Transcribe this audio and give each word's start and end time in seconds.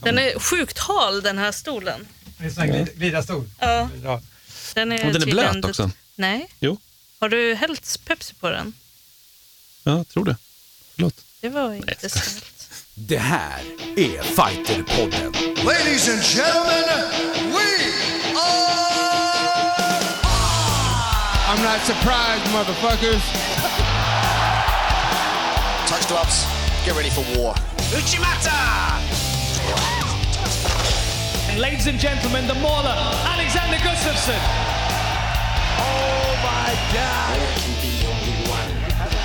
Den 0.00 0.18
är 0.18 0.38
sjukt 0.38 0.78
hal 0.78 1.22
den 1.22 1.38
här 1.38 1.52
stolen. 1.52 2.08
Det 2.38 2.44
är 2.44 2.48
en 2.48 2.54
sån 2.54 2.62
här 2.62 2.70
glid- 2.72 2.96
glidarstol. 2.98 3.50
Ja, 3.58 3.88
Ja. 4.04 4.20
den 4.74 4.92
är, 4.92 4.96
Och 4.96 5.12
den 5.12 5.22
är 5.22 5.26
tydligen- 5.26 5.52
blöt 5.52 5.64
också. 5.64 5.90
Nej. 6.16 6.48
Jo, 6.60 6.78
Har 7.20 7.28
du 7.28 7.54
hällt 7.54 8.00
Pepsi 8.04 8.34
på 8.34 8.50
den? 8.50 8.72
ja, 9.82 9.96
jag 9.96 10.08
tror 10.08 10.24
det. 10.24 10.36
Förlåt. 10.94 11.14
Det 11.40 11.48
var 11.48 11.74
inte 11.74 12.08
snällt. 12.10 12.44
Det 12.94 13.18
här 13.18 13.60
är 13.96 14.22
Fighterpodden. 14.22 15.32
Ladies 15.64 16.08
and 16.08 16.22
gentlemen, 16.22 17.08
we 17.52 17.92
are. 18.36 18.92
I'm 21.48 21.62
not 21.62 21.80
surprised, 21.86 22.52
motherfuckers. 22.52 23.22
Touch 25.88 26.08
gloves. 26.08 26.46
Get 26.86 26.96
ready 26.96 27.10
for 27.10 27.22
war. 27.36 27.56
And 27.94 28.02
ladies 31.58 31.86
and 31.86 31.98
gentlemen, 32.00 32.46
the 32.46 32.54
mauler, 32.54 32.94
Alexander 33.34 33.76
Gustafsson. 33.78 34.40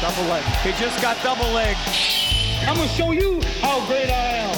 Double 0.02 0.24
leg. 0.30 0.44
He 0.64 0.72
just 0.84 1.02
got 1.02 1.18
double 1.24 1.52
leg. 1.54 1.76
I'm 2.68 2.76
gonna 2.76 2.88
show 2.90 3.12
you 3.14 3.42
how 3.62 3.80
great 3.88 4.10
I 4.10 4.38
am. 4.38 4.56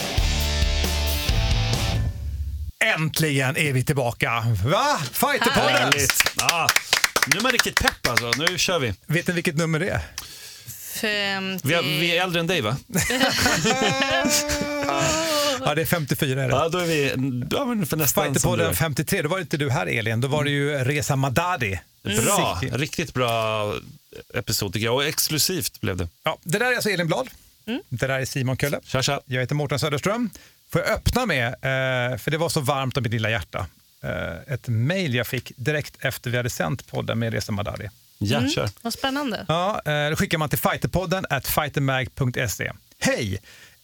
Äntligen 2.98 3.57
är 3.57 3.73
vi 3.73 3.84
tillbaka. 3.84 4.43
Va? 4.65 4.99
Fighterpodden! 5.13 5.91
Ja, 6.38 6.67
nu 7.27 7.38
är 7.38 7.41
man 7.43 7.51
riktigt 7.51 7.76
pepp 7.81 8.07
alltså. 8.09 8.31
Nu 8.38 8.57
kör 8.57 8.79
vi. 8.79 8.93
Vet 9.05 9.27
ni 9.27 9.34
vilket 9.34 9.57
nummer 9.57 9.79
det 9.79 9.90
är? 9.90 10.01
50... 11.01 11.67
Vi, 11.67 11.73
är- 11.73 11.81
vi 11.81 12.17
är 12.17 12.23
äldre 12.23 12.40
än 12.40 12.48
dig 12.48 12.62
va? 12.62 12.76
Ja, 15.66 15.76
det 15.76 15.81
är 15.81 15.86
54 15.86 16.44
är 16.44 16.48
det. 16.48 16.55
Ja, 16.55 16.70
då 16.70 16.77
är 16.77 16.86
vi 16.86 17.13
ja, 17.52 17.66
men 17.66 17.86
för 17.86 17.98
nästan 17.98 18.23
som 18.23 18.34
du 18.34 18.40
Fighterpodden 18.40 18.70
är. 18.70 18.73
53, 18.73 19.22
då 19.22 19.30
var 19.30 19.40
inte 19.40 19.58
du 19.58 19.70
här 19.70 19.88
Elin, 19.88 20.21
då 20.21 20.27
var 20.27 20.43
det 20.43 20.49
ju 20.49 20.77
Reza 20.77 21.16
Madadi. 21.16 21.79
Bra, 22.04 22.57
Sick. 22.62 22.74
riktigt 22.74 23.13
bra 23.13 23.74
episod 24.34 24.74
tycker 24.74 24.85
jag. 24.85 24.96
Och 24.96 25.05
exklusivt 25.05 25.82
blev 25.82 25.98
det. 25.98 26.07
Ja, 26.24 26.38
det 26.43 26.60
där 26.60 26.71
är 26.71 26.76
alltså 26.76 26.90
Elin 26.90 27.07
Blad. 27.07 27.29
Det 27.90 28.07
där 28.07 28.20
är 28.20 28.26
Simon 28.26 28.57
Kölle. 28.57 28.79
Tja, 28.84 29.01
tja. 29.01 29.21
Jag 29.26 29.41
heter 29.41 29.55
Mårten 29.55 29.79
Söderström. 29.79 30.29
Får 30.71 30.82
jag 30.82 30.90
öppna 30.91 31.26
med, 31.26 31.48
eh, 31.48 32.18
för 32.18 32.32
det 32.32 32.38
var 32.38 32.49
så 32.49 32.60
varmt 32.62 32.98
om 32.98 33.04
mitt 33.04 33.12
lilla 33.12 33.29
hjärta, 33.29 33.66
eh, 34.04 34.54
ett 34.54 34.68
mejl 34.68 35.16
jag 35.16 35.27
fick 35.27 35.51
direkt 35.55 35.94
efter 35.99 36.29
vi 36.29 36.38
hade 36.38 36.49
sänt 36.49 36.88
podden 36.88 37.20
med 37.20 37.34
Reza 37.34 37.51
Madadi. 37.51 37.90
Ja, 38.18 38.48
kör. 38.48 38.70
Vad 38.82 38.94
spännande. 38.94 39.46
Ja, 39.48 39.82
eh, 39.85 40.10
då 40.10 40.16
skickar 40.16 40.38
man 40.38 40.49
till 40.49 40.60
fighterpodden 40.60 41.26
at 41.29 41.48
fightermag.se. 41.48 42.71
Hej! 42.99 43.40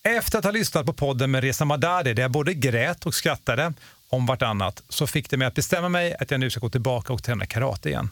Efter 0.08 0.38
att 0.40 0.44
ha 0.44 0.52
lyssnat 0.52 0.86
på 0.86 0.94
podden 0.94 1.32
med 1.32 1.44
Reza 1.44 1.66
Madadi 1.66 2.14
där 2.14 2.22
jag 2.22 2.32
både 2.32 2.54
grät 2.54 3.06
och 3.06 3.14
skrattade 3.14 3.74
om 4.10 4.26
vartannat 4.26 4.84
så 4.90 5.08
fick 5.08 5.30
det 5.30 5.38
mig 5.38 5.48
att 5.48 5.54
bestämma 5.54 5.90
mig 5.90 6.16
att 6.20 6.32
jag 6.32 6.40
nu 6.40 6.50
ska 6.50 6.60
gå 6.60 6.70
tillbaka 6.70 7.14
och 7.14 7.24
träna 7.24 7.46
karate 7.46 7.90
igen. 7.90 8.10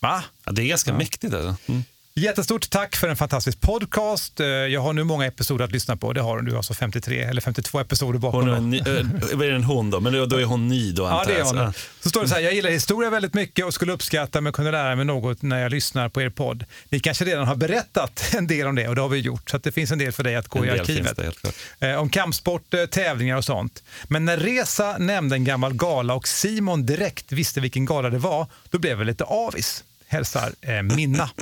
Va? 0.00 0.24
Ja, 0.44 0.52
det 0.52 0.62
är 0.62 0.66
ganska 0.66 0.92
mäktigt 0.92 1.34
alltså. 1.34 1.56
Mm. 1.72 1.84
Jättestort 2.18 2.70
tack 2.70 2.96
för 2.96 3.08
en 3.08 3.16
fantastisk 3.16 3.60
podcast. 3.60 4.40
Eh, 4.40 4.46
Jag 4.46 4.80
har 4.80 4.92
nu 4.92 5.04
många 5.04 5.26
episoder 5.26 5.64
att 5.64 5.72
lyssna 5.72 5.96
på. 5.96 6.12
Det 6.12 6.20
har 6.20 6.38
du. 6.38 6.44
Du 6.44 6.50
har 6.50 6.56
alltså 6.56 6.74
53 6.74 7.20
eller 7.22 7.40
52 7.40 7.80
episoder 7.80 8.18
bakom 8.18 8.40
Hon 8.48 8.50
är 8.54 8.60
ny- 8.60 8.78
äh, 8.78 8.84
vad 9.34 9.46
är 9.46 9.50
det 9.50 9.56
en 9.56 9.64
hon 9.64 9.90
då? 9.90 10.00
Men 10.00 10.28
då 10.28 10.36
är 10.36 10.44
hon 10.44 10.68
ny 10.68 10.92
då 10.92 11.02
Ja, 11.02 11.10
antar 11.20 11.26
det 11.32 11.34
är 11.34 11.38
jag. 11.38 11.46
hon. 11.46 11.56
Ja. 11.56 11.72
Så 12.00 12.08
står 12.08 12.22
det 12.22 12.28
så 12.28 12.34
här, 12.34 12.42
jag 12.42 12.54
gillar 12.54 12.70
historia 12.70 13.10
väldigt 13.10 13.34
mycket 13.34 13.64
och 13.64 13.74
skulle 13.74 13.92
uppskatta 13.92 14.38
om 14.38 14.46
jag 14.46 14.54
kunde 14.54 14.70
lära 14.70 14.96
mig 14.96 15.04
något 15.04 15.42
när 15.42 15.62
jag 15.62 15.70
lyssnar 15.70 16.08
på 16.08 16.22
er 16.22 16.30
podd. 16.30 16.64
Ni 16.88 17.00
kanske 17.00 17.24
redan 17.24 17.46
har 17.46 17.56
berättat 17.56 18.22
en 18.36 18.46
del 18.46 18.66
om 18.66 18.74
det 18.74 18.88
och 18.88 18.94
det 18.94 19.00
har 19.00 19.08
vi 19.08 19.18
gjort, 19.18 19.50
så 19.50 19.56
att 19.56 19.62
det 19.62 19.72
finns 19.72 19.90
en 19.90 19.98
del 19.98 20.12
för 20.12 20.22
dig 20.22 20.36
att 20.36 20.48
gå 20.48 20.58
En 20.58 20.64
i 20.64 20.70
arkivet. 20.80 21.18
det. 21.80 21.90
Eh, 21.90 21.96
om 22.00 22.08
kampsport, 22.10 22.74
eh, 22.74 22.86
tävlingar 22.86 23.36
och 23.36 23.44
sånt. 23.44 23.82
Men 24.08 24.24
när 24.24 24.36
Resa 24.36 24.98
nämnde 24.98 25.36
en 25.36 25.44
gammal 25.44 25.74
gala 25.74 26.14
och 26.14 26.28
Simon 26.28 26.86
direkt 26.86 27.32
visste 27.32 27.60
vilken 27.60 27.84
gala 27.84 28.10
det 28.10 28.18
var, 28.18 28.46
då 28.70 28.78
blev 28.78 28.98
jag 28.98 29.06
lite 29.06 29.24
avis. 29.24 29.84
Hälsar 30.08 30.52
eh, 30.60 30.82
Minna. 30.82 31.30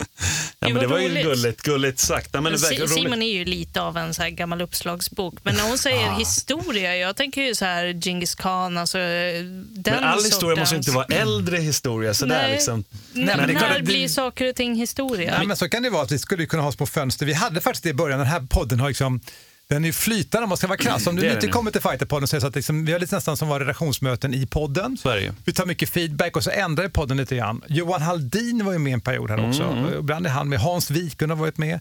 Ja, 0.59 0.69
Det 0.69 0.75
men 0.75 0.83
var 0.83 0.89
det 0.89 0.95
var 0.95 0.99
ju 0.99 1.09
roligt. 1.09 1.25
gulligt, 1.25 1.63
gulligt 1.63 1.99
sagt. 1.99 2.31
Ja, 2.33 2.41
men 2.41 2.53
det. 2.53 2.59
Simon 2.89 3.23
är 3.23 3.33
ju 3.33 3.45
lite 3.45 3.81
av 3.81 3.97
en 3.97 4.15
så 4.15 4.23
här 4.23 4.31
gammal 4.31 4.61
uppslagsbok. 4.63 5.35
Men 5.43 5.55
när 5.55 5.63
hon 5.69 5.79
säger 5.79 6.09
Ah. 6.09 6.19
historia, 6.19 6.97
jag 6.97 7.17
tänker 7.17 7.43
ju 7.43 7.55
så 7.55 7.65
här 7.65 7.93
Genghis 8.03 8.35
khan, 8.35 8.79
alltså 8.79 8.99
den 8.99 9.83
Men 9.85 10.05
all 10.05 10.25
historia 10.25 10.57
måste 10.61 10.75
ju 10.75 10.79
inte 10.79 10.91
vara 10.91 11.05
äldre 11.05 11.57
historia. 11.57 12.15
Sådär, 12.15 12.43
Nej. 12.43 12.53
liksom. 12.53 12.75
N- 12.75 12.85
men 13.15 13.27
det 13.27 13.47
när 13.53 13.77
att 13.79 13.85
blir 13.85 14.03
det- 14.03 14.09
saker 14.09 14.49
och 14.49 14.55
ting 14.57 14.75
historia? 14.75 15.39
Nej, 15.39 15.47
men 15.47 15.57
så 15.57 15.69
kan 15.69 15.83
det 15.83 15.91
vara 15.91 16.03
att 16.03 16.13
vi 16.13 16.19
skulle 16.19 16.47
kunna 16.47 16.63
ha 16.63 16.73
små 16.73 16.87
fönster. 16.87 17.27
Vi 17.27 17.33
hade 17.33 17.61
faktiskt 17.61 17.83
det 17.85 17.91
i 17.91 17.95
början. 17.95 18.19
Den 18.19 18.29
här 18.29 18.41
podden 18.51 18.81
har 18.81 18.89
liksom 18.89 19.21
den 19.75 19.85
är 19.85 19.93
flytande 19.93 20.43
om 20.43 20.49
man 20.49 20.59
ska 20.59 20.67
vara 20.67 20.79
krass. 20.79 21.07
Om 21.07 21.17
du 21.17 21.33
inte 21.33 21.49
kommer 21.49 21.71
till 21.71 21.81
Fighterpodden 21.81 22.29
så 22.29 22.37
är 22.37 22.39
det 22.39 22.41
så 22.41 22.47
att 22.47 22.55
liksom, 22.55 22.85
vi 22.85 22.93
har 22.93 22.99
lite 23.01 23.15
nästan 23.15 23.37
som 23.37 23.49
var 23.49 23.61
redaktionsmöten 23.61 24.35
i 24.35 24.47
podden. 24.47 24.97
Ju. 25.05 25.33
Vi 25.45 25.53
tar 25.53 25.67
mycket 25.67 25.89
feedback 25.89 26.37
och 26.37 26.45
så 26.45 26.51
ändrar 26.51 26.85
vi 26.85 26.91
podden 26.91 27.17
lite 27.17 27.37
grann. 27.37 27.63
Johan 27.69 28.03
Haldin 28.03 28.65
var 28.65 28.73
ju 28.73 28.79
med 28.79 28.93
en 28.93 29.01
period 29.01 29.31
här 29.31 29.49
också. 29.49 29.63
Mm, 29.63 29.99
Ibland 29.99 30.27
är 30.27 30.31
han 30.31 30.49
med. 30.49 30.61
Hans 30.61 30.91
Wiklund 30.91 31.33
har 31.33 31.37
varit 31.39 31.59
med. 31.59 31.81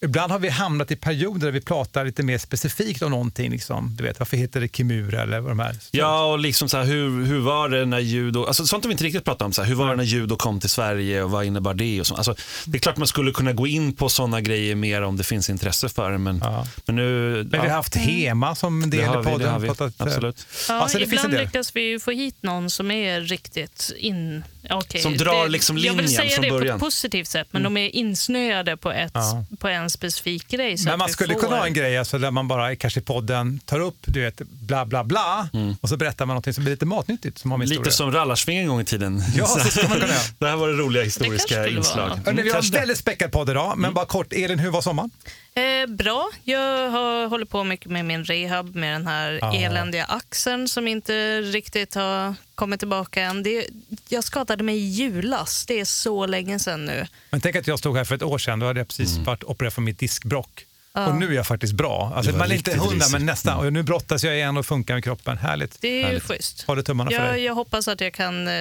Ibland 0.00 0.32
har 0.32 0.38
vi 0.38 0.48
hamnat 0.48 0.90
i 0.90 0.96
perioder 0.96 1.46
där 1.46 1.52
vi 1.52 1.60
pratar 1.60 2.04
lite 2.04 2.22
mer 2.22 2.38
specifikt 2.38 3.02
om 3.02 3.10
någonting. 3.10 3.50
Liksom. 3.50 3.96
Du 3.96 4.04
vet, 4.04 4.18
varför 4.18 4.36
heter 4.36 4.60
det 4.60 4.76
Kimura 4.76 5.22
eller 5.22 5.40
vad 5.40 5.50
de 5.50 5.58
här. 5.58 5.76
Ja, 5.90 6.24
och 6.24 6.38
liksom 6.38 6.68
så 6.68 6.76
här, 6.76 6.84
hur, 6.84 7.24
hur 7.24 7.40
var 7.40 7.68
det 7.68 7.84
när 7.84 7.98
judo, 7.98 8.44
alltså 8.44 8.66
sånt 8.66 8.84
har 8.84 8.88
vi 8.88 8.92
inte 8.92 9.04
riktigt 9.04 9.24
pratat 9.24 9.42
om, 9.42 9.52
så 9.52 9.62
här, 9.62 9.68
hur 9.68 9.74
var 9.74 9.90
det 9.90 9.96
när 9.96 10.04
judo 10.04 10.36
kom 10.36 10.60
till 10.60 10.70
Sverige 10.70 11.22
och 11.22 11.30
vad 11.30 11.44
innebar 11.44 11.74
det? 11.74 12.00
Och 12.00 12.06
så. 12.06 12.14
Alltså, 12.14 12.34
det 12.66 12.78
är 12.78 12.80
klart 12.80 12.96
man 12.96 13.06
skulle 13.06 13.32
kunna 13.32 13.52
gå 13.52 13.66
in 13.66 13.92
på 13.92 14.08
sådana 14.08 14.40
grejer 14.40 14.74
mer 14.74 15.02
om 15.02 15.16
det 15.16 15.24
finns 15.24 15.50
intresse 15.50 15.88
för 15.88 16.10
det, 16.10 16.18
men, 16.18 16.40
Ja. 16.44 16.66
men 16.86 16.96
nu... 16.96 17.04
Men 17.24 17.50
vi 17.50 17.56
har 17.56 17.68
haft 17.68 17.94
Hema 17.96 18.54
som 18.54 18.90
del 18.90 19.00
i 19.00 19.04
vi, 19.04 19.16
det 19.16 19.22
podden. 19.22 19.48
har 19.48 19.58
vi. 19.58 19.68
Pratat, 19.68 20.00
eh, 20.00 20.06
Absolut. 20.06 20.46
Ja, 20.68 20.74
Alltså, 20.74 20.98
ibland 21.00 21.32
lyckas 21.34 21.76
vi 21.76 21.80
ju 21.90 22.00
få 22.00 22.10
hit 22.10 22.36
någon 22.40 22.70
som 22.70 22.90
är 22.90 23.20
riktigt 23.20 23.92
in... 23.96 24.44
Okay, 24.70 25.00
Som 25.02 25.16
drar 25.16 25.48
liksom 25.48 25.76
Jag 25.78 25.82
linjen 25.82 25.96
vill 26.06 26.16
säga 26.16 26.30
från 26.30 26.42
det 26.42 26.48
på 26.48 26.54
början. 26.58 26.76
ett 26.76 26.80
positivt 26.82 27.28
sätt, 27.28 27.48
men 27.50 27.62
de 27.62 27.76
är 27.76 27.88
insnöade 27.96 28.76
på, 28.76 28.92
ett, 28.92 29.10
Ja. 29.14 29.44
på 29.58 29.68
en 29.68 29.90
specifik 29.90 30.48
grej. 30.48 30.78
Så 30.78 30.88
Men 30.88 30.98
man 30.98 31.08
skulle 31.08 31.34
får... 31.34 31.40
kunna 31.40 31.56
ha 31.56 31.66
en 31.66 31.72
grej 31.74 31.98
alltså, 31.98 32.18
där 32.18 32.30
man 32.30 32.48
bara 32.48 32.76
kanske 32.76 33.00
i 33.00 33.02
podden 33.02 33.60
tar 33.64 33.80
upp 33.80 33.96
du 34.04 34.20
vet, 34.20 34.38
bla 34.48 34.84
bla 34.86 35.04
bla 35.04 35.48
och 35.80 35.88
så 35.88 35.96
berättar 35.96 36.26
man 36.26 36.36
något 36.36 36.54
som 36.54 36.64
blir 36.64 36.72
lite 36.74 36.86
matnyttigt 36.86 37.38
som 37.38 37.50
har 37.50 37.58
med 37.58 37.64
historia. 37.64 37.78
Mm. 37.78 37.84
Lite 37.84 37.96
som 37.96 38.12
rallarsving 38.12 38.58
en 38.58 38.68
gång 38.68 38.80
i 38.80 38.84
tiden. 38.84 39.22
Ja, 39.36 39.46
så 39.46 39.58
skulle 39.68 39.88
man 39.88 40.00
kunna 40.00 40.12
göra. 40.12 40.22
det 40.38 40.46
här 40.48 40.56
var 40.56 40.68
det 40.68 40.74
roliga 40.74 41.02
historiska 41.04 41.54
skulle 41.62 41.70
inslag. 41.76 42.10
Hörrni, 42.26 42.42
vi 42.42 42.50
har 42.50 42.58
en 42.58 42.70
det. 42.70 42.78
väldigt 42.78 42.98
späckad 42.98 43.32
podd 43.32 43.50
idag, 43.50 43.78
men 43.78 43.94
bara 43.94 44.06
kort. 44.06 44.32
Elin, 44.32 44.58
hur 44.58 44.70
var 44.70 44.80
sommaren? 44.82 45.10
Eh, 45.54 45.86
bra. 45.94 46.30
Jag 46.44 46.90
har 46.90 47.28
hållit 47.28 47.50
på 47.50 47.64
mycket 47.64 47.90
med 47.90 48.04
min 48.04 48.24
rehab 48.24 48.74
med 48.74 48.92
den 48.94 49.06
här 49.06 49.38
Ja. 49.42 49.54
eländiga 49.54 50.04
axeln 50.04 50.68
som 50.68 50.88
inte 50.88 51.40
riktigt 51.40 51.94
har 51.94 52.34
kommit 52.54 52.80
tillbaka 52.80 53.22
än. 53.22 53.42
Det, 53.42 53.66
jag 54.08 54.24
skadade 54.24 54.64
mig 54.64 54.76
i 54.76 54.88
julas. 54.88 55.64
Det 55.66 55.80
är 55.80 55.84
så 55.84 56.26
länge 56.26 56.58
sedan 56.58 56.84
nu. 56.84 57.06
Men 57.30 57.40
tänk 57.40 57.56
att 57.56 57.66
jag 57.66 57.78
stod 57.78 57.96
här 57.96 58.04
för 58.04 58.14
ett 58.14 58.22
år 58.22 58.38
sedan, 58.38 58.58
då 58.58 58.66
hade 58.66 58.80
jag 58.80 58.88
precis 58.88 59.12
Mm. 59.12 59.24
varit 59.24 59.44
opererad 59.44 59.72
för 59.72 59.82
mitt 59.82 59.98
diskbrock. 59.98 60.66
Och 60.96 61.14
nu 61.14 61.28
är 61.28 61.32
jag 61.32 61.46
faktiskt 61.46 61.72
bra. 61.72 62.12
Alltså, 62.16 62.36
man 62.36 62.50
är 62.50 62.54
inte 62.54 62.76
hundra, 62.76 63.06
men 63.12 63.26
nästan. 63.26 63.58
Och 63.66 63.72
nu 63.72 63.82
brottas 63.82 64.24
jag 64.24 64.34
igen 64.34 64.56
och 64.56 64.66
funkar 64.66 64.94
med 64.94 65.04
kroppen. 65.04 65.38
Härligt. 65.38 65.80
Det 65.80 65.88
är 65.88 65.96
ju 65.98 66.02
Härligt. 66.04 66.22
schysst. 66.22 66.62
Håller 66.66 66.82
tummarna 66.82 67.10
för 67.10 67.18
Jag, 67.18 67.34
dig. 67.34 67.44
jag 67.44 67.54
hoppas 67.54 67.88
att 67.88 68.00
jag 68.00 68.14
kan 68.14 68.48
eh, 68.48 68.54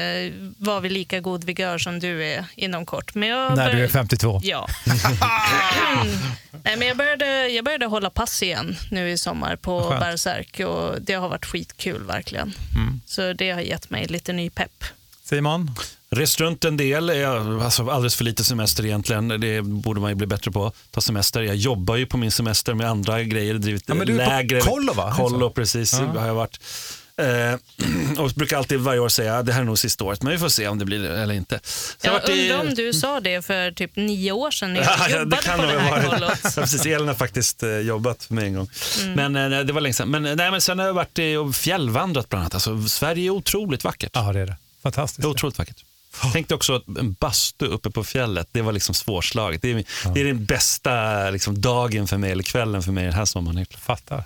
vara 0.58 0.80
vid 0.80 0.92
lika 0.92 1.20
god 1.20 1.44
vigör 1.44 1.78
som 1.78 2.00
du 2.00 2.26
är 2.26 2.46
inom 2.56 2.86
kort. 2.86 3.16
Men 3.16 3.30
jag 3.30 3.56
När 3.56 3.74
du 3.74 3.84
är 3.84 3.88
52. 3.88 4.40
Ja. 4.44 4.68
Nej, 6.64 6.78
men 6.78 6.88
jag, 6.88 6.98
började, 6.98 7.48
jag 7.48 7.66
började 7.66 7.86
hålla 7.86 8.10
pass 8.10 8.44
igen 8.44 8.76
nu 8.92 9.10
i 9.10 9.18
sommar 9.18 9.56
på 9.56 9.82
skönt. 9.82 10.00
Bärsärk 10.00 10.60
och 10.60 11.02
det 11.02 11.14
har 11.14 11.30
varit 11.30 11.46
skitkul 11.46 12.04
verkligen. 12.04 12.54
Mm. 12.76 13.02
Så 13.06 13.34
det 13.34 13.52
har 13.52 13.62
gett 13.62 13.90
mig 13.90 14.06
lite 14.06 14.34
ny 14.34 14.50
pepp. 14.50 14.84
Simon? 15.34 15.72
Rest 16.10 16.40
runt 16.42 16.66
en 16.66 16.78
del, 16.78 17.10
alltså 17.10 17.90
alldeles 17.90 18.16
för 18.16 18.24
lite 18.24 18.44
semester 18.44 18.86
egentligen. 18.86 19.28
Det 19.28 19.62
borde 19.62 20.02
man 20.02 20.10
ju 20.12 20.16
bli 20.16 20.28
bättre 20.28 20.52
på. 20.52 20.72
Ta 20.92 21.02
semester. 21.02 21.42
Jag 21.42 21.56
jobbar 21.56 21.96
ju 21.96 22.06
på 22.06 22.18
min 22.18 22.32
semester 22.32 22.74
med 22.74 22.90
andra 22.90 23.24
grejer. 23.24 23.54
Drivit 23.54 23.84
Ja, 23.88 23.94
men 23.94 24.08
du 24.08 24.22
är 24.22 24.26
på 24.26 24.32
lägre. 24.32 24.62
kollo, 24.62 24.94
va? 24.94 25.14
Kollo, 25.18 25.50
precis. 25.50 25.94
Ja. 25.94 26.20
Har 26.20 26.28
jag 26.28 26.36
varit. 26.36 26.60
Eh, 27.18 28.18
och 28.24 28.30
brukar 28.36 28.58
alltid 28.58 28.80
varje 28.80 29.00
år 29.00 29.10
säga 29.10 29.38
att 29.38 29.46
det 29.46 29.54
här 29.54 29.62
är 29.62 29.66
nog 29.66 29.78
sista 29.80 30.04
året, 30.04 30.24
men 30.24 30.32
vi 30.32 30.38
får 30.40 30.50
se 30.50 30.68
om 30.68 30.80
det 30.80 30.86
blir 30.86 31.00
det 31.00 31.22
eller 31.22 31.34
inte. 31.36 31.60
Så 31.64 32.08
jag 32.08 32.30
undrar 32.30 32.60
om 32.60 32.74
du 32.76 32.94
sa 32.94 33.20
det 33.20 33.46
för 33.46 33.72
typ 33.72 33.96
nio 33.96 34.32
år 34.32 34.52
sedan 34.52 34.74
när 34.74 34.82
jag 35.00 35.10
Ja, 35.10 35.20
jobbade 35.20 35.42
på 35.42 35.58
nog 35.58 35.68
det 35.68 35.74
ha 35.74 35.80
här 35.80 36.04
kollot. 36.10 36.32
Ja, 36.44 36.62
precis, 36.62 36.86
Elin 36.86 37.08
har 37.08 37.16
faktiskt 37.16 37.64
eh, 37.64 37.70
jobbat 37.78 38.24
för 38.24 38.34
mig 38.34 38.46
en 38.46 38.54
gång. 38.54 38.70
Mm. 39.02 39.32
Men 39.32 39.54
eh, 39.54 39.60
det 39.60 39.74
var 39.74 39.82
länge 39.82 39.94
sedan. 39.94 40.10
Men, 40.10 40.24
nej, 40.24 40.52
men 40.52 40.62
sen 40.62 40.80
har 40.80 40.86
jag 40.86 40.94
varit 40.94 41.20
i 41.20 41.36
och 41.36 41.56
fjällvandrat 41.56 42.30
bland 42.30 42.42
annat. 42.42 42.54
Alltså, 42.54 42.84
Sverige 42.88 43.26
är 43.26 43.30
otroligt 43.30 43.84
vackert. 43.84 44.12
Ja, 44.14 44.34
det 44.34 44.40
är 44.40 44.46
det. 44.46 44.56
Fantastiskt. 44.84 45.22
Det 45.22 45.28
är 45.28 45.30
otroligt 45.30 45.58
vackert. 45.58 45.84
Tänk 46.34 46.48
dig 46.48 46.56
också 46.56 46.76
att 46.76 46.88
en 46.88 47.14
bastu 47.14 47.66
uppe 47.66 47.90
på 47.90 48.04
fjället, 48.04 48.48
det 48.52 48.62
var 48.62 48.72
liksom 48.72 48.96
svårslaget. 48.96 49.62
Det 49.62 49.72
är, 49.72 49.84
det 50.14 50.22
är 50.22 50.26
den 50.26 50.46
bästa 50.46 51.30
liksom, 51.30 51.62
dagen 51.62 52.08
för 52.08 52.18
mig, 52.18 52.32
eller 52.32 52.44
kvällen 52.44 52.84
för 52.84 52.92
mig 52.92 53.04
den 53.04 53.14
här 53.14 53.26
sommaren. 53.26 53.66
Fattar. 53.66 54.24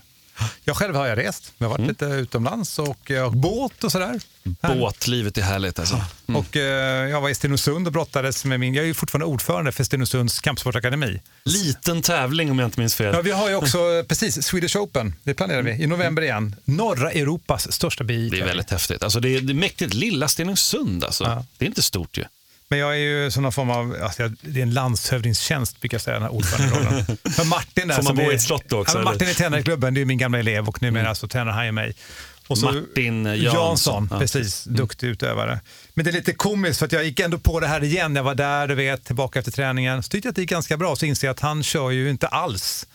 Jag 0.64 0.76
själv 0.76 0.96
har 0.96 1.08
jag 1.08 1.18
rest. 1.18 1.54
Jag 1.58 1.70
har 1.70 1.78
varit 1.78 1.88
lite 1.88 2.06
utomlands 2.06 2.80
och 2.80 2.98
jag 3.10 3.24
har 3.24 3.32
båt 3.32 3.84
och 3.84 3.92
sådär. 3.92 4.20
Båtlivet 4.62 5.38
är 5.38 5.42
härligt 5.42 5.80
alltså. 5.80 6.02
Och 6.26 6.58
eh, 6.58 7.10
jag 7.10 7.22
var 7.22 7.30
i 7.30 7.36
Stenungsund 7.36 7.88
och 7.88 7.94
brottades 7.94 8.46
med 8.46 8.60
min, 8.60 8.74
jag 8.74 8.84
är 8.84 8.88
ju 8.88 8.94
fortfarande 8.94 9.26
ordförande 9.26 9.72
för 9.72 9.84
Stenungsunds 9.84 10.40
kampsportakademi. 10.40 11.22
Liten 11.46 12.02
tävling 12.02 12.52
om 12.52 12.60
jag 12.60 12.68
inte 12.68 12.80
minns 12.80 12.96
fel. 12.96 13.16
Ja, 13.16 13.22
vi 13.22 13.32
har 13.32 13.50
ju 13.50 13.56
också, 13.56 14.04
precis, 14.08 14.46
Swedish 14.46 14.78
Open, 14.78 15.16
det 15.24 15.34
planerar 15.34 15.62
vi 15.62 15.72
i 15.72 15.88
november 15.88 16.22
igen. 16.22 16.56
Norra 16.66 17.12
Europas 17.12 17.72
största 17.72 18.04
bi 18.04 18.30
Det 18.30 18.40
är 18.40 18.46
väldigt 18.46 18.72
häftigt. 18.72 19.04
Alltså 19.04 19.20
det, 19.20 19.30
är, 19.30 19.42
det 19.42 19.54
är 19.54 19.56
mäktigt 19.56 19.94
lilla 19.94 20.28
Stenungsund. 20.28 21.04
Alltså. 21.04 21.24
Ja. 21.24 21.46
Det 21.58 21.66
är 21.66 21.68
inte 21.68 21.82
stort 21.82 22.18
ju. 22.18 22.24
Men 22.70 22.80
jag 22.80 22.94
är 22.94 22.98
ju 22.98 23.32
som 23.32 23.44
någon 23.44 23.52
form 23.52 23.70
av, 23.70 23.98
alltså 24.04 24.22
jag, 24.22 24.36
det 24.42 24.60
är 24.60 24.64
en 24.64 24.74
landshövdingstjänst 24.74 25.80
brukar 25.82 25.96
jag 25.96 26.02
säga, 26.02 26.14
den 26.14 26.24
här 26.24 26.34
ordföranderollen. 26.34 27.06
För 27.36 27.44
Martin 27.44 27.88
där, 27.88 27.96
Får 27.96 28.04
man 28.04 28.16
bo 28.16 28.32
i 28.32 28.36
ett 28.36 28.42
slott 28.42 28.74
också, 28.74 28.98
Ja, 28.98 29.04
men 29.04 29.04
Martin 29.14 29.28
är 29.30 29.34
tränare 29.34 29.60
i 29.62 29.64
klubben, 29.64 29.94
det 29.94 30.02
är 30.02 30.06
min 30.06 30.18
gamla 30.18 30.40
elev 30.40 30.68
och 30.68 30.82
numera 30.82 31.16
så 31.16 31.28
tränar 31.28 31.52
han 31.52 31.66
ju 31.66 31.72
mig. 31.72 31.96
Och 32.48 32.58
så 32.58 32.66
Martin 32.66 33.26
Jansson. 33.26 33.54
Jansson, 33.54 34.08
Ja, 34.12 34.20
precis. 34.20 34.64
Duktig 34.64 35.08
utövare. 35.08 35.60
Men 35.94 36.06
det 36.06 36.12
är 36.12 36.14
lite 36.14 36.34
komiskt 36.34 36.80
för 36.80 36.86
att 36.86 36.92
jag 36.92 37.06
gick 37.06 37.20
ändå 37.20 37.38
på 37.38 37.60
det 37.60 37.68
här 37.68 37.84
igen. 37.84 38.16
Jag 38.16 38.24
var 38.24 38.36
där, 38.36 38.68
du 38.68 38.76
vet, 38.76 39.06
tillbaka 39.06 39.40
efter 39.40 39.52
träningen. 39.52 40.04
Så 40.04 40.10
tyckte 40.10 40.28
jag 40.28 40.32
att 40.32 40.36
det 40.36 40.42
gick 40.42 40.50
ganska 40.50 40.78
bra. 40.78 40.96
Så 40.96 41.06
inser 41.06 41.28
jag 41.28 41.34
att 41.34 41.40
han 41.40 41.64
kör 41.64 41.92
ju 41.92 42.10
inte 42.10 42.28
alls. 42.28 42.88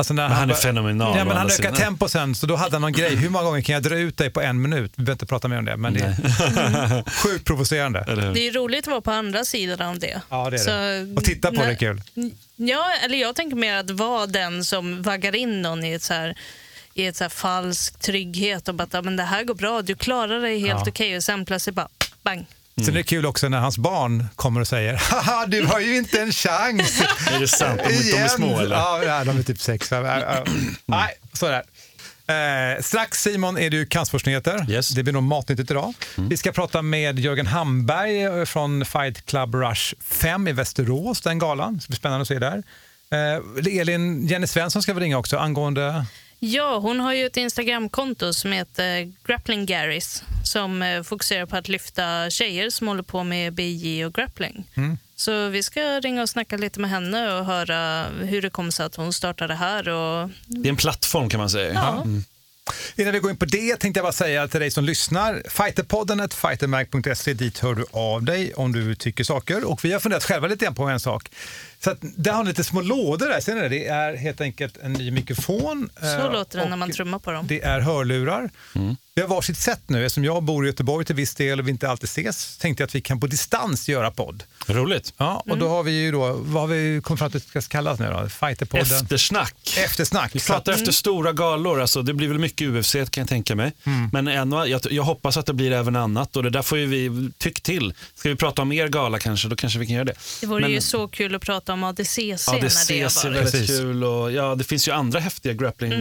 Alltså 0.00 0.14
när 0.14 0.28
Men 0.28 0.36
han 0.38 0.50
är 0.50 0.54
fenomenal, 0.54 1.18
Ja, 1.18 1.24
men 1.24 1.36
han 1.36 1.46
ökar 1.50 1.72
tempo 1.72 2.08
sen, 2.08 2.34
så 2.34 2.46
då 2.46 2.56
hade 2.56 2.74
han 2.74 2.82
någon 2.82 2.92
grej. 2.92 3.16
Hur 3.16 3.28
många 3.30 3.44
gånger 3.44 3.60
kan 3.62 3.72
jag 3.72 3.82
dra 3.82 3.94
ut 3.98 4.16
dig 4.16 4.30
på 4.30 4.40
en 4.40 4.62
minut? 4.62 4.92
Vi 4.96 5.02
behöver 5.04 5.12
inte 5.12 5.26
prata 5.26 5.48
mer 5.48 5.58
om 5.58 5.64
det, 5.64 5.76
men 5.76 5.94
det 5.94 6.00
är 6.00 7.10
sjukt 7.10 7.44
provocerande. 7.44 8.04
Det 8.34 8.46
är 8.48 8.52
roligt 8.52 8.84
att 8.86 8.90
vara 8.90 9.00
på 9.00 9.10
andra 9.10 9.44
sidan 9.44 9.88
av 9.88 9.98
det. 9.98 10.20
Ja, 10.28 10.50
det 10.50 10.56
är 10.56 10.58
Så, 10.58 10.70
det. 10.70 11.16
Och 11.16 11.24
titta 11.24 11.48
på 11.48 11.54
det 11.62 11.70
är 11.70 11.74
kul. 11.74 12.02
Ja, 12.56 12.84
eller 13.04 13.18
jag 13.18 13.34
tänker 13.36 13.56
mer 13.56 13.74
att 13.76 13.90
vara 13.90 14.26
den 14.26 14.64
som 14.64 15.02
vaggar 15.02 15.34
in 15.36 15.62
någon 15.62 15.84
i 15.84 15.92
ett 15.92 16.02
så 16.02 16.14
här 16.14 16.34
i 16.94 17.06
ett 17.06 17.16
så 17.16 17.24
här 17.24 17.28
falsk 17.28 17.98
trygghet 17.98 18.68
och 18.68 18.74
bara 18.74 18.82
att 18.84 18.92
"Ja, 18.94 19.02
men 19.02 19.16
det 19.16 19.22
här 19.22 19.44
går 19.44 19.54
bra, 19.54 19.82
du 19.82 19.94
klarar 19.94 20.40
dig 20.40 20.58
helt 20.60 20.80
Ja. 20.84 20.88
okej 20.88 21.16
och 21.16 21.22
sen 21.24 21.44
plötsligt 21.44 21.74
bara 21.76 21.88
bang. 22.22 22.46
Sen 22.84 22.94
är 22.94 22.98
det 22.98 23.02
kul 23.02 23.26
också 23.26 23.48
när 23.48 23.58
hans 23.58 23.78
barn 23.78 24.26
kommer 24.36 24.60
och 24.60 24.68
säger 24.68 24.94
Haha, 24.94 25.46
du 25.46 25.66
har 25.66 25.80
ju 25.80 25.96
inte 25.96 26.20
en 26.20 26.32
chans. 26.32 27.02
Är 27.34 27.40
det 27.40 27.48
sant? 27.48 27.80
De, 27.84 28.10
de 28.10 28.16
är 28.16 28.28
små 28.28 28.60
eller? 28.60 28.76
Ja, 28.76 29.24
de 29.24 29.38
är 29.38 29.42
typ 29.42 29.60
sex. 29.60 29.90
Ja. 29.90 30.44
Nej, 30.86 31.14
sådär. 31.32 31.62
Eh, 32.30 32.82
strax 32.82 33.22
Simon 33.22 33.58
är 33.58 33.70
det 33.70 33.76
ju 33.76 33.86
cancerforskningsnyheter. 33.86 34.70
Yes. 34.70 34.88
Det 34.88 35.02
blir 35.02 35.12
nog 35.12 35.22
matnyttigt 35.22 35.70
idag. 35.70 35.94
Vi 36.16 36.36
ska 36.36 36.52
prata 36.52 36.82
med 36.82 37.18
Jörgen 37.18 37.46
Hamberg 37.46 38.22
eh, 38.22 38.44
från 38.44 38.84
Fight 38.84 39.26
Club 39.26 39.54
Rush 39.54 39.94
5 40.00 40.48
i 40.48 40.52
Västerås, 40.52 41.20
den 41.20 41.38
galan. 41.38 41.74
Det 41.78 41.88
blir 41.88 41.96
spännande 41.96 42.22
att 42.22 42.28
se 42.28 42.38
där. 42.38 42.62
Eh, 43.10 43.80
Elin 43.80 44.26
Jenny 44.26 44.46
Svensson 44.46 44.82
ska 44.82 44.94
vi 44.94 45.00
ringa 45.00 45.18
också 45.18 45.38
angående... 45.38 46.06
Ja, 46.42 46.78
hon 46.78 47.00
har 47.00 47.12
ju 47.12 47.26
ett 47.26 47.36
Instagramkonto 47.36 48.32
som 48.32 48.52
heter 48.52 49.12
Grappling 49.26 49.66
Garris 49.66 50.22
som 50.44 50.82
eh, 50.82 51.02
fokuserar 51.02 51.46
på 51.46 51.56
att 51.56 51.68
lyfta 51.68 52.30
tjejer 52.30 52.70
som 52.70 52.88
håller 52.88 53.02
på 53.02 53.24
med 53.24 53.52
BJ 53.52 54.04
och 54.04 54.14
grappling. 54.14 54.64
Mm. 54.74 54.98
Så 55.16 55.48
vi 55.48 55.62
ska 55.62 55.80
ringa 55.80 56.22
och 56.22 56.28
snacka 56.28 56.56
lite 56.56 56.80
med 56.80 56.90
henne 56.90 57.32
och 57.32 57.44
höra 57.44 58.06
hur 58.20 58.42
det 58.42 58.50
kom 58.50 58.72
sig 58.72 58.86
att 58.86 58.96
hon 58.96 59.12
startade 59.12 59.54
här. 59.54 59.88
Och, 59.88 60.30
Det 60.46 60.68
är 60.68 60.70
en 60.70 60.76
plattform 60.76 61.28
kan 61.28 61.40
man 61.40 61.50
säga. 61.50 61.72
ja. 61.72 62.06
Innan 62.96 63.12
vi 63.12 63.18
går 63.18 63.30
in 63.30 63.36
på 63.36 63.44
det 63.44 63.76
tänkte 63.76 63.98
jag 63.98 64.04
bara 64.04 64.12
säga 64.12 64.48
till 64.48 64.60
dig 64.60 64.70
som 64.70 64.84
lyssnar, 64.84 65.42
fighterpodden 65.48 66.20
at 66.20 66.34
fightermag.se, 66.34 67.34
dit 67.34 67.58
hör 67.58 67.74
du 67.74 67.84
av 67.90 68.22
dig 68.22 68.54
om 68.54 68.72
du 68.72 68.94
tycker 68.94 69.24
saker. 69.24 69.64
Och 69.70 69.84
vi 69.84 69.92
har 69.92 70.00
funderat 70.00 70.24
själva 70.24 70.46
lite 70.46 70.64
grann 70.64 70.74
på 70.74 70.84
en 70.84 71.00
sak. 71.00 71.30
Så 71.84 71.90
att 71.90 71.98
där 72.00 72.32
har 72.32 72.44
ni 72.44 72.48
lite 72.48 72.64
små 72.64 72.80
lådor 72.80 73.28
där, 73.28 73.40
ser 73.40 73.54
ni 73.54 73.60
det? 73.60 73.68
Det 73.68 73.86
är 73.86 74.16
helt 74.16 74.40
enkelt 74.40 74.78
en 74.82 74.92
ny 74.92 75.10
mikrofon. 75.10 75.90
Så 76.00 76.06
eh, 76.06 76.32
låter 76.32 76.58
det 76.58 76.68
när 76.68 76.76
man 76.76 76.90
trummar 76.90 77.18
på 77.18 77.32
dem. 77.32 77.46
Det 77.48 77.62
är 77.62 77.80
hörlurar. 77.80 78.50
Mm. 78.74 78.96
Vi 79.14 79.22
har 79.22 79.28
varsitt 79.28 79.58
sätt 79.58 79.80
nu. 79.86 80.06
Eftersom 80.06 80.24
jag 80.24 80.42
bor 80.42 80.64
i 80.64 80.68
Göteborg 80.68 81.04
till 81.06 81.14
viss 81.14 81.34
del 81.34 81.60
och 81.60 81.66
vi 81.66 81.70
inte 81.70 81.88
alltid 81.90 82.04
ses, 82.08 82.56
tänkte 82.58 82.82
jag 82.82 82.86
att 82.86 82.94
vi 82.94 83.00
kan 83.00 83.20
på 83.20 83.26
distans 83.26 83.88
göra 83.88 84.10
podd. 84.10 84.42
Roligt. 84.66 85.14
Ja, 85.16 85.42
och 85.48 85.58
då 85.58 85.68
har 85.68 85.82
vi 85.82 85.92
ju 85.92 86.12
då, 86.12 86.32
vad 86.40 86.62
har 86.62 86.66
vi 86.66 87.00
kommit 87.04 87.18
fram 87.18 87.30
till 87.30 87.38
att 87.38 87.52
det 87.52 87.62
ska 87.62 87.72
kallas 87.72 87.98
nu 87.98 88.06
då? 88.10 88.28
Fighterpodden? 88.28 88.86
Eftersnack. 89.02 89.76
Eftersnack. 89.78 90.34
Vi 90.34 90.40
pratar 90.40 90.72
efter 90.72 90.92
stora 90.92 91.32
galor, 91.32 91.80
alltså 91.80 92.02
det 92.02 92.14
blir 92.14 92.28
väl 92.28 92.38
mycket 92.38 92.68
UFC 92.68 92.92
kan 92.92 93.04
jag 93.22 93.28
tänka 93.28 93.54
mig. 93.54 93.72
Men 94.12 94.28
ändå, 94.28 94.66
jag, 94.66 94.80
jag 94.90 95.02
hoppas 95.02 95.36
att 95.36 95.46
det 95.46 95.52
blir 95.54 95.72
även 95.72 95.96
annat 95.96 96.36
och 96.36 96.42
det 96.42 96.50
där 96.50 96.62
får 96.62 96.78
ju 96.78 96.86
vi 96.86 97.30
tyck 97.38 97.60
till. 97.60 97.94
Ska 98.14 98.28
vi 98.28 98.36
prata 98.36 98.62
om 98.62 98.72
er 98.72 98.88
gala 98.88 99.18
kanske, 99.18 99.48
då 99.48 99.56
kanske 99.56 99.78
vi 99.78 99.86
kan 99.86 99.94
göra 99.94 100.04
det. 100.04 100.14
Det 100.40 100.46
vore 100.46 100.60
Men- 100.60 100.70
ju 100.70 100.80
så 100.80 101.08
kul 101.08 101.34
att 101.34 101.42
prata 101.42 101.72
om 101.72 101.84
ADCC 101.84 102.18
Ja, 102.18 102.52
det 102.52 102.62
när 102.74 102.88
det 102.88 103.00
är 103.00 103.30
väldigt 103.30 103.52
Precis. 103.52 103.78
kul 103.78 104.04
och 104.04 104.32
ja, 104.32 104.54
det 104.54 104.64
finns 104.64 104.88
ju 104.88 104.92
andra 104.92 105.20
häftiga 105.20 105.52
grappling. 105.52 105.92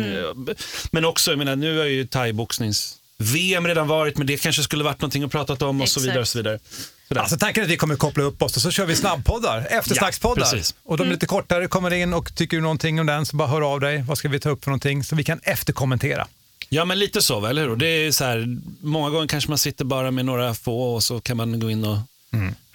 Men 0.92 1.06
också, 1.06 1.32
jag 1.32 1.38
menar, 1.38 1.56
nu 1.56 1.78
har 1.78 1.86
ju 1.86 2.08
thaiboxnings 2.08 2.96
VM 3.22 3.68
redan 3.68 3.88
varit, 3.88 4.18
men 4.18 4.28
det 4.28 4.42
kanske 4.42 4.64
skulle 4.64 4.84
varit 4.84 5.02
någonting 5.02 5.24
att 5.24 5.32
prata 5.32 5.68
om 5.68 5.82
och 5.82 5.90
så 5.90 6.00
Exakt. 6.00 6.04
vidare. 6.06 6.22
Och 6.22 6.28
så 6.28 6.38
vidare. 6.40 6.60
Sådär. 7.08 7.22
Alltså 7.22 7.38
tanken 7.38 7.62
är 7.62 7.66
att 7.66 7.72
vi 7.72 7.78
kommer 7.78 7.96
koppla 7.96 8.24
upp 8.24 8.42
oss 8.42 8.56
och 8.56 8.62
så 8.62 8.72
kör 8.72 8.86
vi 8.86 8.96
snabbpoddar, 8.96 9.68
eftersnackspoddar. 9.70 10.46
Ja, 10.46 10.52
precis. 10.52 10.76
och 10.84 10.98
de 10.98 11.08
är 11.08 11.12
lite 11.12 11.26
kortare, 11.26 11.68
kommer 11.68 11.94
in 11.94 12.14
och 12.14 12.36
tycker 12.36 12.58
du 12.58 12.64
någonting 12.64 13.00
om 13.00 13.06
den 13.06 13.26
så 13.26 13.36
bara 13.36 13.48
hör 13.48 13.74
av 13.74 13.80
dig. 13.80 14.04
Vad 14.08 14.18
ska 14.18 14.30
vi 14.30 14.40
ta 14.40 14.50
upp 14.50 14.64
för 14.64 14.72
någonting? 14.72 15.04
Så 15.04 15.16
vi 15.16 15.24
kan 15.24 15.40
efterkommentera. 15.44 16.28
Ja, 16.70 16.86
men 16.86 17.00
lite 17.00 17.22
så, 17.22 17.46
eller 17.46 17.68
hur? 17.68 17.76
Det 17.76 17.88
är 17.88 18.12
så 18.12 18.24
här, 18.24 18.58
många 18.82 19.10
gånger 19.10 19.28
kanske 19.28 19.50
man 19.50 19.58
sitter 19.58 19.86
bara 19.86 20.12
med 20.12 20.26
några 20.26 20.54
få 20.54 20.94
och 20.94 21.04
så 21.04 21.20
kan 21.22 21.38
man 21.38 21.60
gå 21.60 21.70
in 21.70 21.84
och 21.86 21.98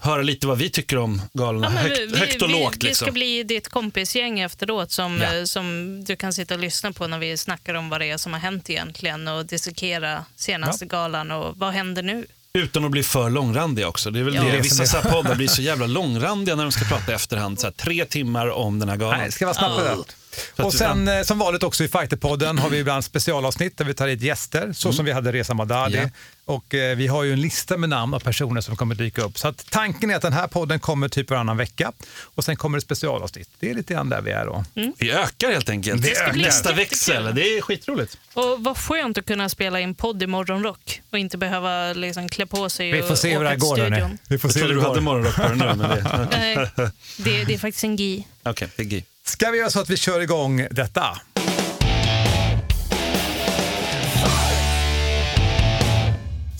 höra 0.04 0.22
lite 0.22 0.46
vad 0.46 0.58
vi 0.58 0.70
tycker 0.70 0.98
om 0.98 1.22
galorna. 1.32 1.66
Ja, 1.66 1.70
men 1.70 1.82
högt, 1.82 2.00
vi, 2.12 2.18
högt 2.18 2.42
och 2.42 2.48
vi, 2.48 2.52
lågt. 2.52 2.76
Vi 2.80 2.86
Liksom. 2.88 3.04
ska 3.06 3.12
bli 3.12 3.42
ditt 3.42 3.68
kompisgäng 3.68 4.40
efteråt 4.40 4.90
som, 4.90 5.18
Ja. 5.20 5.34
eh, 5.34 5.44
som 5.44 6.04
du 6.04 6.16
kan 6.16 6.32
sitta 6.32 6.54
och 6.54 6.60
lyssna 6.60 6.92
på 6.92 7.06
när 7.06 7.18
vi 7.18 7.36
snackar 7.36 7.74
om 7.74 7.88
vad 7.88 8.00
det 8.00 8.06
är 8.10 8.16
som 8.16 8.32
har 8.32 8.40
hänt 8.40 8.70
egentligen 8.70 9.28
och 9.28 9.46
dissekera 9.46 10.24
senaste 10.36 10.86
galan 10.86 11.30
och 11.30 11.56
vad 11.58 11.72
händer 11.72 12.02
nu? 12.02 12.26
Utan 12.58 12.84
att 12.84 12.90
bli 12.90 13.02
för 13.02 13.30
långrandiga 13.30 13.88
också. 13.88 14.10
Det 14.10 14.18
är 14.20 14.24
väl 14.24 14.34
Ja. 14.34 14.42
det. 14.42 14.50
Det 14.50 14.56
är 14.58 14.62
Vissa 14.62 14.86
så 14.86 14.96
här 14.98 15.10
poddar 15.10 15.34
blir 15.34 15.48
så 15.48 15.62
jävla 15.62 15.86
långrandiga 15.86 16.56
när 16.56 16.62
de 16.62 16.72
ska 16.72 16.84
prata 16.84 17.12
i 17.12 17.14
efterhand. 17.14 17.60
Så 17.60 17.66
här, 17.66 17.72
tre 17.72 18.04
timmar 18.04 18.50
om 18.50 18.78
den 18.78 18.88
här 18.88 18.96
galan. 18.96 19.18
Nej, 19.18 19.26
det 19.26 19.32
ska 19.32 19.44
vara 19.46 19.54
snabbt 19.54 19.80
och 19.80 19.98
rätt. 19.98 20.16
Så 20.56 20.62
Och 20.64 20.74
vi- 20.74 20.78
sen 20.78 21.08
eh, 21.08 21.22
som 21.22 21.38
vanligt 21.38 21.62
också 21.62 21.84
i 21.84 21.88
Fighterpodden 21.88 22.58
har 22.58 22.68
vi 22.70 22.78
ibland 22.78 23.04
specialavsnitt 23.04 23.78
där 23.78 23.84
vi 23.84 23.94
tar 23.94 24.08
hit 24.08 24.22
gäster, 24.22 24.72
så 24.72 24.92
som 24.92 25.04
vi 25.04 25.12
hade 25.12 25.32
Reza 25.32 25.54
Madadi. 25.54 25.96
Ja. 25.96 26.08
Och 26.46 26.74
eh, 26.74 26.96
vi 26.96 27.06
har 27.06 27.22
ju 27.22 27.32
en 27.32 27.40
lista 27.40 27.76
med 27.76 27.88
namn 27.88 28.14
av 28.14 28.20
personer 28.20 28.60
som 28.60 28.76
kommer 28.76 28.94
dyka 28.94 29.22
upp. 29.22 29.38
Så 29.38 29.48
att 29.48 29.66
tanken 29.70 30.10
är 30.10 30.16
att 30.16 30.22
den 30.22 30.32
här 30.32 30.46
podden 30.46 30.80
kommer 30.80 31.08
typ 31.08 31.30
varannan 31.30 31.56
vecka 31.56 31.92
och 32.22 32.44
sen 32.44 32.56
kommer 32.56 32.78
det 32.78 32.82
specialavsnitt. 32.82 33.48
Det 33.60 33.70
är 33.70 33.74
lite 33.74 33.94
grann 33.94 34.08
där 34.08 34.20
vi 34.20 34.30
är 34.30 34.44
då. 34.46 34.64
Vi 34.98 35.10
ökar 35.12 35.50
helt 35.52 35.68
enkelt. 35.68 36.04
Vi 36.04 36.10
ökar. 36.16 36.32
Nästa 36.36 36.72
växel. 36.72 37.34
Det 37.34 37.42
är 37.56 37.60
skitroligt. 37.62 38.18
Och 38.34 38.56
vad 38.64 38.78
skönt 38.78 39.18
att 39.18 39.26
kunna 39.26 39.48
spela 39.48 39.80
in 39.80 39.94
podd 39.94 40.22
i 40.22 40.26
morgonrock 40.26 41.00
och 41.10 41.18
inte 41.18 41.38
behöva 41.38 41.92
liksom 41.92 42.28
klä 42.28 42.46
på 42.46 42.70
sig 42.70 42.92
Vi 42.92 43.02
och 43.02 43.08
får 43.08 43.14
se 43.14 43.28
hur 43.28 43.34
det 43.34 43.40
åka 43.40 43.48
här 43.48 43.90
till 43.90 44.00
går. 44.00 44.18
Vi 44.28 44.38
får 44.38 44.48
Jag 44.48 44.54
se 44.54 44.60
hur 44.60 44.66
trodde 44.66 44.80
det 44.80 44.84
du 44.84 44.88
hade 44.88 45.00
morgonrock 45.00 45.34
på 45.36 45.42
dig 45.42 45.56
nu. 45.56 45.64
Men 45.64 45.78
det, 45.78 46.28
Nej, 46.30 46.68
det, 47.16 47.44
det 47.44 47.54
är 47.54 47.58
faktiskt 47.58 47.84
en 47.84 47.96
GI. 47.96 48.26
Okej, 48.42 48.68
det 48.76 48.82
är 48.82 48.86
gay. 48.86 49.02
Ska 49.26 49.50
vi 49.50 49.58
göra 49.58 49.70
så 49.70 49.80
att 49.80 49.90
vi 49.90 49.96
kör 49.96 50.20
igång 50.20 50.66
detta? 50.70 51.06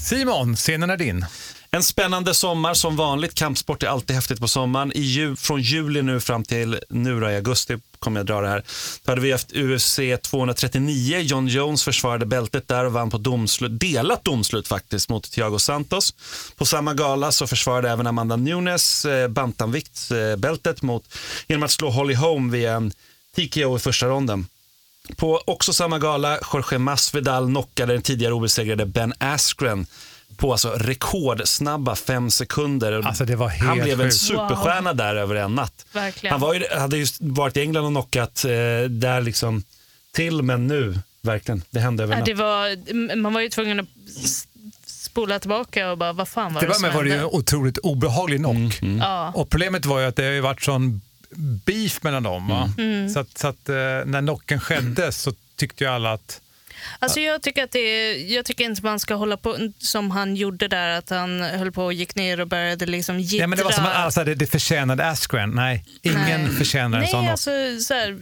Simon, 0.08 0.56
scenen 0.56 0.90
är 0.90 0.96
din. 0.96 1.26
En 1.74 1.82
spännande 1.82 2.34
sommar 2.34 2.74
som 2.74 2.96
vanligt. 2.96 3.34
Kampsport 3.34 3.82
är 3.82 3.86
alltid 3.86 4.16
häftigt 4.16 4.40
på 4.40 4.48
sommaren. 4.48 4.92
I 4.94 5.00
ju, 5.00 5.36
från 5.36 5.60
juli 5.62 6.02
nu 6.02 6.20
fram 6.20 6.44
till 6.44 6.80
nu 6.88 7.20
då, 7.20 7.30
i 7.30 7.36
augusti 7.36 7.78
kommer 7.98 8.20
jag 8.20 8.26
dra 8.26 8.40
det 8.40 8.48
här. 8.48 8.64
Då 9.04 9.12
hade 9.12 9.20
vi 9.20 9.32
haft 9.32 9.52
UFC 9.52 9.98
239. 10.22 11.18
John 11.18 11.46
Jones 11.46 11.84
försvarade 11.84 12.26
bältet 12.26 12.68
där 12.68 12.84
och 12.84 12.92
vann 12.92 13.10
på 13.10 13.18
domslut, 13.18 13.80
delat 13.80 14.24
domslut 14.24 14.68
faktiskt 14.68 15.08
mot 15.08 15.30
Thiago 15.30 15.58
Santos. 15.58 16.14
På 16.56 16.64
samma 16.66 16.94
gala 16.94 17.32
så 17.32 17.46
försvarade 17.46 17.90
även 17.90 18.06
Amanda 18.06 18.36
Nunes 18.36 19.04
eh, 19.04 19.28
bantamviktsbältet 19.28 20.82
mot, 20.82 21.04
genom 21.46 21.62
att 21.62 21.70
slå 21.70 21.90
Holly 21.90 22.14
Holm 22.14 22.50
via 22.50 22.74
en 22.74 22.92
TKO 23.36 23.76
i 23.76 23.78
första 23.78 24.06
ronden. 24.06 24.46
På 25.16 25.42
också 25.46 25.72
samma 25.72 25.98
gala, 25.98 26.38
Jorge 26.52 26.78
Masvidal 26.78 27.46
knockade 27.46 27.92
den 27.92 28.02
tidigare 28.02 28.32
obesegrade 28.32 28.86
Ben 28.86 29.12
Askren 29.18 29.86
på 30.36 30.52
alltså 30.52 30.70
rekordsnabba 30.70 31.96
fem 31.96 32.30
sekunder. 32.30 32.92
Alltså, 32.92 33.24
det 33.24 33.36
var 33.36 33.48
helt 33.48 33.68
Han 33.68 33.78
blev 33.78 34.00
en 34.00 34.12
superstjärna 34.12 34.92
där 34.92 35.16
över 35.16 35.34
en 35.34 35.54
natt. 35.54 35.86
Verkligen. 35.92 36.32
Han 36.32 36.40
var 36.40 36.54
ju, 36.54 36.64
hade 36.76 36.96
just 36.96 37.16
varit 37.20 37.56
i 37.56 37.60
England 37.60 37.84
och 37.84 37.92
knockat 37.92 38.44
eh, 38.44 38.50
där 38.88 39.20
liksom 39.20 39.62
till, 40.12 40.42
men 40.42 40.66
nu, 40.66 40.98
verkligen, 41.22 41.62
det 41.70 41.80
hände 41.80 42.02
över 42.02 42.12
en 42.12 42.18
natt. 42.18 42.26
det 42.26 42.34
var, 42.34 43.16
man 43.16 43.32
var 43.32 43.40
ju 43.40 43.48
tvungen 43.48 43.80
att 43.80 43.86
spola 44.86 45.38
tillbaka 45.38 45.90
och 45.90 45.98
bara, 45.98 46.12
vad 46.12 46.28
fan 46.28 46.54
var 46.54 46.60
Till 46.60 46.68
det 46.68 46.72
att 46.72 46.80
som 46.80 46.88
med 46.88 46.94
var 46.96 47.04
det 47.04 47.10
ju 47.10 47.16
en 47.16 47.24
otroligt 47.24 47.78
obehaglig 47.78 48.38
knock. 48.38 48.80
Ja. 49.00 49.32
Och 49.34 49.50
problemet 49.50 49.86
var 49.86 50.00
ju 50.00 50.06
att 50.06 50.16
det 50.16 50.24
har 50.24 50.30
ju 50.30 50.40
varit 50.40 50.62
sån 50.62 51.00
beef 51.64 52.02
mellan 52.02 52.22
dem. 52.22 52.48
Va? 52.48 52.70
Så 53.12 53.18
att, 53.18 53.38
så 53.38 53.46
att 53.46 53.68
eh, 53.68 53.74
när 54.04 54.20
knocken 54.20 54.60
skedde 54.60 55.12
så 55.12 55.32
tyckte 55.56 55.84
ju 55.84 55.90
alla 55.90 56.12
att 56.12 56.40
Alltså 56.98 57.20
jag, 57.20 57.42
tycker 57.42 57.64
att 57.64 57.70
det 57.70 57.78
är, 57.78 58.34
jag 58.34 58.44
tycker 58.44 58.64
inte 58.64 58.82
man 58.82 59.00
ska 59.00 59.14
hålla 59.14 59.36
på 59.36 59.56
som 59.78 60.10
han 60.10 60.36
gjorde 60.36 60.68
där, 60.68 60.98
att 60.98 61.10
han 61.10 61.40
höll 61.40 61.72
på 61.72 61.84
och 61.84 61.92
gick 61.92 62.14
ner 62.14 62.40
och 62.40 62.48
började 62.48 62.86
liksom 62.86 63.20
jiddra. 63.20 63.42
Ja, 63.42 63.46
men 63.46 63.58
det 63.58 63.64
var 63.64 63.70
som 63.72 63.84
att 63.84 63.96
alltså, 63.96 64.24
det, 64.24 64.34
det 64.34 64.46
förtjänade 64.46 65.06
Askren. 65.06 65.50
Nej, 65.50 65.84
ingen 66.02 66.42
Nej. 66.42 66.48
förtjänar 66.48 66.98
en 66.98 67.02
Nej, 67.02 67.10
sån. 67.10 67.28
alltså, 67.28 67.50
så 67.80 67.94
här, 67.94 68.18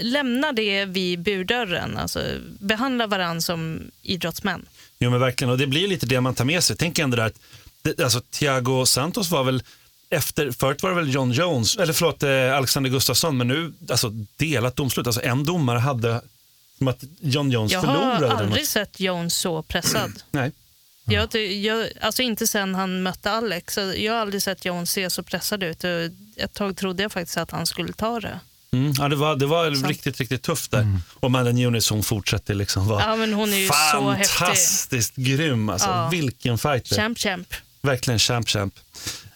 lämna 0.00 0.52
det 0.52 0.84
vid 0.84 1.18
burdörren. 1.18 1.96
Alltså, 1.98 2.22
behandla 2.58 3.06
varandra 3.06 3.40
som 3.40 3.80
idrottsmän. 4.02 4.66
Jo 4.98 5.10
men 5.10 5.20
verkligen, 5.20 5.50
och 5.50 5.58
det 5.58 5.66
blir 5.66 5.88
lite 5.88 6.06
det 6.06 6.20
man 6.20 6.34
tar 6.34 6.44
med 6.44 6.64
sig. 6.64 6.76
Tänk 6.76 6.98
ändå 6.98 7.16
där 7.16 7.26
att 7.26 7.38
det, 7.82 8.00
alltså, 8.00 8.20
Thiago 8.20 8.86
Santos 8.86 9.30
var 9.30 9.44
väl 9.44 9.62
efter, 10.10 10.50
förut 10.50 10.82
var 10.82 10.90
det 10.90 10.96
väl 10.96 11.14
John 11.14 11.32
Jones, 11.32 11.76
eller 11.76 11.92
förlåt 11.92 12.22
eh, 12.22 12.56
Alexander 12.56 12.90
Gustafsson, 12.90 13.36
men 13.36 13.48
nu 13.48 13.72
alltså 13.90 14.08
delat 14.36 14.76
domslut. 14.76 15.06
Alltså 15.06 15.22
en 15.22 15.44
domare 15.44 15.78
hade 15.78 16.20
som 16.78 16.88
att 16.88 17.04
John 17.20 17.50
Jones 17.50 17.72
Jag 17.72 17.80
förlorade. 17.82 18.06
har 18.06 18.16
eller 18.16 18.28
aldrig 18.28 18.50
något. 18.62 18.68
sett 18.68 19.00
Jones 19.00 19.34
så 19.36 19.62
pressad. 19.62 20.12
Nej. 20.30 20.52
Jag, 21.06 21.34
jag, 21.36 21.88
alltså 22.00 22.22
inte 22.22 22.46
sen 22.46 22.74
han 22.74 23.02
mötte 23.02 23.30
Alex. 23.30 23.74
Så 23.74 23.80
Jag 23.80 24.12
har 24.12 24.20
aldrig 24.20 24.42
sett 24.42 24.64
Jones 24.64 24.90
se 24.90 25.10
så 25.10 25.22
pressad 25.22 25.62
ut. 25.62 25.84
Ett 26.36 26.54
tag 26.54 26.76
trodde 26.76 27.02
jag 27.02 27.12
faktiskt 27.12 27.36
att 27.38 27.50
han 27.50 27.66
skulle 27.66 27.92
ta 27.92 28.20
det. 28.20 28.40
Mm, 28.72 28.92
ja, 28.98 29.08
det 29.08 29.16
var, 29.16 29.36
det 29.36 29.46
var 29.46 29.70
riktigt, 29.88 30.18
riktigt 30.20 30.42
tufft 30.42 30.70
där. 30.70 30.86
Och 31.20 31.30
Madeleine 31.30 31.60
Nunes 31.64 31.90
hon 31.90 32.02
fortsätter 32.02 32.54
liksom 32.54 32.88
vara 32.88 33.02
Ja, 33.02 33.16
men 33.16 33.32
hon 33.32 33.52
är 33.52 33.56
ju 33.56 33.68
så 33.68 34.10
häftig. 34.10 34.34
fantastiskt 34.36 35.16
grym. 35.16 35.68
Alltså. 35.68 35.88
Ja. 35.88 36.08
Vilken 36.08 36.58
fighter. 36.58 36.96
Champ, 36.96 37.18
champ. 37.18 37.54
Verkligen 37.82 38.18
champ, 38.18 38.48
champ. 38.48 38.74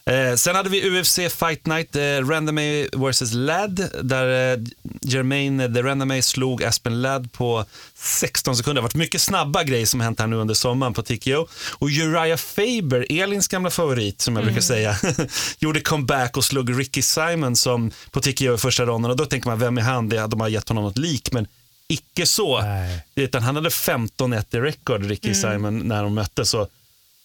Eh, 0.09 0.35
sen 0.35 0.55
hade 0.55 0.69
vi 0.69 0.99
UFC 0.99 1.15
Fight 1.15 1.65
Night, 1.65 1.95
eh, 1.95 2.01
Randamay 2.01 2.87
vs 2.93 3.33
Ladd, 3.33 3.89
där 4.03 4.53
eh, 4.53 4.59
Jermaine 5.01 5.59
eh, 5.59 5.73
The 5.73 5.81
Randamay 5.81 6.21
slog 6.21 6.63
Aspen 6.63 7.01
Ladd 7.01 7.31
på 7.31 7.65
16 7.95 8.55
sekunder. 8.55 8.73
Det 8.73 8.79
har 8.81 8.87
varit 8.87 8.95
mycket 8.95 9.21
snabba 9.21 9.63
grejer 9.63 9.85
som 9.85 10.01
hänt 10.01 10.19
här 10.19 10.27
nu 10.27 10.35
under 10.35 10.53
sommaren 10.53 10.93
på 10.93 11.03
TKO. 11.03 11.47
Och 11.73 11.87
Uriah 11.87 12.37
Faber, 12.37 13.05
Elins 13.09 13.47
gamla 13.47 13.69
favorit 13.69 14.21
som 14.21 14.35
jag 14.35 14.45
brukar 14.45 14.61
säga, 14.61 14.95
gjorde 15.59 15.81
comeback 15.81 16.37
och 16.37 16.45
slog 16.45 16.79
Ricky 16.79 17.01
Simon 17.01 17.55
som 17.55 17.91
på 18.11 18.21
TKO 18.21 18.53
i 18.53 18.57
första 18.57 18.85
ronden. 18.85 19.11
Och 19.11 19.17
då 19.17 19.25
tänker 19.25 19.49
man, 19.49 19.59
vem 19.59 19.77
är 19.77 19.81
han? 19.81 20.09
Det, 20.09 20.27
de 20.27 20.39
har 20.39 20.47
gett 20.47 20.69
honom 20.69 20.83
något 20.83 20.97
lik, 20.97 21.31
men 21.31 21.47
icke 21.87 22.25
så. 22.25 22.61
Nej. 22.61 23.05
Utan 23.15 23.43
han 23.43 23.55
hade 23.55 23.69
15-1 23.69 24.55
i 24.55 24.59
rekord, 24.59 25.05
Ricky 25.05 25.33
Simon, 25.33 25.79
när 25.79 26.03
de 26.03 26.13
möttes. 26.13 26.55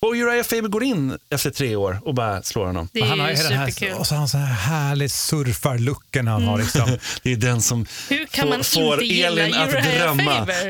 Och 0.04 0.14
Uriah 0.14 0.44
Faber 0.44 0.68
går 0.68 0.84
in 0.84 1.18
efter 1.30 1.50
tre 1.50 1.76
år 1.76 1.98
och 2.04 2.14
bara 2.14 2.42
slår 2.42 2.66
honom. 2.66 2.88
Det 2.92 3.00
är 3.00 3.04
han 3.04 3.20
har 3.20 3.30
ju 3.30 3.34
den 3.36 3.52
här, 3.52 3.70
superkul. 3.70 3.98
och 3.98 4.06
så 4.06 4.14
har 4.14 4.18
han 4.18 4.28
så 4.28 4.38
här 4.38 4.54
härlig 4.54 5.10
surfarlucken 5.10 6.28
han 6.28 6.44
har. 6.44 6.58
Liksom. 6.58 6.98
Det 7.22 7.32
är 7.32 7.36
den 7.36 7.62
som 7.62 7.86
Hur 8.08 8.26
kan 8.26 8.42
får, 8.42 8.50
man 8.50 8.64
får 8.64 8.92
inte 8.92 9.14
gilla 9.14 9.42
Elin 9.42 9.54
att 9.54 9.70
drömma. 9.70 10.34
Faber? 10.38 10.64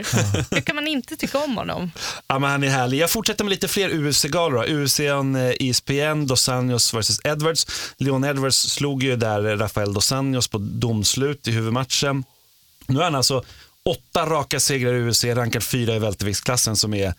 Hur 0.54 0.60
kan 0.60 0.76
man 0.76 0.86
inte 0.86 1.16
tycka 1.16 1.38
om 1.38 1.56
honom? 1.56 1.90
Ja, 2.26 2.38
men 2.38 2.50
han 2.50 2.64
är 2.64 2.68
härlig. 2.68 2.98
Jag 2.98 3.10
fortsätter 3.10 3.44
med 3.44 3.50
lite 3.50 3.68
fler 3.68 3.88
UFC-galor. 3.88 4.82
UFC 4.82 5.00
on 5.00 5.36
eh, 5.36 5.52
ESPN, 5.60 6.26
Dos 6.26 6.48
Anjos 6.48 6.94
vs 6.94 7.20
Edwards. 7.24 7.66
Leon 7.96 8.24
Edwards 8.24 8.56
slog 8.56 9.02
ju 9.02 9.16
där 9.16 9.56
Rafael 9.56 9.92
Dos 9.92 10.12
Anjos 10.12 10.48
på 10.48 10.58
domslut 10.58 11.48
i 11.48 11.50
huvudmatchen. 11.50 12.24
Nu 12.86 13.00
är 13.00 13.04
han 13.04 13.14
alltså 13.14 13.44
åtta 13.84 14.26
raka 14.26 14.60
segrar 14.60 14.94
i 14.94 15.08
UFC, 15.08 15.24
rankad 15.24 15.62
fyra 15.62 15.94
i 15.94 15.98
välterviktsklassen 15.98 16.76
som 16.76 16.94
är 16.94 17.14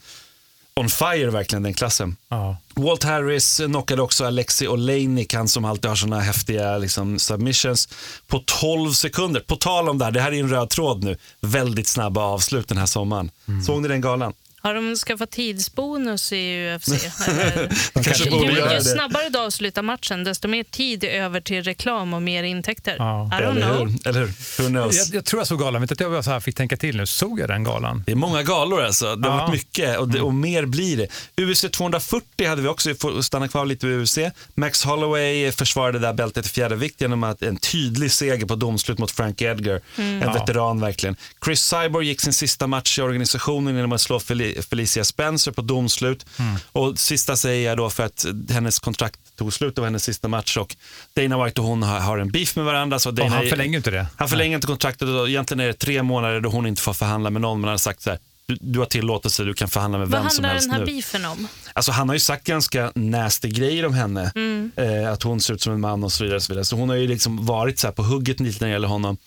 on 0.79 0.89
fire 0.89 1.29
verkligen 1.29 1.63
den 1.63 1.73
klassen. 1.73 2.15
Ja. 2.29 2.57
Walt 2.73 3.03
Harris 3.03 3.57
knockade 3.57 4.01
också 4.01 4.25
Alexi 4.25 4.67
Oleinik, 4.67 5.33
han 5.33 5.47
som 5.47 5.65
alltid 5.65 5.89
har 5.89 5.95
såna 5.95 6.19
häftiga 6.19 6.77
liksom, 6.77 7.19
submissions, 7.19 7.89
på 8.27 8.43
12 8.45 8.91
sekunder. 8.91 9.39
På 9.39 9.55
tal 9.55 9.89
om 9.89 9.97
det 9.97 10.05
här, 10.05 10.11
det 10.11 10.21
här 10.21 10.31
är 10.31 10.39
en 10.39 10.49
röd 10.49 10.69
tråd 10.69 11.03
nu. 11.03 11.17
Väldigt 11.41 11.87
snabba 11.87 12.21
avslut 12.21 12.67
den 12.67 12.77
här 12.77 12.85
sommaren. 12.85 13.31
Såg 13.65 13.81
ni 13.81 13.87
den 13.87 14.01
galan? 14.01 14.33
Har 14.65 14.73
de 14.73 14.95
skaffat 14.95 15.31
tidsbonus 15.31 16.31
i 16.33 16.75
UFC? 16.75 16.87
Kanske 17.93 18.23
ju, 18.23 18.29
borde 18.31 18.51
ju 18.51 18.57
göra 18.57 18.73
det. 18.73 18.81
snabbare 18.83 19.29
du 19.29 19.39
avslutar 19.39 19.81
matchen, 19.81 20.23
desto 20.23 20.47
mer 20.47 20.63
tid 20.63 21.03
är 21.03 21.07
över 21.09 21.41
till 21.41 21.63
reklam 21.63 22.13
och 22.13 22.21
mer 22.21 22.43
intäkter. 22.43 22.95
Ja. 22.99 23.29
I 23.33 23.35
don't 23.43 23.51
Eller 23.51 23.61
know. 23.67 23.87
hur? 23.89 24.07
Eller 24.07 24.19
hur? 24.19 24.27
Who 24.63 24.67
knows? 24.69 24.95
Jag, 25.09 25.15
jag 25.15 25.25
tror 25.25 25.39
jag 25.39 25.47
såg 25.47 25.59
galan, 25.59 25.81
vet 25.81 25.89
du 25.89 25.93
att 25.93 25.99
jag 25.99 26.11
bara 26.11 26.23
så 26.23 26.31
här 26.31 26.39
fick 26.39 26.55
tänka 26.55 26.77
till 26.77 26.97
nu. 26.97 27.05
Såg 27.05 27.39
jag 27.39 27.49
den 27.49 27.63
galan? 27.63 28.03
Det 28.05 28.11
är 28.11 28.15
många 28.15 28.43
galor 28.43 28.81
alltså. 28.83 29.15
Det 29.15 29.29
har 29.29 29.37
Ja. 29.37 29.45
varit 29.45 29.53
mycket 29.53 29.97
och, 29.99 30.07
det, 30.09 30.21
och 30.21 30.33
mer 30.33 30.65
blir 30.65 30.97
det. 30.97 31.43
UFC 31.43 31.65
240 31.71 32.47
hade 32.47 32.61
vi 32.61 32.67
också, 32.67 32.89
vi 32.89 32.95
får 32.95 33.21
stanna 33.21 33.47
kvar 33.47 33.65
lite 33.65 33.87
vid 33.87 33.99
UFC. 34.01 34.17
Max 34.55 34.83
Holloway 34.83 35.51
försvarade 35.51 35.99
det 35.99 36.07
där 36.07 36.13
bältet 36.13 36.45
i 36.45 36.49
fjärde 36.49 36.75
vikt 36.75 37.01
genom 37.01 37.23
att 37.23 37.41
en 37.41 37.57
tydlig 37.57 38.11
seger 38.11 38.45
på 38.45 38.55
domslut 38.55 38.97
mot 38.97 39.11
Frank 39.11 39.41
Edgar. 39.41 39.81
En 39.95 40.21
Ja. 40.21 40.33
veteran 40.33 40.79
verkligen. 40.81 41.15
Chris 41.45 41.61
Cyborg 41.61 42.07
gick 42.07 42.21
sin 42.21 42.33
sista 42.33 42.67
match 42.67 42.99
i 42.99 43.01
organisationen 43.01 43.75
genom 43.75 43.91
att 43.91 44.01
slå 44.01 44.19
Fel- 44.19 44.54
Felicia 44.61 45.03
Spencer 45.03 45.51
på 45.51 45.61
domslut. 45.61 46.25
Och 46.71 46.99
sista 46.99 47.35
säger 47.37 47.69
jag 47.69 47.77
då 47.77 47.89
för 47.89 48.03
att 48.03 48.25
hennes 48.49 48.79
kontrakt 48.79 49.19
tog 49.35 49.53
slut, 49.53 49.75
det 49.75 49.81
var 49.81 49.87
hennes 49.87 50.03
sista 50.03 50.27
match 50.27 50.57
och 50.57 50.75
Dana 51.13 51.43
White 51.45 51.61
och 51.61 51.67
hon 51.67 51.83
har, 51.83 51.99
har 51.99 52.17
en 52.17 52.31
beef 52.31 52.55
med 52.55 52.65
varandra. 52.65 52.99
Så 52.99 53.09
Och 53.09 53.15
Dana, 53.15 53.35
han 53.35 53.45
förlänger 53.47 53.77
inte 53.77 53.91
det. 53.91 54.07
han 54.15 54.29
förlänger 54.29 54.55
inte 54.55 54.67
kontraktet 54.67 55.07
och 55.07 55.29
egentligen 55.29 55.59
är 55.59 55.67
det 55.67 55.73
tre 55.73 56.03
månader 56.03 56.41
då 56.41 56.49
hon 56.49 56.67
inte 56.67 56.81
får 56.81 56.93
förhandla 56.93 57.29
med 57.29 57.41
någon 57.41 57.61
men 57.61 57.67
han 57.67 57.73
har 57.73 57.77
sagt 57.77 58.01
så 58.01 58.09
här, 58.09 58.19
du, 58.47 58.57
du 58.61 58.79
har 58.79 58.85
tillåtelse, 58.85 59.43
du 59.43 59.53
kan 59.53 59.67
förhandla 59.67 59.97
med 59.99 60.07
Vad 60.07 60.21
vem 60.21 60.29
som 60.29 60.43
handlar 60.43 60.53
helst 60.53 60.69
den 60.69 60.79
här 60.79 60.79
nu. 60.79 60.85
beefen 60.85 61.25
om? 61.25 61.47
Alltså 61.73 61.91
han 61.91 62.09
har 62.09 62.15
ju 62.15 62.19
sagt 62.19 62.43
ganska 62.47 62.91
nasty 62.95 63.49
grejer 63.49 63.85
om 63.85 63.93
henne. 63.93 64.31
Eh, 64.75 65.11
att 65.11 65.23
hon 65.23 65.41
ser 65.41 65.53
ut 65.53 65.61
som 65.61 65.73
en 65.73 65.81
man 65.81 66.03
och 66.03 66.11
så 66.11 66.23
vidare. 66.23 66.41
Så, 66.41 66.53
vidare. 66.53 66.65
så 66.65 66.75
hon 66.75 66.89
har 66.89 66.95
ju 66.95 67.07
liksom 67.07 67.45
varit 67.45 67.79
så 67.79 67.87
här 67.87 67.91
på 67.91 68.03
hugget 68.03 68.39
lite 68.39 68.57
när 68.63 68.67
det 68.67 68.73
gäller 68.73 68.87
honom. 68.87 69.17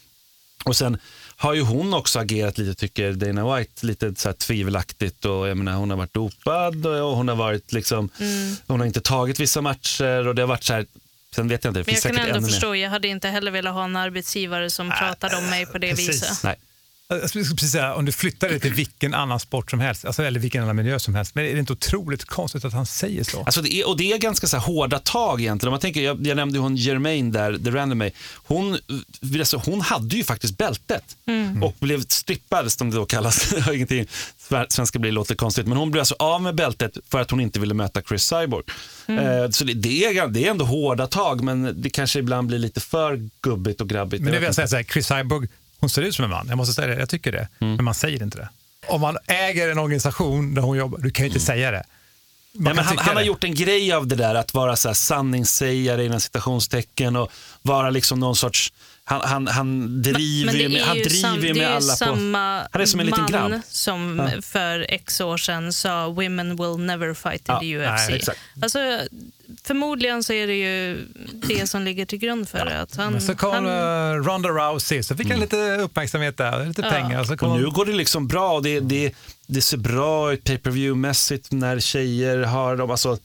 Och 0.64 0.76
sen 0.76 0.98
har 1.40 1.54
ju 1.54 1.60
hon 1.62 1.94
också 1.94 2.18
agerat 2.18 2.58
lite, 2.58 2.74
tycker 2.80 3.12
Dana 3.12 3.56
White, 3.56 3.86
lite 3.86 4.14
så 4.14 4.28
här 4.28 4.34
tvivelaktigt. 4.34 5.24
Och 5.24 5.48
jag 5.48 5.56
menar, 5.56 5.72
hon 5.72 5.90
har 5.90 5.96
varit 5.96 6.14
dopad 6.14 6.86
och, 6.86 7.16
hon 7.16 7.28
har 7.28 7.36
varit 7.36 7.72
liksom, 7.72 8.08
hon 8.66 8.80
har 8.80 8.86
inte 8.86 9.00
tagit 9.00 9.40
vissa 9.40 9.60
matcher 9.60 10.26
och 10.26 10.34
det 10.34 10.42
har 10.42 10.46
varit 10.46 10.64
så 10.64 10.72
här, 10.72 10.86
sen 11.34 11.48
vet 11.48 11.64
jag 11.64 11.70
inte, 11.70 11.80
det 11.80 11.86
Men 11.86 11.94
finns 11.94 12.04
jag 12.04 12.14
kan 12.14 12.26
ändå 12.26 12.40
mer. 12.40 12.48
förstå, 12.48 12.74
jag 12.76 12.90
hade 12.90 13.08
inte 13.08 13.28
heller 13.28 13.50
velat 13.50 13.74
ha 13.74 13.84
en 13.84 13.96
arbetsgivare 13.96 14.70
som 14.70 14.90
pratade 14.90 15.36
om 15.36 15.50
mig 15.50 15.66
på 15.66 15.78
det 15.78 15.90
precis. 15.90 16.08
viset. 16.08 16.44
Nej. 16.44 16.56
Jag 17.10 17.28
skulle 17.28 17.44
precis 17.44 17.72
säga, 17.72 17.94
om 17.94 18.04
du 18.04 18.12
flyttar 18.12 18.48
det 18.48 18.58
till 18.58 18.74
vilken 18.74 19.14
annan 19.14 19.40
sport 19.40 19.70
som 19.70 19.80
helst, 19.80 20.04
alltså, 20.04 20.22
eller 20.22 20.40
vilken 20.40 20.62
annan 20.62 20.76
miljö 20.76 20.98
som 20.98 21.14
helst, 21.14 21.34
men 21.34 21.44
är 21.44 21.52
det 21.52 21.58
inte 21.58 21.72
otroligt 21.72 22.24
konstigt 22.24 22.64
att 22.64 22.72
han 22.72 22.86
säger 22.86 23.24
så? 23.24 23.42
Alltså 23.42 23.62
det 23.62 23.74
är, 23.74 23.88
och 23.88 23.96
det 23.96 24.12
är 24.12 24.18
ganska 24.18 24.46
så 24.46 24.56
här 24.56 24.64
hårda 24.64 24.98
tag 24.98 25.40
egentligen. 25.40 25.68
Om 25.68 25.72
man 25.72 25.80
tänker, 25.80 26.00
jag, 26.00 26.26
jag 26.26 26.36
nämnde 26.36 26.58
hon 26.58 26.76
Jermaine 26.76 27.32
där, 27.32 27.58
The 27.58 27.70
Randomay. 27.70 28.10
Hon, 28.34 28.78
alltså, 29.38 29.62
hon 29.64 29.80
hade 29.80 30.16
ju 30.16 30.24
faktiskt 30.24 30.58
bältet 30.58 31.16
och 31.62 31.74
blev 31.78 32.00
strippad 32.08 32.72
som 32.72 32.90
det 32.90 32.96
då 32.96 33.06
kallas. 33.06 33.54
Ingenting, 33.74 34.06
svenska 34.68 34.98
blir 34.98 35.12
låter 35.12 35.34
konstigt, 35.34 35.66
men 35.66 35.78
hon 35.78 35.90
blev 35.90 36.00
alltså 36.00 36.16
av 36.18 36.42
med 36.42 36.54
bältet 36.54 36.96
för 37.10 37.20
att 37.20 37.30
hon 37.30 37.40
inte 37.40 37.60
ville 37.60 37.74
möta 37.74 38.02
Chris 38.02 38.22
Cyborg. 38.22 38.64
Eh, 39.06 39.50
så 39.50 39.64
det, 39.64 39.74
det, 39.74 40.04
är, 40.04 40.28
det 40.28 40.46
är 40.46 40.50
ändå 40.50 40.64
hårda 40.64 41.06
tag, 41.06 41.44
men 41.44 41.82
det 41.82 41.90
kanske 41.90 42.18
ibland 42.18 42.48
blir 42.48 42.58
lite 42.58 42.80
för 42.80 43.28
gubbigt 43.40 43.80
och 43.80 43.88
grabbigt. 43.88 44.22
Men 44.22 44.32
det 44.32 44.38
vill 44.38 44.54
säga 44.54 44.68
så 44.68 44.76
här, 44.76 44.82
Chris 44.82 45.06
Cyborg, 45.06 45.48
hon 45.80 45.90
ser 45.90 46.02
ut 46.02 46.14
som 46.14 46.24
en 46.24 46.30
man. 46.30 46.46
Jag 46.48 46.56
måste 46.56 46.74
säga 46.74 46.86
det, 46.88 46.94
jag 47.00 47.08
tycker 47.08 47.32
det. 47.32 47.48
Mm. 47.60 47.74
Men 47.76 47.84
man 47.84 47.94
säger 47.94 48.22
inte 48.22 48.38
det. 48.38 48.48
Om 48.88 49.00
man 49.00 49.16
äger 49.26 49.68
en 49.70 49.78
organisation 49.78 50.54
där 50.54 50.62
hon 50.62 50.76
jobbar, 50.76 50.98
du 50.98 51.10
kan 51.10 51.24
ju 51.24 51.28
inte 51.28 51.40
säga 51.40 51.70
det. 51.70 51.82
Man 52.52 52.64
Nej, 52.64 52.74
men 52.74 52.84
han, 52.84 52.98
han 52.98 53.08
har 53.16 53.22
det. 53.22 53.26
gjort 53.26 53.44
en 53.44 53.54
grej 53.54 53.92
av 53.92 54.06
det 54.06 54.16
där 54.16 54.34
att 54.34 54.54
vara 54.54 54.76
så 54.76 54.88
här 54.88 54.94
sanningssägare 54.94 56.04
inom 56.04 56.20
citationstecken 56.20 57.16
och 57.16 57.32
vara 57.62 57.90
liksom 57.90 58.20
någon 58.20 58.36
sorts, 58.36 58.72
han, 59.04 59.20
han, 59.20 59.46
han 59.46 60.02
driver 60.02 60.44
Men 60.46 60.54
det 60.54 60.60
ju 60.62 60.68
med, 60.68 60.80
är 60.82 60.86
han 60.86 60.96
ju 60.96 61.02
driver 61.04 61.28
sam- 61.28 61.34
ju 61.36 61.40
det 61.48 61.54
med 61.54 61.62
är 61.62 61.70
ju 61.70 61.76
alla 61.76 61.92
på... 61.92 61.96
samma 61.96 62.68
Han 62.72 62.82
är 62.82 62.86
som 62.86 63.00
en 63.00 63.06
liten 63.06 63.20
man 63.22 63.30
grabb. 63.50 63.60
som 63.68 64.30
för 64.42 64.86
x 64.88 65.20
år 65.20 65.36
sedan 65.36 65.72
sa 65.72 66.08
“Women 66.08 66.56
will 66.56 66.76
never 66.86 67.14
fight 67.14 67.34
in 67.34 67.42
Ja, 67.54 67.60
the 67.60 67.76
UFC”. 67.78 68.08
nej, 68.08 68.16
exakt. 68.16 68.38
Alltså, 68.62 68.78
förmodligen 69.68 70.24
så 70.24 70.32
är 70.32 70.46
det 70.46 70.54
ju 70.54 71.06
det 71.32 71.66
som 71.66 71.82
ligger 71.82 72.06
till 72.06 72.18
grund 72.18 72.48
för 72.48 72.64
det. 72.64 72.80
Att 72.80 72.96
han, 72.96 73.12
Men 73.12 73.20
så 73.20 73.34
kom 73.34 73.52
han, 73.52 73.66
eh, 73.66 74.22
Ronda 74.22 74.48
Rousey, 74.48 75.02
så 75.02 75.16
fick 75.16 75.30
han 75.30 75.40
lite 75.40 75.76
uppmärksamhet 75.76 76.36
där, 76.36 76.66
lite 76.66 76.82
pengar. 76.82 77.24
Så 77.24 77.36
kom 77.36 77.48
Mm. 77.48 77.64
Och 77.64 77.70
nu 77.70 77.74
går 77.76 77.84
det 77.86 77.92
liksom 77.92 78.28
bra 78.28 78.52
och 78.52 78.62
det, 78.62 78.80
det, 78.80 79.14
det 79.46 79.60
ser 79.60 79.76
bra 79.76 80.32
ut 80.32 80.44
pay 80.44 80.58
per 80.58 80.70
view 80.70 81.00
mässigt 81.00 81.52
när 81.52 81.80
tjejer 81.80 82.42
har 82.42 82.76
dem. 82.76 82.90
Alltså, 82.90 83.18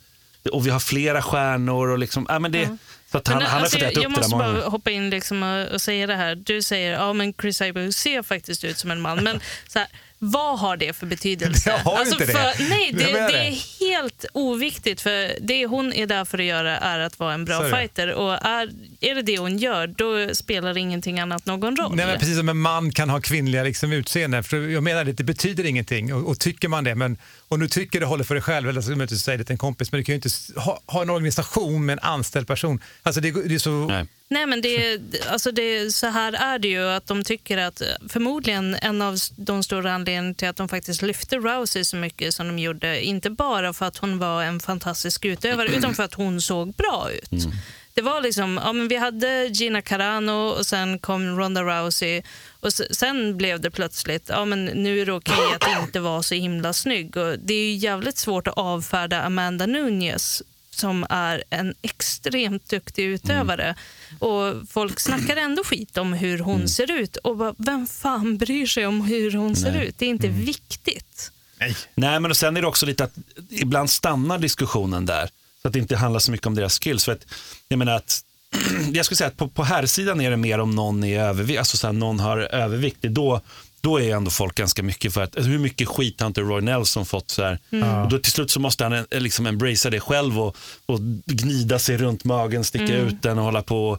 och 0.52 0.68
vi 0.68 0.70
har 0.70 0.80
flera 0.80 1.22
stjärnor 1.22 1.88
och 1.88 2.00
liksom, 2.00 2.26
ja, 2.30 2.40
men 2.40 2.52
det, 2.52 2.78
så 3.12 3.18
att 3.18 3.28
han, 3.28 3.38
Men, 3.38 3.48
han 3.48 3.54
har 3.54 3.60
alltså, 3.62 3.78
fått 3.78 3.88
äta 3.88 4.02
jag 4.02 4.10
upp 4.10 4.16
det 4.16 4.22
där 4.22 4.22
måste 4.22 4.36
många 4.36 4.54
bara 4.54 4.70
hoppa 4.70 4.92
in 4.92 5.10
liksom 5.10 5.44
och, 5.44 5.74
och 5.74 5.82
säga 5.82 6.08
det 6.08 6.16
här. 6.16 6.36
Du 6.36 6.62
säger 6.62 6.92
ja 6.92 7.14
men 7.14 7.34
Chris 7.34 7.58
Cyborg 7.58 7.94
ser 7.94 8.24
faktiskt 8.24 8.64
ut 8.64 8.78
som 8.78 8.92
en 8.92 9.02
man. 9.02 9.24
Men 9.24 9.40
så 9.68 9.80
här, 9.80 9.88
vad 10.32 10.60
har 10.60 10.78
det 10.78 10.94
för 10.94 11.06
betydelse? 11.06 11.70
Jag 11.70 11.78
har 11.92 12.06
ju 12.06 12.12
inte 12.12 12.26
det. 12.26 12.32
för, 12.32 12.70
Nej, 12.70 12.92
det, 12.94 13.04
Jag 13.04 13.14
menar 13.14 13.32
det 13.32 13.38
det. 13.38 13.48
är 13.48 13.90
helt 13.90 14.26
oviktigt. 14.34 15.02
För 15.02 15.32
Det 15.42 15.66
hon 15.66 15.94
är 15.94 16.08
där 16.08 16.26
för 16.26 16.38
att 16.40 16.46
göra 16.46 16.78
är 16.78 17.00
att 17.00 17.20
vara 17.20 17.34
en 17.34 17.46
bra 17.46 17.60
det. 17.60 17.70
fighter. 17.70 18.14
Och 18.14 18.34
är, 18.46 18.70
är 19.02 19.16
det 19.16 19.22
det 19.22 19.38
hon 19.38 19.58
gör, 19.58 19.88
då 19.88 20.36
spelar 20.36 20.78
ingenting 20.78 21.20
annat 21.20 21.46
någon 21.46 21.76
roll. 21.76 21.96
Nej, 21.96 22.06
men 22.06 22.20
precis 22.20 22.38
som 22.38 22.50
en 22.50 22.58
man 22.58 22.92
kan 22.92 23.10
ha 23.10 23.22
kvinnliga 23.22 23.64
liksom, 23.64 23.92
utseenden. 23.92 24.44
För 24.44 24.58
jag 24.70 24.84
menar, 24.84 25.04
det, 25.06 25.12
det 25.14 25.24
betyder 25.24 25.64
ingenting. 25.66 26.14
Och, 26.14 26.30
och 26.30 26.40
tycker 26.40 26.68
man 26.68 26.84
det, 26.84 26.96
men 26.96 27.18
om 27.54 27.60
du 27.60 27.68
tycker 27.68 28.00
det 28.00 28.06
håller 28.06 28.24
för 28.24 28.36
dig 28.36 28.42
själv, 28.42 28.70
eller 28.70 28.82
så 28.82 28.92
du 28.92 29.02
inte 29.02 29.18
säga 29.18 29.38
det 29.38 29.44
till 29.44 29.54
en 29.54 29.58
kompis, 29.58 29.92
men 29.92 30.00
du 30.00 30.04
kan 30.04 30.14
ju 30.14 30.16
inte 30.16 30.30
ha, 30.60 30.82
ha 30.86 31.02
en 31.02 31.10
organisation 31.10 31.86
med 31.86 31.94
en 31.94 32.00
anställd 32.00 32.48
person. 32.48 32.82
Alltså 33.04 33.22
det, 33.22 33.32
det 33.32 33.56
är 33.56 33.60
så... 33.60 33.88
Nej. 33.88 34.08
Nej, 34.28 34.46
men 34.46 34.62
det, 34.62 35.02
alltså 35.28 35.52
det, 35.52 35.96
så 35.96 36.08
här 36.08 36.34
är 36.34 36.60
det 36.60 36.68
ju. 36.68 36.90
att 36.90 37.08
De 37.08 37.24
tycker 37.24 37.58
att 37.58 37.82
förmodligen 38.10 38.76
en 38.76 39.02
av 39.02 39.18
de 39.36 39.64
stora 39.64 39.94
anledningarna 39.94 40.34
till 40.34 40.48
att 40.48 40.56
de 40.56 40.70
faktiskt 40.70 41.02
lyfte 41.02 41.38
Rousey 41.38 41.84
så 41.84 41.96
mycket 41.96 42.34
som 42.34 42.48
de 42.48 42.60
gjorde, 42.60 43.06
inte 43.06 43.30
bara 43.30 43.74
för 43.74 43.86
att 43.86 43.98
hon 43.98 44.20
var 44.20 44.44
en 44.44 44.60
fantastisk 44.60 45.26
utövare, 45.26 45.68
utan 45.78 45.96
för 45.96 46.04
att 46.04 46.14
hon 46.14 46.42
såg 46.42 46.74
bra 46.74 47.10
ut. 47.12 47.46
Det 47.94 48.02
var 48.02 48.22
liksom, 48.22 48.60
ja, 48.64 48.74
men 48.74 48.88
vi 48.88 48.96
hade 48.96 49.48
Gina 49.48 49.82
Carano 49.82 50.32
och 50.32 50.66
sen 50.66 51.00
kom 51.00 51.40
Ronda 51.40 51.64
Rousey 51.64 52.22
och 52.60 52.74
sen 52.74 53.38
blev 53.38 53.60
det 53.60 53.72
plötsligt, 53.72 54.30
ja 54.30 54.46
men 54.46 54.66
nu 54.66 55.02
är 55.02 55.06
det 55.06 55.14
okej 55.14 55.56
att 55.56 55.82
inte 55.82 56.00
vara 56.00 56.24
så 56.24 56.36
himla 56.36 56.74
snygg. 56.74 57.18
Och 57.18 57.40
det 57.40 57.54
är 57.54 57.66
ju 57.66 57.74
jävligt 57.74 58.18
svårt 58.18 58.48
att 58.48 58.58
avfärda 58.58 59.22
Amanda 59.22 59.66
Nunes 59.66 60.44
som 60.70 61.06
är 61.10 61.44
en 61.50 61.74
extremt 61.82 62.70
duktig 62.70 63.04
utövare. 63.04 63.76
Och 64.20 64.54
folk 64.70 65.00
snackar 65.00 65.36
ändå 65.36 65.64
skit 65.64 65.98
om 65.98 66.14
hur 66.14 66.40
hon 66.40 66.68
ser 66.68 66.92
ut. 66.92 67.18
Och 67.18 67.38
bara, 67.38 67.56
vem 67.58 67.88
fan 67.88 68.38
bryr 68.38 68.66
sig 68.66 68.88
om 68.88 69.02
hur 69.02 69.32
hon 69.32 69.56
ser 69.56 69.82
ut? 69.82 69.96
Det 69.98 70.06
är 70.06 70.10
inte 70.10 70.28
viktigt. 70.28 71.32
Nej. 71.60 71.76
Nej, 71.96 72.20
men 72.20 72.32
och 72.32 72.38
sen 72.38 72.58
är 72.58 72.62
det 72.62 72.68
också 72.68 72.86
lite 72.86 73.04
att 73.04 73.14
ibland 73.50 73.90
stannar 73.90 74.40
diskussionen 74.40 75.06
där. 75.06 75.30
Så 75.64 75.68
att 75.68 75.74
det 75.74 75.80
inte 75.80 75.96
handlar 75.96 76.20
så 76.20 76.32
mycket 76.32 76.48
om 76.48 76.56
deras 76.56 76.80
skills. 76.80 77.06
För 77.06 77.12
att, 77.12 77.26
jag 77.68 77.80
menar 77.80 77.94
att 77.96 78.22
jag 78.94 79.06
skulle 79.06 79.16
säga 79.16 79.28
att 79.28 79.38
på, 79.38 79.48
på 79.48 79.64
här 79.64 79.86
sidan 79.86 80.22
är 80.22 80.32
det 80.32 80.38
mer 80.38 80.60
om 80.60 80.76
någon 80.76 81.04
är 81.04 81.20
övervikt, 81.20 81.60
alltså 81.60 81.78
så 81.78 81.88
här, 81.88 81.94
någon 81.94 82.20
har 82.20 82.38
övervikt. 82.38 82.98
Det 83.02 83.08
är 83.08 83.12
Då, 83.12 83.42
då 83.82 84.02
är 84.02 84.16
ändå 84.16 84.32
folk 84.32 84.56
ganska 84.56 84.84
mycket 84.84 85.14
för 85.14 85.22
att, 85.22 85.36
alltså 85.36 85.52
hur 85.52 85.60
mycket 85.60 85.88
skit 85.88 86.20
har 86.20 86.28
inte 86.28 86.42
Roy 86.42 86.62
Nelson 86.62 87.06
fått? 87.06 87.32
Så 87.32 87.44
här. 87.44 87.60
Och 88.04 88.10
då 88.10 88.20
till 88.20 88.32
slut 88.32 88.52
så 88.52 88.60
måste 88.60 88.84
han 88.84 88.94
eh, 88.94 89.04
liksom 89.12 89.46
embracea 89.46 89.92
det 89.92 90.00
själv 90.00 90.40
och, 90.40 90.58
och 90.86 91.00
gnida 91.26 91.80
sig 91.80 91.98
runt 91.98 92.24
magen, 92.24 92.64
sticka 92.64 92.98
ut 92.98 93.22
den 93.22 93.38
och 93.38 93.44
hålla 93.44 93.62
på. 93.62 93.98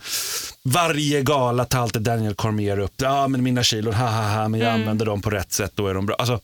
Varje 0.62 1.22
gala 1.22 1.64
tar 1.64 1.80
alltid 1.80 2.02
Daniel 2.02 2.34
Cormier 2.34 2.78
upp, 2.78 2.94
ja 2.96 3.28
men 3.28 3.42
mina 3.42 3.62
kilon, 3.62 3.94
ha 3.94 4.08
ha 4.08 4.28
ha, 4.28 4.48
men 4.48 4.60
jag 4.60 4.72
använder 4.72 5.06
dem 5.06 5.22
på 5.22 5.30
rätt 5.30 5.52
sätt, 5.52 5.72
då 5.74 5.86
är 5.86 5.94
de 5.94 6.06
bra. 6.06 6.16
Alltså, 6.16 6.40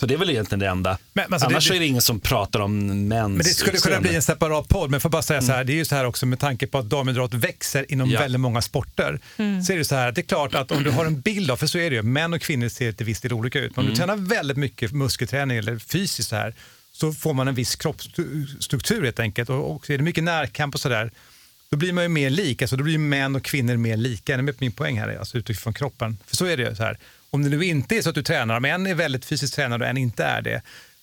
så 0.00 0.06
det 0.06 0.14
är 0.14 0.18
väl 0.18 0.30
egentligen 0.30 0.58
det 0.60 0.68
enda. 0.68 0.98
Men, 1.12 1.32
alltså, 1.32 1.46
Annars 1.48 1.68
det- 1.68 1.76
är 1.76 1.80
det 1.80 1.86
ingen 1.86 2.02
som 2.02 2.20
pratar 2.20 2.60
om 2.60 3.08
mäns 3.08 3.28
Men 3.28 3.38
det 3.38 3.44
skulle 3.44 3.78
kunna 3.78 4.00
bli 4.00 4.14
en 4.14 4.22
separat 4.22 4.68
podd, 4.68 4.90
men 4.90 4.92
jag 4.92 5.02
får 5.02 5.08
bara 5.10 5.22
säga 5.22 5.42
så 5.42 5.52
här, 5.52 5.64
det 5.64 5.72
är 5.72 5.76
ju 5.76 5.84
så 5.84 5.94
här 5.94 6.04
också 6.04 6.26
med 6.26 6.38
tanke 6.40 6.66
på 6.66 6.78
att 6.78 6.88
damidrott 6.88 7.34
växer 7.34 7.92
inom 7.92 8.10
Ja. 8.10 8.20
väldigt 8.20 8.40
många 8.40 8.62
sporter. 8.62 9.20
Så 9.66 9.72
är 9.72 9.78
det 9.78 9.84
så 9.84 9.94
här, 9.94 10.12
det 10.12 10.20
är 10.20 10.22
klart 10.22 10.54
att 10.54 10.70
om 10.70 10.82
du 10.82 10.90
har 10.90 11.04
en 11.06 11.20
bild 11.20 11.50
av, 11.50 11.56
för 11.56 11.66
så 11.66 11.78
är 11.78 11.90
det 11.90 11.96
ju, 11.96 12.02
män 12.02 12.32
och 12.34 12.40
kvinnor 12.40 12.68
ser 12.68 12.92
till 12.92 13.06
viss 13.06 13.20
del 13.20 13.32
olika 13.32 13.60
ut, 13.60 13.76
men 13.76 13.84
om 13.84 13.90
du 13.90 13.96
tränar 13.96 14.16
väldigt 14.16 14.56
mycket 14.56 14.92
muskelträning 14.92 15.56
eller 15.58 15.78
fysiskt 15.78 16.28
så 16.28 16.36
här, 16.36 16.54
så 16.92 17.12
får 17.12 17.34
man 17.34 17.48
en 17.48 17.54
viss 17.54 17.76
kroppsstruktur 17.76 19.04
helt 19.04 19.20
enkelt. 19.20 19.50
Och, 19.50 19.70
och 19.76 19.90
är 19.90 19.98
det 19.98 20.04
mycket 20.04 20.24
närkamp 20.24 20.74
och 20.74 20.80
sådär, 20.80 21.10
då 21.70 21.76
blir 21.76 21.92
man 21.92 22.04
ju 22.04 22.08
mer 22.08 22.30
lik, 22.30 22.62
alltså 22.62 22.76
då 22.76 22.84
blir 22.84 22.92
ju 22.92 22.98
män 22.98 23.36
och 23.36 23.42
kvinnor 23.44 23.76
mer 23.76 23.96
lika. 23.96 24.34
Är 24.34 24.42
med 24.42 24.58
på 24.58 24.64
min 24.64 24.72
poäng 24.72 24.98
här? 25.00 25.16
Alltså 25.18 25.38
utifrån 25.38 25.74
kroppen. 25.74 26.18
För 26.26 26.36
så 26.36 26.44
är 26.46 26.56
det 26.56 26.62
ju 26.62 26.74
så 26.74 26.82
här. 26.82 26.98
Om 27.30 27.42
det 27.42 27.48
nu 27.48 27.64
inte 27.64 27.96
är 27.96 28.02
så 28.02 28.08
att 28.08 28.14
du 28.14 28.22
tränar, 28.22 28.56
om 28.56 28.64
en 28.64 28.86
är 28.86 28.94
väldigt 28.94 29.24
fysiskt 29.24 29.54
tränad 29.54 29.82
och 29.82 29.88
en 29.88 29.96
inte 29.96 30.24
är 30.24 30.42
det. 30.42 30.62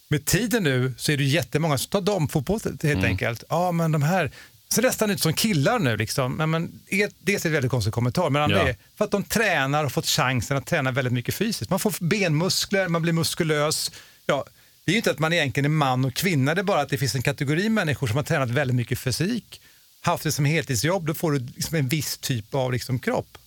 Med 0.09 0.25
tiden 0.25 0.63
nu 0.63 0.93
så 0.97 1.11
är 1.11 1.17
det 1.17 1.23
jättemånga 1.23 1.77
som 1.77 1.89
tar 1.89 2.01
damfotboll 2.01 2.59
helt 2.83 3.03
enkelt. 3.05 3.43
Ja, 3.49 3.71
men 3.71 3.91
de 3.91 4.03
här 4.03 4.31
ser 4.73 4.81
nästan 4.81 5.11
ut 5.11 5.21
som 5.21 5.33
killar 5.33 5.79
nu. 5.79 5.97
Liksom. 5.97 6.33
Men, 6.33 6.49
men, 6.49 6.79
dels 7.19 7.45
är 7.45 7.49
det 7.49 7.53
väldigt 7.53 7.71
konstig 7.71 7.93
kommentar, 7.93 8.29
men 8.29 8.41
andra 8.41 8.57
Ja. 8.57 8.67
är 8.67 8.75
för 8.97 9.05
att 9.05 9.11
de 9.11 9.23
tränar 9.23 9.85
och 9.85 9.91
fått 9.91 10.07
chansen 10.07 10.57
att 10.57 10.65
träna 10.65 10.91
väldigt 10.91 11.13
mycket 11.13 11.35
fysiskt. 11.35 11.69
Man 11.71 11.79
får 11.79 11.93
benmuskler, 11.99 12.87
man 12.87 13.01
blir 13.01 13.13
muskulös. 13.13 13.91
Ja, 14.25 14.45
det 14.85 14.91
är 14.91 14.93
ju 14.93 14.97
inte 14.97 15.11
att 15.11 15.19
man 15.19 15.33
egentligen 15.33 15.65
är 15.65 15.69
man 15.69 16.05
och 16.05 16.13
kvinna, 16.13 16.55
det 16.55 16.61
är 16.61 16.63
bara 16.63 16.81
att 16.81 16.89
det 16.89 16.97
finns 16.97 17.15
en 17.15 17.21
kategori 17.21 17.69
människor 17.69 18.07
som 18.07 18.15
har 18.15 18.23
tränat 18.23 18.49
väldigt 18.49 18.75
mycket 18.75 18.99
fysik, 18.99 19.61
haft 20.01 20.23
det 20.23 20.31
som 20.31 20.45
heltidsjobb, 20.45 21.05
då 21.07 21.13
får 21.13 21.31
du 21.31 21.39
liksom 21.55 21.77
en 21.77 21.87
viss 21.87 22.17
typ 22.17 22.53
av 22.55 22.71
liksom 22.71 22.99
kropp. 22.99 23.37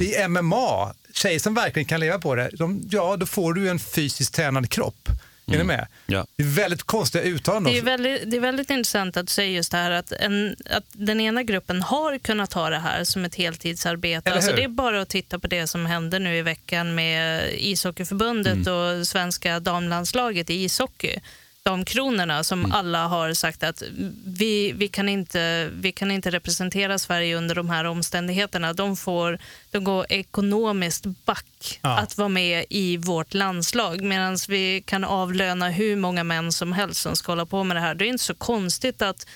Det 0.00 0.16
är 0.16 0.28
MMA, 0.28 0.94
tjejer 1.14 1.38
som 1.38 1.54
verkligen 1.54 1.86
kan 1.86 2.00
leva 2.00 2.18
på 2.18 2.34
det, 2.34 2.50
de, 2.52 2.88
ja 2.90 3.16
då 3.16 3.26
får 3.26 3.54
du 3.54 3.68
en 3.68 3.78
fysiskt 3.78 4.34
tränad 4.34 4.70
kropp. 4.70 5.08
Är 5.46 5.58
ni 5.58 5.64
med? 5.64 5.86
Ja. 6.06 6.26
Det 6.36 6.42
är 6.42 6.46
väldigt 6.46 6.82
konstiga 6.82 7.24
uttalanden. 7.24 7.72
Det 7.72 7.78
är, 7.78 7.82
väldigt, 7.82 8.30
det 8.30 8.36
är 8.36 8.40
väldigt 8.40 8.70
intressant 8.70 9.16
att 9.16 9.28
säga 9.28 9.50
just 9.50 9.70
det 9.70 9.78
här 9.78 9.90
att, 9.90 10.12
en, 10.12 10.56
att 10.70 10.84
den 10.92 11.20
ena 11.20 11.42
gruppen 11.42 11.82
har 11.82 12.18
kunnat 12.18 12.52
ha 12.52 12.70
det 12.70 12.78
här 12.78 13.04
som 13.04 13.24
ett 13.24 13.34
heltidsarbete. 13.34 14.32
Alltså 14.32 14.52
det 14.52 14.64
är 14.64 14.68
bara 14.68 15.00
att 15.00 15.08
titta 15.08 15.38
på 15.38 15.46
det 15.46 15.66
som 15.66 15.86
hände 15.86 16.18
nu 16.18 16.36
i 16.36 16.42
veckan 16.42 16.94
med 16.94 17.50
ishockeyförbundet 17.54 18.66
och 18.66 19.06
svenska 19.06 19.60
damlandslaget 19.60 20.50
i 20.50 20.64
ishockey. 20.64 21.20
De 21.66 21.84
kronorna 21.84 22.44
som 22.44 22.72
alla 22.72 23.06
har 23.06 23.34
sagt 23.34 23.62
att 23.62 23.82
vi, 24.26 24.72
vi, 24.72 24.88
kan 24.88 25.08
inte, 25.08 25.70
vi 25.74 25.92
kan 25.92 26.10
inte 26.10 26.30
representera 26.30 26.98
Sverige 26.98 27.36
under 27.36 27.54
de 27.54 27.70
här 27.70 27.84
omständigheterna. 27.84 28.72
De, 28.72 28.96
får, 28.96 29.38
de 29.70 29.84
går 29.84 30.06
ekonomiskt 30.08 31.04
back 31.24 31.80
Ja. 31.82 31.98
att 31.98 32.18
vara 32.18 32.28
med 32.28 32.64
i 32.70 32.96
vårt 32.96 33.34
landslag 33.34 34.00
medan 34.02 34.36
vi 34.48 34.82
kan 34.86 35.04
avlöna 35.04 35.68
hur 35.68 35.96
många 35.96 36.24
män 36.24 36.52
som 36.52 36.72
helst 36.72 37.00
som 37.00 37.16
ska 37.16 37.32
hålla 37.32 37.46
på 37.46 37.64
med 37.64 37.76
det 37.76 37.80
här. 37.80 37.94
Det 37.94 38.04
är 38.04 38.08
inte 38.08 38.24
så 38.24 38.34
konstigt 38.34 39.02
att 39.02 39.26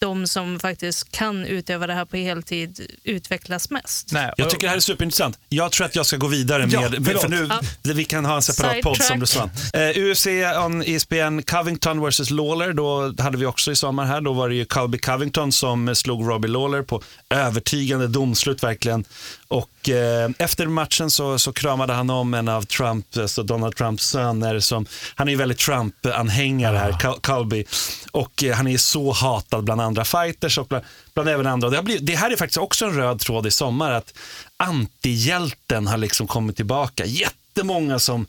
de 0.00 0.26
som 0.26 0.60
faktiskt 0.60 1.12
kan 1.12 1.44
utöva 1.46 1.86
det 1.86 1.94
här 1.94 2.04
på 2.04 2.16
heltid 2.16 2.80
utvecklas 3.04 3.70
mest. 3.70 4.12
Nej, 4.12 4.32
Jag 4.36 4.50
tycker 4.50 4.62
det 4.62 4.68
här 4.68 4.76
är 4.76 4.80
superintressant. 4.80 5.38
Jag 5.48 5.72
tror 5.72 5.86
att 5.86 5.96
jag 5.96 6.06
ska 6.06 6.16
gå 6.16 6.26
vidare 6.26 6.66
Ja, 6.70 6.80
med, 6.80 7.04
förlåt. 7.06 7.22
för 7.22 7.28
nu, 7.28 7.48
vi 7.94 8.04
kan 8.04 8.24
ha 8.24 8.36
en 8.36 8.42
separat 8.42 8.80
podd 8.82 9.02
som 9.02 9.20
du 9.20 9.26
sa. 9.26 9.50
Eh, 9.72 10.10
UFC 10.10 10.26
on 10.66 10.82
ESPN, 10.82 11.42
Covington 11.46 12.08
vs 12.08 12.30
Lawler, 12.30 12.72
då 12.72 13.14
hade 13.22 13.38
vi 13.38 13.46
också 13.46 13.70
i 13.72 13.76
sommar 13.76 14.04
här, 14.04 14.20
då 14.20 14.32
var 14.32 14.48
det 14.48 14.54
ju 14.54 14.64
Colby 14.64 14.98
Covington 14.98 15.52
som 15.52 15.94
slog 15.94 16.28
Robbie 16.28 16.48
Lawler 16.48 16.82
på 16.82 17.02
övertygande 17.30 18.06
domslut 18.08 18.62
verkligen. 18.62 19.04
Och 19.48 19.70
eh, 19.88 20.30
efter 20.38 20.66
matchen 20.66 21.10
så, 21.10 21.38
så 21.38 21.52
kramade 21.52 21.92
han 21.92 22.10
om 22.10 22.34
en 22.34 22.48
av 22.48 22.62
Trump, 22.62 23.06
alltså 23.16 23.42
Donald 23.42 23.76
Trumps 23.76 24.06
söner. 24.06 24.60
Som, 24.60 24.86
han 25.14 25.28
är 25.28 25.32
ju 25.32 25.38
väldigt 25.38 25.58
Trump-anhängare 25.58 26.76
här, 26.76 26.92
Col- 26.92 27.20
Colby. 27.20 27.64
Och 28.12 28.44
eh, 28.44 28.54
han 28.56 28.68
är 28.68 28.78
så 28.78 29.12
hatad 29.12 29.64
bland 29.64 29.80
andra 29.80 30.04
fighters 30.04 30.58
och 30.58 30.66
bland, 30.66 30.84
bland 31.14 31.28
även 31.28 31.46
andra. 31.46 31.70
Det, 31.70 31.82
blivit, 31.82 32.06
det 32.06 32.16
här 32.16 32.30
är 32.30 32.36
faktiskt 32.36 32.58
också 32.58 32.84
en 32.84 32.94
röd 32.94 33.20
tråd 33.20 33.46
i 33.46 33.50
sommar. 33.50 33.90
Att 33.90 34.14
antihjälten 34.56 35.86
har 35.86 35.96
liksom 35.96 36.26
kommit 36.26 36.56
tillbaka. 36.56 37.04
Jättemånga 37.04 37.98
som 37.98 38.26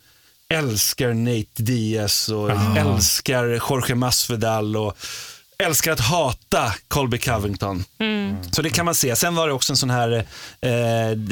älskar 0.48 1.14
Nate 1.14 1.62
Diaz 1.62 2.28
och 2.28 2.50
älskar 2.76 3.44
Jorge 3.70 3.94
Masvidal 3.94 4.76
och 4.76 4.96
älskar 5.60 5.92
att 5.92 6.00
hata 6.00 6.74
Colby 6.88 7.18
Covington. 7.18 7.84
Så 8.50 8.62
det 8.62 8.70
kan 8.70 8.84
man 8.84 8.94
se. 8.94 9.16
Sen 9.16 9.34
var 9.34 9.46
det 9.48 9.52
också 9.54 9.72
en 9.72 9.76
sån 9.76 9.90
här 9.90 10.12
eh, 10.60 10.70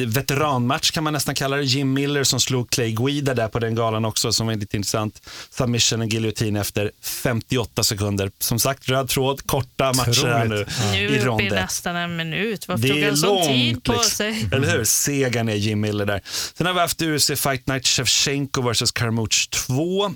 veteranmatch 0.06 0.90
kan 0.90 1.04
man 1.04 1.12
nästan 1.12 1.34
kalla 1.34 1.56
det. 1.56 1.62
Jim 1.64 1.92
Miller 1.92 2.24
som 2.24 2.40
slog 2.40 2.70
Clay 2.70 2.92
Guida 2.92 3.34
där 3.34 3.48
på 3.48 3.58
den 3.58 3.74
galan 3.74 4.04
också 4.04 4.32
som 4.32 4.46
var 4.46 4.54
lite 4.54 4.76
intressant. 4.76 5.22
Submission 5.50 6.00
och 6.00 6.06
giljotin 6.06 6.56
efter 6.56 6.90
58 7.02 7.82
sekunder. 7.84 8.30
Som 8.38 8.58
sagt, 8.58 8.88
röd 8.88 9.08
tråd, 9.08 9.46
korta 9.46 9.92
matcher 9.92 10.26
här 10.26 10.44
nu 10.44 10.66
Nu 10.92 11.04
är 11.04 11.08
vi 11.08 11.28
uppe 11.28 11.42
i 11.44 11.50
nästan 11.50 11.96
en 11.96 12.16
minut. 12.16 12.68
Varför 12.68 12.82
Det 12.82 12.88
tog 12.88 12.98
är 12.98 13.06
han 13.08 13.16
sån 13.16 13.46
tid 13.46 13.84
på 13.84 13.92
liksom. 13.92 14.10
sig? 14.10 14.48
eller 14.52 14.70
hur? 14.76 14.84
Segan 14.84 15.48
är 15.48 15.54
Jim 15.54 15.80
Miller 15.80 16.06
där. 16.06 16.20
Sen 16.54 16.66
har 16.66 16.74
vi 16.74 16.80
haft 16.80 17.02
UFC 17.02 17.30
Fight 17.36 17.66
Night 17.66 17.86
Shevchenko 17.86 18.62
vs 18.70 18.92
Karmuch 18.92 19.50
2. 19.50 20.10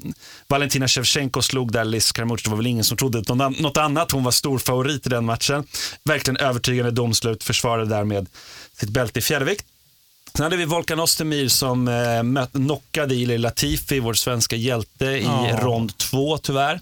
Valentina 0.48 0.88
Shevchenko 0.88 1.42
slog 1.42 1.72
där 1.72 1.85
Liz 1.85 2.12
Karmuch. 2.12 2.40
Det 2.44 2.51
var 2.51 2.57
väl 2.57 2.66
ingen 2.66 2.85
som 2.85 2.96
trodde 2.96 3.18
något 3.18 3.31
an- 3.31 3.57
något 3.59 3.79
annat. 4.03 4.12
Hon 4.12 4.25
var 4.25 4.31
stor 4.33 4.59
favorit 4.59 5.07
i 5.07 5.09
den 5.11 5.25
matchen. 5.25 5.65
Verkligen 6.05 6.37
övertygande 6.37 6.91
domslut. 6.91 7.45
Försvarade 7.45 7.87
därmed 7.88 8.27
sitt 8.81 8.91
bälte 8.91 9.19
i 9.19 9.23
fjärdevikt. 9.23 9.65
Sen 10.37 10.43
hade 10.45 10.57
vi 10.57 10.65
Volkan 10.65 11.01
Ostermir 11.01 11.49
som 11.49 11.88
eh, 11.88 12.47
knockade 12.53 13.15
Ilir 13.15 13.38
Latifi, 13.38 14.01
vår 14.01 14.15
svenska 14.15 14.57
hjälte, 14.57 15.05
i 15.05 15.23
Ja. 15.25 15.59
rond 15.62 15.97
två 15.99 16.38
tyvärr. 16.38 16.81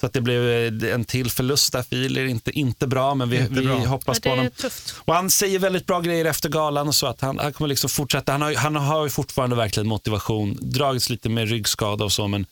Så 0.00 0.06
att 0.06 0.12
det 0.12 0.20
blev 0.20 0.48
eh, 0.84 0.94
en 0.94 1.04
till 1.04 1.30
förlust 1.30 1.72
där 1.72 1.82
för 1.82 1.96
Ilir. 1.96 2.26
Inte, 2.26 2.50
inte 2.50 2.86
bra, 2.86 3.14
men 3.14 3.30
vi, 3.30 3.46
vi 3.50 3.62
bra. 3.66 3.76
hoppas 3.76 4.20
på 4.20 4.28
honom. 4.28 4.50
Och 4.96 5.14
han 5.14 5.30
säger 5.30 5.58
väldigt 5.58 5.86
bra 5.86 6.00
grejer 6.00 6.24
efter 6.24 6.48
galan 6.48 6.88
och 6.88 6.94
så 6.94 7.06
att 7.06 7.20
han, 7.20 7.38
han 7.38 7.52
kommer 7.52 7.68
liksom 7.68 7.90
fortsätta. 7.90 8.32
Han 8.32 8.42
har, 8.42 8.54
han 8.54 8.76
har 8.76 9.04
ju 9.04 9.10
fortfarande 9.10 9.56
verkligen 9.56 9.86
motivation. 9.88 10.58
Dragits 10.60 11.10
lite 11.10 11.28
med 11.28 11.48
ryggskada 11.48 12.04
och 12.04 12.12
så, 12.12 12.28
men 12.28 12.46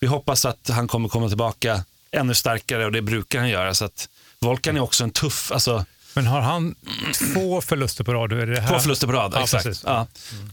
vi 0.00 0.06
hoppas 0.06 0.44
att 0.44 0.68
han 0.68 0.88
kommer 0.88 1.08
komma 1.08 1.28
tillbaka 1.28 1.84
ännu 2.12 2.34
starkare 2.34 2.84
och 2.84 2.92
det 2.92 3.02
brukar 3.02 3.38
han 3.38 3.48
göra. 3.48 3.74
Så 3.74 3.84
att 3.84 4.08
Volkan 4.38 4.76
är 4.76 4.80
också 4.80 5.04
en 5.04 5.10
tuff, 5.10 5.52
alltså 5.52 5.84
men 6.22 6.26
har 6.26 6.40
han 6.40 6.74
två 7.34 7.60
förluster 7.60 8.04
på 8.04 8.14
rad? 8.14 8.32
Är 8.32 8.46
det 8.46 8.60
här? 8.60 8.68
två 8.68 8.78
förluster 8.80 9.06
på 9.06 9.12
rad. 9.12 9.32
Ja, 9.34 9.42
exakt. 9.42 9.64
precis. 9.64 9.84
Ja. 9.86 10.06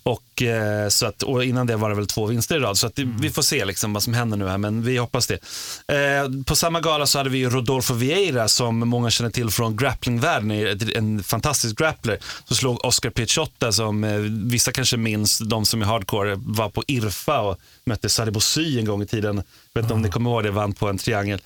Och 0.04 0.24
Och, 0.38 0.44
eh, 0.44 0.90
så 0.90 1.06
att, 1.06 1.24
och 1.24 1.44
innan 1.44 1.68
det 1.68 1.76
var 1.76 1.90
det 1.90 1.96
väl 1.96 2.08
två 2.08 2.26
vinster 2.26 2.56
i 2.56 2.60
rad. 2.60 2.78
Så 2.78 2.88
att 2.88 2.96
det, 2.96 3.04
vi 3.20 3.30
får 3.30 3.42
se 3.42 3.66
liksom 3.66 3.94
vad 3.94 4.04
som 4.04 4.14
händer 4.14 4.38
nu 4.38 4.48
här, 4.48 4.58
men 4.58 4.84
vi 4.84 4.98
hoppas 4.98 5.28
det. 5.28 5.40
Eh, 5.88 6.44
på 6.46 6.56
samma 6.56 6.80
gala 6.82 7.06
så 7.06 7.18
hade 7.18 7.30
vi 7.30 7.46
Rodolfo 7.46 7.94
Vieira 7.94 8.48
som 8.48 8.80
många 8.80 9.10
känner 9.10 9.32
till 9.32 9.50
från 9.50 9.78
grapplingvärlden, 9.78 10.52
är 10.52 10.98
en 10.98 11.24
fantastisk 11.24 11.78
grappler. 11.78 12.18
Så 12.48 12.56
slog 12.56 12.86
Oscar 12.86 13.10
Picciotta 13.10 13.72
som 13.72 14.04
eh, 14.04 14.18
vissa 14.52 14.72
kanske 14.72 14.98
minns, 14.98 15.40
de 15.40 15.66
som 15.66 15.82
är 15.82 15.86
hardcore, 15.86 16.36
var 16.36 16.70
på 16.70 16.84
Irfa 16.88 17.40
och 17.40 17.58
mötte 17.86 18.10
Sadibou 18.10 18.40
Sy 18.40 18.80
en 18.80 18.86
gång 18.86 19.02
i 19.02 19.06
tiden. 19.06 19.36
Jag 19.74 19.82
vet 19.82 19.86
inte 19.86 19.94
om 19.94 20.02
ni 20.02 20.10
kommer 20.10 20.30
ihåg 20.30 20.44
det, 20.44 20.52
vann 20.52 20.74
på 20.74 20.90
en 20.90 20.98
triangel. 20.98 21.42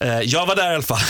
Eh, 0.00 0.20
jag 0.20 0.46
var 0.46 0.56
där 0.56 0.72
i 0.72 0.74
alla 0.74 0.82
fall, 0.82 1.00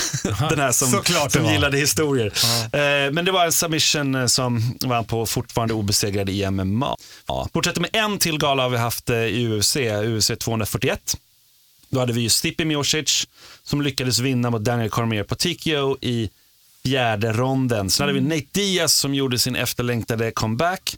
den 0.50 0.58
här 0.58 0.72
som, 0.72 1.02
som 1.30 1.52
gillade 1.52 1.78
historier. 1.78 2.32
Eh, 2.72 3.12
men 3.12 3.24
det 3.24 3.32
var 3.32 3.44
en 3.44 3.52
submission 3.52 4.14
eh, 4.14 4.26
som 4.26 4.62
vann 4.84 5.04
på 5.04 5.26
fortfarande 5.26 5.74
obesegrade 5.74 6.32
i 6.32 6.50
MMA. 6.50 6.96
Ja. 7.26 7.48
Fortsätter 7.52 7.80
med 7.80 7.90
en 7.92 8.18
till 8.18 8.38
gala 8.38 8.62
har 8.62 8.70
vi 8.70 8.76
haft 8.76 9.10
eh, 9.10 9.16
i 9.16 9.48
UFC, 9.48 9.76
UFC 10.04 10.30
241. 10.40 11.16
Då 11.90 12.00
hade 12.00 12.12
vi 12.12 12.20
ju 12.20 12.28
Stipe 12.28 12.64
Miocic 12.64 13.26
som 13.62 13.82
lyckades 13.82 14.18
vinna 14.18 14.50
mot 14.50 14.64
Daniel 14.64 14.90
Cormier 14.90 15.22
på 15.24 15.34
TKO 15.34 15.96
i 16.00 16.30
fjärde 16.84 17.32
ronden. 17.32 17.90
Sen 17.90 18.04
hade 18.06 18.20
vi 18.20 18.26
Nate 18.28 18.46
Diaz 18.52 18.94
som 18.94 19.14
gjorde 19.14 19.38
sin 19.38 19.56
efterlängtade 19.56 20.30
comeback. 20.30 20.96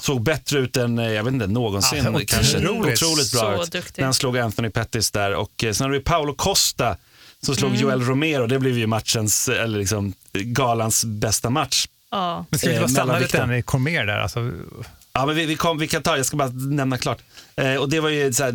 Såg 0.00 0.22
bättre 0.22 0.58
ut 0.58 0.76
än, 0.76 0.98
jag 0.98 1.24
vet 1.24 1.34
inte, 1.34 1.46
någonsin. 1.46 1.98
Ja, 2.04 2.10
otroligt. 2.10 2.30
kanske. 2.30 2.68
Otroligt 2.68 3.32
bra 3.32 3.56
Så 3.56 3.62
ut. 3.62 3.72
duktig. 3.72 4.00
När 4.00 4.04
han 4.04 4.14
slog 4.14 4.38
Anthony 4.38 4.70
Pettis 4.70 5.10
där. 5.10 5.34
Och 5.34 5.52
sen 5.60 5.74
hade 5.80 5.92
vi 5.98 6.00
Paolo 6.00 6.34
Costa 6.34 6.96
som 7.44 7.54
slog 7.54 7.74
Joel 7.76 8.00
Romero. 8.00 8.46
Det 8.46 8.58
blev 8.58 8.78
ju 8.78 8.86
matchens, 8.86 9.48
eh, 9.48 9.62
eller 9.62 9.78
liksom 9.78 10.12
galans 10.32 11.04
bästa 11.04 11.50
match. 11.50 11.86
Ja. 12.10 12.46
Men 12.50 12.58
ska 12.58 12.68
vi 12.68 12.74
Eh, 12.74 12.82
inte 12.82 12.92
bara 12.94 13.02
stanna 13.02 13.18
lite 13.18 13.38
än 13.38 13.54
i 13.54 13.62
Cormier 13.62 14.06
där? 14.06 14.18
Alltså, 14.18 14.50
Ja, 15.16 15.26
men 15.26 15.36
vi, 15.36 15.46
vi, 15.46 15.56
kom, 15.56 15.78
vi 15.78 15.88
kan 15.88 16.02
ta, 16.02 16.16
jag 16.16 16.26
ska 16.26 16.36
bara 16.36 16.48
nämna 16.48 16.98
klart. 16.98 17.18
Eh, 17.56 17.74
och 17.74 17.88
det 17.88 18.00
var 18.00 18.08
ju 18.08 18.32
så 18.32 18.44
här, 18.44 18.54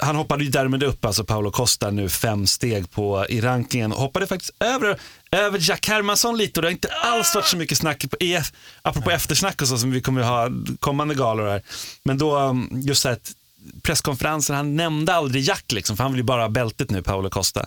han 0.00 0.16
hoppade 0.16 0.44
ju 0.44 0.50
därmed 0.50 0.82
upp, 0.82 1.04
alltså 1.04 1.24
Paolo 1.24 1.50
Costa 1.50 1.90
nu 1.90 2.08
fem 2.08 2.46
steg 2.46 2.90
på, 2.90 3.26
i 3.28 3.40
rankingen. 3.40 3.92
Hoppade 3.92 4.26
faktiskt 4.26 4.52
över, 4.60 4.98
över 5.30 5.58
Jack 5.62 5.88
Hermansson 5.88 6.36
lite 6.38 6.60
och 6.60 6.62
det 6.62 6.68
har 6.68 6.72
inte 6.72 6.88
alls 6.88 7.34
varit 7.34 7.46
så 7.46 7.56
mycket 7.56 7.78
snack, 7.78 8.04
på 8.10 8.16
EF, 8.20 8.52
apropå 8.82 9.10
eftersnack 9.10 9.62
och 9.62 9.68
så 9.68 9.78
som 9.78 9.90
vi 9.90 10.00
kommer 10.00 10.20
att 10.20 10.26
ha 10.26 10.48
kommande 10.80 11.14
galor 11.14 11.48
här. 11.48 11.62
Men 12.02 12.18
då, 12.18 12.38
um, 12.38 12.82
just 12.84 13.02
så 13.02 13.08
här, 13.08 13.16
att 13.16 13.32
presskonferensen, 13.82 14.56
han 14.56 14.76
nämnde 14.76 15.14
aldrig 15.14 15.42
Jack 15.42 15.72
liksom, 15.72 15.96
för 15.96 16.04
han 16.04 16.12
vill 16.12 16.18
ju 16.18 16.24
bara 16.24 16.42
ha 16.42 16.48
bältet 16.48 16.90
nu, 16.90 17.02
Paolo 17.02 17.30
Costa. 17.30 17.64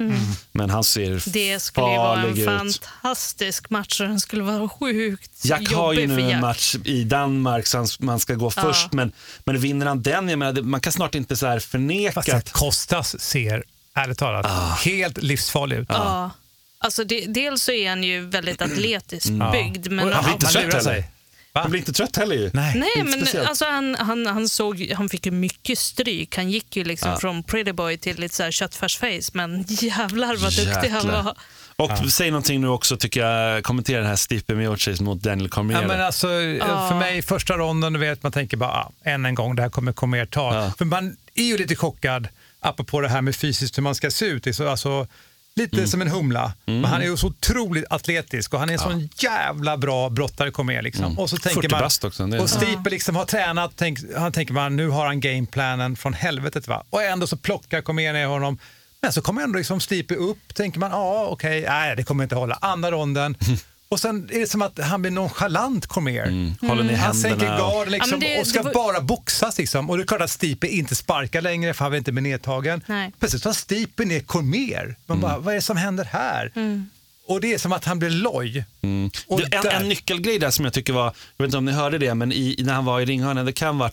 Men 0.52 0.70
han 0.70 0.84
ser 0.84 1.08
Mm. 1.08 1.20
Det 1.26 1.60
skulle 1.60 1.88
ju 1.92 1.98
vara 1.98 2.22
en 2.22 2.28
farlig 2.28 2.42
ut. 2.42 2.48
fantastisk 2.82 3.70
match 3.70 4.02
och 4.02 4.08
den 4.08 4.20
skulle 4.20 4.44
vara 4.44 4.70
sjukt 4.70 5.46
Jack 5.46 5.72
har 5.74 5.94
ju 5.94 6.08
nu 6.08 6.32
en 6.32 6.42
match 6.42 6.76
i 6.86 7.04
Danmark 7.04 7.68
så 7.68 7.78
han, 7.78 7.88
man 8.00 8.20
ska 8.20 8.34
gå 8.34 8.52
Ja. 8.56 8.62
först. 8.62 8.94
Men, 8.94 9.12
men 9.46 9.60
vinner 9.60 9.86
han 9.86 10.02
den, 10.02 10.30
jag 10.30 10.40
menar, 10.40 10.62
man 10.62 10.82
kan 10.82 10.94
snart 10.94 11.16
inte 11.16 11.36
så 11.36 11.48
här 11.48 11.60
förneka 11.60 12.12
fast 12.14 12.30
att... 12.30 12.52
Kostas 12.52 13.20
ser, 13.22 13.64
ärligt 13.96 14.18
talat, 14.18 14.80
helt 14.80 15.24
livsfarlig 15.24 15.78
ut. 15.78 15.88
Ja. 15.90 16.32
Alltså 16.78 17.04
det, 17.04 17.26
dels 17.26 17.64
så 17.64 17.72
är 17.72 17.90
han 17.90 18.04
ju 18.04 18.26
väldigt 18.26 18.62
atletiskt 18.62 19.30
byggd. 19.52 19.92
Men 19.92 20.08
Och 20.08 20.16
han 20.16 20.24
blir 20.24 20.34
inte 20.34 20.46
man 20.46 20.64
lurar 20.64 20.80
sig. 20.80 21.12
Va? 21.54 21.62
Han 21.62 21.72
blir 21.72 21.80
inte 21.80 21.94
trött 21.94 22.18
heller 22.18 22.36
ju. 22.36 22.52
Nej. 22.54 22.76
Nej, 22.76 22.90
inte 22.96 23.10
men 23.10 23.20
speciellt. 23.20 23.50
alltså 23.50 23.66
han, 23.66 23.96
han, 23.96 24.26
han, 24.26 24.50
såg, 24.50 24.92
han 24.96 25.10
fick 25.10 25.26
ju 25.26 25.32
mycket 25.32 25.80
stryk. 25.80 26.36
Han 26.36 26.50
gick 26.50 26.76
ju 26.76 26.84
liksom 26.84 27.18
från 27.18 27.44
pretty 27.44 27.72
boy 27.72 27.98
till 27.98 28.20
lite 28.20 28.36
så 28.36 28.44
här 28.44 28.52
köttfärsface. 28.52 29.32
Men 29.34 29.66
jävlar 29.68 30.36
vad 30.36 30.56
duktig 30.56 30.90
han 30.90 31.08
var. 31.08 31.36
Och 31.76 32.12
säg 32.12 32.32
någonting 32.32 32.62
nu 32.62 32.68
också, 32.68 32.98
tycker 32.98 33.26
jag. 33.26 33.64
Kommentera 33.64 33.98
den 33.98 34.08
här 34.08 34.16
Stipe 34.16 34.56
Miocic 34.56 35.02
mot 35.02 35.22
Daniel 35.22 35.50
Cormier. 35.50 35.82
Ja, 35.82 35.88
men 35.88 36.02
alltså, 36.02 36.28
För 36.28 37.00
mig, 37.00 37.22
första 37.22 37.58
ronden, 37.58 38.00
vet, 38.00 38.24
man 38.24 38.32
tänker 38.32 38.58
bara 38.58 38.70
ah, 38.70 38.92
än 39.04 39.26
en 39.26 39.36
gång, 39.36 39.56
det 39.56 39.62
här 39.62 39.70
kommer 39.70 39.94
Cormier 39.94 40.26
ta. 40.26 40.56
Ja. 40.56 40.74
För 40.78 40.86
man 40.86 41.18
är 41.36 41.44
ju 41.44 41.58
lite 41.58 41.76
chockad, 41.76 42.28
apropå 42.60 43.02
det 43.02 43.10
här 43.10 43.22
med 43.22 43.36
fysiskt 43.36 43.78
hur 43.78 43.84
man 43.84 43.96
ska 43.96 44.12
se 44.12 44.26
ut. 44.26 44.44
Det 44.44 44.50
är 44.50 44.54
så, 44.54 44.68
alltså, 44.68 45.08
lite 45.56 45.76
Mm. 45.78 45.88
som 45.88 46.02
en 46.02 46.08
humla, 46.08 46.54
men 46.66 46.86
han 46.86 47.02
är 47.02 47.06
ju 47.06 47.18
så 47.18 47.28
otroligt 47.28 47.86
atletisk 47.90 48.54
och 48.54 48.60
han 48.60 48.70
är 48.70 48.74
en 48.74 48.80
sån 48.80 49.10
jävla 49.16 49.78
bra 49.78 50.10
brottare 50.10 50.52
Cormier. 50.52 50.82
Liksom. 50.82 51.20
Och 51.20 51.30
så 51.30 51.38
tänker 51.38 51.62
40 51.62 51.70
man, 51.72 51.78
Mm. 51.78 51.86
bast 51.86 52.04
också, 52.04 52.38
och 52.42 52.50
Stipe 52.50 52.90
liksom 52.90 53.16
har 53.16 53.26
tränat, 53.26 53.72
tänk, 53.76 54.00
han 54.18 54.32
tänker 54.32 54.54
man 54.54 54.76
nu 54.76 54.90
har 54.90 55.06
han 55.06 55.20
gameplanen 55.20 55.96
från 55.96 56.14
helvetet. 56.14 56.68
Va? 56.68 56.84
Och 56.90 57.04
ändå 57.04 57.28
så 57.28 57.38
plockar 57.38 57.82
Cormier 57.82 58.14
ner 58.14 58.26
honom. 58.26 58.58
Men 59.02 59.14
så 59.14 59.22
kommer 59.22 59.42
ändå 59.42 59.58
liksom 59.58 59.80
Stipe 59.80 60.16
upp, 60.16 60.56
tänker 60.56 60.80
man, 60.80 60.92
ja 60.92 61.26
okej, 61.30 61.66
nej 61.68 61.96
det 61.96 62.04
kommer 62.04 62.24
inte 62.24 62.36
hålla. 62.36 62.58
Andra 62.62 62.92
ronden. 62.92 63.36
Och 63.92 64.00
sen 64.00 64.30
är 64.32 64.40
det 64.40 64.48
som 64.48 64.62
att 64.62 64.80
han 64.80 65.02
blir 65.02 65.12
nonchalant, 65.12 65.88
Cormier. 65.88 66.56
Håller 66.68 66.84
ner 66.84 66.96
Han 66.98 67.16
sänker 67.16 67.46
händerna. 67.46 67.66
och- 67.66 67.74
garden 67.74 67.92
liksom, 67.92 68.20
Ja, 68.22 68.28
det- 68.28 68.40
och 68.42 68.48
ska 68.48 68.60
det 68.60 68.66
var- 68.66 68.74
bara 68.74 69.02
boxas. 69.02 69.58
Liksom. 69.58 69.90
Och 69.90 69.98
det 69.98 70.04
är 70.04 70.08
klart 70.08 70.22
att 70.22 70.30
Stipe 70.32 70.68
inte 70.68 70.96
sparkar 70.96 71.42
längre 71.42 71.74
för 71.74 71.86
han 71.86 71.92
vill 71.92 71.98
inte 71.98 72.12
bli 72.12 72.22
nedtagen. 72.22 72.82
Nej. 72.86 73.12
Plötsligt 73.20 73.44
tar 73.44 73.54
Stipe 73.54 74.06
ner 74.06 74.20
Cormier. 74.20 74.96
Man 75.06 75.20
bara, 75.22 75.38
vad 75.38 75.52
är 75.54 75.56
det 75.56 75.62
som 75.62 75.78
händer 75.78 76.06
här? 76.06 76.52
Och 77.28 77.42
det 77.42 77.54
är 77.54 77.58
som 77.58 77.72
att 77.72 77.86
han 77.86 78.00
blir 78.00 78.10
loj. 78.10 78.66
Du, 78.82 79.44
en, 79.52 79.68
en 79.82 79.90
nyckelgrej 79.90 80.40
där 80.40 80.52
som 80.52 80.66
jag 80.66 80.74
tycker 80.74 80.94
var, 80.94 81.06
jag 81.06 81.14
vet 81.38 81.46
inte 81.48 81.58
om 81.58 81.66
ni 81.66 81.72
hörde 81.72 81.98
det, 81.98 82.14
men 82.16 82.32
i, 82.32 82.56
när 82.60 82.74
han 82.74 82.86
var 82.86 83.02
i 83.02 83.06
ringhörnan, 83.06 83.46
det 83.46 83.54
kan 83.54 83.78
vara 83.78 83.92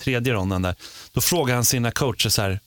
tredje 0.00 0.32
ronden 0.32 0.62
där, 0.62 0.74
då 1.12 1.20
frågade 1.20 1.54
han 1.54 1.64
sina 1.64 1.90
coacher 1.90 2.28
så 2.28 2.42
här, 2.42 2.60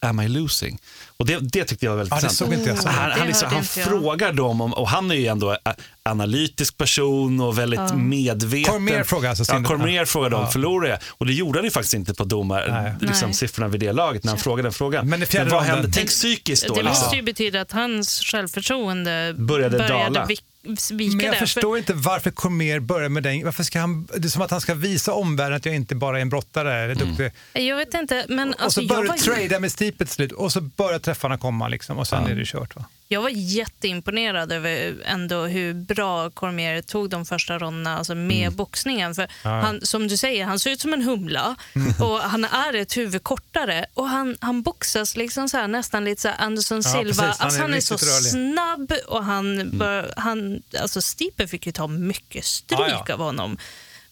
am 0.00 0.20
I 0.20 0.28
losing? 0.28 0.78
Och 1.16 1.26
det, 1.26 1.38
det 1.40 1.64
tyckte 1.64 1.84
jag 1.86 1.92
var 1.92 1.96
väldigt 1.96 2.10
Ja, 2.10 2.16
det 2.16 2.24
intressant. 2.24 2.50
såg 2.50 2.58
inte 2.58 2.70
jag 2.70 2.78
så. 2.78 2.88
Han, 2.88 3.08
Det 3.10 3.14
han, 3.16 3.26
liksom, 3.26 3.48
han 3.52 3.64
frågar 3.64 4.32
dem, 4.32 4.60
om, 4.60 4.74
och 4.74 4.88
han 4.88 5.10
är 5.10 5.14
ju 5.14 5.26
ändå 5.26 5.50
en 5.50 5.58
analytisk 6.02 6.76
person 6.76 7.40
och 7.40 7.58
väldigt 7.58 7.94
medveten. 7.96 8.72
Cormier 8.72 9.04
frågar 9.04 9.30
alltså 9.30 9.52
Ja, 9.52 9.62
Cormier 9.64 10.04
frågade 10.04 10.36
om 10.36 10.42
Ja. 10.42 10.50
förlorar 10.50 10.88
jag? 10.88 10.98
Och 11.08 11.26
det 11.26 11.32
gjorde 11.32 11.58
han 11.58 11.64
ju 11.64 11.70
faktiskt 11.70 11.94
inte 11.94 12.14
på 12.14 12.24
domar, 12.24 12.96
liksom, 13.00 13.28
Nej. 13.28 13.34
siffrorna 13.34 13.68
vid 13.68 13.80
det 13.80 13.92
laget 13.92 14.24
när 14.24 14.30
han 14.32 14.38
frågade 14.38 14.62
den 14.66 14.72
frågan. 14.72 15.08
Men 15.08 15.26
fjärde 15.26 15.50
vad 15.50 15.62
hände? 15.62 15.88
Tänk 15.92 16.08
psykiskt 16.08 16.66
då. 16.68 16.74
Det 16.74 16.82
liksom. 16.82 17.00
måste 17.02 17.16
ju 17.16 17.22
betyda 17.22 17.60
att 17.60 17.72
hans 17.72 18.20
självförtroende 18.20 19.34
Började 19.38 19.88
dala. 19.88 20.20
vik- 20.26 20.28
vika 20.28 20.42
Men 20.64 20.98
jag 20.98 21.18
där. 21.18 21.32
För- 21.32 21.38
förstår 21.38 21.78
inte 21.78 21.94
varför 21.94 22.30
Cormier 22.30 22.80
börjar 22.80 23.08
med 23.08 23.22
den. 23.22 23.44
Varför 23.44 23.62
ska 23.62 23.80
han, 23.80 24.08
det 24.16 24.24
är 24.24 24.28
som 24.28 24.42
att 24.42 24.50
han 24.50 24.60
ska 24.60 24.74
visa 24.74 25.12
omvärlden 25.12 25.56
att 25.56 25.66
jag 25.66 25.74
inte 25.74 25.94
bara 25.94 26.18
är 26.18 26.22
en 26.22 26.28
brottare 26.28 26.74
eller 26.74 26.94
duktig. 26.94 27.32
Jag 27.52 27.76
vet 27.76 27.94
inte, 27.94 28.26
men 28.28 28.54
och 28.54 28.62
alltså, 28.62 28.80
så 28.80 28.84
jag, 28.84 28.88
börjar 28.88 29.08
var, 29.08 29.16
du 29.16 29.22
trada 29.48 29.60
med 29.60 29.72
Stipe 29.72 30.04
till 30.04 30.14
slut 30.14 30.32
och 30.32 30.52
så 30.52 30.60
börjar 30.60 30.98
träffarna 30.98 31.38
komma 31.38 31.68
liksom, 31.68 31.98
och 31.98 32.06
sen 32.06 32.26
är 32.26 32.34
det 32.34 32.44
kört. 32.46 32.76
Va? 32.76 32.84
Jag 33.08 33.22
var 33.22 33.30
jätteimponerad 33.34 34.52
över 34.52 34.94
ändå 35.04 35.42
hur 35.46 35.74
bra 35.74 36.30
Cormier 36.30 36.82
tog 36.82 37.10
de 37.10 37.26
första 37.26 37.58
ronderna 37.58 37.98
alltså 37.98 38.14
med 38.14 38.42
Mm. 38.46 38.56
boxningen. 38.56 39.14
För 39.14 39.28
han, 39.42 39.80
som 39.82 40.08
du 40.08 40.16
säger, 40.16 40.44
han 40.44 40.58
ser 40.58 40.70
ut 40.70 40.80
som 40.80 40.92
en 40.92 41.02
humla 41.02 41.56
Mm. 41.74 41.92
och 42.00 42.18
han 42.20 42.44
är 42.44 42.74
ett 42.74 42.96
huvud 42.96 43.22
kortare 43.22 43.86
och 43.94 44.08
han, 44.08 44.36
han 44.40 44.62
boxas 44.62 45.16
liksom 45.16 45.48
så 45.48 45.56
här, 45.56 45.68
nästan 45.68 46.04
lite 46.04 46.22
så 46.22 46.28
Anderson 46.28 46.76
Ja, 46.84 46.90
Silva. 46.92 47.04
precis. 47.04 47.18
Han 47.20 47.46
alltså, 47.46 47.58
är 47.58 47.62
han 47.62 47.74
är 47.74 47.80
så 47.80 47.94
rörlig. 47.94 48.30
snabb 48.30 48.92
och 49.08 49.24
han, 49.24 49.60
Mm. 49.60 49.78
bör, 49.78 50.14
han 50.16 50.62
alltså 50.80 51.00
Stipe 51.02 51.46
fick 51.46 51.66
ju 51.66 51.72
ta 51.72 51.86
mycket 51.86 52.44
stryk 52.44 52.78
Ja, 52.80 53.04
ja. 53.08 53.14
av 53.14 53.20
honom. 53.20 53.58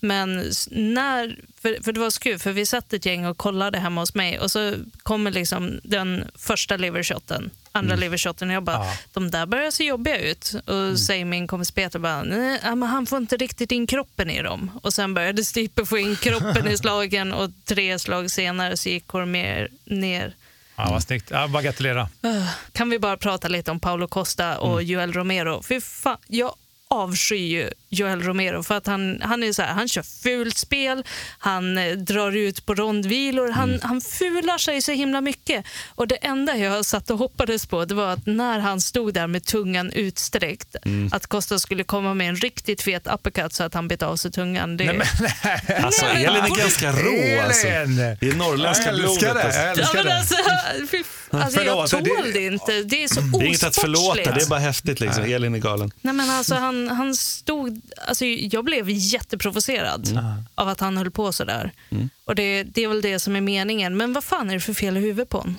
Men 0.00 0.44
när, 0.70 1.36
för, 1.62 1.82
för 1.82 1.92
det 1.92 2.00
var 2.00 2.20
kul, 2.20 2.38
för 2.38 2.52
vi 2.52 2.66
satt 2.66 2.92
ett 2.92 3.06
gäng 3.06 3.26
och 3.26 3.36
kollade 3.36 3.78
hemma 3.78 4.00
hos 4.00 4.14
mig 4.14 4.38
och 4.38 4.50
så 4.50 4.74
kommer 5.02 5.30
liksom 5.30 5.80
den 5.84 6.24
första 6.34 6.76
livershoten, 6.76 7.50
andra 7.72 7.96
livershoten 7.96 8.48
och 8.48 8.54
jag 8.54 8.62
bara, 8.62 8.76
Mm. 8.76 8.88
Ja. 8.88 8.94
de 9.12 9.30
där 9.30 9.46
börjar 9.46 9.70
se 9.70 9.84
jobbiga 9.84 10.18
ut. 10.18 10.54
Och 10.66 10.98
säger 10.98 11.24
min 11.24 11.46
kompis 11.46 11.70
Peter 11.70 11.98
bara, 11.98 12.22
nej 12.22 12.60
men 12.62 12.82
han 12.82 13.06
får 13.06 13.18
inte 13.18 13.36
riktigt 13.36 13.72
in 13.72 13.86
kroppen 13.86 14.30
i 14.30 14.42
dem. 14.42 14.70
Och 14.82 14.94
sen 14.94 15.14
började 15.14 15.44
Stipe 15.44 15.86
få 15.86 15.98
in 15.98 16.16
kroppen 16.16 16.68
i 16.68 16.76
slagen 16.78 17.32
och 17.32 17.50
tre 17.64 17.98
slag 17.98 18.30
senare 18.30 18.76
så 18.76 18.88
gick 18.88 19.06
Cormier 19.06 19.68
ner. 19.84 20.34
Ja, 20.76 20.88
vad 20.90 21.02
snyggt. 21.02 21.30
Ja, 21.30 21.48
bara 21.48 21.62
gratulera. 21.62 22.08
Öh, 22.22 22.48
Kan 22.72 22.90
vi 22.90 22.98
bara 22.98 23.16
prata 23.16 23.48
lite 23.48 23.70
om 23.70 23.80
Paulo 23.80 24.08
Costa 24.08 24.58
och 24.58 24.72
Mm. 24.72 24.84
Joel 24.86 25.12
Romero? 25.12 25.62
För 25.62 25.80
fan, 25.80 26.16
jag 26.26 26.54
avskyr 26.92 27.36
ju 27.46 27.70
Joel 27.88 28.22
Romero 28.22 28.62
för 28.62 28.74
att 28.76 28.86
han, 28.86 29.18
han 29.22 29.42
är 29.42 29.52
så 29.52 29.62
här, 29.62 29.72
han 29.72 29.88
kör 29.88 30.02
fult 30.22 30.56
spel, 30.58 31.04
han 31.38 31.78
eh, 31.78 31.92
drar 31.92 32.36
ut 32.36 32.66
på 32.66 32.74
rondvilor, 32.74 33.48
han, 33.50 33.68
Mm. 33.68 33.80
han 33.82 34.00
fular 34.00 34.58
sig 34.58 34.82
så 34.82 34.92
himla 34.92 35.20
mycket. 35.20 35.64
Och 35.94 36.08
det 36.08 36.14
enda 36.16 36.56
jag 36.56 36.84
satt 36.84 37.10
och 37.10 37.18
hoppades 37.18 37.66
på 37.66 37.84
det 37.84 37.94
var 37.94 38.12
att 38.12 38.26
när 38.26 38.58
han 38.58 38.80
stod 38.80 39.14
där 39.14 39.26
med 39.26 39.44
tungan 39.44 39.92
utsträckt, 39.92 40.76
Mm. 40.84 41.08
att 41.12 41.26
Costa 41.26 41.58
skulle 41.58 41.84
komma 41.84 42.14
med 42.14 42.28
en 42.28 42.36
riktigt 42.36 42.82
fet 42.82 43.06
uppercut 43.06 43.52
så 43.52 43.62
att 43.64 43.74
han 43.74 43.88
bet 43.88 44.02
av 44.02 44.16
sig 44.16 44.30
tungan. 44.32 44.76
Det, 44.76 44.84
Alltså, 45.82 46.06
Nej, 46.06 46.14
men- 46.14 46.36
Elin 46.36 46.44
är 46.52 46.56
ganska 46.58 46.92
rå. 46.92 47.42
Alltså. 47.44 47.66
Det 47.66 48.28
är 48.28 48.34
norrländska 48.36 48.90
älskar 48.90 49.32
blodet. 49.32 49.34
det. 49.34 49.42
Alltså. 49.44 49.60
Jag 49.60 49.66
Ja, 49.66 49.80
älskar 49.80 49.94
men 49.94 50.06
det. 50.06 50.18
alltså, 50.18 50.34
alltså 51.30 51.62
jag 51.62 51.90
Förlåt, 51.90 52.04
det- 52.04 52.22
tål 52.22 52.32
det 52.32 52.46
inte. 52.46 52.82
Det 52.82 53.04
är 53.04 53.08
så 53.08 53.20
Det 53.20 53.44
är 53.44 53.46
inget 53.46 53.64
att 53.64 53.76
förlåta, 53.76 54.00
osportsligt. 54.10 54.34
det 54.34 54.42
är 54.42 54.48
bara 54.48 54.60
häftigt. 54.60 55.00
Liksom. 55.00 55.24
Elin 55.24 55.54
är 55.54 55.58
galen. 55.58 55.90
Nej, 56.00 56.14
men 56.14 56.30
alltså, 56.30 56.54
han, 56.54 56.81
han 56.88 57.14
stod, 57.16 57.80
alltså, 58.08 58.24
jag 58.24 58.64
blev 58.64 58.90
jätteprovocerad 58.90 60.08
Mm. 60.08 60.24
av 60.54 60.68
att 60.68 60.80
han 60.80 60.96
höll 60.96 61.10
på 61.10 61.32
så 61.32 61.44
där. 61.44 61.72
Och 62.24 62.34
det, 62.34 62.62
det 62.62 62.84
är 62.84 62.88
väl 62.88 63.02
det 63.02 63.18
som 63.18 63.36
är 63.36 63.40
meningen. 63.40 63.96
Men 63.96 64.12
vad 64.12 64.24
fan 64.24 64.50
är 64.50 64.54
det 64.54 64.60
för 64.60 64.74
fel 64.74 64.96
i 64.96 65.00
huvudet 65.00 65.28
på 65.28 65.38
honom? 65.38 65.56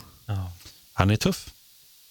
Han 0.94 1.12
är 1.12 1.16
tuff. 1.16 1.50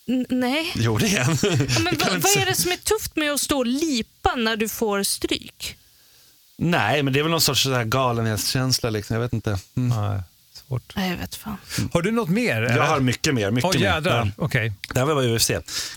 N- 0.09 0.27
nej. 0.29 0.73
Jo, 0.75 0.99
det 0.99 1.17
är 1.17 1.25
han. 1.25 1.39
Ja, 1.43 1.81
men 1.81 1.97
vad, 1.99 2.09
vad 2.23 2.37
är 2.37 2.47
det 2.47 2.55
som 2.55 2.73
är 2.73 2.77
tufft 2.77 3.17
med 3.17 3.33
att 3.33 3.41
stå 3.41 3.59
och 3.59 3.67
lipa 3.67 4.35
när 4.35 4.57
du 4.57 4.69
får 4.69 5.03
stryk? 5.03 5.77
Nej, 6.57 7.03
men 7.03 7.13
det 7.13 7.19
är 7.19 7.23
väl 7.23 7.31
någon 7.31 7.41
sorts 7.41 7.63
så 7.63 7.73
här 7.73 7.85
galenhetskänsla. 7.85 8.91
Liksom. 8.91 9.15
Jag 9.15 9.21
vet 9.23 9.33
inte. 9.33 9.59
Mm. 9.77 10.21
Nej, 10.73 10.81
svårt. 10.81 10.93
Nej, 10.97 11.11
jag 11.11 11.17
vet 11.17 11.35
fan. 11.35 11.57
Har 11.93 12.03
du 12.03 12.11
något 12.11 12.29
mer? 12.29 12.63
Jag 12.63 12.83
har 12.87 13.01
mycket 13.01 13.35
mer. 13.35 13.51
Mycket 13.51 13.75
Åh 13.75 13.81
mer. 13.81 14.03
Ja. 14.05 14.29
okej. 14.37 14.73
Det 14.95 14.99
här 14.99 15.07
var 15.07 15.35
UFC. 15.35 15.51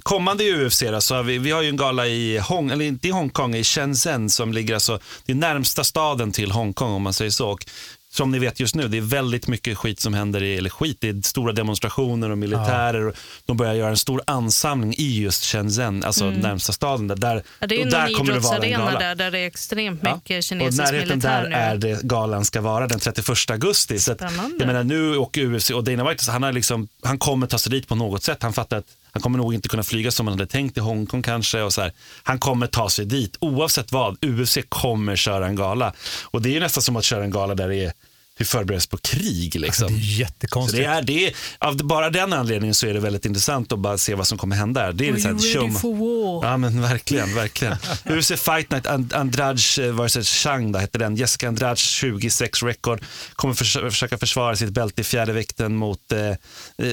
Kommande 0.03 0.43
UFC 0.43 0.81
då, 0.81 1.01
så 1.01 1.15
har 1.15 1.23
vi, 1.23 1.37
vi 1.37 1.51
har 1.51 1.61
ju 1.61 1.69
en 1.69 1.77
gala 1.77 2.07
i 2.07 2.37
Hong, 2.37 2.71
eller 2.71 2.85
inte 2.85 3.07
i 3.07 3.11
Hongkong, 3.11 3.55
i 3.55 3.63
Shenzhen 3.63 4.29
som 4.29 4.53
ligger 4.53 4.73
alltså, 4.73 4.99
det 5.25 5.31
är 5.31 5.35
närmsta 5.35 5.83
staden 5.83 6.31
till 6.31 6.51
Hongkong 6.51 6.91
om 6.91 7.01
man 7.01 7.13
säger 7.13 7.31
så. 7.31 7.49
Och 7.49 7.65
som 8.15 8.31
ni 8.31 8.39
vet 8.39 8.59
just 8.59 8.75
nu, 8.75 8.87
det 8.87 8.97
är 8.97 9.01
väldigt 9.01 9.47
mycket 9.47 9.77
skit 9.77 9.99
som 9.99 10.13
händer, 10.13 10.43
i, 10.43 10.57
eller 10.57 10.69
skit, 10.69 10.97
det 11.01 11.09
är 11.09 11.21
stora 11.21 11.51
demonstrationer 11.53 12.29
och 12.29 12.37
militärer. 12.37 13.07
Och 13.07 13.13
de 13.45 13.57
börjar 13.57 13.73
göra 13.73 13.89
en 13.89 13.97
stor 13.97 14.21
ansamling 14.27 14.93
i 14.97 15.19
just 15.21 15.43
Shenzhen, 15.45 16.03
alltså 16.03 16.29
närmsta 16.29 16.73
staden. 16.73 17.07
Där, 17.07 17.15
där, 17.15 17.31
Mm. 17.31 17.43
Ja, 17.59 17.67
det 17.67 17.75
är 17.75 17.77
ju 17.79 17.85
och 17.85 17.91
där 17.91 18.13
kommer 18.13 18.33
det 18.33 18.39
vara 18.39 18.57
en 18.57 18.71
gala. 18.71 18.99
där, 18.99 19.15
där 19.15 19.31
det 19.31 19.39
är 19.39 19.47
extremt 19.47 19.99
Ja. 20.03 20.15
mycket 20.15 20.37
Och 20.37 20.43
kinesisk 20.43 20.77
närheten 20.83 21.07
militär 21.09 21.41
där 21.43 21.49
nu. 21.49 21.55
är 21.55 21.77
det 21.77 22.01
galan 22.03 22.45
ska 22.45 22.61
vara 22.61 22.87
den 22.87 22.99
31 22.99 23.49
augusti. 23.51 23.99
Så 23.99 24.11
att, 24.11 24.21
jag 24.59 24.67
menar, 24.67 24.83
nu 24.83 25.17
åker 25.17 25.41
UFC 25.55 25.69
och 25.71 25.83
Dana 25.83 26.09
White, 26.09 26.31
han, 26.31 26.43
har 26.43 26.51
liksom, 26.53 26.87
han 27.03 27.17
kommer 27.17 27.47
ta 27.47 27.57
sig 27.57 27.71
dit 27.71 27.87
på 27.87 27.95
något 27.95 28.23
sätt. 28.23 28.43
Han 28.43 28.53
fattar 28.53 28.77
att 28.77 28.85
han 29.15 29.21
kommer 29.21 29.37
nog 29.37 29.53
inte 29.53 29.69
kunna 29.69 29.83
flyga 29.83 30.11
som 30.11 30.27
han 30.27 30.39
hade 30.39 30.51
tänkt 30.51 30.77
i 30.77 30.79
Hongkong 30.79 31.21
kanske. 31.21 31.61
Och 31.61 31.73
så 31.73 31.81
här. 31.81 31.91
Han 32.23 32.39
kommer 32.39 32.67
ta 32.67 32.89
sig 32.89 33.05
dit 33.05 33.37
oavsett 33.39 33.91
vad. 33.91 34.25
UFC 34.25 34.57
kommer 34.69 35.15
köra 35.15 35.47
en 35.47 35.55
gala. 35.55 35.93
Och 36.23 36.41
det 36.41 36.49
är 36.49 36.53
ju 36.53 36.59
nästan 36.59 36.81
som 36.81 36.95
att 36.95 37.03
köra 37.03 37.23
en 37.23 37.31
gala 37.31 37.55
där 37.55 37.69
det 37.69 37.75
är 37.75 37.93
hur 38.37 38.45
förbereds 38.45 38.87
på 38.87 38.97
krig. 38.97 39.55
Liksom. 39.59 39.87
Det 39.87 39.93
är 39.93 39.99
Så 39.99 40.05
jättekonstigt. 40.05 40.77
det 40.83 40.85
är, 40.85 41.01
det 41.01 41.27
är, 41.27 41.33
av 41.59 41.77
bara 41.77 42.09
den 42.09 42.33
anledningen 42.33 42.75
så 42.75 42.87
är 42.87 42.93
det 42.93 42.99
väldigt 42.99 43.25
intressant 43.25 43.71
att 43.71 43.79
bara 43.79 43.97
se 43.97 44.15
vad 44.15 44.27
som 44.27 44.37
kommer 44.37 44.55
hända. 44.55 44.81
här. 44.81 44.93
Det 44.93 45.07
är 45.09 45.13
Are 45.13 45.19
you 45.19 45.27
ready 45.37 45.53
show- 45.53 45.79
for 45.79 45.95
war? 46.41 46.49
Ja 46.51 46.57
men 46.57 46.81
verkligen, 46.81 47.35
verkligen. 47.35 47.77
UFC 48.19 48.27
Fight 48.27 48.71
Night 48.71 48.85
And- 48.87 49.13
Andrade 49.13 49.59
vs 49.91 50.27
Chang 50.29 50.71
då, 50.71 50.79
hette 50.79 50.97
den. 50.97 51.15
Jessica 51.15 51.47
Andrade 51.47 51.75
26 51.75 52.63
record. 52.63 53.03
Kommer 53.33 53.53
förs 53.53 53.73
försöka 53.73 54.17
försvara 54.17 54.55
sitt 54.55 54.69
bälte 54.69 55.01
i 55.01 55.03
fjärde 55.03 55.33
vikten 55.33 55.75
mot 55.75 56.11
eh, 56.11 56.19
eh, 56.29 56.35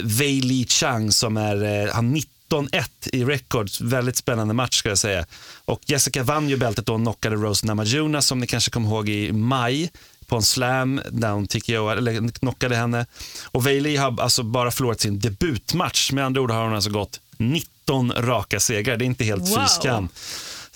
Wei 0.03 0.41
Li 0.41 0.67
Chang 0.69 1.13
som 1.13 1.37
är, 1.37 1.85
eh, 1.87 1.93
han 1.95 2.17
19-1 2.17 2.85
i 3.13 3.25
record. 3.25 3.71
Väldigt 3.81 4.17
spännande 4.17 4.55
match 4.55 4.79
ska 4.79 4.89
jag 4.89 4.99
säga. 4.99 5.25
Och 5.65 5.81
Jessica 5.87 6.23
vann 6.23 6.49
ju 6.49 6.57
bältet 6.57 6.87
då 6.87 6.95
och 6.95 7.01
knockade 7.01 7.37
Rose 7.37 7.67
Namajunas 7.67 8.27
som 8.27 8.39
ni 8.39 8.47
kanske 8.47 8.71
kommer 8.71 8.89
ihåg 8.89 9.09
i 9.09 9.33
maj 9.33 9.91
på 10.33 10.37
en 10.37 10.43
slam 10.43 11.01
där 11.11 11.31
hon 11.33 11.47
TKO, 11.47 11.89
eller 11.89 12.29
knockade 12.29 12.77
henne. 12.77 13.07
Och 13.45 13.67
Wei 13.67 13.81
Li 13.81 13.97
har 13.97 14.21
alltså 14.21 14.43
bara 14.43 14.71
förlorat 14.71 15.01
sin 15.01 15.19
debutmatch. 15.19 16.13
Med 16.13 16.25
andra 16.25 16.41
ord 16.41 16.51
har 16.51 16.65
hon 16.65 16.75
alltså 16.75 16.91
gått 16.91 17.21
19 17.37 18.13
raka 18.13 18.61
segrar. 18.61 18.97
Det 18.97 19.05
är 19.05 19.07
inte 19.07 19.25
helt 19.25 19.43
Wow. 19.43 20.09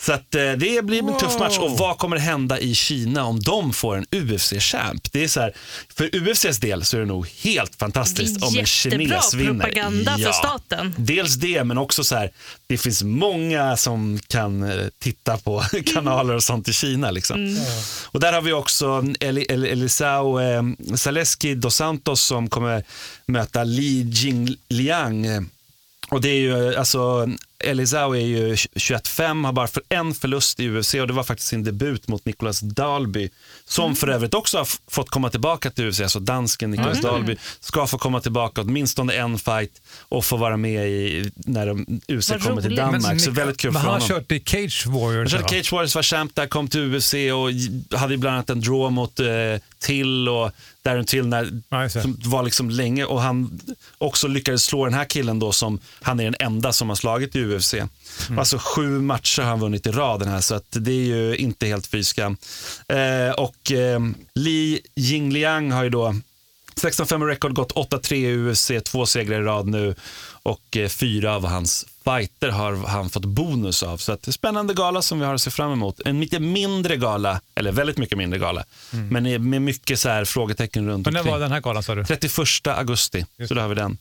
Så 0.01 0.13
att, 0.13 0.35
eh, 0.35 0.53
det 0.53 0.85
blir 0.85 0.99
en 0.99 1.19
tuff 1.19 1.39
match. 1.39 1.59
Och 1.59 1.79
vad 1.79 1.99
kommer 1.99 2.17
hända 2.17 2.59
i 2.59 2.75
Kina 2.75 3.25
om 3.25 3.41
de 3.41 3.73
får 3.73 3.97
en 3.97 4.07
UFC-champ? 4.11 5.13
Det 5.13 5.25
är 5.25 5.29
så 5.29 5.41
här, 5.41 5.53
för 5.95 6.11
UFCs 6.17 6.59
del 6.59 6.85
så 6.85 6.97
är 6.97 7.01
det 7.01 7.07
nog 7.07 7.29
helt 7.29 7.75
fantastiskt 7.75 8.43
om 8.43 8.49
en 8.49 8.55
Jättebra 8.55 8.99
kines 8.99 9.35
vinner. 9.35 9.65
propaganda 9.65 10.19
för 10.19 10.33
staten. 10.33 10.95
Dels 10.99 11.35
det, 11.35 11.65
men 11.65 11.79
också 11.79 12.05
så 12.05 12.17
här, 12.17 12.31
det 12.67 12.79
finns 12.79 13.03
många 13.03 13.77
som 13.77 14.19
kan 14.29 14.63
eh, 14.63 14.87
titta 14.99 15.39
på 15.39 15.61
kanaler 15.95 16.35
och 16.35 16.43
sånt 16.43 16.69
i 16.69 16.73
Kina. 16.73 17.11
Liksom. 17.11 17.37
Mm. 17.47 17.63
Och 18.07 18.21
där 18.21 18.33
har 18.33 18.43
vi 18.43 18.53
också 18.53 19.05
Eli, 19.21 19.47
El, 19.49 19.65
Elisao 19.65 20.41
eh, 20.41 20.63
Zaleski 20.97 21.55
dos 21.55 21.77
Santos 21.77 22.21
som 22.23 22.49
kommer 22.49 22.85
möta 23.27 23.65
Li 23.65 24.03
Jingliang. 24.13 25.49
Och 26.11 26.21
det 26.21 26.29
är 26.29 26.41
ju, 26.41 26.75
alltså, 26.77 27.29
Elisao 27.65 28.13
är 28.17 28.21
ju 28.21 28.55
21-5, 28.55 29.45
har 29.45 29.53
bara 29.53 29.67
för 29.69 29.83
en 29.89 30.15
förlust 30.15 30.61
i 30.61 30.69
UFC 30.69 30.95
och 30.95 31.07
det 31.07 31.13
var 31.13 31.25
faktiskt 31.25 31.49
sin 31.49 31.65
debut 31.65 32.09
mot 32.09 32.25
Nicolas 32.25 32.61
Dalby. 32.61 33.29
Som 33.65 33.85
Mm. 33.85 33.97
för 33.97 34.09
övrigt 34.09 34.35
också 34.35 34.59
har 34.59 34.69
fått 34.91 35.11
komma 35.11 35.31
tillbaka 35.31 35.71
till 35.71 35.89
UFC, 35.89 36.01
alltså 36.01 36.21
dansken 36.21 36.71
Nicolas 36.71 37.01
Dalby 37.01 37.37
ska 37.61 37.87
få 37.87 37.99
komma 37.99 38.21
tillbaka 38.21 38.61
åtminstone 38.61 39.13
en 39.13 39.39
fight 39.39 39.83
och 40.09 40.25
få 40.25 40.37
vara 40.37 40.57
med 40.57 40.89
i, 40.89 41.31
när 41.37 41.67
de, 41.67 42.01
UFC 42.09 42.31
Vad 42.31 42.43
kommer 42.43 42.63
till. 42.63 42.77
Danmark. 42.77 43.21
så 43.21 43.31
Nick- 43.31 43.35
väldigt 43.35 43.57
kul 43.57 43.73
men 43.73 43.83
för 43.83 43.91
han 43.91 44.01
honom. 44.01 44.15
har 44.15 44.21
kört 44.21 44.33
i 44.33 44.41
Cage 44.47 44.87
Warriors. 44.87 45.33
Jag 45.33 45.41
körde? 45.41 45.55
Cage 45.63 45.73
Warriors 45.73 45.95
var 45.95 46.03
champ 46.03 46.35
där, 46.35 46.47
kom 46.47 46.69
till 46.69 46.95
UFC 46.95 47.15
och 47.15 47.99
hade 47.99 48.17
bland 48.17 48.35
annat 48.37 48.51
en 48.51 48.61
draw 48.61 48.91
mot 48.95 49.21
eh, 49.21 49.27
Till 49.79 50.29
och 50.29 50.51
Darren 50.87 51.05
Till 51.05 51.27
när, 51.27 51.63
Ja, 51.69 51.89
som 51.89 52.17
var 52.25 52.43
liksom 52.43 52.71
länge 52.71 53.05
och 53.05 53.21
han 53.21 53.61
också 53.99 54.29
lyckades 54.29 54.65
slå 54.65 54.85
den 54.85 54.95
här 54.95 55.05
killen 55.05 55.39
då 55.39 55.53
som 55.53 55.79
han 56.03 56.21
är 56.21 56.25
den 56.25 56.37
enda 56.39 56.73
som 56.73 56.89
har 56.89 56.97
slagit 56.97 57.37
i 57.37 57.45
UFC. 57.45 57.75
Mm. 57.75 58.39
Alltså 58.39 58.59
sju 58.59 59.01
matcher 59.01 59.43
har 59.43 59.49
han 59.49 59.61
vunnit 59.61 59.87
i 59.87 59.91
rad 59.91 60.21
den 60.21 60.29
här 60.29 60.41
så 60.41 60.55
att 60.55 60.67
det 60.71 60.91
är 60.91 61.05
ju 61.05 61.37
inte 61.37 61.67
helt 61.67 61.87
fy 61.87 62.05
skam. 62.05 62.37
Eh, 62.89 63.35
och 63.37 63.73
eh, 63.73 64.01
Li 64.35 64.81
Jingliang 64.95 65.73
har 65.73 65.85
ju 65.85 65.91
då 65.91 66.15
16-5 66.75 67.29
i 67.29 67.33
record, 67.33 67.55
gått 67.55 67.73
8-3 67.73 68.15
i 68.15 68.37
UFC, 68.37 68.71
två 68.85 69.07
segrar 69.07 69.41
i 69.41 69.45
rad 69.45 69.67
nu 69.67 69.95
och 70.47 70.77
eh, 70.77 70.89
fyra 70.89 71.35
av 71.35 71.47
hans 71.47 71.87
fighter 72.05 72.49
har 72.49 72.77
han 72.87 73.11
fått 73.11 73.25
bonus 73.25 73.83
av. 73.83 73.97
Så 73.97 74.13
att 74.13 74.23
det 74.23 74.31
är 74.31 74.33
spännande 74.33 74.75
gala 74.75 75.03
som 75.03 75.19
vi 75.21 75.27
har 75.27 75.35
att 75.35 75.41
se 75.41 75.51
fram 75.51 75.73
emot. 75.73 76.01
En 76.05 76.21
lite 76.21 76.41
mindre 76.41 76.97
gala, 76.97 77.41
eller 77.55 77.73
väldigt 77.73 77.99
mycket 77.99 78.19
mindre 78.19 78.39
gala, 78.39 78.65
men 79.11 79.27
är- 79.27 79.39
med 79.39 79.63
mycket 79.63 80.01
så 80.01 80.09
här 80.09 80.25
frågetecken 80.25 80.87
runt 80.89 81.07
Men 81.07 81.15
när 81.15 81.21
omkring. 81.21 81.33
var 81.33 81.41
den 81.41 81.53
här 81.53 81.61
galan 81.61 81.83
sa 81.83 81.95
du? 81.95 82.05
31 82.05 82.67
augusti, 82.67 83.27
så 83.49 83.55
då 83.55 83.61
har 83.61 83.69
vi 83.69 83.75
den. 83.75 83.99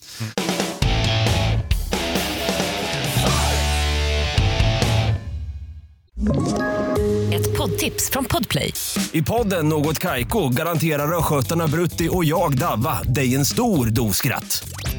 Ett 7.33 7.57
poddtips 7.57 8.09
från 8.09 8.25
Podplay. 8.25 8.73
I 9.11 9.21
podden 9.21 9.69
Något 9.69 9.99
Kaiko 9.99 10.49
garanterar 10.49 11.17
östgötarna 11.17 11.67
Brutti 11.67 12.09
och 12.11 12.25
jag, 12.25 12.57
Davva, 12.57 13.03
dig 13.03 13.35
en 13.35 13.45
stor 13.45 13.85
dos 13.85 14.17
skratt. 14.17 14.67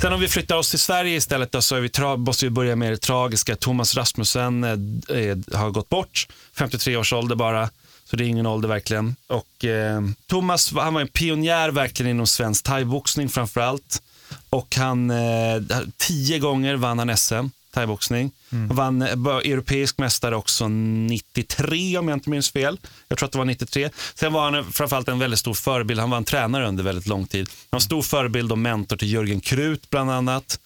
Sen 0.00 0.12
om 0.12 0.20
vi 0.20 0.28
flyttar 0.28 0.56
oss 0.56 0.70
till 0.70 0.78
Sverige 0.78 1.16
istället 1.16 1.52
då, 1.52 1.62
så 1.62 1.76
är 1.76 1.80
vi 1.80 2.16
måste 2.16 2.46
vi 2.46 2.50
börja 2.50 2.76
med 2.76 2.92
det 2.92 2.96
tragiska. 2.96 3.56
Thomas 3.56 3.96
Rasmussen 3.96 4.64
eh, 4.64 4.70
eh, 5.18 5.38
har 5.52 5.70
gått 5.70 5.88
bort, 5.88 6.28
53 6.54 6.96
års 6.96 7.12
ålder 7.12 7.36
bara. 7.36 7.70
Så 8.04 8.16
det 8.16 8.24
är 8.24 8.28
ingen 8.28 8.46
ålder 8.46 8.68
verkligen. 8.68 9.16
Och, 9.26 9.64
eh, 9.64 10.00
Thomas 10.26 10.72
han 10.72 10.94
var 10.94 11.00
en 11.00 11.08
pionjär 11.08 11.70
verkligen 11.70 12.10
inom 12.10 12.26
svensk 12.26 12.64
thaiboxning 12.64 13.28
framför 13.28 13.60
allt. 13.60 14.02
Och 14.50 14.76
han, 14.76 15.10
eh, 15.10 15.62
tio 15.96 16.38
gånger 16.38 16.76
vann 16.76 16.98
han 16.98 17.16
SM, 17.16 17.50
thaiboxning. 17.74 18.30
Han 18.50 18.76
vann 18.76 19.02
europeisk 19.02 19.98
mästare 19.98 20.36
också 20.36 20.68
93 20.68 21.98
om 21.98 22.08
jag 22.08 22.16
inte 22.16 22.30
minns 22.30 22.50
fel. 22.50 22.80
Jag 23.08 23.18
tror 23.18 23.26
att 23.26 23.32
det 23.32 23.38
var 23.38 23.44
93. 23.44 23.90
Sen 24.14 24.32
var 24.32 24.50
han 24.50 24.72
framförallt 24.72 25.08
en 25.08 25.18
väldigt 25.18 25.40
stor 25.40 25.54
förebild. 25.54 26.00
Han 26.00 26.10
var 26.10 26.16
en 26.16 26.24
tränare 26.24 26.68
under 26.68 26.84
väldigt 26.84 27.06
lång 27.06 27.26
tid. 27.26 27.48
Han 27.48 27.66
var 27.70 27.76
en 27.76 27.80
stor 27.80 28.02
förebild 28.02 28.52
och 28.52 28.58
mentor 28.58 28.96
till 28.96 29.12
Jörgen 29.12 29.40
Krut 29.40 29.90
bland 29.90 30.10
annat. 30.10 30.60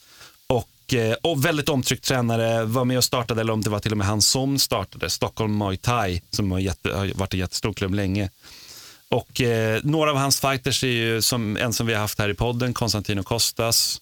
Och, 0.47 0.95
eh, 0.95 1.17
och 1.23 1.45
väldigt 1.45 1.69
omtryckt 1.69 2.05
tränare, 2.05 2.65
var 2.65 2.85
med 2.85 2.99
och 2.99 3.05
startade, 3.05 3.41
eller 3.41 3.53
om 3.53 3.61
det 3.61 3.71
var 3.71 3.79
till 3.79 3.93
och 3.93 3.99
med 3.99 4.07
han 4.07 4.23
som 4.23 4.59
startade, 4.59 5.11
Stockholm 5.11 5.59
Muay 5.59 5.77
Thai, 5.77 6.21
som 6.31 6.53
har, 6.53 6.59
jätte, 6.59 6.97
har 6.97 7.11
varit 7.15 7.35
en 7.35 7.41
jättestor 7.41 7.73
klubb 7.73 7.95
länge. 7.95 8.31
Och 9.11 9.41
eh, 9.41 9.81
några 9.85 10.11
av 10.11 10.17
hans 10.17 10.41
fighters 10.41 10.85
är 10.85 10.89
ju 10.89 11.23
som 11.23 11.57
en 11.57 11.73
som 11.73 11.87
vi 11.87 11.93
har 11.95 12.01
haft 12.01 12.19
här 12.19 12.29
i 12.29 12.35
podden, 12.35 12.75
Konstantino 12.75 13.23
Kostas. 13.23 14.01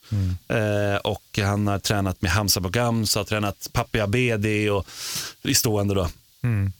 Eh, 0.48 0.96
och 0.96 1.38
han 1.42 1.66
har 1.66 1.78
tränat 1.78 2.22
med 2.22 2.30
Hamza 2.30 2.60
Bogams, 2.60 3.14
har 3.14 3.24
tränat 3.24 3.68
Papi 3.72 4.00
Abedi 4.00 4.68
och 4.68 4.86
i 5.42 5.54
stående 5.54 5.94
då. 5.94 6.08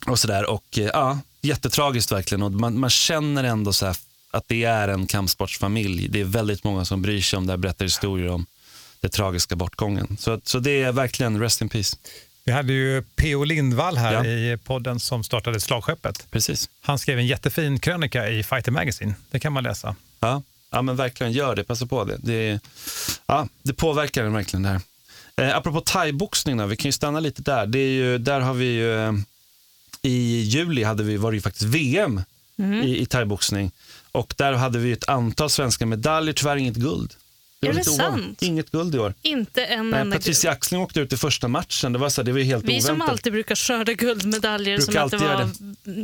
Och 0.07 0.19
sådär. 0.19 0.51
Och 0.51 0.79
eh, 0.79 0.85
ja, 0.85 1.19
jättetragiskt 1.43 2.13
verkligen. 2.13 2.43
Och 2.43 2.53
man, 2.53 2.79
man 2.79 2.91
känner 2.91 3.45
ändå 3.45 3.73
så 3.73 3.87
att 4.31 4.45
det 4.47 4.65
är 4.65 4.89
en 4.89 5.07
kampsportsfamilj. 5.07 6.09
Det 6.09 6.21
är 6.21 6.25
väldigt 6.25 6.65
många 6.65 6.85
som 6.85 7.03
bryr 7.03 7.21
sig 7.21 7.37
om 7.37 7.47
det 7.47 7.53
här, 7.53 7.59
berättar 7.59 7.85
historier 7.85 8.29
om 8.29 8.47
den 9.01 9.11
tragiska 9.11 9.57
bortgången. 9.57 10.17
Så, 10.21 10.41
så 10.45 10.59
det 10.59 10.83
är 10.83 10.93
verkligen 10.93 11.41
rest 11.41 11.61
in 11.61 11.69
peace. 11.69 11.97
Vi 12.45 12.53
hade 12.53 12.73
ju 12.73 13.03
P.O. 13.03 13.45
Lindvall 13.45 13.97
här 13.97 14.13
Ja. 14.13 14.25
i 14.27 14.57
podden 14.65 15.01
som 15.01 15.25
startade 15.25 15.61
Slagskeppet. 15.61 16.27
Precis. 16.31 16.69
Han 16.81 16.99
skrev 16.99 17.19
en 17.19 17.27
jättefin 17.27 17.79
krönika 17.79 18.29
i 18.29 18.43
Fighter 18.43 18.73
Magazine. 18.73 19.15
Det 19.31 19.41
kan 19.41 19.53
man 19.53 19.65
läsa. 19.65 19.97
Ja, 20.21 20.43
ja 20.71 20.83
men 20.83 20.97
verkligen 20.97 21.33
gör 21.33 21.57
det. 21.57 21.65
Passa 21.65 21.87
på 21.87 22.05
det. 22.05 22.17
Det, 22.19 22.61
ja, 23.27 23.49
det 23.63 23.73
påverkar 23.75 24.23
den 24.23 24.33
verkligen. 24.33 24.63
Där. 24.63 24.81
Eh, 25.37 25.57
apropå 25.57 25.81
thaiboxning, 25.81 26.57
då, 26.57 26.67
vi 26.67 26.77
kan 26.77 26.89
ju 26.89 26.93
stanna 26.93 27.21
lite 27.21 27.43
där. 27.43 27.67
Det 27.67 27.79
är 27.79 27.91
ju, 27.91 28.19
där 28.19 28.41
har 28.41 28.55
vi 28.55 28.65
ju, 28.65 28.99
eh, 29.05 29.13
I 30.03 30.41
juli 30.41 30.83
hade 30.85 31.03
vi, 31.03 31.17
var 31.17 31.31
det 31.31 31.35
ju 31.37 31.41
faktiskt 31.41 31.65
VM 31.65 32.21
i, 32.85 32.99
i 33.03 33.07
thaiboxning. 33.07 33.71
Och 34.13 34.35
där 34.37 34.53
hade 34.53 34.79
vi 34.79 34.93
ett 34.93 35.09
antal 35.09 35.51
svenska 35.51 35.87
medaljer, 35.87 36.35
tyvärr 36.35 36.57
inget 36.57 36.75
guld. 36.77 37.15
Är 37.63 37.73
det 37.73 37.79
lite 37.79 37.91
ovanligt. 37.91 38.25
sant? 38.27 38.43
Inget 38.43 38.71
guld 38.71 38.95
i 38.95 38.99
år. 38.99 39.15
Inte 39.23 39.65
en 39.65 39.91
Nej, 39.91 40.01
enda 40.01 40.17
Patricia 40.17 40.51
Axling 40.51 40.81
åkte 40.81 41.01
ut 41.01 41.13
i 41.13 41.17
första 41.17 41.49
matchen. 41.49 41.93
Det 41.93 41.99
var, 41.99 42.09
så 42.09 42.21
här, 42.21 42.27
det 42.27 42.33
var 42.33 42.41
helt 42.41 42.65
Vi 42.65 42.81
som 42.81 42.91
oväntat. 42.91 43.09
alltid 43.11 43.33
brukar 43.33 43.55
skörda 43.55 43.93
guldmedaljer 43.93 44.77
Brukar 44.77 44.93
som 44.93 45.05
att 45.05 45.11
det 45.11 45.17
var... 45.17 45.27
göra 45.27 45.51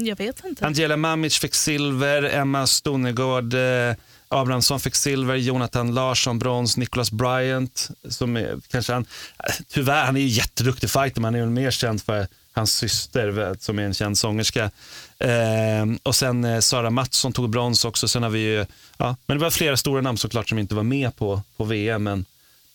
Jag 0.06 0.16
vet 0.16 0.44
inte. 0.44 0.66
Angela 0.66 0.96
Mamic 0.96 1.38
fick 1.38 1.54
silver, 1.54 2.22
Emma 2.22 2.66
Stonegård, 2.66 3.54
eh, 3.54 3.94
Abrahamsson 4.28 4.80
fick 4.80 4.94
silver, 4.94 5.34
Jonathan 5.34 5.94
Larsson 5.94 6.38
brons, 6.38 6.76
Nicholas 6.76 7.10
Bryant, 7.12 7.88
som 8.08 8.36
är, 8.36 8.58
kanske 8.70 8.92
han, 8.92 9.06
eh, 9.48 9.54
tyvärr, 9.68 10.04
han 10.04 10.16
är 10.16 10.20
ju 10.20 10.26
jätteduktig 10.26 10.90
fighter, 10.90 11.20
men 11.20 11.24
han 11.24 11.34
är 11.34 11.40
väl 11.40 11.50
mer 11.50 11.70
känd 11.70 12.02
för 12.02 12.26
hans 12.58 12.76
syster 12.76 13.28
vet, 13.28 13.62
som 13.62 13.78
är 13.78 13.82
en 13.82 13.94
känd 13.94 14.18
sångerska. 14.18 14.70
Eh, 15.18 15.86
och 16.02 16.14
sen 16.14 16.44
eh, 16.44 16.60
Sara 16.60 16.90
Mattsson 16.90 17.32
tog 17.32 17.50
brons 17.50 17.84
också. 17.84 18.08
Sen 18.08 18.22
har 18.22 18.30
vi 18.30 18.38
ju, 18.38 18.66
ja, 18.96 19.16
men 19.26 19.38
det 19.38 19.44
var 19.44 19.50
flera 19.50 19.76
stora 19.76 20.00
namn 20.00 20.18
såklart 20.18 20.48
som 20.48 20.58
inte 20.58 20.74
var 20.74 20.82
med 20.82 21.16
på, 21.16 21.42
på 21.56 21.64
VM, 21.64 22.02
men 22.02 22.24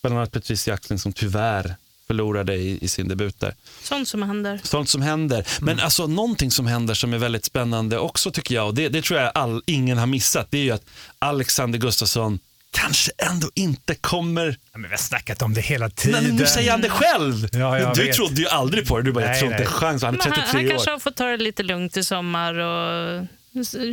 bland 0.02 0.18
annat 0.18 0.32
Patricia 0.32 0.74
Jackling 0.74 1.00
som 1.00 1.14
tyvärr 1.14 1.76
förlorade 2.08 2.56
i, 2.56 2.78
i 2.82 2.88
sin 2.88 3.08
debut 3.08 3.40
där. 3.40 3.56
Sånt 3.84 4.08
som 4.08 4.24
händer. 4.24 4.62
Sånt 4.64 4.90
som 4.90 5.02
händer. 5.02 5.48
Men 5.62 5.80
alltså 5.80 6.08
någonting 6.08 6.52
som 6.52 6.68
händer 6.68 6.94
som 6.94 7.14
är 7.14 7.18
väldigt 7.18 7.46
spännande 7.46 7.98
också 7.98 8.32
tycker 8.32 8.56
jag, 8.56 8.68
och 8.68 8.74
det, 8.74 8.90
det 8.90 9.02
tror 9.02 9.20
jag 9.20 9.32
all, 9.36 9.64
ingen 9.66 9.98
har 9.98 10.06
missat, 10.06 10.48
det 10.52 10.58
är 10.58 10.64
ju 10.64 10.72
att 10.72 10.86
Alexander 11.20 11.80
Gustafsson 11.80 12.40
kanske 12.74 13.12
ändå 13.18 13.50
inte 13.56 13.96
kommer... 13.96 14.46
Ja, 14.48 14.78
men 14.80 14.82
vi 14.84 14.88
har 14.90 14.98
snackat 14.98 15.42
om 15.42 15.54
det 15.54 15.62
hela 15.62 15.90
tiden. 15.90 16.24
Men 16.24 16.36
nu 16.36 16.46
säger 16.46 16.72
han 16.72 16.82
det 16.82 16.90
själv! 16.90 17.48
Ja, 17.52 17.80
jag 17.80 17.96
du 17.96 18.04
vet. 18.04 18.16
trodde 18.16 18.42
ju 18.42 18.48
aldrig 18.48 18.88
på 18.88 18.98
det. 18.98 19.04
Du 19.04 19.12
bara, 19.12 19.22
jag 19.24 19.30
Nej, 19.32 19.40
tror 19.40 19.52
inte 19.52 19.66
chans. 19.66 20.04
Han 20.04 20.14
är 20.14 20.18
Men 20.18 20.32
han, 20.32 20.34
33 20.44 20.58
han 20.60 20.66
år. 20.66 20.70
kanske 20.70 20.92
har 20.92 21.00
fått 21.00 21.16
ta 21.16 21.26
det 21.26 21.38
lite 21.38 21.64
lugnt 21.64 21.98
i 21.98 22.04
sommar 22.04 22.54
och 22.60 23.26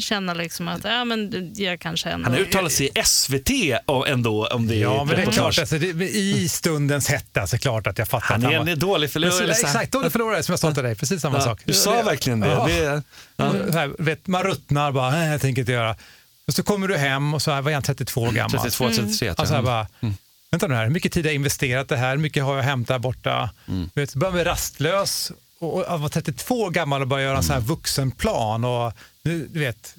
känna 0.03 0.35
liksom 0.35 0.69
att 0.69 0.85
ja, 0.85 1.05
men 1.05 1.51
jag 1.57 1.81
kanske 1.81 2.09
ändå... 2.11 2.25
Han 2.25 2.33
har 2.35 2.41
uttalat 2.41 2.73
sig 2.73 2.87
i 2.95 3.03
SVT 3.05 3.51
och 3.87 4.09
ändå 4.09 4.47
om 4.47 4.67
det 4.67 4.75
Ja, 4.77 5.01
är 5.01 5.05
men 5.05 5.17
det 5.17 5.23
är 5.23 5.27
klart. 5.31 5.59
Alltså, 5.59 5.79
det, 5.79 6.03
I 6.09 6.49
stundens 6.49 7.09
hetta 7.09 7.47
så 7.47 7.57
är 7.57 7.59
klart 7.59 7.87
att 7.87 7.99
jag 7.99 8.09
fattar 8.09 8.27
Han 8.27 8.45
att 8.45 8.53
är 8.53 8.57
han 8.57 8.67
var... 8.67 8.73
en 8.73 8.79
dålig 8.79 9.11
förlorare. 9.11 9.51
Exakt, 9.51 9.93
dålig 9.93 10.13
förlorare 10.13 10.43
som 10.43 10.53
jag 10.53 10.59
sa 10.61 10.73
till 10.75 10.83
dig. 10.83 10.95
Precis 10.95 11.23
samma 11.23 11.39
Ja, 11.39 11.45
sak. 11.45 11.61
du 11.65 11.73
sa 11.73 12.03
verkligen 12.03 12.41
det. 12.41 12.49
Ja. 12.49 12.67
det 12.67 13.03
ja. 13.37 13.53
Här, 13.73 14.03
vet, 14.03 14.27
man 14.27 14.43
ruttnar 14.43 14.93
bara, 14.93 15.11
nej 15.11 15.31
jag 15.31 15.41
tänker 15.41 15.61
inte 15.63 15.73
göra. 15.73 15.97
Och 16.51 16.55
så 16.55 16.63
kommer 16.63 16.89
du 16.89 16.97
hem 16.97 17.35
och 17.35 17.43
så 17.43 17.51
här, 17.51 17.63
var 17.63 17.71
jag 17.71 17.85
32 17.85 18.21
år 18.21 18.33
gammal. 18.33 18.61
32, 18.61 18.89
33 18.89 19.35
tror 19.35 19.41
Och 19.41 19.49
så 19.49 19.55
här 19.55 19.59
jag. 19.59 19.65
bara, 19.65 19.87
vänta 20.51 20.67
nu 20.67 20.75
här, 20.75 20.85
hur 20.85 20.93
mycket 20.93 21.13
tid 21.13 21.25
har 21.25 21.29
jag 21.29 21.35
investerat 21.35 21.89
det 21.89 21.97
här, 21.97 22.11
hur 22.11 22.17
mycket 22.23 22.45
har 22.45 22.57
jag 22.57 22.63
hämtat 22.63 22.95
där 22.95 22.99
borta? 22.99 23.51
Mm. 23.69 23.91
Du 23.95 24.01
vet, 24.01 24.11
så 24.11 24.19
börjar 24.19 24.33
man 24.35 24.45
rastlös 24.45 25.33
och, 25.61 25.85
och 25.85 26.01
vara 26.01 26.09
32 26.09 26.61
år 26.63 26.71
gammal 26.71 27.01
och 27.03 27.09
börja 27.09 27.25
göra 27.25 27.37
en 27.37 27.43
sån 27.43 27.55
här 27.55 27.61
vuxenplan 27.61 28.65
och 28.65 28.93
nu, 29.23 29.49
du 29.53 29.61
vet, 29.61 29.95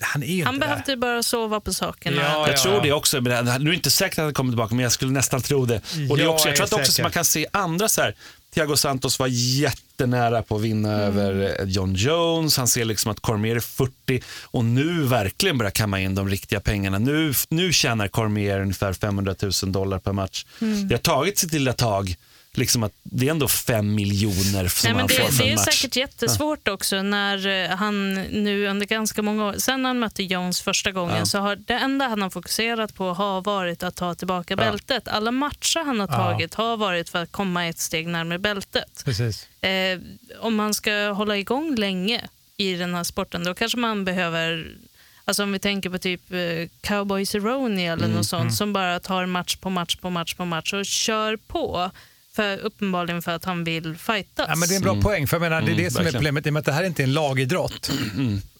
han 0.00 0.42
Han 0.44 0.58
behövde 0.58 0.96
bara 0.96 1.22
sova 1.22 1.60
på 1.60 1.72
sakerna. 1.72 2.22
Ja, 2.22 2.48
Jag 2.48 2.56
tror 2.56 2.82
det 2.82 2.92
också. 2.92 3.20
men 3.20 3.62
Nu 3.64 3.70
är 3.70 3.74
inte 3.74 3.90
säkert 3.90 4.18
att 4.18 4.24
han 4.24 4.34
kommer 4.34 4.52
tillbaka, 4.52 4.74
men 4.74 4.82
jag 4.82 4.92
skulle 4.92 5.12
nästan 5.12 5.42
tro 5.42 5.66
det. 5.66 5.76
Och 6.10 6.16
det 6.16 6.22
är 6.22 6.24
Jag 6.24 6.34
också, 6.34 6.48
jag 6.48 6.56
tror 6.56 6.78
är 6.78 6.82
att 6.82 6.88
också 6.88 7.02
man 7.02 7.10
kan 7.10 7.24
se 7.24 7.46
andra 7.52 7.88
så 7.88 8.00
här. 8.02 8.14
Thiago 8.54 8.76
Santos 8.76 9.18
var 9.18 9.26
jättenära 9.30 10.42
på 10.42 10.56
att 10.56 10.62
vinna 10.62 10.92
över 10.92 11.60
eh, 11.60 11.68
John 11.68 11.94
Jones. 11.94 12.56
Han 12.56 12.68
ser 12.68 12.84
liksom 12.84 13.12
att 13.12 13.20
Cormier 13.20 13.56
är 13.56 13.60
40 13.60 14.22
och 14.42 14.64
nu 14.64 15.02
verkligen 15.02 15.58
börjar 15.58 15.70
kamma 15.70 16.00
in 16.00 16.14
de 16.14 16.28
riktiga 16.28 16.60
pengarna. 16.60 16.98
Nu, 16.98 17.32
nu 17.48 17.72
tjänar 17.72 18.08
Cormier 18.08 18.60
ungefär 18.60 18.92
500 18.92 19.34
000 19.62 19.72
dollar 19.72 19.98
per 19.98 20.12
match. 20.12 20.44
Det 20.88 20.94
har 20.94 20.98
tagit 20.98 21.38
sitt 21.38 21.52
lilla 21.52 21.72
tag. 21.72 22.16
Liksom 22.56 22.82
att 22.82 22.92
det 23.02 23.26
är 23.26 23.30
ändå 23.30 23.48
5 23.48 23.94
miljoner 23.94 24.68
som 24.68 24.88
Nej, 24.88 24.92
men 24.92 24.96
han 25.00 25.06
det, 25.06 25.14
får 25.14 25.24
för 25.32 25.44
det 25.44 25.50
är 25.52 25.56
match. 25.56 25.64
säkert 25.64 25.96
jättesvårt 25.96 26.68
också 26.68 27.02
när 27.02 27.46
eh, 27.70 27.76
han 27.76 28.14
nu 28.14 28.66
under 28.66 28.86
ganska 28.86 29.22
många 29.22 29.44
år, 29.46 29.54
sen 29.58 29.84
han 29.84 29.98
mötte 29.98 30.22
Jones 30.22 30.60
första 30.60 30.92
gången, 30.92 31.16
Ja. 31.18 31.26
så 31.26 31.38
har 31.38 31.56
det 31.56 31.74
enda 31.74 32.08
han 32.08 32.22
har 32.22 32.30
fokuserat 32.30 32.94
på 32.94 33.14
har 33.14 33.40
varit 33.40 33.82
att 33.82 33.96
ta 33.96 34.14
tillbaka 34.14 34.56
bältet. 34.56 35.08
Alla 35.08 35.30
matcher 35.30 35.84
han 35.84 36.00
har 36.00 36.08
Ja. 36.08 36.14
tagit 36.16 36.54
har 36.54 36.76
varit 36.76 37.08
för 37.08 37.22
att 37.22 37.32
komma 37.32 37.66
ett 37.66 37.78
steg 37.78 38.06
närmare 38.08 38.38
bältet. 38.38 39.04
Eh, 39.60 39.70
om 40.40 40.54
man 40.56 40.74
ska 40.74 41.08
hålla 41.10 41.36
igång 41.36 41.74
länge 41.74 42.28
i 42.56 42.74
den 42.74 42.94
här 42.94 43.04
sporten, 43.04 43.44
då 43.44 43.54
kanske 43.54 43.78
man 43.78 44.04
behöver 44.04 44.66
Alltså 45.24 45.42
om 45.42 45.52
vi 45.52 45.58
tänker 45.58 45.90
på 45.90 45.98
typ 45.98 46.32
eh, 46.32 46.68
Cowboy 46.80 47.26
Cerrone 47.26 47.82
eller 47.92 48.04
Mm, 48.04 48.16
något 48.16 48.26
sånt 48.26 48.54
som 48.54 48.72
bara 48.72 49.00
tar 49.00 49.26
match 49.26 49.56
på 49.56 49.70
match 49.70 49.96
på 49.96 50.10
match 50.10 50.34
på 50.34 50.44
match 50.44 50.72
och 50.72 50.86
kör 50.86 51.36
på. 51.36 51.90
För, 52.32 52.58
uppenbarligen 52.58 53.22
för 53.22 53.32
att 53.32 53.44
han 53.44 53.64
vill 53.64 53.96
fightas. 53.96 54.46
Ja, 54.48 54.56
men 54.56 54.68
det 54.68 54.74
är 54.74 54.76
en 54.76 54.82
bra 54.82 55.00
poäng, 55.00 55.26
för 55.26 55.36
jag 55.36 55.40
menar, 55.42 55.62
det 55.62 55.72
är 55.72 55.76
det 55.76 55.90
som 55.90 56.00
är 56.00 56.04
verkligen. 56.04 56.12
problemet, 56.12 56.46
i 56.46 56.48
och 56.48 56.52
med 56.52 56.60
att 56.60 56.66
det 56.66 56.72
här 56.72 56.84
inte 56.84 57.02
är 57.02 57.04
en 57.04 57.12
lagidrott. 57.12 57.90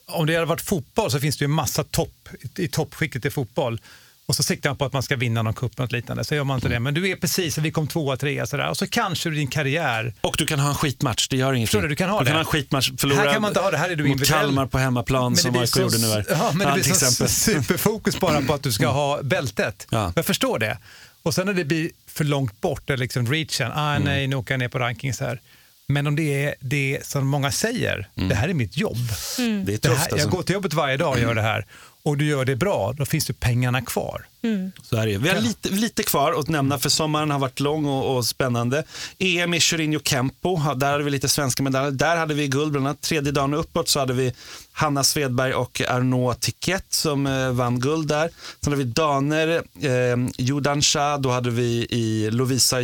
Om 0.07 0.27
det 0.27 0.35
hade 0.35 0.47
varit 0.47 0.61
fotboll 0.61 1.11
så 1.11 1.21
finns 1.21 1.37
det 1.37 1.45
ju 1.45 1.49
massa 1.49 1.85
topp 1.85 2.29
i 2.57 2.69
toppskiktet 2.69 3.25
i 3.25 3.31
fotboll. 3.31 3.81
Och 4.27 4.37
så 4.37 4.43
siktar 4.43 4.71
man 4.71 4.77
på 4.77 4.85
att 4.85 4.93
man 4.93 5.03
ska 5.03 5.17
vinna 5.17 5.43
någon 5.43 5.55
cup 5.55 5.79
något 5.79 5.93
liknande, 5.93 6.25
så 6.25 6.35
gör 6.35 6.45
man 6.45 6.55
inte 6.55 6.69
det. 6.69 6.81
Men 6.81 6.95
du 6.95 7.09
är 7.09 7.17
precis, 7.17 7.59
vi 7.59 7.71
kom 7.71 7.87
tvåa, 7.89 8.17
trea 8.17 8.47
sådär. 8.47 8.69
Och 8.69 8.77
så 8.77 8.87
kanske 8.87 9.31
du 9.31 9.37
din 9.37 9.47
karriär 9.47 10.15
Och 10.21 10.35
du 10.39 10.47
kan 10.47 10.59
ha 10.61 10.69
en 10.69 10.75
skitmatch, 10.75 11.29
det 11.29 11.37
gör 11.37 11.53
ingenting. 11.53 11.67
Förstår 11.67 11.83
du, 11.83 11.89
du 11.89 11.97
kan 11.97 12.11
ha 12.11 12.19
du 12.19 12.25
det. 12.25 12.29
kan 12.29 12.37
ha 12.37 12.41
en 12.41 12.47
skitmatch, 12.47 12.91
förlora 12.99 13.19
Här 13.19 13.33
kan 13.33 13.43
man 13.43 13.51
inte 13.51 13.61
ha 13.61 13.71
det, 13.71 13.77
här 13.79 13.91
är 13.91 13.97
du 13.97 14.03
mot 14.03 14.11
individuell. 14.11 14.41
Kalmar 14.41 14.67
på 14.67 14.79
hemmaplan 14.79 15.37
som 15.37 15.59
AIK 15.59 15.77
gjorde 15.77 15.99
nu 15.99 16.07
här. 16.07 16.27
Ja, 16.31 16.51
men 16.55 16.67
det 16.67 16.73
blir 16.75 16.85
till 16.85 16.95
så 16.95 17.29
superfokus 17.29 18.21
bara 18.21 18.43
på 18.43 18.55
att 18.55 18.63
du 18.63 18.73
ska 18.73 18.89
ha 18.89 19.23
bältet. 19.23 19.87
Ja. 19.91 20.13
Jag 20.17 20.27
förstår 20.27 20.59
det. 20.59 20.79
Och 21.23 21.35
sen 21.35 21.47
när 21.47 21.53
det 21.55 21.65
blir 21.65 21.91
för 22.07 22.25
långt 22.25 22.61
bort, 22.61 22.91
eller 22.91 22.97
liksom 22.99 23.27
reachen, 23.33 23.73
ah, 23.75 23.91
Mm. 23.97 24.03
nej, 24.05 24.27
nu 24.27 24.37
åker 24.37 24.55
jag 24.55 24.59
ner 24.59 24.69
på 24.69 24.79
rankings 24.79 25.21
här. 25.21 25.41
Men 25.89 26.07
om 26.07 26.17
det 26.17 26.45
är 26.45 26.55
det 26.61 26.99
som 27.03 27.27
många 27.27 27.51
säger, 27.53 28.09
det 28.15 28.35
här 28.35 28.49
är 28.49 28.55
mitt 28.55 28.77
jobb. 28.77 28.97
Det 29.37 29.43
är 29.43 29.65
Det 29.65 29.79
tufft 29.79 29.85
här, 29.99 30.05
alltså. 30.05 30.19
jag 30.19 30.31
går 30.31 30.43
till 30.43 30.53
jobbet 30.55 30.75
varje 30.75 30.97
dag 30.97 31.13
och 31.13 31.21
gör 31.21 31.35
det 31.35 31.43
här. 31.43 31.67
Och 32.03 32.17
du 32.17 32.27
gör 32.27 32.45
det 32.45 32.57
bra, 32.57 32.93
då 32.93 33.05
finns 33.05 33.27
det 33.27 33.33
pengarna 33.33 33.83
kvar. 33.83 34.27
Så 34.83 34.97
är 34.97 35.07
det. 35.07 35.19
Vi 35.19 35.29
har 35.29 35.41
lite, 35.41 35.69
lite 35.69 36.03
kvar 36.03 36.33
att 36.33 36.49
nämna 36.49 36.79
för 36.79 36.89
sommaren 36.89 37.31
har 37.31 37.39
varit 37.39 37.61
lång 37.61 37.85
och, 37.87 38.17
och 38.17 38.27
spännande. 38.27 38.85
EM 39.19 39.55
i 39.55 39.61
Chorinho 39.61 40.01
Kempo, 40.05 40.75
där 40.77 40.93
hade 40.93 41.05
vi 41.05 41.11
lite 41.11 41.29
svenska 41.29 41.63
medaljer. 41.63 41.91
Där 41.91 42.17
hade 42.17 42.35
vi 42.35 42.49
guld, 42.49 42.73
bland 42.73 42.87
annat 42.87 43.01
tredje 43.01 43.33
dagen 43.33 43.55
uppåt 43.55 43.89
så 43.89 44.01
hade 44.01 44.13
vi 44.13 44.33
Hanna 44.73 45.05
Svedberg 45.05 45.55
och 45.55 45.83
Arnaud 45.89 46.41
Tiquet 46.41 46.85
som 46.89 47.27
eh, 47.27 47.51
vann 47.51 47.81
guld 47.81 48.09
där. 48.09 48.31
Sen 48.61 48.73
hade 48.73 48.85
vi 48.85 48.91
damer, 48.91 49.63
eh, 49.81 50.31
Jordan 50.39 50.83
Shah, 50.83 51.21
då 51.21 51.31
hade 51.31 51.51
vi 51.51 51.87
i 51.91 52.31
Lovisa 52.31 52.77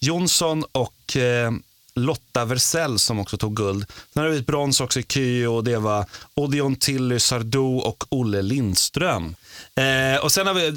Jonsson 0.00 0.64
och 0.72 1.16
eh, 1.16 1.52
Lotta 1.94 2.44
Versell 2.44 2.98
som 2.98 3.18
också 3.18 3.36
tog 3.36 3.56
guld. 3.56 3.84
Sen 4.14 4.22
har 4.22 4.30
vi 4.30 4.38
ett 4.38 4.46
brons 4.46 4.80
också 4.80 5.00
i 5.00 5.02
Kyo 5.02 5.54
och 5.54 5.64
det 5.64 5.78
var 5.78 6.06
Odion 6.34 6.76
Tilly 6.76 7.18
Sardou 7.18 7.78
och 7.78 8.04
Olle 8.08 8.42
Lindström. 8.42 9.34
Eh, 9.74 10.24
och 10.24 10.32
sen 10.32 10.46
har 10.46 10.54
vi, 10.54 10.66
eh, 10.66 10.72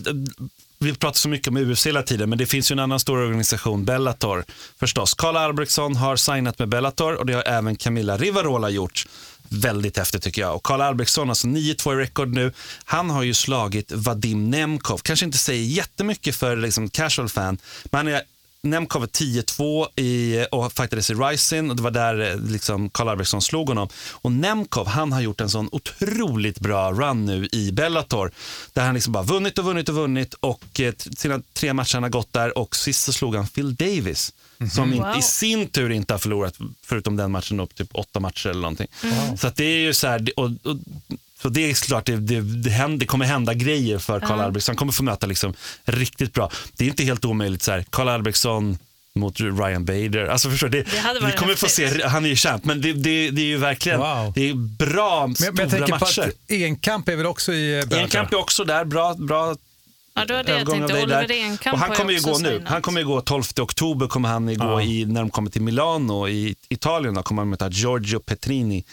vi 0.79 0.95
pratar 0.95 1.17
så 1.17 1.29
mycket 1.29 1.47
om 1.47 1.57
UFC 1.57 1.87
hela 1.87 2.03
tiden, 2.03 2.29
men 2.29 2.37
det 2.37 2.45
finns 2.45 2.71
ju 2.71 2.73
en 2.73 2.79
annan 2.79 2.99
stor 2.99 3.17
organisation, 3.17 3.85
Bellator 3.85 4.45
förstås. 4.79 5.13
Karl 5.13 5.37
Albrektsson 5.37 5.95
har 5.95 6.15
signat 6.15 6.59
med 6.59 6.69
Bellator 6.69 7.13
och 7.15 7.25
det 7.25 7.33
har 7.33 7.47
även 7.47 7.75
Camilla 7.75 8.17
Rivarola 8.17 8.69
gjort. 8.69 9.07
Väldigt 9.49 9.97
häftigt 9.97 10.23
tycker 10.23 10.41
jag. 10.41 10.55
Och 10.55 10.63
Karl 10.63 10.81
Albrektsson, 10.81 11.29
alltså 11.29 11.47
9-2 11.47 11.93
i 11.93 11.95
rekord 11.95 12.33
nu, 12.33 12.51
han 12.85 13.09
har 13.09 13.23
ju 13.23 13.33
slagit 13.33 13.91
Vadim 13.91 14.49
Nemkov. 14.49 14.97
Kanske 14.97 15.25
inte 15.25 15.37
säger 15.37 15.63
jättemycket 15.63 16.35
för 16.35 16.55
liksom, 16.55 16.89
casual 16.89 17.29
fan, 17.29 17.57
men 17.83 17.97
han 17.97 18.07
är 18.07 18.21
Nemkov 18.65 19.03
är 19.03 19.07
10-2 19.07 19.99
i, 19.99 20.45
och 20.51 20.73
fightades 20.73 21.09
i 21.09 21.13
Rising 21.13 21.69
och 21.69 21.75
det 21.75 21.83
var 21.83 21.91
där 21.91 22.31
eh, 22.31 22.37
liksom 22.51 22.89
Karl 22.89 23.09
Albrektsson 23.09 23.41
slog 23.41 23.67
honom. 23.67 23.89
Och 24.11 24.31
Nemkov 24.31 24.87
han 24.87 25.11
har 25.11 25.21
gjort 25.21 25.41
en 25.41 25.49
sån 25.49 25.69
otroligt 25.71 26.59
bra 26.59 26.91
run 26.91 27.25
nu 27.25 27.47
i 27.51 27.71
Bellator. 27.71 28.31
Där 28.73 28.85
han 28.85 28.93
liksom 28.95 29.13
bara 29.13 29.23
vunnit 29.23 29.59
och 29.59 29.65
vunnit 29.65 29.89
och 29.89 29.95
vunnit 29.95 30.33
och 30.33 30.79
eh, 30.79 30.93
sina 31.17 31.41
tre 31.53 31.73
matcher 31.73 31.93
han 31.93 32.03
har 32.03 32.09
gått 32.09 32.33
där 32.33 32.57
och 32.57 32.75
sist 32.75 33.03
så 33.03 33.13
slog 33.13 33.35
han 33.35 33.47
Phil 33.47 33.75
Davis. 33.75 34.33
Som 34.75 34.93
inte, 34.93 35.07
Wow. 35.07 35.17
i 35.19 35.21
sin 35.21 35.67
tur 35.67 35.89
inte 35.91 36.13
har 36.13 36.19
förlorat, 36.19 36.57
förutom 36.85 37.15
den 37.15 37.31
matchen, 37.31 37.59
upp 37.59 37.75
typ 37.75 37.89
åtta 37.93 38.19
matcher 38.19 38.49
eller 38.49 38.61
någonting. 38.61 38.87
Så 39.37 39.47
att 39.47 39.55
det 39.55 39.65
är 39.65 39.77
ju 39.79 39.93
så 39.93 40.07
här, 40.07 40.29
och, 40.37 40.45
och, 40.45 40.77
så 41.41 41.49
det 41.49 41.69
är 41.69 41.73
klart, 41.73 42.05
det, 42.05 42.15
det, 42.15 42.41
det, 42.41 42.69
händer, 42.69 42.97
det 42.97 43.05
kommer 43.05 43.25
hända 43.25 43.53
grejer 43.53 43.97
för 43.99 44.19
Karl 44.19 44.39
Albrektsson. 44.39 44.73
Han 44.73 44.77
kommer 44.77 44.91
få 44.91 45.03
möta 45.03 45.27
liksom 45.27 45.53
riktigt 45.85 46.33
bra. 46.33 46.51
Det 46.73 46.85
är 46.85 46.89
inte 46.89 47.03
helt 47.03 47.25
omöjligt 47.25 47.61
så 47.63 47.71
här, 47.71 47.85
Karl 47.89 48.09
Albrektsson 48.09 48.77
mot 49.15 49.39
Ryan 49.39 49.85
Bader. 49.85 50.25
Alltså 50.25 50.49
förstår 50.49 50.69
du, 50.69 50.83
det, 50.83 50.89
Det 51.19 51.25
vi 51.25 51.31
kommer 51.31 51.55
få 51.55 51.67
se, 51.67 52.03
han 52.07 52.25
är 52.25 52.29
ju 52.29 52.35
champ, 52.35 52.65
men 52.65 52.81
det, 52.81 52.93
det, 52.93 53.29
det 53.31 53.41
är 53.41 53.45
ju 53.45 53.57
verkligen, 53.57 53.99
Wow. 53.99 54.31
det 54.35 54.49
är 54.49 54.53
bra, 54.53 55.27
Men, 55.27 55.35
stora 55.35 55.51
men 55.51 55.61
jag 55.61 55.69
tänker 55.71 55.91
matcher. 55.93 56.21
på 56.21 56.27
att 56.27 56.51
enkamp 56.51 57.09
är 57.09 57.15
väl 57.15 57.25
också 57.25 57.53
i 57.53 57.83
Bellator? 57.87 57.97
Enkamp 58.03 58.33
är 58.33 58.37
också 58.37 58.63
där, 58.63 58.85
bra, 58.85 59.13
bra 59.13 59.55
Ja, 60.17 60.25
det 60.25 60.33
var 60.33 60.43
det 60.43 60.57
jag 60.57 60.69
tänkte. 60.69 60.93
Oliver. 60.93 61.31
Enkamp 61.31 61.73
Och 61.73 61.79
han 61.79 61.95
kommer 61.95 62.11
ju 62.13 62.19
gå 62.21 62.37
nu. 62.37 62.63
Han 62.65 62.81
kommer 62.81 62.99
ju 63.01 63.07
gå 63.07 63.21
12 63.21 63.43
oktober 63.59 64.07
kommer 64.07 64.29
han 64.29 64.49
ju 64.49 64.55
gå 64.55 64.65
Ja. 64.65 64.81
i, 64.81 65.05
när 65.05 65.21
de 65.21 65.29
kommer 65.29 65.49
till 65.49 65.61
Milano 65.61 66.27
i 66.29 66.55
Italien. 66.69 67.13
Då 67.13 67.23
kommer 67.23 67.41
han 67.41 67.49
möta 67.49 67.69
Giorgio 67.69 68.19
Petrini. 68.19 68.83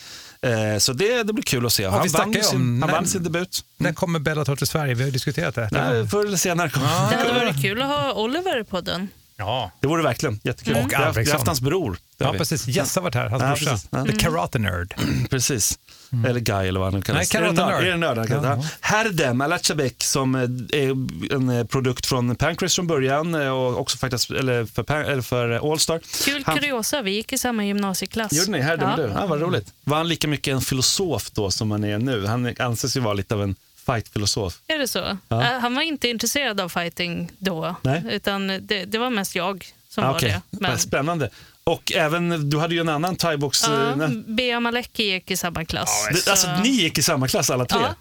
Eh, 0.47 0.79
så 0.79 0.93
det, 0.93 1.23
det 1.23 1.33
blir 1.33 1.43
kul 1.45 1.67
att 1.67 1.73
se. 1.73 1.83
vi 1.83 1.89
Han, 1.89 2.09
vann, 2.09 2.33
sin, 2.35 2.57
om- 2.61 2.81
han 2.83 2.91
när- 2.91 2.97
vann 2.97 3.07
sin 3.07 3.23
debut. 3.23 3.65
När 3.77 3.93
kommer 3.93 4.19
Bellator 4.19 4.57
till 4.57 4.67
Sverige? 4.67 4.95
Vi 4.95 5.01
har 5.03 5.07
ju 5.07 5.13
diskuterat 5.13 5.55
det. 5.55 5.69
Nej, 5.73 6.09
förr 6.09 6.25
eller 6.27 6.37
senare 6.37 6.71
kommer 6.71 6.87
Det 6.87 7.17
hade 7.17 7.33
varit 7.33 7.63
kul 7.63 7.83
att 7.83 7.89
ha 7.89 8.13
Oliver 8.13 8.63
på 8.63 8.81
den. 8.81 9.09
Ja. 9.37 9.71
Det 9.81 9.87
vore 9.87 10.03
verkligen 10.03 10.41
jättekul. 10.45 10.73
Mm. 10.77 10.85
Och 10.87 10.93
haft- 10.93 11.01
Vi 11.01 11.03
har 11.03 11.09
Alfredsson. 11.09 11.33
haft 11.37 11.47
hans 11.47 11.61
bror. 11.61 11.97
Ja, 12.19 12.33
vi. 12.33 12.39
precis. 12.39 12.67
Jesse 12.67 13.01
har 13.01 13.03
varit 13.05 13.15
här, 13.15 13.29
hans 13.29 13.43
Ja, 13.43 13.49
brorsa. 13.49 13.79
Ja. 13.91 14.05
The 14.05 14.13
Karate 14.13 14.59
Nerd. 14.59 14.95
Precis. 15.31 15.79
Eller 16.27 16.41
Guy 16.41 16.69
eller 16.69 16.81
vad 16.81 16.87
han 16.87 16.95
nu 17.01 17.03
kallas. 17.03 17.33
Nej, 17.35 17.43
Karate? 17.43 17.67
Nerd. 17.67 17.83
Är 17.87 17.91
det 17.91 17.97
nörd? 17.97 18.31
Ja. 18.31 18.65
Herdem 18.81 19.41
Alachabek 19.41 20.03
som 20.05 20.35
eh, 20.35 20.41
är 20.81 20.91
en 21.35 21.49
eh, 21.51 21.65
produkt 21.65 22.07
från 22.07 22.37
Pancrase 22.37 22.75
från 22.75 22.87
början 22.87 23.35
eh, 23.35 23.49
och 23.49 23.81
också 23.81 23.99
faktiskt 23.99 24.31
eller 24.31 24.65
för, 24.65 24.95
eller 25.05 25.23
för 25.23 25.73
Allstar. 25.73 26.01
Kul 26.25 26.43
Han- 26.47 26.59
kuriosa, 26.59 27.03
vi 27.03 27.11
gick 27.11 27.33
i 27.33 27.39
samma 27.39 27.65
gymnasieklass. 27.65 28.33
Gjorde 28.33 28.51
ni? 28.51 28.61
Herdem 28.61 28.89
Ja. 28.91 28.97
du? 28.97 29.03
Ja, 29.15 29.27
vad 29.27 29.41
roligt. 29.41 29.73
Var 29.85 29.97
han 29.97 30.09
lika 30.09 30.29
mycket 30.29 30.53
en 30.55 30.61
filosof 30.61 31.31
då 31.31 31.51
som 31.51 31.71
han 31.71 31.85
är 31.85 31.99
nu? 31.99 32.27
Han 32.27 32.55
anses 32.59 32.97
ju 32.97 33.01
vara 33.01 33.15
lite 33.15 33.35
av 33.35 33.43
en 33.43 33.55
fight-filosof. 33.87 34.59
Är 34.67 34.79
det 34.79 34.89
så? 34.89 35.19
Ja. 35.29 35.43
Äh, 35.43 35.61
Han 35.61 35.75
var 35.75 35.83
inte 35.83 36.09
intresserad 36.09 36.61
av 36.61 36.69
fighting 36.69 37.31
då, 37.39 37.77
Nej. 37.83 38.03
utan 38.11 38.47
det, 38.47 38.85
det 38.85 38.99
var 38.99 39.11
mest 39.11 39.35
jag 39.35 39.67
som 39.89 40.05
Ah, 40.05 40.09
var 40.09 40.15
okej. 40.19 40.29
det. 40.51 40.59
Men, 40.61 40.79
Spännande. 40.79 41.31
Och 41.65 41.93
även, 41.93 42.51
du 42.51 42.59
hade 42.59 42.75
ju 42.75 42.81
en 42.81 42.89
annan 42.89 43.17
thaibox... 43.17 43.63
ja, 43.67 43.91
eh. 44.05 44.09
Bea 44.27 44.61
Maleki 44.61 45.03
gick 45.13 45.31
i 45.31 45.37
samma 45.37 45.65
klass. 45.65 46.09
Det, 46.11 46.31
alltså, 46.31 46.47
så- 46.47 46.63
ni 46.63 46.69
gick 46.69 46.99
i 46.99 47.03
samma 47.03 47.29
klass 47.29 47.51
alla 47.51 47.65
tre? 47.65 47.81
Ja. 47.83 47.95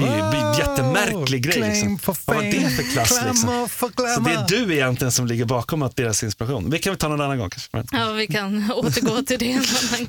Det 0.00 0.06
är 0.06 0.16
ju 0.34 0.40
en 0.40 0.58
jättemärklig 0.58 1.42
grej. 1.42 1.60
Liksom. 1.60 1.98
for 1.98 2.16
Vad 2.26 2.36
var 2.36 2.42
det 2.42 2.70
för 2.70 2.82
klass? 2.92 3.20
Liksom? 3.26 3.68
Så 4.14 4.20
det 4.20 4.30
är 4.32 4.66
du 4.66 4.74
egentligen 4.74 5.12
som 5.12 5.26
ligger 5.26 5.44
bakom 5.44 5.82
att 5.82 5.96
deras 5.96 6.22
inspiration. 6.22 6.70
Vi 6.70 6.78
kan 6.78 6.90
väl 6.90 6.98
ta 6.98 7.08
någon 7.08 7.20
annan 7.20 7.38
gång 7.38 7.50
kanske. 7.50 7.68
Men- 7.72 7.86
Ja, 7.92 8.12
vi 8.12 8.26
kan 8.26 8.70
återgå 8.76 9.22
till 9.22 9.38
det. 9.38 9.54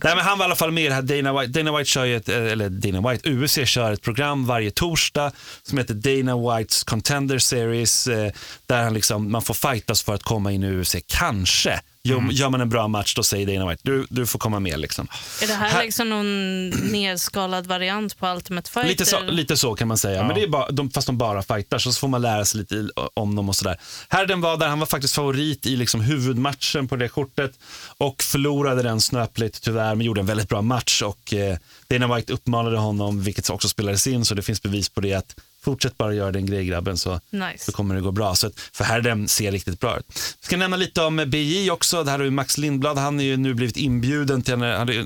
Nej, 0.03 0.15
men 0.15 0.17
han 0.25 0.37
var 0.37 0.45
i 0.45 0.47
alla 0.47 0.55
fall 0.55 0.71
med 0.71 0.83
i 0.83 0.87
det 0.87 0.93
här 0.93 1.01
Dana 1.01 1.39
White. 1.41 1.59
Dana 1.59 1.77
White 1.77 1.89
kör 1.89 2.05
ju 2.05 2.15
ett, 2.15 2.29
eh, 2.29 2.35
eller 2.35 2.69
Dana 2.69 3.09
White, 3.11 3.29
UC 3.29 3.65
kör 3.65 3.91
ett 3.91 4.01
program 4.01 4.45
varje 4.45 4.71
torsdag 4.71 5.31
som 5.63 5.77
heter 5.77 5.93
Dana 5.93 6.57
Whites 6.57 6.83
Contender 6.83 7.39
Series 7.39 8.07
eh, 8.07 8.31
där 8.65 8.83
han 8.83 8.93
liksom, 8.93 9.31
man 9.31 9.41
får 9.41 9.53
fightas 9.53 10.03
för 10.03 10.13
att 10.13 10.23
komma 10.23 10.51
in 10.51 10.63
i 10.63 10.67
UC. 10.67 10.95
Kanske. 11.07 11.81
Gör, 12.03 12.31
gör 12.31 12.49
man 12.49 12.61
en 12.61 12.69
bra 12.69 12.87
match 12.87 13.15
då 13.15 13.23
säger 13.23 13.47
Dana 13.47 13.69
White, 13.69 13.81
du, 13.85 14.07
du 14.09 14.25
får 14.25 14.39
komma 14.39 14.59
med. 14.59 14.79
Liksom. 14.79 15.07
Är 15.41 15.47
det 15.47 15.53
här, 15.53 15.69
Här- 15.69 15.83
liksom 15.83 16.09
någon 16.09 16.69
nedskalad 16.69 17.67
variant 17.67 18.17
på 18.17 18.27
Ultimate 18.27 18.71
Fighter? 18.71 18.89
Lite 18.89 19.05
så, 19.05 19.19
lite 19.21 19.57
så 19.57 19.75
kan 19.75 19.87
man 19.87 19.97
säga, 19.97 20.23
men 20.23 20.35
det 20.35 20.43
är 20.43 20.47
bara, 20.47 20.71
de, 20.71 20.89
fast 20.91 21.07
de 21.07 21.17
bara 21.17 21.43
fightar 21.43 21.77
så 21.77 21.91
får 21.93 22.07
man 22.07 22.21
lära 22.21 22.45
sig 22.45 22.59
lite 22.59 22.89
om 23.13 23.35
dem 23.35 23.49
och 23.49 23.55
sådär. 23.55 23.77
Herden 24.09 24.41
var 24.41 24.57
där, 24.57 24.67
han 24.67 24.79
var 24.79 24.85
faktiskt 24.85 25.15
favorit 25.15 25.65
i 25.65 25.75
liksom 25.75 26.01
huvudmatchen 26.01 26.87
på 26.87 26.95
det 26.95 27.07
kortet 27.09 27.51
och 27.97 28.23
förlorade 28.23 28.83
den 28.83 29.01
snöpligt 29.01 29.61
tyvärr, 29.63 29.95
men 29.95 30.05
gjorde 30.05 30.19
en 30.21 30.25
väldigt 30.27 30.49
bra 30.49 30.61
match 30.61 31.01
och 31.01 31.33
eh, 31.33 31.57
Dana 31.87 32.15
White 32.15 32.33
uppmanade 32.33 32.77
honom, 32.77 33.23
vilket 33.23 33.49
också 33.49 33.69
spelades 33.69 34.07
in, 34.07 34.25
så 34.25 34.35
det 34.35 34.41
finns 34.41 34.61
bevis 34.61 34.89
på 34.89 35.01
det 35.01 35.13
att 35.13 35.35
fortsätt 35.63 35.97
bara 35.97 36.13
göra 36.13 36.31
din 36.31 36.45
grej 36.45 36.65
grabben 36.65 36.97
så, 36.97 37.19
Nice. 37.29 37.65
så 37.65 37.71
kommer 37.71 37.95
det 37.95 38.01
gå 38.01 38.11
bra. 38.11 38.35
Så 38.35 38.47
att, 38.47 38.59
för 38.73 38.83
Herden 38.83 39.27
ser 39.27 39.51
riktigt 39.51 39.79
bra 39.79 39.97
ut. 39.97 40.05
Vi 40.41 40.45
ska 40.45 40.57
nämna 40.57 40.77
lite 40.77 41.01
om 41.01 41.23
BJ 41.27 41.71
också, 41.71 42.03
det 42.03 42.11
här 42.11 42.17
har 42.17 42.25
vi 42.25 42.31
Max 42.31 42.57
Lindblad, 42.57 42.97
han 42.97 43.19
är 43.19 43.23
ju 43.23 43.37
nu 43.37 43.53
blivit 43.53 43.77
inbjuden 43.77 44.41
till 44.41 44.53
en, 44.53 44.61
han 44.61 44.89
är, 44.89 45.05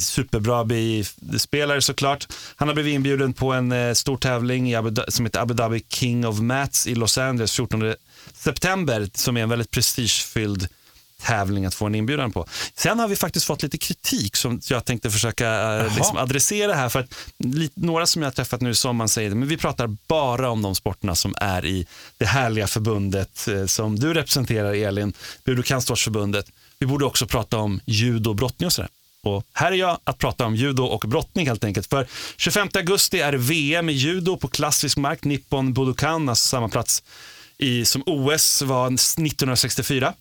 superbra 0.00 0.64
BI-spelare 0.64 1.80
såklart. 1.80 2.28
Han 2.56 2.68
har 2.68 2.74
blivit 2.74 2.94
inbjuden 2.94 3.32
på 3.32 3.52
en 3.52 3.72
eh, 3.72 3.92
stor 3.94 4.16
tävling 4.16 4.70
i 4.70 4.74
Abu 4.74 4.94
som 5.08 5.26
heter 5.26 5.40
Abu 5.40 5.54
Dhabi 5.54 5.84
King 5.88 6.26
of 6.26 6.40
Mats 6.40 6.86
i 6.86 6.94
Los 6.94 7.18
Angeles 7.18 7.52
14 7.52 7.94
september 8.34 9.08
som 9.14 9.36
är 9.36 9.42
en 9.42 9.48
väldigt 9.48 9.70
prestigefylld 9.70 10.68
tävling 11.26 11.66
att 11.66 11.74
få 11.74 11.86
en 11.86 11.94
inbjudan 11.94 12.32
på. 12.32 12.46
Sen 12.74 12.98
har 12.98 13.08
vi 13.08 13.16
faktiskt 13.16 13.46
fått 13.46 13.62
lite 13.62 13.78
kritik 13.78 14.36
som 14.36 14.60
jag 14.70 14.84
tänkte 14.84 15.10
försöka 15.10 15.78
eh, 15.78 15.94
liksom 15.96 16.16
adressera 16.16 16.74
här. 16.74 16.88
För 16.88 17.00
att 17.00 17.14
några 17.74 18.06
som 18.06 18.22
jag 18.22 18.26
har 18.26 18.32
träffat 18.32 18.60
nu 18.60 18.70
i 18.70 18.74
sommar 18.74 19.06
säger 19.06 19.30
men 19.30 19.48
vi 19.48 19.56
pratar 19.56 19.96
bara 20.06 20.50
om 20.50 20.62
de 20.62 20.74
sporterna 20.74 21.14
som 21.14 21.34
är 21.40 21.66
i 21.66 21.86
det 22.18 22.26
härliga 22.26 22.66
förbundet 22.66 23.48
eh, 23.48 23.66
som 23.66 23.98
du 23.98 24.14
representerar 24.14 24.74
Elin, 24.74 25.12
Budokansportsförbundet. 25.44 26.46
Vi 26.78 26.86
borde 26.86 27.04
också 27.04 27.26
prata 27.26 27.58
om 27.58 27.80
judo, 27.84 28.34
brottning 28.34 28.66
och 28.66 28.72
sådär. 28.72 28.90
Och 29.24 29.44
här 29.52 29.72
är 29.72 29.76
jag 29.76 29.98
att 30.04 30.18
prata 30.18 30.46
om 30.46 30.56
judo 30.56 30.84
och 30.84 31.04
brottning 31.08 31.46
helt 31.46 31.64
enkelt. 31.64 31.86
För 31.86 32.06
25 32.36 32.68
augusti 32.74 33.20
är 33.20 33.32
VM 33.32 33.88
i 33.88 33.92
judo 33.92 34.36
på 34.36 34.48
klassisk 34.48 34.96
mark, 34.96 35.24
Nippon 35.24 35.72
Budokan, 35.72 36.28
alltså 36.28 36.48
samma 36.48 36.68
plats 36.68 37.02
i, 37.58 37.84
som 37.84 38.02
OS 38.06 38.62
var 38.62 38.86
1964. 38.86 40.14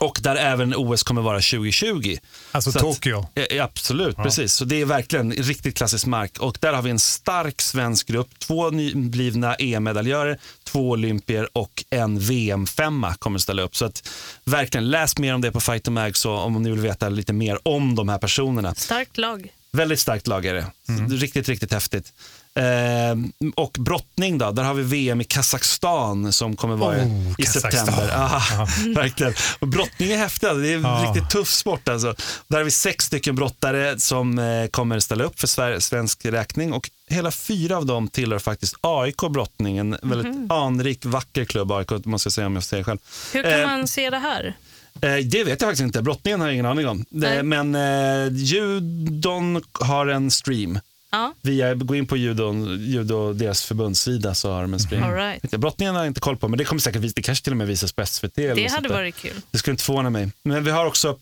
Och 0.00 0.18
där 0.22 0.36
även 0.36 0.74
OS 0.76 1.02
kommer 1.02 1.22
vara 1.22 1.40
2020. 1.40 2.16
Alltså 2.52 2.72
Så 2.72 2.78
att- 2.78 2.84
Tokyo. 2.84 3.26
Eh, 3.34 3.64
Absolut, 3.64 4.16
precis. 4.16 4.52
Så 4.54 4.64
det 4.64 4.80
är 4.80 4.84
verkligen 4.84 5.32
riktigt 5.32 5.76
klassisk 5.76 6.06
mark. 6.06 6.38
Och 6.38 6.58
där 6.60 6.72
har 6.72 6.82
vi 6.82 6.90
en 6.90 6.98
stark 6.98 7.62
svensk 7.62 8.06
grupp. 8.08 8.38
Två 8.38 8.70
nyblivna 8.70 9.54
EM-medaljörer, 9.54 10.38
två 10.64 10.90
olympier 10.90 11.48
och 11.52 11.84
en 11.90 12.18
VM-femma 12.18 13.14
kommer 13.14 13.38
att 13.38 13.42
ställa 13.42 13.62
upp. 13.62 13.76
Så 13.76 13.84
att 13.84 14.08
verkligen 14.44 14.90
läs 14.90 15.18
mer 15.18 15.34
om 15.34 15.40
det 15.40 15.52
på 15.52 15.60
Fighter 15.60 15.90
Mag 15.90 16.16
så 16.16 16.32
om 16.32 16.62
ni 16.62 16.70
vill 16.70 16.80
veta 16.80 17.08
lite 17.08 17.32
mer 17.32 17.58
om 17.62 17.94
de 17.94 18.08
här 18.08 18.18
personerna. 18.18 18.74
Starkt 18.74 19.18
lag. 19.18 19.48
Väldigt 19.72 20.00
starkt 20.00 20.26
lag 20.26 20.46
är 20.46 20.54
det. 20.54 20.66
Mm. 20.88 21.10
Riktigt, 21.10 21.48
riktigt 21.48 21.72
häftigt. 21.72 22.12
Eh, 22.56 23.16
och 23.56 23.76
brottning 23.78 24.38
då, 24.38 24.50
där 24.50 24.62
har 24.62 24.74
vi 24.74 24.82
VM 24.82 25.20
i 25.20 25.24
Kazakstan 25.24 26.32
som 26.32 26.56
kommer 26.56 26.76
vara 26.76 26.96
Oh, 26.96 27.34
i 27.38 27.42
Kazakstan. 27.42 27.72
september. 27.86 28.12
Ah, 28.16 28.42
verkligen. 29.02 29.34
Och 29.58 29.68
brottning 29.68 30.10
är 30.12 30.16
häftigt, 30.16 30.48
alltså. 30.48 30.60
det 30.62 30.68
är 30.72 30.76
en 30.76 30.82
Ja. 30.82 31.04
riktigt 31.14 31.30
tuff 31.30 31.48
sport. 31.48 31.88
Alltså. 31.88 32.14
Där 32.48 32.56
har 32.56 32.64
vi 32.64 32.70
sex 32.70 33.04
stycken 33.04 33.34
brottare 33.36 33.98
som 33.98 34.38
eh, 34.38 34.66
kommer 34.66 35.00
ställa 35.00 35.24
upp 35.24 35.40
för 35.40 35.46
Sver- 35.46 35.80
svensk 35.80 36.24
räkning 36.26 36.72
och 36.72 36.90
hela 37.08 37.30
fyra 37.30 37.76
av 37.76 37.86
dem 37.86 38.08
tillhör 38.08 38.38
faktiskt 38.38 38.74
AIK 38.80 39.16
Brottning, 39.30 39.78
en 39.78 39.96
väldigt 40.02 40.50
anrik, 40.52 41.04
vacker 41.04 41.44
klubb 41.44 41.72
AIK, 41.72 41.90
måste 42.04 42.26
jag 42.26 42.32
säga 42.32 42.46
om 42.46 42.54
jag 42.54 42.64
säger 42.64 42.84
själv. 42.84 42.98
Hur 43.32 43.42
kan 43.42 43.52
Eh, 43.60 43.66
man 43.66 43.88
se 43.88 44.10
det 44.10 44.18
här? 44.18 44.56
Eh, 45.00 45.16
det 45.24 45.44
vet 45.44 45.60
jag 45.60 45.60
faktiskt 45.60 45.80
inte. 45.82 46.02
Brottningen 46.02 46.40
har 46.40 46.46
jag 46.48 46.54
ingen 46.54 46.66
aning 46.66 46.88
om. 46.88 47.04
Nej. 47.10 47.36
Eh, 47.36 47.42
men 47.42 47.74
eh, 47.74 48.32
judon 48.32 49.62
har 49.72 50.06
en 50.06 50.30
stream. 50.30 50.78
Ja. 51.16 51.34
Via, 51.42 51.74
gå 51.74 51.94
in 51.94 52.06
på 52.06 52.16
judon, 52.16 52.78
judo, 52.80 53.32
deras 53.32 53.64
förbundssida 53.64 54.34
så 54.34 54.52
har 54.52 54.62
de 54.62 54.74
en. 54.74 55.02
All 55.02 55.14
right. 55.14 55.50
Brottningen 55.50 55.94
har 55.94 56.02
jag 56.02 56.06
inte 56.10 56.20
koll 56.20 56.36
på, 56.36 56.48
men 56.48 56.58
det 56.58 56.64
kommer 56.64 56.80
säkert 56.80 57.14
det 57.16 57.22
kanske 57.22 57.44
till 57.44 57.52
och 57.52 57.56
med 57.56 57.66
visas 57.66 57.92
på 57.92 58.06
SVT. 58.06 58.34
Det 58.34 58.70
hade 58.70 58.88
varit 58.88 59.16
kul. 59.16 59.32
Det 59.50 59.58
skulle 59.58 59.72
inte 59.72 59.84
förvåna 59.84 60.10
mig. 60.10 60.30
Men 60.42 60.64
vi 60.64 60.70
har 60.70 60.86
också, 60.86 61.18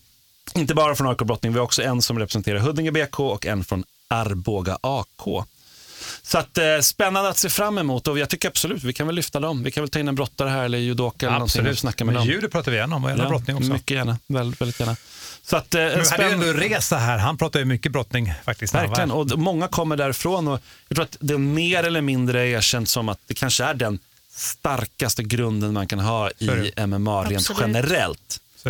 inte 0.55 0.75
bara 0.75 0.95
från 0.95 1.07
AIK 1.07 1.17
Brottning, 1.17 1.53
vi 1.53 1.59
har 1.59 1.65
också 1.65 1.81
en 1.83 2.01
som 2.01 2.19
representerar 2.19 2.59
Huddinge 2.59 2.91
BK 2.91 3.19
och 3.19 3.45
en 3.45 3.63
från 3.63 3.83
Arboga 4.07 4.77
AK. 4.81 5.45
Så 6.21 6.37
att, 6.37 6.57
eh, 6.57 6.79
spännande 6.81 7.29
att 7.29 7.37
se 7.37 7.49
fram 7.49 7.77
emot 7.77 8.07
och 8.07 8.19
jag 8.19 8.29
tycker 8.29 8.47
absolut 8.47 8.83
vi 8.83 8.93
kan 8.93 9.07
väl 9.07 9.15
lyfta 9.15 9.39
dem. 9.39 9.63
Vi 9.63 9.71
kan 9.71 9.83
väl 9.83 9.89
ta 9.89 9.99
in 9.99 10.07
en 10.07 10.15
brottare 10.15 10.49
här 10.49 10.63
eller 10.63 10.77
judoka 10.77 11.25
eller 11.25 11.33
någonting 11.33 11.59
och 11.61 11.65
Absolut. 11.65 11.79
snacka 11.79 12.05
med 12.05 12.15
Men 12.15 12.21
dem. 12.25 12.33
judo 12.33 12.47
pratar 12.49 12.71
vi 12.71 12.77
gärna 12.77 12.95
om 12.95 13.03
och 13.03 13.09
gärna 13.09 13.29
brottning 13.29 13.57
också. 13.57 13.73
Mycket 13.73 13.97
gärna, 13.97 14.17
väldigt, 14.27 14.61
väldigt 14.61 14.79
gärna. 14.79 14.95
Så 15.45 15.57
att, 15.57 15.75
eh, 15.75 15.81
Men 15.81 15.99
vi 16.03 16.09
hade 16.09 16.27
ju 16.27 16.33
ändå 16.33 16.45
Reza 16.45 16.97
här, 16.97 17.17
han 17.17 17.37
pratar 17.37 17.59
ju 17.59 17.65
mycket 17.65 17.91
brottning 17.91 18.33
faktiskt. 18.45 18.73
Verkligen, 18.73 19.11
och 19.11 19.39
många 19.39 19.67
kommer 19.67 19.97
därifrån 19.97 20.47
och 20.47 20.59
jag 20.87 20.95
tror 20.95 21.03
att 21.05 21.17
det 21.19 21.37
mer 21.37 21.83
eller 21.83 22.01
mindre 22.01 22.47
erkänt 22.47 22.89
som 22.89 23.09
att 23.09 23.19
det 23.27 23.33
kanske 23.33 23.63
är 23.63 23.73
den 23.73 23.99
starkaste 24.35 25.23
grunden 25.23 25.73
man 25.73 25.87
kan 25.87 25.99
ha 25.99 26.29
är 26.39 26.65
i 26.79 26.87
MMA 26.87 27.23
rent 27.23 27.35
Absolut. 27.35 27.61
generellt. 27.61 28.39
Så 28.63 28.69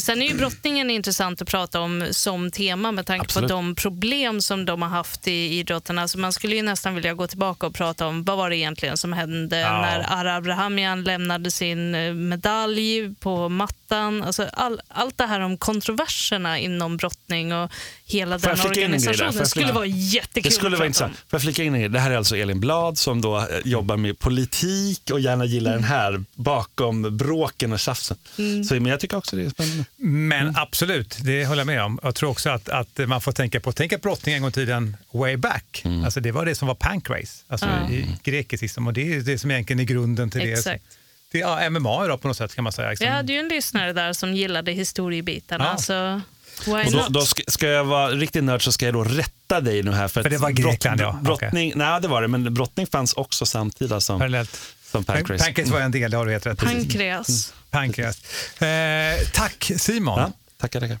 Sen 0.00 0.22
är 0.22 0.26
ju 0.26 0.34
brottningen 0.34 0.90
intressant 0.90 1.42
att 1.42 1.48
prata 1.48 1.80
om 1.80 2.06
som 2.10 2.50
tema 2.50 2.92
med 2.92 3.06
tanke 3.06 3.24
Absolut. 3.24 3.48
på 3.50 3.54
de 3.54 3.74
problem 3.74 4.40
som 4.40 4.64
de 4.64 4.82
har 4.82 4.88
haft 4.88 5.28
i 5.28 5.58
idrotten. 5.58 5.98
Alltså 5.98 6.18
man 6.18 6.32
skulle 6.32 6.56
ju 6.56 6.62
nästan 6.62 6.94
vilja 6.94 7.14
gå 7.14 7.26
tillbaka 7.26 7.66
och 7.66 7.74
prata 7.74 8.06
om 8.06 8.24
vad 8.24 8.36
var 8.36 8.50
det 8.50 8.56
egentligen 8.56 8.96
som 8.96 9.12
hände 9.12 9.58
Ja. 9.60 9.80
när 9.80 10.12
Ara 10.20 10.36
Abrahamian 10.36 11.04
lämnade 11.04 11.50
sin 11.50 11.94
eh, 11.94 12.14
medalj 12.14 13.14
på 13.20 13.48
mattan. 13.48 14.22
Alltså 14.22 14.46
all, 14.52 14.80
allt 14.88 15.18
det 15.18 15.26
här 15.26 15.40
om 15.40 15.56
kontroverserna 15.56 16.58
inom 16.58 16.96
brottning 16.96 17.54
och 17.54 17.70
hela 18.04 18.38
Får 18.38 18.48
den 18.48 18.60
organisationen 18.66 19.46
skulle 19.46 19.72
vara 19.72 19.86
jättekul 19.86 20.42
Det 20.50 20.54
skulle 20.56 20.74
att 20.76 20.78
vara 20.78 20.86
intressant. 20.86 21.12
om. 21.12 21.16
Får 21.16 21.36
jag 21.36 21.42
flika 21.42 21.62
in 21.62 21.74
en 21.74 21.80
grej? 21.80 21.88
Det 21.90 21.98
här 22.00 22.10
är 22.10 22.16
alltså 22.16 22.36
Elin 22.36 22.60
Blad 22.60 22.98
som 22.98 23.20
då 23.20 23.38
eh, 23.38 23.44
jobbar 23.64 23.96
med 23.96 24.18
politik 24.18 25.10
och 25.12 25.20
gärna 25.20 25.44
gillar 25.44 25.72
den 25.72 25.84
här 25.84 26.24
bakom 26.34 27.16
bråken 27.16 27.72
och 27.72 27.78
tjafsen. 27.80 28.16
Mm. 28.38 28.64
Så, 28.64 28.74
men 28.74 28.86
jag 28.86 29.00
tycker 29.00 29.16
också 29.16 29.36
det 29.36 29.42
är 29.44 29.50
spännande. 29.50 29.69
Men 29.96 30.56
absolut, 30.56 31.18
det 31.22 31.46
håller 31.46 31.60
jag 31.60 31.66
med 31.66 31.82
om. 31.82 31.98
Jag 32.02 32.14
tror 32.14 32.30
också 32.30 32.50
att, 32.50 32.68
att 32.68 32.98
man 33.06 33.20
får 33.20 33.32
tänka 33.32 33.60
på, 33.60 33.72
tänka 33.72 33.98
på 33.98 34.02
brottning 34.02 34.34
en 34.34 34.40
gång 34.42 34.48
i 34.48 34.52
tiden, 34.52 34.96
way 35.12 35.36
back. 35.36 35.82
Mm. 35.84 36.04
Alltså 36.04 36.20
det 36.20 36.32
var 36.32 36.44
det 36.46 36.54
som 36.54 36.68
var 36.68 36.74
pancrase, 36.74 37.44
alltså 37.48 37.66
Ja. 37.66 37.90
i 37.94 38.06
grekiskt 38.22 38.60
system. 38.60 38.86
Och 38.86 38.92
det 38.92 39.14
är 39.14 39.20
det 39.20 39.38
som 39.38 39.50
egentligen 39.50 39.80
är 39.80 39.84
grunden 39.84 40.30
till 40.30 40.40
Exakt. 40.40 40.82
det. 40.84 40.96
Det 41.32 41.40
är 41.40 41.62
ja, 41.62 41.70
MMA 41.70 42.06
då, 42.06 42.18
på 42.18 42.28
något 42.28 42.36
sätt 42.36 42.54
kan 42.54 42.64
man 42.64 42.72
säga. 42.72 42.90
Liksom. 42.90 43.04
Vi 43.06 43.10
hade 43.12 43.32
ju 43.32 43.38
en 43.38 43.48
lyssnare 43.48 43.92
där 43.92 44.12
som 44.12 44.34
gillade 44.34 44.72
historiebitarna. 44.72 45.64
Ja. 45.64 45.76
Så 45.78 46.20
why 46.66 46.84
Och 46.86 46.92
då, 46.92 46.98
not? 46.98 47.08
då 47.08 47.20
ska, 47.20 47.42
ska 47.48 47.66
jag 47.66 47.84
vara 47.84 48.08
riktigt 48.10 48.44
nörd 48.44 48.64
så 48.64 48.72
ska 48.72 48.84
jag 48.84 48.94
då 48.94 49.04
rätta 49.04 49.60
dig 49.60 49.82
nu 49.82 49.90
här. 49.92 50.08
För, 50.08 50.22
För 50.22 50.28
att 50.28 50.30
det 50.30 50.38
var 50.38 50.50
Grekland, 50.50 51.00
ja. 51.00 51.18
Brottning, 51.22 51.72
nej, 51.76 52.00
det 52.00 52.08
var 52.08 52.22
det, 52.22 52.28
men 52.28 52.54
brottning 52.54 52.86
fanns 52.86 53.12
också 53.12 53.46
samtida 53.46 54.00
som, 54.00 54.18
Parallellt. 54.18 54.58
Som 54.90 55.04
pancrase. 55.04 55.44
Pancrase 55.44 55.72
var 55.72 55.80
en 55.80 55.90
del, 55.90 56.10
det 56.10 56.16
har 56.16 56.26
du 56.26 56.32
helt 56.32 56.46
rätt 56.46 56.62
i. 56.62 56.66
Pankreas. 56.66 57.54
Pancreas. 57.70 58.22
Eh, 58.62 59.28
tack 59.32 59.72
Simon. 59.76 60.18
Ja, 60.18 60.32
tackar, 60.58 60.80
tackar. 60.80 60.98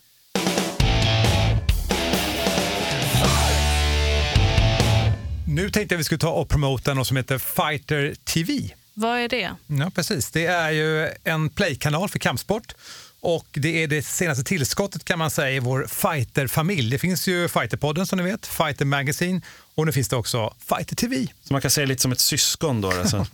Nu 5.48 5.70
tänkte 5.70 5.94
jag 5.94 5.98
vi 5.98 6.04
skulle 6.04 6.18
ta 6.18 6.30
och 6.30 6.48
promota 6.48 6.94
något 6.94 7.06
som 7.06 7.16
heter 7.16 7.38
Fighter 7.38 8.14
TV. 8.24 8.70
Vad 8.94 9.18
är 9.18 9.28
det? 9.28 9.50
Ja, 9.66 9.90
precis. 9.94 10.30
Det 10.30 10.46
är 10.46 10.70
ju 10.70 11.08
en 11.24 11.50
playkanal 11.50 12.08
för 12.08 12.18
kampsport. 12.18 12.74
Och 13.22 13.46
Det 13.52 13.82
är 13.82 13.86
det 13.86 14.02
senaste 14.02 14.44
tillskottet 14.44 15.04
kan 15.04 15.18
man 15.18 15.30
säga 15.30 15.50
i 15.50 15.58
vår 15.58 15.86
fighterfamilj. 15.88 16.90
Det 16.90 16.98
finns 16.98 17.28
ju 17.28 17.48
Fighterpodden 17.48 18.06
som 18.06 18.18
ni 18.18 18.24
vet, 18.24 18.46
Fighter 18.46 18.84
Magazine 18.84 19.40
och 19.80 19.86
nu 19.86 19.92
finns 19.92 20.08
det 20.08 20.16
också 20.16 20.54
Fighter 20.68 20.96
TV. 20.96 21.26
Så 21.42 21.52
man 21.52 21.62
kan 21.62 21.70
säga 21.70 21.86
lite 21.86 22.02
som 22.02 22.12
ett 22.12 22.20
syskon 22.20 22.80
då? 22.80 22.90
Alltså. 22.90 23.26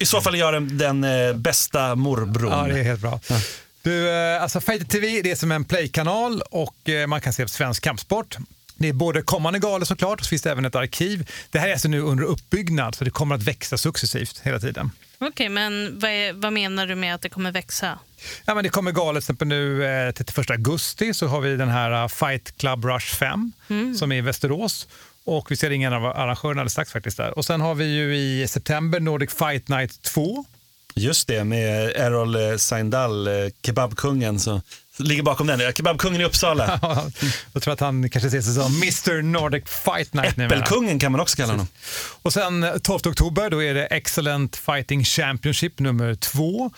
I 0.00 0.06
så 0.06 0.20
fall 0.20 0.36
gör 0.36 0.52
den, 0.52 0.78
den 0.78 1.04
eh, 1.04 1.34
bästa 1.34 1.94
morbrorn. 1.94 2.52
Ja, 2.52 2.74
det 2.74 2.80
är 2.80 2.84
helt 2.84 3.00
bra. 3.00 3.20
Ja. 3.28 3.40
Du, 3.82 4.10
eh, 4.10 4.42
alltså 4.42 4.60
Fighter 4.60 4.84
TV 4.84 5.22
det 5.22 5.30
är 5.30 5.36
som 5.36 5.52
en 5.52 5.64
playkanal 5.64 6.42
och 6.50 6.88
eh, 6.88 7.06
man 7.06 7.20
kan 7.20 7.32
se 7.32 7.48
svensk 7.48 7.82
kampsport. 7.82 8.36
Det 8.76 8.88
är 8.88 8.92
både 8.92 9.22
kommande 9.22 9.58
galor 9.58 9.84
såklart 9.84 10.20
och 10.20 10.26
så 10.26 10.28
finns 10.28 10.42
det 10.42 10.50
även 10.50 10.64
ett 10.64 10.74
arkiv. 10.74 11.30
Det 11.50 11.58
här 11.58 11.68
är 11.68 11.72
alltså 11.72 11.88
nu 11.88 12.00
under 12.00 12.24
uppbyggnad 12.24 12.94
så 12.94 13.04
det 13.04 13.10
kommer 13.10 13.34
att 13.34 13.42
växa 13.42 13.78
successivt 13.78 14.40
hela 14.44 14.60
tiden. 14.60 14.90
Okej, 15.18 15.28
okay, 15.28 15.48
men 15.48 15.98
vad, 15.98 16.10
är, 16.10 16.32
vad, 16.32 16.52
menar 16.52 16.86
du 16.86 16.94
med 16.94 17.14
att 17.14 17.22
det 17.22 17.28
kommer 17.28 17.52
växa? 17.52 17.98
Ja, 18.44 18.54
men 18.54 18.64
det 18.64 18.70
kommer 18.70 18.92
galor 18.92 19.12
till 19.12 19.18
exempel 19.18 19.48
nu 19.48 19.84
eh, 19.84 20.12
31 20.12 20.50
augusti 20.50 21.14
så 21.14 21.26
har 21.26 21.40
vi 21.40 21.56
den 21.56 21.68
här 21.68 22.08
Fight 22.08 22.58
Club 22.58 22.84
Rush 22.84 23.16
5 23.16 23.52
mm. 23.68 23.94
som 23.94 24.12
är 24.12 24.16
i 24.16 24.20
Västerås. 24.20 24.88
Och 25.26 25.50
vi 25.50 25.56
ska 25.56 25.68
ringa 25.68 25.86
en 25.86 25.92
av 25.92 26.04
arrangörerna 26.04 26.60
alldeles 26.60 26.72
strax 26.72 26.92
faktiskt 26.92 27.16
där. 27.16 27.38
Och 27.38 27.44
sen 27.44 27.60
har 27.60 27.74
vi 27.74 27.84
ju 27.84 28.16
i 28.16 28.48
september 28.48 29.00
Nordic 29.00 29.34
Fight 29.34 29.68
Night 29.68 30.02
2. 30.02 30.44
Just 30.94 31.28
det, 31.28 31.44
med 31.44 31.92
Errol 31.96 32.58
Seindal, 32.58 33.26
eh, 33.26 33.32
kebabkungen. 33.62 34.40
Så 34.40 34.60
ligger 34.96 35.22
bakom 35.22 35.46
den. 35.46 35.72
Kebabkungen 35.72 36.20
i 36.20 36.24
Uppsala. 36.24 36.80
jag 37.52 37.62
tror 37.62 37.74
att 37.74 37.80
han 37.80 38.10
kanske 38.10 38.30
ser 38.30 38.40
sig 38.40 38.54
som 38.54 38.76
Mr 38.76 39.22
Nordic 39.22 39.64
Fight 39.66 40.14
Night. 40.14 40.38
Äppelkungen 40.38 40.98
kan 40.98 41.12
man 41.12 41.20
också 41.20 41.36
kalla 41.36 41.52
honom. 41.52 41.66
Och 42.22 42.32
sen 42.32 42.66
12 42.82 43.00
oktober 43.06 43.50
då 43.50 43.62
är 43.62 43.74
det 43.74 43.86
Excellent 43.86 44.56
Fighting 44.56 45.04
Championship 45.04 45.78
nummer 45.78 46.14
två. 46.14 46.70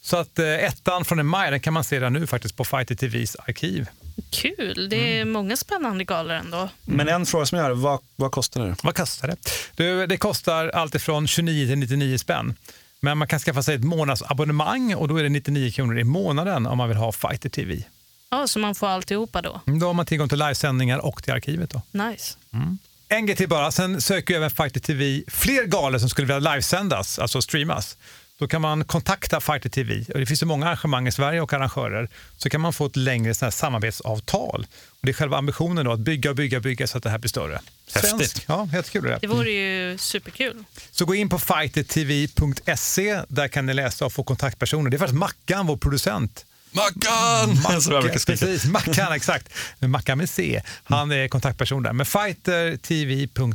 Så 0.00 0.16
att 0.16 0.38
eh, 0.38 0.46
ettan 0.46 1.04
från 1.04 1.18
en 1.18 1.26
maj 1.26 1.50
den 1.50 1.60
kan 1.60 1.72
man 1.72 1.84
se 1.84 1.96
redan 1.96 2.12
nu 2.12 2.26
faktiskt 2.26 2.56
på 2.56 2.64
Fighter 2.64 2.94
TVs 2.94 3.36
arkiv. 3.36 3.86
Kul, 4.30 4.88
det 4.88 4.96
är 4.96 5.22
mm. 5.22 5.32
många 5.32 5.56
spännande 5.56 6.04
galor 6.04 6.32
ändå. 6.32 6.68
Men 6.84 7.08
en 7.08 7.26
fråga 7.26 7.46
som 7.46 7.58
jag 7.58 7.64
har, 7.64 7.74
vad, 7.74 8.00
vad 8.16 8.32
kostar 8.32 8.66
det? 8.66 8.76
Vad 8.82 8.96
kostar 8.96 9.28
det? 9.28 9.36
Det, 9.76 10.06
det 10.06 10.16
kostar 10.16 10.68
alltifrån 10.68 11.26
29 11.26 11.66
till 11.66 11.78
99 11.78 12.18
spänn. 12.18 12.54
Men 13.00 13.18
man 13.18 13.28
kan 13.28 13.38
skaffa 13.38 13.62
sig 13.62 13.74
ett 13.74 13.84
månadsabonnemang 13.84 14.94
och 14.94 15.08
då 15.08 15.16
är 15.16 15.22
det 15.22 15.28
99 15.28 15.70
kronor 15.70 15.98
i 15.98 16.04
månaden 16.04 16.66
om 16.66 16.78
man 16.78 16.88
vill 16.88 16.98
ha 16.98 17.12
Fighter 17.12 17.48
TV. 17.48 17.82
Ja, 18.30 18.46
så 18.46 18.58
man 18.58 18.74
får 18.74 18.86
alltihopa 18.86 19.42
då? 19.42 19.60
Mm, 19.66 19.78
då 19.78 19.86
har 19.86 19.94
man 19.94 20.06
tillgång 20.06 20.28
till 20.28 20.38
livesändningar 20.38 20.98
och 20.98 21.22
till 21.22 21.32
arkivet. 21.32 21.70
Då. 21.70 21.82
Nice. 21.90 22.36
Mm. 22.52 22.78
En 23.08 23.26
grej 23.26 23.36
till 23.36 23.48
bara, 23.48 23.70
sen 23.70 24.00
söker 24.00 24.34
även 24.34 24.50
Fighter 24.50 24.80
TV 24.80 25.22
fler 25.28 25.64
galor 25.64 25.98
som 25.98 26.08
skulle 26.08 26.34
vilja 26.34 26.52
livesändas, 26.52 27.18
alltså 27.18 27.42
streamas. 27.42 27.96
Då 28.38 28.48
kan 28.48 28.60
man 28.62 28.84
kontakta 28.84 29.40
Fighter 29.40 29.68
TV. 29.68 30.04
Och 30.14 30.20
det 30.20 30.26
finns 30.26 30.40
så 30.40 30.46
många 30.46 30.66
arrangemang 30.66 31.08
i 31.08 31.12
Sverige 31.12 31.40
och 31.40 31.52
arrangörer. 31.52 32.08
Så 32.36 32.50
kan 32.50 32.60
man 32.60 32.72
få 32.72 32.86
ett 32.86 32.96
längre 32.96 33.34
sån 33.34 33.52
samarbetsavtal. 33.52 34.66
Och 34.90 34.98
det 35.00 35.10
är 35.10 35.12
själva 35.12 35.36
ambitionen 35.38 35.84
då, 35.84 35.92
att 35.92 36.00
bygga 36.00 36.30
och 36.30 36.36
bygga 36.36 36.60
bygga 36.60 36.86
så 36.86 36.98
att 36.98 37.04
det 37.04 37.10
här 37.10 37.18
blir 37.18 37.28
större. 37.28 37.60
Häftigt. 37.94 38.44
Ja, 38.46 38.64
helt 38.64 38.90
kul 38.90 39.04
det. 39.04 39.18
Det 39.20 39.26
vore 39.26 39.50
ju 39.50 39.98
superkul. 39.98 40.64
Så 40.90 41.04
gå 41.04 41.14
in 41.14 41.28
på 41.28 41.38
fightertv.se. 41.38 43.20
Där 43.28 43.48
kan 43.48 43.66
ni 43.66 43.74
läsa 43.74 44.06
och 44.06 44.12
få 44.12 44.22
kontaktpersoner. 44.22 44.90
Det 44.90 44.96
är 44.96 44.98
faktiskt 44.98 45.18
Mackan, 45.18 45.66
vår 45.66 45.76
producent. 45.76 46.44
Mackan! 46.70 47.62
Mackan 47.62 47.80
precis, 48.26 48.64
Mackan, 48.64 49.12
exakt. 49.12 49.48
Mackan 49.78 50.18
med 50.18 50.30
C. 50.30 50.62
Han 50.84 51.10
är 51.10 51.28
kontaktperson 51.28 51.82
där. 51.82 51.92
Men 51.92 52.06
fightertv.se. 52.06 53.46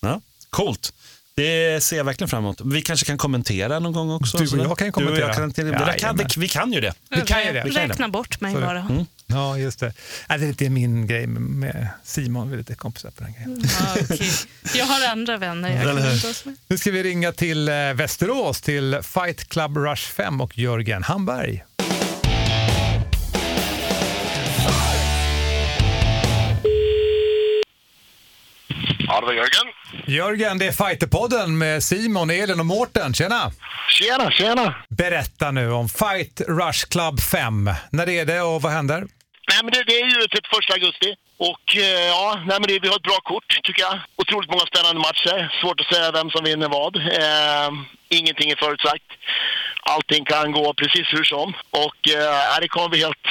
Ja, 0.00 0.20
coolt. 0.50 0.92
Det 1.34 1.84
ser 1.84 1.96
jag 1.96 2.04
verkligen 2.04 2.28
fram 2.28 2.44
emot. 2.44 2.60
Vi 2.64 2.82
kanske 2.82 3.06
kan 3.06 3.18
kommentera 3.18 3.78
någon 3.78 3.92
gång 3.92 4.10
också. 4.10 4.38
Du 4.38 4.58
och 4.58 4.66
jag 4.66 4.78
kan 4.78 4.86
ju 4.86 4.92
kommentera. 4.92 5.26
Jag 5.26 5.34
kan, 5.34 5.52
ja, 5.72 5.98
kan, 5.98 6.16
vi, 6.16 6.24
vi, 6.36 6.48
kan 6.48 6.72
ju 6.72 6.80
det. 6.80 6.94
Vi 7.10 7.20
kan 7.20 7.46
ju 7.46 7.52
det. 7.52 7.62
Räkna 7.62 8.08
bort 8.08 8.40
mig 8.40 8.54
bara. 8.54 8.80
Mm. 8.80 9.06
Ja, 9.26 9.58
just 9.58 9.80
det. 9.80 9.92
Det 10.28 10.62
är 10.62 10.70
min 10.70 11.06
grej 11.06 11.26
med 11.26 11.88
Simon. 12.04 12.48
Vi 12.48 12.54
är 12.54 12.58
lite 12.58 12.74
kompisar 12.74 13.10
på 13.10 13.24
den 13.24 13.32
grejen. 13.32 13.64
Ja, 13.80 14.02
okay. 14.02 14.28
Jag 14.74 14.86
har 14.86 15.08
andra 15.08 15.36
vänner 15.36 15.84
jag 15.84 16.42
kan 16.42 16.56
Nu 16.66 16.78
ska 16.78 16.90
vi 16.90 17.02
ringa 17.02 17.32
till 17.32 17.68
eh, 17.68 17.74
Västerås, 17.74 18.60
till 18.60 18.98
Fight 19.02 19.48
Club 19.48 19.76
Rush 19.76 20.12
5 20.12 20.40
och 20.40 20.58
Jörgen 20.58 21.02
Hamberg. 21.02 21.64
Ja, 29.12 29.20
det 29.20 29.26
var 29.26 29.32
Jörgen. 29.32 29.66
Jörgen, 30.06 30.58
det 30.58 30.66
är 30.66 30.72
Fighterpodden 30.72 31.58
med 31.58 31.82
Simon, 31.82 32.30
Elin 32.30 32.60
och 32.60 32.66
Mårten. 32.66 33.14
Tjena! 33.14 33.52
Tjena, 33.88 34.30
tjena! 34.30 34.74
Berätta 34.88 35.50
nu 35.50 35.70
om 35.72 35.88
Fight 35.88 36.40
Rush 36.48 36.88
Club 36.90 37.20
5. 37.20 37.70
När 37.90 38.08
är 38.08 38.24
det 38.24 38.40
och 38.40 38.62
vad 38.62 38.72
händer? 38.72 38.98
Nej, 39.50 39.60
men 39.62 39.72
det, 39.72 39.84
det 39.86 40.00
är 40.00 40.04
ju 40.04 40.20
typ 40.20 40.46
1 40.70 40.74
augusti. 40.74 41.14
Och 41.50 41.66
eh, 41.76 42.06
ja, 42.14 42.26
nej, 42.46 42.56
men 42.60 42.68
det, 42.68 42.78
vi 42.82 42.88
har 42.88 42.96
ett 42.96 43.10
bra 43.10 43.20
kort 43.32 43.60
tycker 43.62 43.82
jag. 43.82 43.98
Otroligt 44.16 44.50
många 44.50 44.66
spännande 44.72 45.00
matcher. 45.08 45.38
Svårt 45.60 45.80
att 45.80 45.94
säga 45.94 46.12
vem 46.12 46.30
som 46.30 46.44
vinner 46.44 46.68
vad. 46.68 46.96
Eh, 46.96 47.70
ingenting 48.08 48.50
är 48.50 48.56
förutsagt 48.56 49.08
allting 49.82 50.24
kan 50.24 50.52
gå 50.52 50.74
precis 50.74 51.06
hur 51.12 51.24
som. 51.24 51.54
Och 51.70 52.00
eh, 52.08 52.60
det 52.60 52.68
kommer 52.68 52.88
bli 52.88 52.98
helt... 52.98 53.26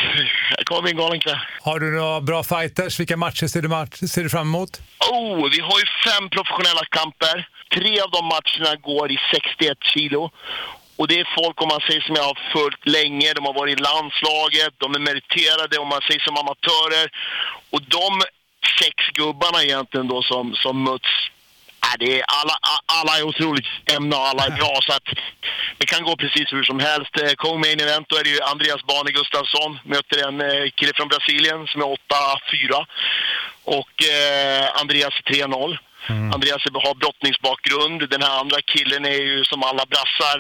Det 0.58 0.64
kommer 0.64 0.82
bli 0.82 0.92
en 0.92 0.98
galen 0.98 1.20
kväll. 1.20 1.40
Har 1.62 1.80
du 1.80 1.92
några 1.92 2.22
bra 2.22 2.44
fighters? 2.44 3.00
Vilka 3.00 3.18
matcher 3.18 3.48
ser 3.48 3.62
du, 3.62 3.68
match, 3.68 4.00
ser 4.14 4.24
du 4.24 4.30
fram 4.30 4.48
emot? 4.48 4.82
Oh, 5.12 5.50
vi 5.52 5.60
har 5.60 5.80
ju 5.80 5.86
fem 6.08 6.30
professionella 6.30 6.86
kamper. 6.90 7.48
Tre 7.76 8.02
av 8.02 8.12
de 8.12 8.26
matcherna 8.26 8.76
går 8.76 9.12
i 9.12 9.18
61 9.34 9.78
kilo. 9.94 10.32
Och 11.02 11.08
det 11.08 11.20
är 11.20 11.36
folk, 11.42 11.62
om 11.62 11.68
man 11.68 11.82
säger 11.88 12.02
som 12.02 12.16
jag 12.16 12.24
har 12.24 12.40
följt 12.56 12.86
länge, 13.00 13.34
de 13.34 13.46
har 13.46 13.54
varit 13.54 13.80
i 13.80 13.82
landslaget, 13.90 14.74
de 14.78 14.96
är 14.96 15.00
meriterade, 15.10 15.78
om 15.78 15.88
man 15.88 16.02
säger 16.08 16.20
som 16.20 16.38
amatörer. 16.38 17.06
Och 17.74 17.82
de 17.98 18.10
sex 18.82 18.96
gubbarna 19.14 19.64
egentligen 19.64 20.08
då 20.08 20.22
som, 20.22 20.56
som 20.64 20.84
möts 20.84 21.12
äh, 21.88 21.96
det 22.00 22.20
är 22.20 22.24
alla, 22.40 22.56
alla 22.98 23.18
är 23.18 23.24
otroligt 23.24 23.72
jämna 23.92 24.16
och 24.18 24.28
alla 24.28 24.44
är 24.46 24.56
bra 24.62 24.74
så 24.82 24.94
att 24.94 25.08
det 25.78 25.86
kan 25.86 26.04
gå 26.04 26.16
precis 26.16 26.54
hur 26.54 26.64
som 26.64 26.80
helst. 26.80 27.14
Eh, 27.22 27.34
Co-main 27.44 27.80
event 27.80 28.10
då 28.10 28.16
är 28.16 28.24
det 28.24 28.30
ju 28.30 28.42
Andreas 28.42 28.84
Bane 28.84 29.12
Gustafsson 29.12 29.80
möter 29.84 30.28
en 30.28 30.42
eh, 30.42 30.70
kille 30.78 30.92
från 30.96 31.08
Brasilien 31.08 31.68
som 31.68 31.82
är 31.82 31.86
8-4 31.86 32.86
och 33.64 33.94
eh, 34.16 34.82
Andreas 34.82 35.14
3-0. 35.14 35.78
Mm. 36.10 36.34
Andreas 36.34 36.62
har 36.88 36.96
brottningsbakgrund. 36.96 38.10
Den 38.10 38.22
här 38.22 38.40
andra 38.40 38.62
killen 38.62 39.06
är 39.06 39.22
ju 39.30 39.44
som 39.44 39.64
alla 39.64 39.86
brassar 39.86 40.38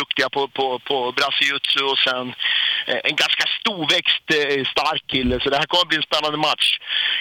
duktiga 0.00 0.28
på, 0.30 0.48
på, 0.48 0.78
på 0.88 1.12
brassijutsu 1.16 1.80
och 1.92 1.98
sen 1.98 2.26
eh, 2.90 3.00
en 3.08 3.16
ganska 3.22 3.44
storväxt, 3.60 4.26
eh, 4.38 4.64
stark 4.74 5.02
kille. 5.12 5.40
Så 5.40 5.50
det 5.50 5.56
här 5.56 5.66
kommer 5.66 5.82
att 5.82 5.88
bli 5.88 5.96
en 5.96 6.08
spännande 6.10 6.38
match. 6.38 6.66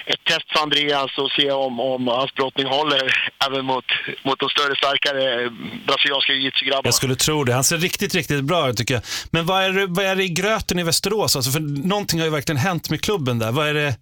Ett 0.06 0.24
test 0.24 0.48
för 0.52 0.60
Andreas 0.60 1.18
och 1.18 1.32
se 1.32 1.52
om, 1.52 1.80
om 1.80 2.08
hans 2.08 2.34
brottning 2.34 2.68
håller 2.68 3.04
även 3.48 3.66
mot, 3.66 3.86
mot 4.24 4.40
de 4.40 4.50
större, 4.50 4.76
starkare 4.76 5.44
eh, 5.44 5.52
brasilianska 5.88 6.34
jujutsu-grabbarna. 6.34 6.88
Jag 6.88 6.94
skulle 6.94 7.16
tro 7.16 7.44
det. 7.44 7.54
Han 7.54 7.64
ser 7.64 7.78
riktigt, 7.78 8.16
riktigt 8.16 8.44
bra 8.44 8.70
ut 8.70 8.78
tycker 8.78 8.94
jag. 8.94 9.04
Men 9.32 9.46
vad 9.46 9.64
är, 9.64 9.72
det, 9.72 9.86
vad 9.88 10.06
är 10.06 10.16
det 10.16 10.24
i 10.24 10.30
gröten 10.30 10.80
i 10.80 10.84
Västerås? 10.84 11.36
Alltså, 11.36 11.52
för 11.52 11.60
någonting 11.88 12.20
har 12.20 12.26
ju 12.26 12.32
verkligen 12.32 12.58
hänt 12.58 12.90
med 12.90 13.02
klubben 13.02 13.40
där. 13.40 13.52
Vad 13.52 13.68
är 13.68 13.74
det? 13.74 13.96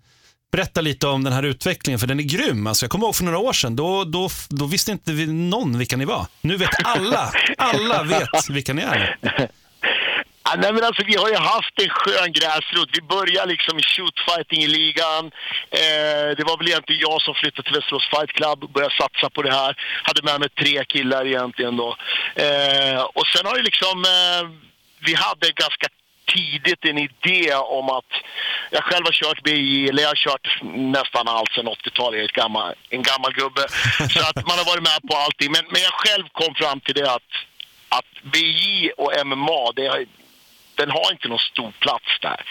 Berätta 0.51 0.81
lite 0.81 1.07
om 1.07 1.23
den 1.23 1.33
här 1.33 1.43
utvecklingen, 1.43 1.99
för 1.99 2.07
den 2.07 2.19
är 2.19 2.23
grym. 2.23 2.67
Alltså, 2.67 2.83
jag 2.85 2.91
kommer 2.91 3.05
ihåg 3.05 3.15
för 3.15 3.23
några 3.23 3.37
år 3.37 3.53
sedan, 3.53 3.75
då, 3.75 4.03
då, 4.03 4.29
då 4.49 4.65
visste 4.65 4.91
inte 4.91 5.11
vi 5.11 5.27
någon 5.27 5.77
vilka 5.77 5.97
ni 5.97 6.05
var. 6.05 6.25
Nu 6.41 6.57
vet 6.57 6.69
alla, 6.83 7.31
alla 7.57 8.03
vet 8.03 8.49
vilka 8.49 8.73
ni 8.73 8.81
är. 8.81 9.17
Ja, 10.47 10.53
nej, 10.57 10.73
men 10.73 10.83
alltså, 10.83 11.03
vi 11.05 11.15
har 11.15 11.29
ju 11.29 11.35
haft 11.35 11.75
en 11.83 11.89
skön 11.89 12.31
gräsrot. 12.39 12.89
Vi 12.97 13.01
började 13.01 13.51
liksom 13.51 13.79
i 13.79 13.83
shootfighting 13.93 14.61
i 14.63 14.67
ligan. 14.67 15.23
Eh, 15.81 16.27
det 16.37 16.43
var 16.49 16.57
väl 16.57 16.67
egentligen 16.67 17.01
jag 17.01 17.21
som 17.21 17.33
flyttade 17.33 17.63
till 17.63 17.77
Västerås 17.79 18.09
Fight 18.13 18.31
Club 18.37 18.63
och 18.63 18.71
började 18.75 18.95
satsa 19.01 19.29
på 19.29 19.41
det 19.41 19.53
här. 19.59 19.71
Hade 20.03 20.21
med 20.29 20.39
mig 20.39 20.49
tre 20.49 20.85
killar 20.93 21.25
egentligen 21.25 21.77
då. 21.77 21.89
Eh, 22.45 23.01
och 23.17 23.27
sen 23.33 23.45
har 23.45 23.55
ju 23.57 23.63
liksom... 23.63 23.95
Eh, 24.15 24.43
vi 25.07 25.13
hade 25.13 25.47
ganska 25.63 25.87
tidigt 26.25 26.85
en 26.85 26.97
idé 26.97 27.53
om 27.53 27.89
att 27.89 28.11
jag 28.71 28.83
själv 28.83 29.05
har 29.05 29.11
kört 29.11 29.43
BI, 29.43 29.89
eller 29.89 30.01
jag 30.03 30.09
har 30.09 30.15
kört 30.15 30.47
nästan 30.63 31.27
allt 31.27 31.51
sedan 31.51 31.67
80-talet. 31.67 32.19
Jag 32.19 32.29
är 32.29 32.41
gammal, 32.43 32.73
en 32.89 33.03
gammal 33.03 33.33
gubbe. 33.33 33.61
Så 34.13 34.19
att 34.19 34.47
man 34.47 34.57
har 34.57 34.65
varit 34.65 34.83
med 34.83 35.09
på 35.09 35.17
allting. 35.17 35.51
Men, 35.51 35.65
men 35.69 35.81
jag 35.81 35.93
själv 35.93 36.23
kom 36.31 36.55
fram 36.55 36.79
till 36.79 36.95
det 36.95 37.11
att, 37.11 37.31
att 37.89 38.11
BI 38.23 38.91
och 38.97 39.11
MMA, 39.25 39.71
det, 39.75 40.05
den 40.75 40.89
har 40.91 41.11
inte 41.11 41.27
någon 41.27 41.39
stor 41.39 41.71
plats 41.79 42.19
där. 42.21 42.41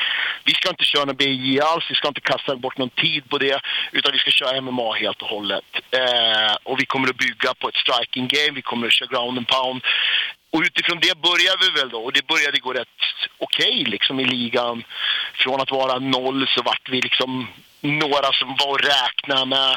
Vi 0.44 0.54
ska 0.54 0.68
inte 0.68 0.84
köra 0.84 1.04
någon 1.04 1.16
BJ 1.16 1.60
alls, 1.60 1.84
vi 1.90 1.94
ska 1.94 2.08
inte 2.08 2.20
kasta 2.20 2.56
bort 2.56 2.78
någon 2.78 2.90
tid 2.90 3.30
på 3.30 3.38
det, 3.38 3.60
utan 3.92 4.12
vi 4.12 4.18
ska 4.18 4.30
köra 4.30 4.60
MMA 4.60 4.94
helt 4.94 5.22
och 5.22 5.28
hållet. 5.28 5.64
Eh, 5.90 6.54
och 6.62 6.80
vi 6.80 6.86
kommer 6.86 7.08
att 7.08 7.16
bygga 7.16 7.54
på 7.54 7.68
ett 7.68 7.76
striking 7.76 8.28
game, 8.28 8.52
vi 8.54 8.62
kommer 8.62 8.86
att 8.86 8.92
köra 8.92 9.08
ground 9.08 9.38
and 9.38 9.48
pound. 9.48 9.82
Och 10.54 10.62
utifrån 10.62 10.98
det 11.00 11.18
började 11.18 11.58
vi 11.60 11.80
väl 11.80 11.88
då. 11.88 12.00
Och 12.04 12.12
det 12.12 12.26
började 12.26 12.58
gå 12.58 12.72
rätt 12.72 13.00
okej 13.38 13.84
liksom 13.84 14.20
i 14.20 14.24
ligan. 14.24 14.84
Från 15.34 15.60
att 15.60 15.70
vara 15.70 15.98
noll 15.98 16.48
så 16.48 16.62
vart 16.62 16.88
vi 16.90 17.00
liksom 17.00 17.46
några 17.80 18.32
som 18.32 18.48
var 18.48 18.78
att 18.78 18.86
räkna 18.86 19.44
med. 19.44 19.70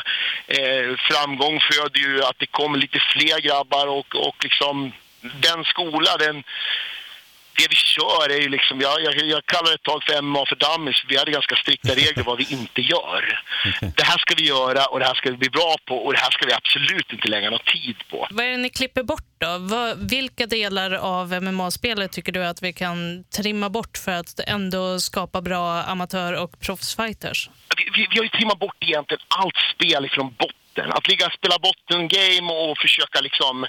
Eh, 0.47 0.95
framgång 0.97 1.59
föder 1.59 1.99
ju 1.99 2.23
att 2.23 2.39
det 2.39 2.45
kommer 2.45 2.77
lite 2.77 2.99
fler 2.99 3.39
grabbar 3.39 3.87
och, 3.87 4.15
och 4.15 4.35
liksom 4.43 4.91
den 5.21 5.63
skola, 5.63 6.17
den, 6.17 6.43
det 7.57 7.67
vi 7.69 7.75
kör 7.75 8.25
är 8.35 8.41
ju 8.45 8.49
liksom, 8.49 8.81
jag, 8.81 8.95
jag, 9.05 9.13
jag 9.35 9.45
kallar 9.45 9.69
det 9.71 9.75
ett 9.81 9.89
tag 9.91 10.03
för 10.03 10.21
MMA 10.21 10.43
för 10.51 10.57
dummies. 10.65 10.99
Vi 11.09 11.17
hade 11.17 11.31
ganska 11.31 11.55
strikta 11.55 11.91
regler 12.01 12.23
vad 12.23 12.37
vi 12.37 12.47
inte 12.59 12.81
gör. 12.81 13.21
Det 13.99 14.05
här 14.11 14.17
ska 14.17 14.35
vi 14.37 14.45
göra 14.47 14.85
och 14.85 14.99
det 14.99 15.05
här 15.05 15.13
ska 15.13 15.31
vi 15.31 15.37
bli 15.37 15.49
bra 15.49 15.75
på 15.87 15.95
och 16.05 16.13
det 16.13 16.19
här 16.19 16.31
ska 16.31 16.45
vi 16.45 16.53
absolut 16.53 17.13
inte 17.13 17.27
lägga 17.27 17.49
någon 17.49 17.67
tid 17.75 17.97
på. 18.09 18.27
Vad 18.29 18.45
är 18.45 18.49
det 18.49 18.57
ni 18.57 18.69
klipper 18.69 19.03
bort 19.03 19.29
då? 19.37 19.57
Vad, 19.57 20.09
vilka 20.11 20.45
delar 20.45 20.91
av 20.91 21.43
MMA-spelet 21.43 22.11
tycker 22.11 22.31
du 22.31 22.45
att 22.45 22.61
vi 22.61 22.73
kan 22.73 23.23
trimma 23.37 23.69
bort 23.69 23.97
för 23.97 24.11
att 24.11 24.39
ändå 24.39 24.99
skapa 24.99 25.41
bra 25.41 25.83
amatör 25.83 26.33
och 26.33 26.59
proffsfighters? 26.59 27.49
Vi, 27.77 27.83
vi, 27.95 28.07
vi 28.11 28.17
har 28.17 28.23
ju 28.23 28.29
trimmat 28.29 28.59
bort 28.59 28.77
egentligen 28.79 29.21
allt 29.27 29.55
spel 29.75 30.05
ifrån 30.05 30.35
botten. 30.39 30.66
Att 30.81 31.07
ligga 31.07 31.25
och 31.25 31.33
spela 31.33 31.57
bottengame 31.67 32.51
och 32.53 32.77
försöka 32.77 33.21
liksom 33.21 33.63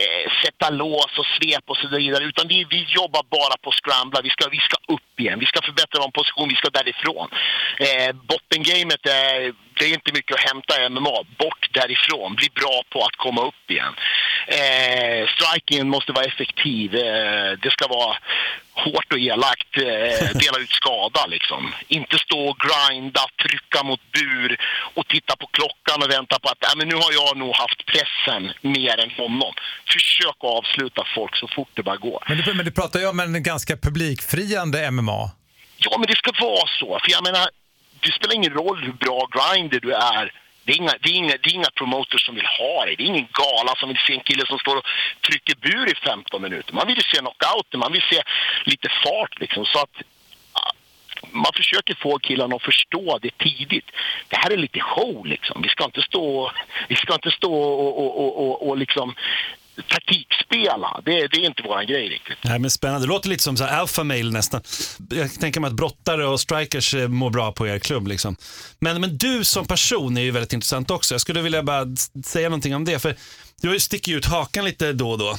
eh, 0.00 0.24
sätta 0.42 0.70
lås 0.70 1.12
och 1.18 1.26
svep 1.36 1.64
och 1.66 1.76
så 1.76 1.88
vidare. 1.88 2.24
Utan 2.24 2.48
vi, 2.48 2.64
vi 2.70 2.80
jobbar 2.88 3.22
bara 3.30 3.56
på 3.62 3.68
att 3.70 3.80
scrambla. 3.82 4.20
Vi 4.22 4.30
ska, 4.30 4.48
vi 4.48 4.62
ska 4.68 4.76
upp 4.94 5.20
igen. 5.20 5.38
Vi 5.38 5.46
ska 5.46 5.58
förbättra 5.62 6.00
vår 6.04 6.10
position. 6.10 6.48
Vi 6.48 6.56
ska 6.60 6.68
därifrån. 6.70 7.28
Eh, 7.86 8.10
bottengamet 8.30 9.06
är, 9.06 9.52
det 9.78 9.84
är 9.84 9.94
inte 9.94 10.12
mycket 10.12 10.34
att 10.36 10.48
hämta 10.50 10.82
i 10.82 10.88
MMA. 10.88 11.16
Bort 11.38 11.68
därifrån. 11.72 12.34
Bli 12.34 12.48
bra 12.54 12.82
på 12.92 12.98
att 13.04 13.16
komma 13.16 13.42
upp 13.46 13.70
igen. 13.70 13.94
Eh, 14.46 15.28
strikingen 15.34 15.88
måste 15.88 16.12
vara 16.12 16.24
effektiv. 16.24 16.94
Eh, 16.94 17.52
det 17.62 17.70
ska 17.70 17.88
vara 17.88 18.16
hårt 18.72 19.12
och 19.12 19.18
elakt. 19.18 19.72
Eh, 19.76 20.38
dela 20.44 20.58
ut 20.58 20.70
skada 20.80 21.26
liksom. 21.26 21.74
Inte 21.88 22.18
stå 22.18 22.38
och 22.48 22.56
grinda, 22.66 23.20
trycka 23.42 23.82
mot 23.82 24.00
bur 24.12 24.60
och 24.94 25.08
titta 25.08 25.36
på 25.36 25.46
klockan 25.46 26.02
och 26.02 26.10
vänta 26.10 26.38
på 26.38 26.48
att 26.48 26.64
äh, 26.64 26.76
men 26.76 26.88
nu 26.88 26.94
har 26.94 27.12
jag 27.12 27.36
nog 27.36 27.54
haft 27.54 27.86
pressen 27.86 28.52
mer 28.60 29.00
än 29.00 29.10
honom. 29.10 29.52
Försök 29.92 30.36
att 30.38 30.54
avsluta 30.58 31.02
folk 31.14 31.36
så 31.36 31.48
fort 31.48 31.70
det 31.74 31.82
bara 31.82 31.96
går. 31.96 32.24
Men 32.28 32.38
du, 32.38 32.54
men 32.54 32.64
du 32.64 32.72
pratar 32.72 33.00
ju 33.00 33.06
om 33.06 33.20
en 33.20 33.42
ganska 33.42 33.76
publikfriande 33.76 34.90
MMA. 34.90 35.30
Ja, 35.84 35.98
men 35.98 36.06
det 36.06 36.16
ska 36.16 36.32
vara 36.40 36.68
så. 36.80 37.00
För 37.04 37.10
jag 37.10 37.22
menar, 37.24 37.48
det 38.02 38.12
spelar 38.12 38.34
ingen 38.34 38.52
roll 38.52 38.84
hur 38.84 38.92
bra 38.92 39.28
grinder 39.36 39.80
du 39.80 39.92
är. 39.92 40.32
Det 40.64 40.72
är, 40.72 40.76
inga, 40.76 40.92
det, 41.00 41.08
är 41.10 41.14
inga, 41.14 41.36
det 41.42 41.50
är 41.50 41.54
inga 41.54 41.70
promoters 41.74 42.26
som 42.26 42.34
vill 42.34 42.46
ha 42.58 42.84
dig. 42.84 42.96
Det 42.96 43.02
är 43.02 43.06
ingen 43.06 43.28
gala 43.32 43.74
som 43.76 43.88
vill 43.88 43.98
se 44.06 44.12
en 44.12 44.20
kille 44.20 44.46
som 44.46 44.58
står 44.58 44.76
och 44.76 44.86
trycker 45.26 45.54
bur 45.54 45.90
i 45.92 45.94
15 45.94 46.42
minuter. 46.42 46.74
Man 46.74 46.86
vill 46.86 46.96
ju 46.96 47.02
se 47.02 47.18
knockouten, 47.18 47.80
man 47.80 47.92
vill 47.92 48.02
se 48.10 48.22
lite 48.64 48.88
fart 49.04 49.40
liksom. 49.40 49.64
Så 49.64 49.78
att 49.78 49.96
ah, 50.52 50.72
man 51.30 51.52
försöker 51.54 51.94
få 51.94 52.18
killarna 52.18 52.56
att 52.56 52.62
förstå 52.62 53.18
det 53.22 53.38
tidigt. 53.38 53.90
Det 54.28 54.36
här 54.36 54.50
är 54.50 54.56
lite 54.56 54.80
show 54.80 55.26
liksom. 55.26 55.62
Vi 55.62 55.68
ska 55.68 55.84
inte 55.84 56.02
stå, 56.02 56.52
vi 56.88 56.96
ska 56.96 57.14
inte 57.14 57.30
stå 57.30 57.54
och, 57.54 57.98
och, 57.98 58.20
och, 58.24 58.46
och, 58.46 58.68
och 58.68 58.76
liksom 58.76 59.14
taktikspela. 59.88 61.00
Det, 61.04 61.10
det 61.10 61.36
är 61.36 61.46
inte 61.46 61.62
våran 61.62 61.86
grej 61.86 62.08
riktigt. 62.08 62.38
Nej, 62.44 62.58
men 62.58 62.70
spännande. 62.70 63.06
Det 63.06 63.08
låter 63.08 63.28
lite 63.28 63.42
som 63.42 63.56
så 63.56 63.64
här 63.64 63.80
alpha 63.80 64.04
male 64.04 64.30
nästan. 64.30 64.60
Jag 65.10 65.40
tänker 65.40 65.60
mig 65.60 65.68
att 65.68 65.74
brottare 65.74 66.26
och 66.26 66.40
strikers 66.40 66.94
eh, 66.94 67.08
mår 67.08 67.30
bra 67.30 67.52
på 67.52 67.68
er 67.68 67.78
klubb. 67.78 68.06
Liksom. 68.06 68.36
Men, 68.78 69.00
men 69.00 69.18
du 69.18 69.44
som 69.44 69.66
person 69.66 70.16
är 70.16 70.22
ju 70.22 70.30
väldigt 70.30 70.52
intressant 70.52 70.90
också. 70.90 71.14
Jag 71.14 71.20
skulle 71.20 71.42
vilja 71.42 71.62
bara 71.62 71.86
säga 72.24 72.48
någonting 72.48 72.74
om 72.74 72.84
det. 72.84 72.98
För 72.98 73.16
du 73.62 73.80
sticker 73.80 74.12
ju 74.12 74.18
ut 74.18 74.26
hakan 74.26 74.64
lite 74.64 74.92
då 74.92 75.10
och 75.10 75.18
då. 75.18 75.38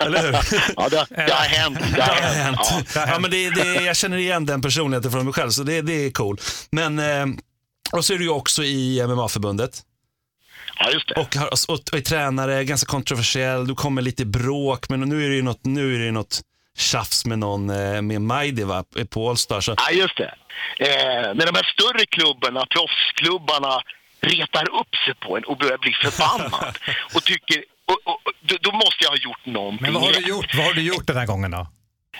Eller 0.04 0.22
hur? 0.22 0.32
Ja, 0.76 0.88
det, 0.88 1.06
det 1.08 1.32
har 1.32 1.44
hänt. 1.44 1.78
Det 1.96 2.02
har 2.02 2.14
hänt. 2.14 2.58
Ja. 2.94 3.06
Ja, 3.06 3.18
men 3.18 3.30
det, 3.30 3.50
det, 3.50 3.74
jag 3.74 3.96
känner 3.96 4.16
igen 4.16 4.46
den 4.46 4.62
personligheten 4.62 5.12
från 5.12 5.24
mig 5.24 5.34
själv, 5.34 5.50
så 5.50 5.62
det, 5.62 5.82
det 5.82 5.92
är 5.92 6.10
cool. 6.10 6.40
Men, 6.70 6.98
eh, 6.98 7.26
och 7.92 8.04
så 8.04 8.14
är 8.14 8.18
du 8.18 8.24
ju 8.24 8.30
också 8.30 8.64
i 8.64 9.06
MMA-förbundet. 9.06 9.82
Ja, 10.78 10.90
just 10.90 11.08
det. 11.08 11.14
Och, 11.20 11.36
har, 11.36 11.46
och, 11.46 11.80
och 11.92 11.98
är 11.98 12.00
tränare, 12.00 12.64
ganska 12.64 12.86
kontroversiell, 12.90 13.66
du 13.66 13.74
kommer 13.74 14.02
lite 14.02 14.24
bråk, 14.26 14.88
men 14.88 15.00
nu 15.00 15.24
är 15.24 15.28
det 15.28 15.34
ju 15.34 15.42
något, 15.42 15.64
nu 15.64 15.94
är 15.94 15.98
det 15.98 16.12
något 16.12 16.40
tjafs 16.78 17.24
med 17.26 17.38
någon, 17.38 17.70
eh, 17.70 18.02
med 18.02 18.20
Majdi 18.20 18.64
va, 18.64 18.84
på 19.10 19.30
Allstar. 19.30 19.60
Så. 19.60 19.74
Ja, 19.76 19.90
just 19.90 20.16
det. 20.16 20.34
Eh, 20.78 21.34
men 21.34 21.46
de 21.46 21.54
här 21.54 21.72
större 21.74 22.06
klubbarna, 22.06 22.66
proffsklubbarna, 22.66 23.82
retar 24.20 24.80
upp 24.80 24.94
sig 25.04 25.14
på 25.14 25.36
en 25.36 25.44
och 25.44 25.58
börjar 25.58 25.78
bli 25.78 25.92
förbannad. 25.92 26.78
och 27.14 27.24
tycker, 27.24 27.64
och, 27.86 28.12
och, 28.12 28.32
då, 28.40 28.56
då 28.60 28.72
måste 28.72 29.04
jag 29.04 29.10
ha 29.10 29.16
gjort 29.16 29.46
någonting 29.46 29.82
Men 29.82 29.94
vad 29.94 30.02
har 30.02 30.12
du 30.12 30.28
gjort, 30.28 30.54
vad 30.54 30.66
har 30.66 30.72
du 30.72 30.82
gjort 30.82 31.06
den 31.06 31.16
här 31.16 31.26
gången 31.26 31.50
då? 31.50 31.66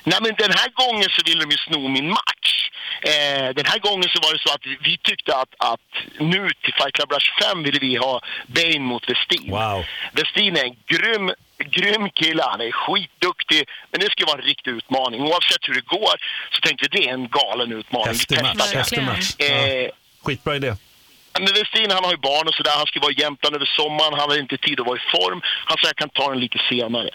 Nej, 0.05 0.18
men 0.22 0.34
den 0.38 0.53
här 0.53 0.70
gången 0.82 1.09
så 1.11 1.22
ville 1.24 1.40
de 1.44 1.51
ju 1.51 1.57
sno 1.57 1.88
min 1.88 2.09
match. 2.09 2.70
Eh, 3.03 3.49
den 3.55 3.66
här 3.66 3.78
gången 3.78 4.09
så 4.09 4.18
var 4.20 4.32
det 4.32 4.40
så 4.46 4.55
att 4.55 4.66
vi, 4.80 4.99
tyckte 4.99 5.36
att, 5.36 5.55
att 5.59 5.90
nu 6.18 6.51
till 6.62 6.74
Fight 6.78 6.94
Club 6.94 7.12
Rush 7.12 7.30
5 7.42 7.62
ville 7.62 7.78
vi 7.78 7.96
ha 7.96 8.20
Bane 8.46 8.78
mot 8.78 9.05
Westin. 9.11 9.51
Wow. 9.51 9.84
Westin 10.12 10.57
är 10.57 10.64
en 10.64 10.76
grym, 10.86 11.32
grym 11.59 12.11
kille, 12.11 12.42
han 12.42 12.61
är 12.61 12.72
skitduktig. 12.72 13.68
Men 13.90 14.01
det 14.01 14.11
ska 14.11 14.26
vara 14.26 14.38
en 14.38 14.44
riktig 14.44 14.70
utmaning. 14.70 15.20
Oavsett 15.20 15.68
hur 15.68 15.74
det 15.74 15.86
går 15.86 16.14
så 16.51 16.61
tänkte 16.61 16.88
vi 16.90 16.99
det 16.99 17.09
är 17.09 17.14
en 17.14 17.28
galen 17.28 17.72
utmaning. 17.72 18.09
Häftig 18.09 18.42
match. 18.42 18.74
Häftig 18.74 19.03
match. 19.03 19.28
Eh. 19.38 19.90
Skitbra 20.22 20.57
idé. 20.57 20.74
men 21.40 21.53
Westin 21.59 21.90
han 21.90 22.05
har 22.05 22.11
ju 22.11 22.16
barn 22.16 22.49
och 22.49 22.55
sådär. 22.55 22.72
Han 22.76 22.86
ska 22.86 23.01
vara 23.01 23.12
i 23.12 23.20
Jämtland 23.20 23.57
över 23.57 23.70
sommaren. 23.80 24.12
Han 24.12 24.20
hade 24.20 24.40
inte 24.40 24.57
tid 24.57 24.80
att 24.80 24.86
vara 24.86 24.99
i 24.99 25.07
form. 25.16 25.40
Han 25.68 25.76
sa 25.78 25.86
jag 25.86 25.96
kan 25.96 26.09
ta 26.09 26.30
den 26.30 26.40
lite 26.40 26.59
senare. 26.68 27.11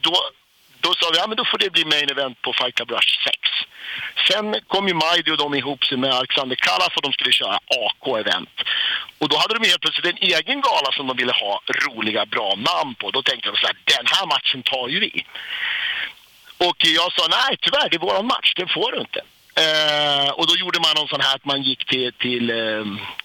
Då, 0.00 0.14
då 0.80 0.94
sa 0.94 1.10
vi 1.12 1.18
ja, 1.18 1.26
men 1.26 1.36
då 1.36 1.44
får 1.44 1.58
det 1.58 1.70
bli 1.72 1.84
main 1.84 2.10
event 2.10 2.42
på 2.42 2.52
Fight 2.52 2.74
Club 2.74 2.90
Rush 2.90 3.12
6. 3.24 3.36
Sen 4.28 4.54
kom 4.68 4.88
ju 4.88 4.94
Majdi 4.94 5.30
och 5.32 5.36
de 5.36 5.54
ihop 5.54 5.84
sig 5.84 5.98
med 5.98 6.14
Alexander 6.14 6.56
Kallas 6.56 6.96
och 6.96 7.02
de 7.02 7.12
skulle 7.12 7.32
köra 7.32 7.58
AK-event. 7.84 8.54
Och 9.18 9.28
då 9.28 9.36
hade 9.36 9.54
de 9.54 9.68
helt 9.68 9.80
plötsligt 9.80 10.06
en 10.06 10.22
egen 10.34 10.60
gala 10.60 10.92
som 10.92 11.06
de 11.06 11.16
ville 11.16 11.32
ha 11.32 11.62
roliga, 11.84 12.26
bra 12.26 12.54
namn 12.56 12.94
på. 12.94 13.10
Då 13.10 13.22
tänkte 13.22 13.50
de 13.50 13.56
så 13.56 13.66
här, 13.66 13.76
den 13.84 14.06
här 14.06 14.26
matchen 14.26 14.62
tar 14.62 14.88
ju 14.88 15.00
vi. 15.00 15.26
Och 16.66 16.76
jag 16.78 17.12
sa 17.12 17.26
nej, 17.30 17.56
tyvärr, 17.60 17.88
det 17.88 17.96
är 17.96 18.00
våran 18.00 18.26
match, 18.26 18.54
den 18.56 18.68
får 18.68 18.92
du 18.92 18.98
inte. 19.00 19.20
Eh, 19.62 20.30
och 20.38 20.46
då 20.46 20.54
gjorde 20.56 20.80
man 20.80 20.92
någon 20.96 21.08
sån 21.08 21.20
här 21.20 21.34
att 21.34 21.44
man 21.44 21.62
gick 21.62 21.86
till, 21.86 22.12
till 22.12 22.50
eh, 22.50 22.84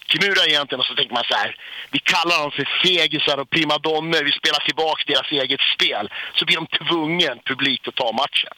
Kimura 0.09 0.43
egentligen 0.45 0.79
och 0.79 0.85
så 0.85 0.95
tänkte 0.95 1.13
man 1.13 1.23
så 1.31 1.35
här, 1.35 1.55
vi 1.91 1.99
kallar 1.99 2.41
dem 2.41 2.51
för 2.51 2.67
fegisar 2.83 3.37
och 3.37 3.49
primadonner, 3.49 4.23
vi 4.23 4.31
spelar 4.31 4.59
tillbaka 4.59 5.03
deras 5.07 5.31
eget 5.31 5.63
spel. 5.75 6.09
Så 6.35 6.45
blir 6.45 6.55
de 6.55 6.67
tvungen, 6.67 7.39
publik, 7.45 7.87
att 7.87 7.95
ta 7.95 8.11
matchen. 8.11 8.53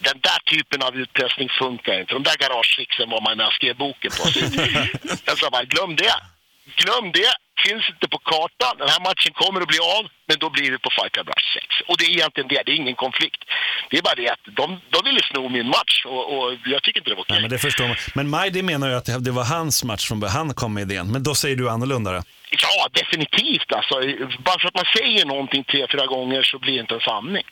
Den 0.00 0.18
där 0.20 0.40
typen 0.54 0.82
av 0.82 0.96
utpressning 0.96 1.48
funkar 1.48 2.00
inte. 2.00 2.14
De 2.14 2.22
där 2.22 2.36
garagetricksen 2.36 3.10
var 3.10 3.20
man 3.20 3.36
med 3.36 3.46
och 3.46 3.52
skrev 3.52 3.76
boken 3.76 4.10
på. 4.10 4.24
Så 4.26 4.38
jag 5.24 5.38
sa 5.38 5.50
bara, 5.50 5.64
glöm 5.64 5.96
det. 5.96 6.14
Glöm 6.76 7.12
det. 7.12 7.32
Finns 7.66 7.84
inte 7.92 8.06
på 8.14 8.18
kartan. 8.32 8.74
Den 8.82 8.90
här 8.94 9.02
matchen 9.08 9.32
kommer 9.42 9.60
att 9.64 9.70
bli 9.74 9.80
av, 9.96 10.02
men 10.28 10.36
då 10.42 10.48
blir 10.56 10.68
det 10.74 10.78
på 10.86 10.90
Fight 10.96 11.12
Club 11.14 11.28
Rush 11.32 11.48
6. 11.54 11.66
Och 11.88 11.96
det 11.98 12.04
är 12.08 12.12
egentligen 12.18 12.48
det. 12.52 12.60
Det 12.66 12.70
är 12.74 12.78
ingen 12.84 12.98
konflikt. 13.06 13.40
Det 13.90 13.96
är 14.00 14.02
bara 14.08 14.18
det 14.22 14.28
att 14.34 14.44
de, 14.60 14.66
de 14.94 14.98
ville 15.08 15.22
sno 15.30 15.42
min 15.48 15.68
match 15.78 15.94
och, 16.12 16.22
och 16.34 16.46
jag 16.74 16.80
tycker 16.82 16.98
inte 17.00 17.10
det 17.10 17.18
var 17.20 17.22
okej. 17.26 17.34
Nej, 17.34 17.42
men 17.44 17.50
det 17.50 17.58
förstår 17.58 17.86
man. 17.88 17.96
Men 18.14 18.26
Majdi 18.34 18.62
menar 18.62 18.88
ju 18.88 18.94
att 18.94 19.24
det 19.24 19.30
var 19.40 19.44
hans 19.44 19.84
match 19.84 20.08
från. 20.08 20.22
Han 20.22 20.54
kom 20.54 20.74
med 20.74 20.82
idén. 20.82 21.06
Men 21.12 21.22
då 21.22 21.34
säger 21.34 21.56
du 21.56 21.70
annorlunda 21.70 22.12
då? 22.12 22.22
Ja, 22.50 22.88
definitivt. 23.00 23.72
Alltså, 23.72 23.94
bara 24.46 24.58
för 24.60 24.68
att 24.68 24.74
man 24.74 24.88
säger 24.96 25.24
någonting 25.26 25.64
tre, 25.64 25.86
fyra 25.92 26.06
gånger 26.06 26.42
så 26.42 26.58
blir 26.58 26.72
det 26.72 26.80
inte 26.80 26.94
en 26.94 27.00
sanning. 27.00 27.44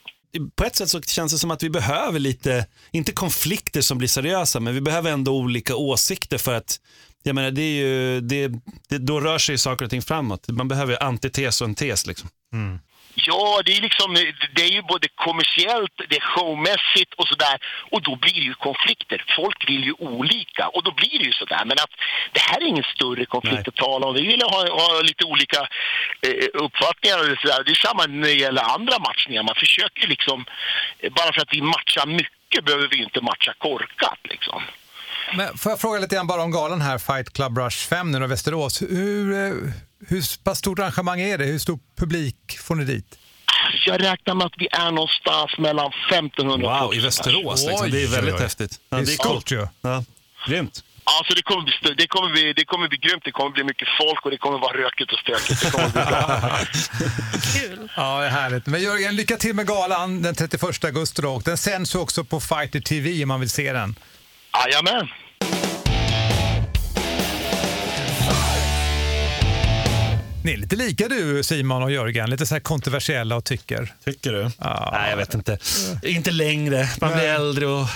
på 0.57 0.64
ett 0.64 0.76
sätt 0.76 0.88
så 0.88 1.02
känns 1.02 1.32
det 1.32 1.38
som 1.38 1.50
att 1.50 1.62
vi 1.62 1.70
behöver 1.70 2.18
lite, 2.18 2.66
inte 2.92 3.12
konflikter 3.12 3.80
som 3.80 3.98
blir 3.98 4.09
seriösa, 4.09 4.61
men 4.61 4.74
vi 4.74 4.80
behöver 4.80 5.11
ändå 5.11 5.32
olika 5.32 5.76
åsikter 5.76 6.38
för 6.38 6.54
att 6.54 6.80
jag 7.26 7.34
menar, 7.34 7.50
det 7.50 7.62
är 7.62 7.76
ju, 7.82 8.20
det, 8.20 8.48
det, 8.88 8.98
då 8.98 9.20
rör 9.20 9.38
sig 9.38 9.58
saker 9.58 9.84
och 9.84 9.90
ting 9.90 10.02
framåt. 10.02 10.48
Man 10.48 10.68
behöver 10.68 10.92
ju 10.92 10.98
antites 10.98 11.60
och 11.60 11.68
en 11.68 11.74
tes. 11.74 12.06
Liksom. 12.06 12.28
Ja, 13.14 13.62
det 13.64 13.76
är 13.76 13.80
liksom, 13.80 14.14
det 14.54 14.62
är 14.62 14.72
ju 14.78 14.82
både 14.82 15.08
kommersiellt, 15.14 15.92
det 16.08 16.16
är 16.16 16.20
showmässigt 16.20 17.14
och 17.14 17.28
sådär. 17.28 17.56
Och 17.90 18.02
då 18.02 18.16
blir 18.16 18.32
det 18.32 18.46
ju 18.50 18.54
konflikter. 18.54 19.24
Folk 19.36 19.68
vill 19.70 19.84
ju 19.84 19.92
olika 19.92 20.68
och 20.68 20.82
då 20.84 20.92
blir 20.92 21.18
det 21.18 21.24
ju 21.24 21.32
sådär. 21.32 21.62
Men 21.64 21.76
att 21.84 21.94
det 22.32 22.40
här 22.40 22.58
är 22.62 22.66
ingen 22.66 22.88
större 22.94 23.26
konflikt 23.26 23.66
Nej. 23.66 23.68
att 23.68 23.76
tala 23.76 24.06
om. 24.06 24.14
Vi 24.14 24.26
vill 24.26 24.42
ha, 24.42 24.60
ha 24.80 25.00
lite 25.02 25.24
olika 25.24 25.60
eh, 26.26 26.64
uppfattningar 26.64 27.18
och 27.18 27.38
sådär. 27.42 27.64
Det 27.64 27.70
är 27.70 27.86
samma 27.88 28.06
när 28.06 28.28
det 28.28 28.42
gäller 28.46 28.62
andra 28.62 28.98
matchningar. 28.98 29.42
Man 29.42 29.54
försöker 29.64 30.08
liksom, 30.08 30.44
bara 31.18 31.32
för 31.32 31.40
att 31.42 31.52
vi 31.52 31.62
matchar 31.62 32.06
mycket 32.06 32.64
behöver 32.64 32.88
vi 32.88 33.02
inte 33.02 33.20
matcha 33.20 33.52
korkat 33.58 34.20
liksom. 34.24 34.62
Men 35.36 35.58
får 35.58 35.72
jag 35.72 35.80
fråga 35.80 35.98
lite 36.00 36.14
grann 36.14 36.26
bara 36.26 36.42
om 36.42 36.50
galan 36.50 36.80
här, 36.82 36.98
Fight 36.98 37.32
Club 37.32 37.58
Rush 37.58 37.88
5 37.88 38.10
nu 38.12 38.24
i 38.24 38.26
Västerås. 38.26 38.82
Hur, 38.82 39.32
eh, 39.32 39.54
hur 40.08 40.42
pass 40.44 40.58
stort 40.58 40.78
arrangemang 40.78 41.20
är 41.20 41.38
det? 41.38 41.44
Hur 41.44 41.58
stor 41.58 41.78
publik 41.98 42.58
får 42.58 42.74
ni 42.74 42.84
dit? 42.84 43.18
Jag 43.86 44.02
räknar 44.02 44.34
med 44.34 44.46
att 44.46 44.52
vi 44.56 44.68
är 44.72 44.90
någonstans 44.90 45.58
mellan 45.58 45.90
1500 46.10 46.80
och 46.80 46.86
Wow, 46.86 46.94
i 46.94 47.00
2000 47.00 47.02
Västerås. 47.04 47.66
Liksom. 47.66 47.90
Det 47.90 48.02
är 48.02 48.08
väldigt 48.08 48.34
oj, 48.34 48.38
oj. 48.38 48.42
häftigt. 48.42 48.80
Ja, 48.88 48.96
Det 48.96 49.02
är 49.02 49.16
coolt. 49.16 49.20
stort 49.42 49.50
ju. 49.50 49.66
Ja. 49.80 50.04
Grymt. 50.46 50.82
Alltså 51.18 51.34
det 51.34 51.42
kommer, 51.42 51.62
bli, 51.64 51.94
det, 51.98 52.06
kommer 52.06 52.30
bli, 52.32 52.52
det 52.52 52.64
kommer 52.64 52.88
bli 52.88 52.98
grymt, 52.98 53.22
det 53.24 53.30
kommer 53.32 53.50
bli 53.50 53.64
mycket 53.64 53.88
folk 54.00 54.24
och 54.24 54.30
det 54.30 54.36
kommer 54.38 54.58
vara 54.58 54.76
rökigt 54.76 55.12
och 55.12 55.18
stökigt. 55.18 55.62
Det 55.62 55.70
kommer 55.70 55.88
bli 55.88 56.02
bra. 56.02 56.50
Kul. 57.60 57.88
Ja, 57.96 58.20
det 58.20 58.26
är 58.26 58.30
härligt. 58.30 58.66
Men 58.66 58.82
Jörgen, 58.82 59.16
lycka 59.16 59.36
till 59.36 59.54
med 59.54 59.66
galan 59.66 60.22
den 60.22 60.34
31 60.34 60.84
augusti 60.84 61.22
då. 61.22 61.30
Och 61.30 61.42
Den 61.42 61.56
sänds 61.58 61.94
ju 61.94 61.98
också 61.98 62.24
på 62.24 62.40
Fighter 62.40 62.80
TV 62.80 63.22
om 63.22 63.28
man 63.28 63.40
vill 63.40 63.50
se 63.50 63.72
den. 63.72 63.94
Jajamän! 64.64 65.09
Ni 70.44 70.52
är 70.52 70.57
lite 70.57 70.76
lika 70.76 71.09
du 71.09 71.42
Simon 71.42 71.82
och 71.82 71.90
Jörgen, 71.90 72.30
lite 72.30 72.46
så 72.46 72.54
här 72.54 72.61
kontroversiella 72.61 73.36
och 73.36 73.44
tycker. 73.44 73.92
Tycker 74.04 74.32
du? 74.32 74.42
Nej, 74.42 75.11
jag 75.11 75.16
vet 75.16 75.34
inte. 75.34 75.59
Inte 76.02 76.30
längre. 76.30 76.88
Man 77.00 77.12
blir 77.12 77.24
äldre 77.24 77.66
och... 77.66 77.86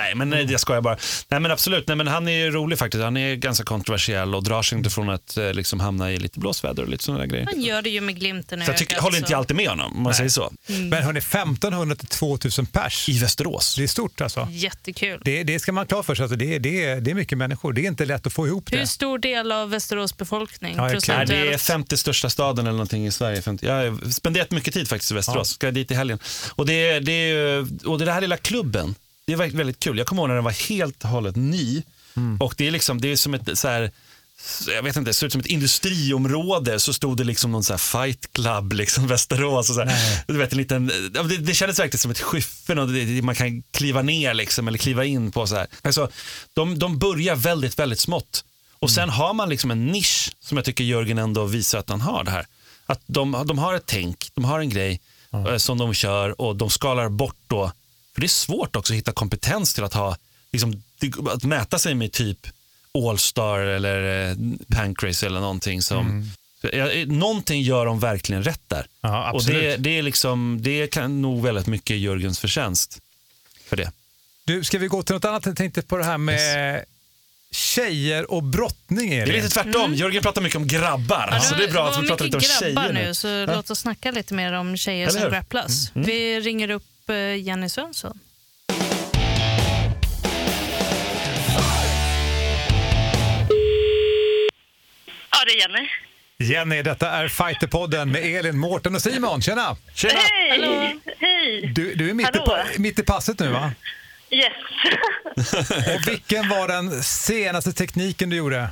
Nej, 0.00 0.14
men 0.14 0.30
nej, 0.30 0.46
jag 0.52 0.60
skojar 0.60 0.80
bara. 0.80 0.96
Nej, 1.28 1.40
men 1.40 1.50
absolut. 1.50 1.88
Nej, 1.88 1.96
men 1.96 2.06
han 2.06 2.28
är 2.28 2.32
ju 2.32 2.50
rolig 2.50 2.78
faktiskt. 2.78 3.02
Han 3.04 3.16
är 3.16 3.34
ganska 3.34 3.64
kontroversiell 3.64 4.34
och 4.34 4.42
drar 4.44 4.62
sig 4.62 4.78
inte 4.78 4.90
från 4.90 5.10
att 5.10 5.36
eh, 5.36 5.52
liksom, 5.52 5.80
hamna 5.80 6.12
i 6.12 6.16
lite 6.18 6.38
blåsväder 6.38 6.82
och 6.82 6.88
lite 6.88 7.04
sådana 7.04 7.20
där 7.20 7.26
grejer. 7.30 7.46
Han 7.46 7.60
gör 7.62 7.82
det 7.82 7.90
ju 7.90 8.00
med 8.00 8.16
glimten 8.16 8.62
i 8.62 8.64
Så 8.64 8.70
jag 8.70 8.78
tycker, 8.78 8.94
ögat, 8.94 9.04
håller 9.04 9.16
inte 9.18 9.30
så- 9.30 9.36
alltid 9.36 9.56
med 9.56 9.68
honom, 9.68 9.96
om 9.96 10.02
man 10.02 10.14
säger 10.14 10.30
så. 10.30 10.52
Men 10.66 11.02
hörni, 11.02 11.18
1500 11.18 11.96
till 11.96 12.08
2000 12.08 12.66
pers. 12.66 13.08
I 13.08 13.18
Västerås. 13.18 13.74
Det 13.76 13.82
är 13.82 13.86
stort 13.86 14.20
alltså. 14.20 14.48
Jättekul. 14.50 15.20
Det, 15.24 15.42
det 15.42 15.60
ska 15.60 15.72
man 15.72 15.80
ha 15.82 15.86
klart 15.86 16.06
för 16.06 16.14
sig. 16.14 16.22
Alltså, 16.22 16.36
det, 16.36 16.54
är- 16.54 16.58
det, 16.60 16.94
det 16.94 17.10
är 17.10 17.14
mycket 17.14 17.38
människor. 17.38 17.72
Det 17.72 17.80
är 17.80 17.86
inte 17.86 18.04
lätt 18.04 18.26
att 18.26 18.32
få 18.32 18.46
ihop 18.46 18.72
Hur 18.72 18.78
det. 18.78 18.86
stor 18.86 19.18
del 19.18 19.52
av 19.52 19.70
Västerås 19.70 20.16
befolkning 20.16 20.74
Ja, 20.76 20.86
exakt. 20.90 21.08
Nej, 21.08 21.26
det 21.26 21.32
är 21.34 21.36
procentuellt? 21.36 21.62
50 21.62 21.96
största 21.96 22.30
staden 22.30 22.64
eller 22.66 22.72
någonting 22.72 23.06
i 23.06 23.10
Sverige. 23.10 23.42
50. 23.42 23.66
Jag 23.66 23.74
har 23.74 24.10
spenderat 24.10 24.50
mycket 24.50 24.74
tid 24.74 24.88
faktiskt 24.88 25.10
i 25.10 25.14
Västerås. 25.14 25.48
Ska 25.50 25.70
dit 25.70 25.90
i 25.90 25.94
helgen. 25.94 26.18
Och 26.54 26.66
det, 26.66 26.72
är- 26.90 27.00
det, 27.00 27.12
är 27.12 27.26
ju- 27.28 27.66
och 27.84 27.98
det 27.98 28.12
här 28.12 28.20
lilla 28.20 28.36
klubben, 28.36 28.94
det 29.36 29.44
är 29.44 29.56
väldigt, 29.56 29.80
kul. 29.80 29.98
Jag 29.98 30.06
kommer 30.06 30.22
ihåg 30.22 30.28
när 30.28 30.34
den 30.34 30.44
var 30.44 30.68
helt 30.68 31.04
och 31.04 31.10
hållet 31.10 31.36
ny. 31.36 31.82
Och 32.40 32.54
det 32.56 32.66
är 32.66 32.70
liksom, 32.70 33.00
det 33.00 33.12
är 33.12 33.16
som 33.16 33.34
ett 33.34 33.58
så 33.58 33.68
här, 33.68 33.90
jag 34.68 34.82
vet 34.82 34.96
inte, 34.96 35.10
det 35.10 35.14
ser 35.14 35.26
ut 35.26 35.32
som 35.32 35.40
ett 35.40 35.46
industriområde. 35.46 36.80
Så 36.80 36.92
stod 36.92 37.16
det 37.16 37.24
liksom 37.24 37.52
någon 37.52 37.64
så 37.64 37.78
fight 37.78 38.32
club, 38.32 38.72
liksom 38.72 39.06
Västerås. 39.08 39.70
Och 39.70 39.74
så. 39.74 39.86
Du 40.26 40.38
vet, 40.38 40.52
en 40.52 40.58
liten, 40.58 40.86
det, 41.12 41.36
det 41.36 41.54
kändes 41.54 41.78
verkligen 41.78 41.98
som 41.98 42.10
ett 42.10 42.20
skyffen 42.20 42.78
och 42.78 42.88
det, 42.88 43.04
det, 43.04 43.22
man 43.22 43.34
kan 43.34 43.62
kliva 43.62 44.02
ner 44.02 44.34
liksom, 44.34 44.68
eller 44.68 44.78
kliva 44.78 45.04
in 45.04 45.32
på. 45.32 45.46
så 45.46 45.56
här. 45.56 45.66
Alltså, 45.82 46.10
de, 46.54 46.78
de 46.78 46.98
börjar 46.98 47.36
väldigt, 47.36 47.78
väldigt 47.78 48.00
smått. 48.00 48.44
Och 48.78 48.90
sen 48.90 49.10
har 49.10 49.34
man 49.34 49.48
liksom 49.48 49.70
en 49.70 49.86
nisch 49.86 50.32
som 50.40 50.56
jag 50.56 50.64
tycker 50.64 50.84
Jörgen 50.84 51.18
ändå 51.18 51.44
visar 51.44 51.78
att 51.78 51.88
han 51.88 52.00
har 52.00 52.24
det 52.24 52.30
här. 52.30 52.46
Att 52.86 53.00
de, 53.06 53.44
de 53.46 53.58
har 53.58 53.74
ett 53.74 53.86
tänk, 53.86 54.30
de 54.34 54.44
har 54.44 54.60
en 54.60 54.70
grej 54.70 55.00
eh, 55.32 55.56
som 55.56 55.78
de 55.78 55.94
kör 55.94 56.40
och 56.40 56.56
de 56.56 56.70
skalar 56.70 57.08
bort 57.08 57.36
då. 57.46 57.72
För 58.20 58.22
det 58.22 58.26
är 58.26 58.28
svårt 58.28 58.76
också 58.76 58.92
att 58.92 58.96
hitta 58.96 59.12
kompetens 59.12 59.74
till 59.74 59.84
att 59.84 59.94
ha, 59.94 60.16
liksom, 60.52 60.82
det- 61.00 61.30
att 61.32 61.44
mäta 61.44 61.78
sig 61.78 61.94
med 61.94 62.12
typ 62.12 62.46
Allstar 63.08 63.58
eller 63.60 64.30
eh, 64.30 64.36
Pancrase 64.76 65.26
eller 65.26 65.40
någonting 65.40 65.82
som 65.82 66.30
Så 66.60 66.68
jag- 66.72 67.08
Någonting 67.08 67.62
gör 67.62 67.86
de 67.86 68.00
verkligen 68.00 68.42
rätt 68.42 68.60
där. 68.68 68.86
Ja, 69.00 69.32
och 69.32 69.44
det, 69.44 69.76
det, 69.76 69.98
är 69.98 70.02
liksom, 70.02 70.58
det 70.62 70.86
kan 70.86 71.22
nog 71.22 71.42
väldigt 71.42 71.66
mycket 71.66 71.96
Jörgens 71.98 72.38
förtjänst 72.38 72.98
för 73.66 73.76
det. 73.76 73.92
Du, 74.44 74.64
ska 74.64 74.78
vi 74.78 74.86
gå 74.86 75.02
till 75.02 75.14
något 75.14 75.24
annat? 75.24 75.46
Jag 75.46 75.56
tänkte 75.56 75.82
på 75.82 75.96
det 75.96 76.04
här 76.04 76.18
med 76.18 76.84
tjejer 77.50 78.30
och 78.30 78.42
brottning. 78.42 79.10
Det 79.10 79.16
är 79.18 79.22
Elin. 79.22 79.34
lite 79.34 79.48
tvärtom. 79.48 79.94
Jörgen 79.94 80.22
pratar 80.22 80.42
mycket 80.42 80.56
om 80.56 80.66
grabbar. 80.66 81.38
så 81.42 81.54
det 81.54 81.64
är 81.64 81.72
bra 81.72 81.88
att 81.88 82.02
vi 82.02 82.06
pratar 82.08 82.24
lite 82.24 82.36
om 82.36 82.40
tjejer 82.42 82.92
nu, 82.92 83.06
nu. 83.06 83.14
så 83.14 83.28
Ja. 83.28 83.46
låt 83.46 83.70
oss 83.70 83.78
snacka 83.78 84.10
lite 84.10 84.34
mer 84.34 84.52
om 84.52 84.76
tjejer 84.76 85.08
Eller 85.08 85.20
som 85.20 85.30
grapplas. 85.30 85.90
Mm. 85.94 86.06
Vi 86.06 86.40
ringer 86.40 86.70
upp 86.70 86.84
eh, 87.10 87.36
Jenny 87.36 87.68
Svensson. 87.68 88.20
Ja, 95.30 95.44
det 95.46 95.52
är 95.52 95.58
Jenny. 95.60 95.88
Jenny, 96.38 96.82
detta 96.82 97.10
är 97.10 97.28
Fighterpodden 97.28 98.10
med 98.12 98.24
Elin, 98.24 98.58
Mårten 98.58 98.94
och 98.94 99.02
Simon. 99.02 99.42
Tjena! 99.42 99.76
Hej! 100.02 100.98
Hej! 101.18 101.72
Du, 101.74 101.94
du 101.94 102.10
är 102.10 102.14
mitt 102.14 102.36
i, 102.36 102.78
mitt 102.78 102.98
i 102.98 103.02
passet 103.02 103.38
nu 103.38 103.48
va? 103.48 103.72
Yes. 104.30 104.52
Och 105.94 106.08
vilken 106.08 106.48
var 106.48 106.68
den 106.68 107.02
senaste 107.02 107.72
tekniken 107.72 108.30
du 108.30 108.36
gjorde? 108.36 108.58
Eh, 108.58 108.70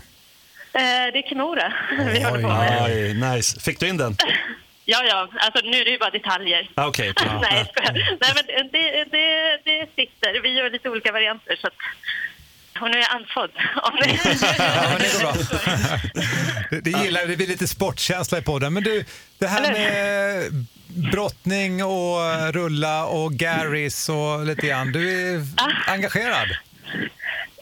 det 1.12 1.18
är 1.18 1.28
Kimura 1.28 1.72
vi 2.12 2.22
håller 2.22 2.42
på 2.42 2.48
med. 2.48 2.82
Oj, 2.84 3.14
nice. 3.14 3.60
Fick 3.60 3.80
du 3.80 3.88
in 3.88 3.96
den? 3.96 4.16
Ja, 4.90 5.04
ja. 5.04 5.28
Alltså, 5.40 5.60
nu 5.64 5.76
är 5.80 5.84
det 5.84 5.90
ju 5.90 5.98
bara 5.98 6.10
detaljer. 6.10 6.70
Ah, 6.74 6.86
Okej. 6.86 7.12
bra. 7.12 7.40
Nej, 7.50 7.64
skojar. 7.72 7.92
Nej, 8.20 8.32
men 8.34 8.68
det, 8.72 9.04
det, 9.04 9.58
det 9.64 9.86
sitter. 9.96 10.40
Vi 10.42 10.48
gör 10.48 10.70
lite 10.70 10.88
olika 10.88 11.12
varianter. 11.12 11.56
Så 11.60 11.66
att... 11.66 11.72
Och 12.80 12.90
nu 12.90 12.96
är 12.96 13.02
jag 13.02 13.10
andfådd. 13.10 13.50
Ja, 13.74 13.92
det 14.98 15.12
går 15.12 15.20
bra. 15.20 15.32
Det, 16.82 16.90
gillar 16.90 17.26
det 17.26 17.36
blir 17.36 17.46
lite 17.46 17.68
sportkänsla 17.68 18.38
i 18.38 18.42
podden. 18.42 18.72
Men 18.72 18.82
du, 18.82 19.04
det 19.38 19.46
här 19.46 19.72
med 19.72 20.66
brottning 21.12 21.84
och 21.84 22.52
rulla 22.52 23.04
och 23.06 23.32
Garris 23.32 24.08
och 24.08 24.46
lite 24.46 24.66
grann. 24.66 24.92
Du 24.92 25.34
är 25.36 25.42
engagerad. 25.86 26.48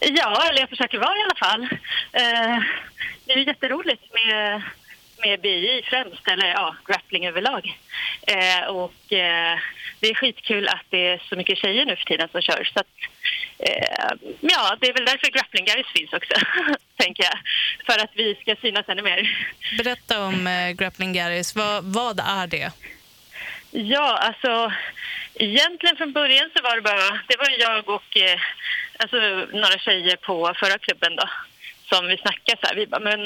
Ja, 0.01 0.49
eller 0.51 0.61
jag 0.61 0.69
försöker 0.69 0.99
vara 0.99 1.17
i 1.17 1.23
alla 1.23 1.49
fall. 1.49 1.63
Eh, 2.13 2.63
det 3.25 3.33
är 3.33 3.37
ju 3.37 3.45
jätteroligt 3.45 4.03
med, 4.15 4.63
med 5.27 5.41
BI 5.41 5.83
främst, 5.85 6.29
eller 6.29 6.47
ja, 6.47 6.77
grappling 6.87 7.27
överlag. 7.27 7.79
Eh, 8.27 8.67
och 8.67 9.13
eh, 9.13 9.59
det 10.01 10.07
är 10.11 10.15
skitkul 10.15 10.69
att 10.69 10.87
det 10.91 11.07
är 11.07 11.23
så 11.29 11.37
mycket 11.37 11.59
tjejer 11.59 11.85
nu 11.85 11.97
för 11.97 12.05
tiden 12.05 12.29
som 12.33 12.43
kör. 12.43 12.71
Så 12.75 12.81
att, 12.81 12.93
eh, 13.59 14.11
ja, 14.41 14.77
det 14.81 14.87
är 14.89 14.93
väl 14.93 15.05
därför 15.05 15.31
grappling 15.31 15.65
guys 15.65 15.87
finns 15.95 16.13
också, 16.13 16.35
tänker 16.97 17.25
jag. 17.25 17.39
För 17.87 18.05
att 18.05 18.11
vi 18.15 18.35
ska 18.35 18.57
synas 18.57 18.89
ännu 18.89 19.03
mer. 19.03 19.21
Berätta 19.79 20.25
om 20.25 20.47
eh, 20.47 20.71
Grappling 20.71 21.13
Garris. 21.13 21.57
Vad, 21.57 21.85
vad 21.85 22.21
är 22.21 22.47
det? 22.47 22.73
Ja, 23.71 24.19
alltså 24.19 24.73
egentligen 25.35 25.97
från 25.97 26.13
början 26.13 26.51
så 26.57 26.63
var 26.63 26.77
det 26.77 26.83
bara, 26.83 27.21
det 27.29 27.37
var 27.39 27.51
jag 27.59 27.89
och 27.89 28.17
eh, 28.17 28.41
alltså, 28.99 29.17
några 29.53 29.79
tjejer 29.79 30.17
på 30.17 30.55
förra 30.61 30.79
klubben 30.79 31.17
då 31.17 31.29
som 31.89 32.07
vi 32.07 32.17
snackade 32.17 32.59
så 32.61 32.67
här. 32.67 32.75
Vi 32.75 32.87
bara, 32.87 33.01
men 33.01 33.21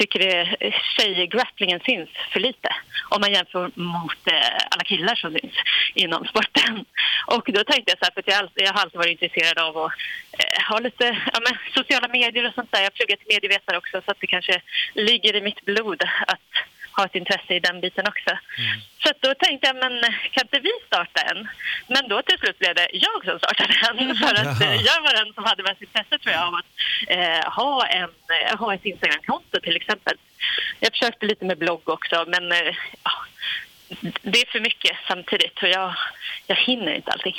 tycker 0.00 0.18
det 0.18 0.56
eh, 0.60 0.74
tjejgrapplingen 0.96 1.80
syns 1.80 2.10
för 2.32 2.40
lite 2.40 2.68
om 3.08 3.20
man 3.20 3.32
jämför 3.32 3.70
mot 3.74 4.22
eh, 4.26 4.58
alla 4.70 4.84
killar 4.84 5.14
som 5.14 5.30
syns 5.32 5.58
inom 5.94 6.24
sporten. 6.24 6.84
Och 7.36 7.44
då 7.56 7.64
tänkte 7.64 7.90
jag 7.92 7.98
så 7.98 8.04
här, 8.04 8.12
för 8.14 8.20
att 8.20 8.32
jag, 8.32 8.38
alltid, 8.38 8.62
jag 8.66 8.72
har 8.72 8.82
alltid 8.82 8.98
varit 8.98 9.22
intresserad 9.22 9.58
av 9.58 9.76
att 9.84 9.92
eh, 10.38 10.62
ha 10.68 10.78
lite 10.78 11.06
ja, 11.32 11.38
men, 11.44 11.54
sociala 11.74 12.08
medier 12.08 12.48
och 12.48 12.54
sånt 12.54 12.72
där. 12.72 12.78
Jag 12.78 12.90
har 12.90 12.98
pluggat 13.00 13.18
till 13.18 13.34
medievetare 13.34 13.78
också 13.78 14.02
så 14.04 14.10
att 14.10 14.20
det 14.20 14.26
kanske 14.26 14.62
ligger 14.94 15.36
i 15.36 15.40
mitt 15.40 15.64
blod 15.64 16.02
att 16.26 16.50
ha 16.96 17.04
ett 17.04 17.14
intresse 17.14 17.54
i 17.54 17.60
den 17.60 17.80
biten 17.80 18.06
också. 18.08 18.38
Så 19.02 19.10
att 19.10 19.22
då 19.22 19.34
tänkte 19.34 19.66
jag, 19.66 19.76
men 19.76 20.02
kan 20.32 20.44
inte 20.44 20.60
vi 20.60 20.72
starta 20.86 21.20
en? 21.20 21.48
Men 21.88 22.08
då 22.08 22.22
till 22.22 22.38
slut 22.38 22.58
blev 22.58 22.74
det 22.74 22.88
jag 22.92 23.24
som 23.24 23.38
startade 23.38 23.74
en. 23.88 24.16
För 24.22 24.34
att 24.34 24.60
eh, 24.62 24.74
jag 24.74 25.02
var 25.02 25.24
den 25.24 25.34
som 25.34 25.44
hade 25.44 25.62
mest 25.62 25.82
intresse 25.82 26.18
tror 26.18 26.34
jag 26.34 26.46
av 26.46 26.54
att 26.54 26.70
eh, 27.08 27.52
ha, 27.52 27.86
en, 27.86 28.10
eh, 28.34 28.58
ha 28.58 28.74
ett 28.74 28.84
Instagramkonto 28.84 29.60
till 29.60 29.76
exempel. 29.76 30.16
Jag 30.80 30.92
försökte 30.92 31.26
lite 31.26 31.44
med 31.44 31.58
blogg 31.58 31.88
också, 31.88 32.24
men 32.28 32.52
eh, 32.52 32.74
det 34.22 34.40
är 34.40 34.52
för 34.52 34.60
mycket 34.60 34.96
samtidigt 35.08 35.62
och 35.62 35.68
jag, 35.68 35.94
jag 36.46 36.56
hinner 36.56 36.94
inte 36.94 37.10
allting. 37.10 37.36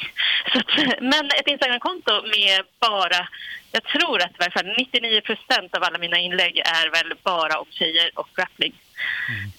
Så 0.54 0.60
att, 0.60 1.02
men 1.02 1.26
ett 1.26 1.48
Instagramkonto 1.48 2.22
med 2.22 2.66
bara, 2.80 3.28
jag 3.72 3.84
tror 3.84 4.22
att 4.22 4.32
i 4.32 4.40
varje 4.40 4.52
fall 4.52 4.74
99 4.78 5.22
procent 5.22 5.76
av 5.76 5.84
alla 5.84 5.98
mina 5.98 6.18
inlägg 6.18 6.58
är 6.58 6.90
väl 6.90 7.14
bara 7.24 7.60
om 7.60 7.68
tjejer 7.72 8.12
och 8.14 8.30
grappling. 8.36 8.74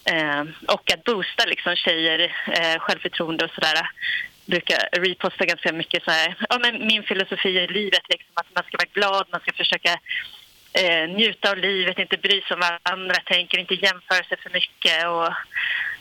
Eh, 0.05 0.45
och 0.69 0.93
att 0.93 1.05
boosta 1.05 1.45
liksom 1.47 1.77
tjejer, 1.77 2.19
eh, 2.47 2.79
självförtroende 2.79 3.45
och 3.45 3.51
sådär. 3.51 3.89
brukar 4.47 4.79
reposta 4.93 5.45
ganska 5.47 5.73
mycket 5.73 6.05
så 6.05 6.11
här, 6.11 6.37
ja, 6.49 6.59
men 6.59 6.87
min 6.87 7.03
filosofi 7.03 7.49
i 7.49 7.67
livet, 7.67 8.03
liksom, 8.09 8.33
att 8.35 8.55
man 8.55 8.65
ska 8.65 8.77
vara 8.77 8.95
glad, 8.95 9.27
man 9.33 9.41
ska 9.41 9.53
försöka 9.53 9.93
eh, 10.73 11.09
njuta 11.09 11.51
av 11.51 11.57
livet, 11.57 11.99
inte 11.99 12.17
bry 12.17 12.43
sig 12.43 12.55
om 12.55 12.61
vad 12.61 12.95
andra 12.95 13.15
tänker, 13.15 13.59
inte 13.59 13.75
jämföra 13.75 14.25
sig 14.25 14.37
för 14.43 14.51
mycket 14.51 15.07
och 15.07 15.29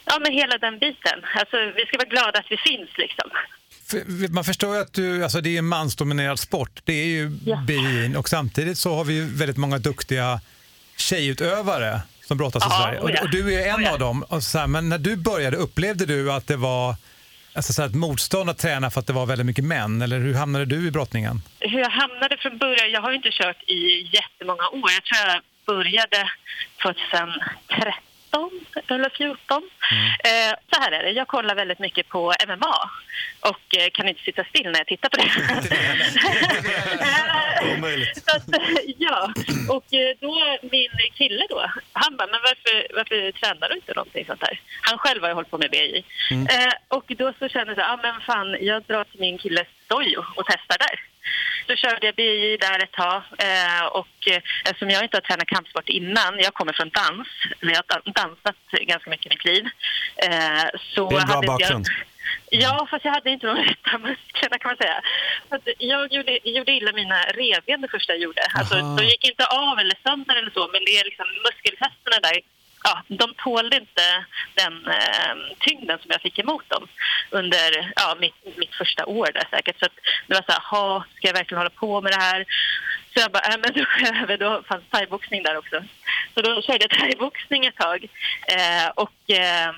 ja, 0.05 0.19
men 0.21 0.31
hela 0.33 0.57
den 0.57 0.79
biten. 0.79 1.19
Alltså, 1.35 1.57
vi 1.75 1.85
ska 1.85 1.97
vara 1.97 2.09
glada 2.09 2.39
att 2.39 2.51
vi 2.51 2.57
finns 2.57 2.89
liksom. 2.97 3.29
Man 4.29 4.43
förstår 4.43 4.75
ju 4.75 4.81
att 4.81 4.93
du, 4.93 5.23
alltså 5.23 5.41
det 5.41 5.49
är 5.49 5.59
en 5.59 5.67
mansdominerad 5.67 6.39
sport. 6.39 6.81
Det 6.83 6.93
är 6.93 7.05
ju 7.05 7.29
bin 7.67 8.15
och 8.15 8.29
samtidigt 8.29 8.77
så 8.77 8.95
har 8.95 9.03
vi 9.03 9.13
ju 9.13 9.25
väldigt 9.25 9.57
många 9.57 9.77
duktiga 9.77 10.41
tjejutövare 10.97 12.01
som 12.31 12.37
brottas 12.37 12.63
i 12.63 12.67
Ja, 12.69 12.83
Sverige. 12.83 12.99
Och, 12.99 13.05
oh 13.09 13.11
ja. 13.15 13.21
och 13.21 13.29
du 13.29 13.53
är 13.53 13.69
en 13.69 13.75
Oh 13.75 13.83
ja. 13.83 13.91
av 13.93 13.99
dem. 13.99 14.23
Och 14.29 14.43
så 14.43 14.57
här, 14.59 14.67
men 14.67 14.89
när 14.89 14.97
du 14.97 15.15
började, 15.15 15.57
upplevde 15.57 16.05
du 16.05 16.31
att 16.31 16.47
det 16.47 16.55
var 16.55 16.95
alltså 17.53 17.73
så 17.73 17.81
här, 17.81 17.89
ett 17.89 17.95
motstånd 17.95 18.49
att 18.49 18.57
träna 18.57 18.91
för 18.91 18.99
att 18.99 19.07
det 19.07 19.13
var 19.13 19.25
väldigt 19.25 19.45
mycket 19.45 19.65
män? 19.65 20.01
Eller 20.01 20.19
hur 20.19 20.33
hamnade 20.33 20.65
du 20.65 20.87
i 20.87 20.91
brottningen? 20.91 21.41
hur 21.59 21.79
jag 21.79 21.89
hamnade 21.89 22.37
från 22.37 22.57
början, 22.57 22.91
jag 22.91 23.01
har 23.01 23.09
ju 23.09 23.15
inte 23.15 23.29
kört 23.31 23.63
i 23.67 24.09
jättemånga 24.13 24.67
år. 24.69 24.89
Jag 24.97 25.03
tror 25.03 25.19
jag 25.33 25.41
började 25.65 26.29
2013 26.83 27.29
eller 28.87 29.09
14. 29.09 29.63
Eh, 30.23 30.53
så 30.71 30.81
här 30.81 30.91
är 30.91 31.03
det, 31.03 31.11
jag 31.11 31.27
kollar 31.27 31.55
väldigt 31.55 31.79
mycket 31.79 32.09
på 32.09 32.33
MMA 32.47 32.89
och 33.39 33.77
eh, 33.77 33.89
kan 33.93 34.07
inte 34.07 34.21
sitta 34.21 34.43
still 34.43 34.71
när 34.71 34.79
jag 34.79 34.87
tittar 34.87 35.09
på 35.09 35.17
det. 35.17 35.31
Omöjligt. 37.77 38.23
Så 38.25 38.35
att, 38.35 38.43
ja, 38.97 39.33
och 39.69 39.93
eh, 39.93 40.15
då 40.19 40.57
min 40.71 40.89
kille 41.13 41.45
då, 41.49 41.65
han 41.93 42.17
bara, 42.17 42.27
men 42.27 42.39
varför, 42.43 42.95
varför 42.95 43.31
tränar 43.31 43.69
du 43.69 43.75
inte 43.75 43.93
någonting 43.93 44.25
sånt 44.25 44.41
där? 44.41 44.61
Han 44.81 44.97
själv 44.97 45.21
har 45.21 45.29
ju 45.29 45.35
hållit 45.35 45.51
på 45.51 45.57
med 45.57 45.71
BI. 45.71 46.03
Eh, 46.31 46.73
och 46.87 47.05
då 47.07 47.33
så 47.39 47.49
kände 47.49 47.73
jag 47.73 47.75
så, 47.75 47.81
ja 47.81 47.99
men 48.03 48.21
fan, 48.21 48.57
jag 48.61 48.83
drar 48.83 49.03
till 49.03 49.19
min 49.19 49.37
killes 49.37 49.67
dojo 49.87 50.25
och 50.35 50.45
testar 50.47 50.77
där. 50.77 51.10
Så 51.67 51.75
körde 51.75 52.05
jag 52.05 52.15
BI 52.15 52.57
där 52.57 52.83
ett 52.83 52.91
tag 52.91 53.21
eh, 53.39 53.85
och 53.85 54.17
eh, 54.31 54.41
eftersom 54.65 54.89
jag 54.89 55.03
inte 55.03 55.17
har 55.17 55.21
tränat 55.21 55.47
kampsport 55.47 55.89
innan, 55.89 56.39
jag 56.39 56.53
kommer 56.53 56.73
från 56.73 56.89
dans, 56.89 57.27
men 57.59 57.69
jag 57.69 57.77
har 57.77 57.89
dan- 57.93 58.13
dansat 58.15 58.57
ganska 58.71 59.09
mycket 59.09 59.25
i 59.25 59.29
mitt 59.29 59.45
liv. 59.45 59.65
Eh, 60.15 60.65
så 60.95 61.09
Det 61.09 61.15
är 61.15 61.21
en 61.21 61.27
bra 61.27 61.41
bakgrund. 61.41 61.85
Jag, 62.49 62.61
ja, 62.61 62.87
fast 62.91 63.05
jag 63.05 63.11
hade 63.11 63.29
inte 63.29 63.47
de 63.47 63.55
rätta 63.55 63.97
musklerna 63.97 64.57
kan 64.59 64.69
man 64.71 64.77
säga. 64.77 65.01
Jag 65.77 66.13
gjorde, 66.13 66.39
gjorde 66.43 66.71
illa 66.71 66.91
mina 66.91 67.19
revben 67.23 67.81
det 67.81 67.87
första 67.87 68.13
jag 68.13 68.21
gjorde. 68.21 68.41
Alltså, 68.53 68.75
de 68.97 69.03
gick 69.05 69.23
inte 69.29 69.45
av 69.45 69.79
eller 69.79 69.97
sönder 70.03 70.35
eller 70.35 70.51
så, 70.51 70.69
men 70.73 70.85
det 70.85 70.91
är 70.99 71.05
liksom 71.05 71.25
muskelfästena 71.45 72.17
där 72.27 72.35
Ja, 72.83 73.03
de 73.07 73.33
tålde 73.33 73.75
inte 73.75 74.25
den 74.55 74.85
eh, 74.87 75.35
tyngden 75.59 75.99
som 75.99 76.11
jag 76.11 76.21
fick 76.21 76.39
emot 76.39 76.69
dem 76.69 76.87
under 77.29 77.91
ja, 77.95 78.15
mitt, 78.19 78.57
mitt 78.57 78.75
första 78.75 79.05
år 79.05 79.29
där 79.33 79.47
säkert. 79.51 79.79
Så 79.79 79.85
att 79.85 79.95
det 80.27 80.33
var 80.33 80.41
så 80.41 80.51
här, 80.51 80.61
"Ha, 80.71 81.05
ska 81.15 81.27
jag 81.27 81.33
verkligen 81.33 81.57
hålla 81.59 81.69
på 81.69 82.01
med 82.01 82.11
det 82.11 82.21
här? 82.21 82.45
Så 83.13 83.19
jag 83.19 83.31
bara, 83.31 83.43
äh, 83.43 83.57
men 83.61 83.73
då 83.73 83.79
går 83.79 84.01
jag 84.07 84.17
över, 84.23 84.37
då 84.37 84.63
fanns 84.67 84.83
thaiboxning 84.89 85.43
där 85.43 85.57
också. 85.57 85.83
Så 86.33 86.41
då 86.41 86.61
körde 86.61 86.87
jag 86.89 86.99
thaiboxning 86.99 87.65
ett 87.65 87.75
tag. 87.75 88.03
Eh, 88.47 88.87
och 88.95 89.29
eh, 89.29 89.73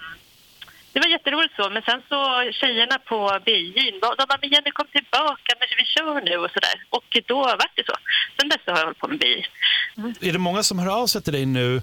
det 0.93 0.99
var 0.99 1.07
jätteroligt 1.07 1.55
så, 1.55 1.69
men 1.69 1.81
sen 1.81 2.01
så 2.09 2.51
tjejerna 2.51 2.97
på 2.99 3.39
BJ, 3.45 3.73
de, 3.91 3.99
de 4.17 4.25
bara, 4.29 4.37
men 4.41 4.49
Jenny 4.49 4.71
kom 4.71 4.87
tillbaka, 4.87 5.53
men 5.59 5.67
vi 5.77 5.85
kör 5.85 6.21
nu 6.21 6.37
och 6.37 6.51
sådär. 6.51 6.83
Och 6.89 7.17
då 7.27 7.41
var 7.43 7.67
det 7.75 7.85
så. 7.85 7.95
Sen 8.39 8.49
dess 8.49 8.59
har 8.65 8.77
jag 8.77 8.83
hållit 8.83 8.99
på 8.99 9.07
med 9.07 9.19
BJ. 9.19 9.45
Är 10.21 10.31
det 10.33 10.39
många 10.39 10.63
som 10.63 10.79
hör 10.79 11.01
av 11.01 11.07
sig 11.07 11.21
till 11.23 11.33
dig 11.33 11.45
nu? 11.45 11.81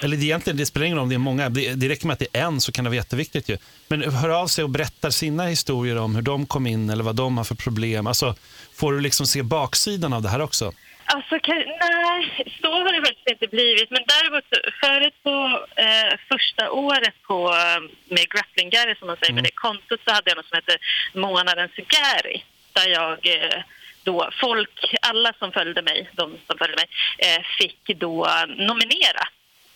Eller 0.00 0.16
det, 0.16 0.24
egentligen, 0.24 0.56
det 0.56 0.66
spelar 0.66 0.86
ingen 0.86 0.98
roll 0.98 1.02
om 1.02 1.08
det 1.08 1.14
är 1.14 1.18
många. 1.18 1.48
Det, 1.48 1.74
det 1.74 1.88
räcker 1.88 2.06
med 2.06 2.14
att 2.14 2.18
det 2.18 2.38
är 2.38 2.42
en 2.44 2.60
så 2.60 2.72
kan 2.72 2.84
det 2.84 2.90
vara 2.90 2.96
jätteviktigt. 2.96 3.48
Ju. 3.48 3.56
Men 3.88 4.12
hör 4.12 4.28
av 4.28 4.46
sig 4.46 4.64
och 4.64 4.70
berättar 4.70 5.10
sina 5.10 5.44
historier 5.44 5.98
om 5.98 6.14
hur 6.14 6.22
de 6.22 6.46
kom 6.46 6.66
in 6.66 6.90
eller 6.90 7.04
vad 7.04 7.16
de 7.16 7.36
har 7.36 7.44
för 7.44 7.54
problem. 7.54 8.06
Alltså, 8.06 8.34
får 8.74 8.92
du 8.92 9.00
liksom 9.00 9.26
se 9.26 9.42
baksidan 9.42 10.12
av 10.12 10.22
det 10.22 10.28
här 10.28 10.40
också? 10.40 10.72
Alltså, 11.04 11.38
kan, 11.38 11.56
nej, 11.56 12.46
så 12.62 12.72
har 12.72 12.92
det 12.92 13.06
faktiskt 13.06 13.30
inte 13.30 13.48
blivit. 13.56 13.90
Men 13.90 14.02
däremot, 14.14 14.44
förut 14.80 15.14
på 15.22 15.64
eh, 15.76 16.18
första 16.32 16.70
året 16.70 17.14
på, 17.22 17.48
eh, 17.48 17.80
med 18.14 18.24
Grappling 18.30 18.70
Gary, 18.70 18.94
som 18.98 19.06
man 19.06 19.16
säger, 19.16 19.34
med 19.34 19.44
det 19.44 19.54
kontot, 19.54 20.00
så 20.04 20.10
hade 20.12 20.30
jag 20.30 20.36
något 20.36 20.48
som 20.48 20.56
heter 20.56 20.76
Månadens 21.14 21.76
Gary. 21.76 22.42
Där 22.72 22.88
jag 22.88 23.12
eh, 23.34 23.62
då, 24.04 24.30
folk, 24.40 24.94
alla 25.02 25.32
som 25.38 25.52
följde 25.52 25.82
mig, 25.82 26.10
de 26.12 26.36
som 26.46 26.58
följde 26.58 26.76
mig, 26.76 26.88
eh, 27.18 27.42
fick 27.58 27.98
då 27.98 28.28
nominera 28.48 29.24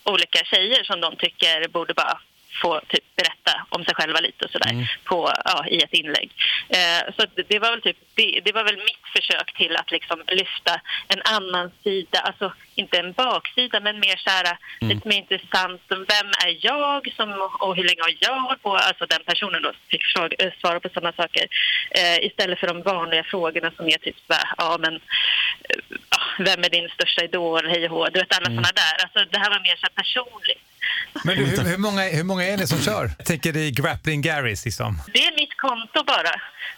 olika 0.05 0.45
tjejer 0.45 0.85
som 0.85 1.01
de 1.01 1.17
tycker 1.17 1.69
borde 1.69 1.95
bara 1.95 2.21
få 2.63 2.81
typ 2.89 3.05
berätta 3.17 3.67
om 3.69 3.85
sig 3.85 3.95
själva 3.95 4.21
lite 4.21 4.45
och 4.45 4.51
sådär 4.51 4.99
på, 5.05 5.33
ja, 5.45 5.67
i 5.67 5.83
ett 5.83 5.93
inlägg. 5.93 6.31
Eh, 6.69 7.15
så 7.17 7.27
det 7.49 7.59
var 7.59 7.71
väl 7.71 7.83
typ, 7.83 7.97
det, 8.15 8.41
det 8.45 8.53
var 8.53 8.65
väl 8.65 8.77
mitt 8.77 9.07
försök 9.17 9.55
till 9.57 9.77
att 9.77 9.91
liksom 9.91 10.23
lyfta 10.27 10.81
en 11.09 11.23
annan 11.25 11.71
sida, 11.83 12.19
alltså 12.21 12.53
inte 12.75 12.99
en 12.99 13.13
baksida 13.13 13.81
men 13.81 14.01
mer 14.01 14.17
så 14.17 14.31
här, 14.31 14.59
lite 14.81 15.09
mer 15.09 15.17
intressant, 15.17 15.83
vem 15.89 16.29
är 16.47 16.67
jag 16.67 17.13
som, 17.17 17.51
och 17.61 17.77
hur 17.77 17.85
länge 17.85 18.03
har 18.03 18.15
jag 18.21 18.41
hållit 18.41 18.63
på, 18.63 18.77
alltså 18.77 19.07
den 19.07 19.25
personen 19.27 19.63
då 19.63 19.73
fick 19.89 20.05
fråga, 20.05 20.37
eh, 20.39 20.53
svara 20.61 20.81
på 20.81 20.89
sådana 20.89 21.13
saker. 21.13 21.47
Eh, 21.91 22.27
istället 22.27 22.59
för 22.59 22.67
de 22.67 22.83
vanliga 22.83 23.25
frågorna 23.25 23.71
som 23.77 23.87
är 23.87 23.99
typ 23.99 24.17
så 24.27 24.33
här, 24.33 24.49
ja 24.59 24.77
men 24.81 24.95
eh, 24.95 25.81
vem 26.39 26.65
är 26.65 26.71
din 26.71 26.89
största 26.89 27.25
idol, 27.25 27.69
hej 27.69 27.85
och 27.85 27.91
hå, 27.91 28.09
du 28.09 28.21
vet 28.21 28.37
alla 28.37 28.47
sådana 28.47 28.73
där. 28.75 28.95
Alltså 29.03 29.19
det 29.31 29.39
här 29.39 29.51
var 29.51 29.61
mer 29.61 29.77
så 29.77 29.87
här 29.87 30.03
personligt. 30.03 30.72
Men 31.24 31.37
du, 31.37 31.45
hur, 31.45 31.64
hur, 31.64 31.78
många, 31.78 32.03
hur 32.03 32.24
många 32.24 32.45
är 32.45 32.57
ni 32.57 32.66
som 32.66 32.78
kör? 32.78 33.11
Jag 33.18 33.26
tänker 33.26 33.57
i 33.57 33.70
Grappling 33.70 34.22
Garys 34.22 34.64
liksom. 34.64 34.99
Det 35.14 35.24
är 35.26 35.37
mitt 35.37 35.57
konto 35.57 36.05
bara. 36.05 36.35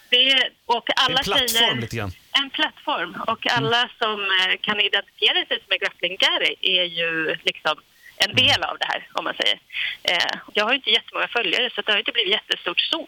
Det 0.09 0.30
är, 0.30 0.50
och 0.66 0.86
alla 0.96 1.18
En 1.18 1.24
plattform 1.24 1.48
tjejer, 1.48 1.80
lite 1.80 1.96
grann. 1.96 2.12
En 2.32 2.50
plattform. 2.50 3.14
Och 3.26 3.46
alla 3.50 3.90
som 3.98 4.20
eh, 4.20 4.57
kan 4.61 4.80
identifiera 4.80 5.46
sig 5.48 5.57
som 5.62 5.72
en 5.72 5.78
grappling 5.78 6.16
Gary 6.24 6.55
är 6.61 6.84
ju 6.84 7.36
liksom 7.44 7.76
en 8.16 8.34
del 8.34 8.62
av 8.62 8.78
det 8.78 8.86
här, 8.92 9.08
om 9.12 9.24
man 9.24 9.34
säger. 9.34 9.58
Eh, 10.02 10.40
jag 10.52 10.64
har 10.64 10.72
ju 10.72 10.76
inte 10.76 10.90
jättemånga 10.90 11.28
följare, 11.28 11.70
så 11.74 11.82
det 11.82 11.92
har 11.92 11.98
inte 11.98 12.12
blivit 12.12 12.32
jättestort 12.32 12.80
så. 12.80 13.06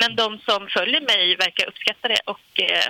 Men 0.00 0.16
de 0.16 0.38
som 0.38 0.68
följer 0.68 1.00
mig 1.00 1.36
verkar 1.36 1.68
uppskatta 1.68 2.08
det 2.08 2.20
och 2.24 2.60
eh, 2.60 2.88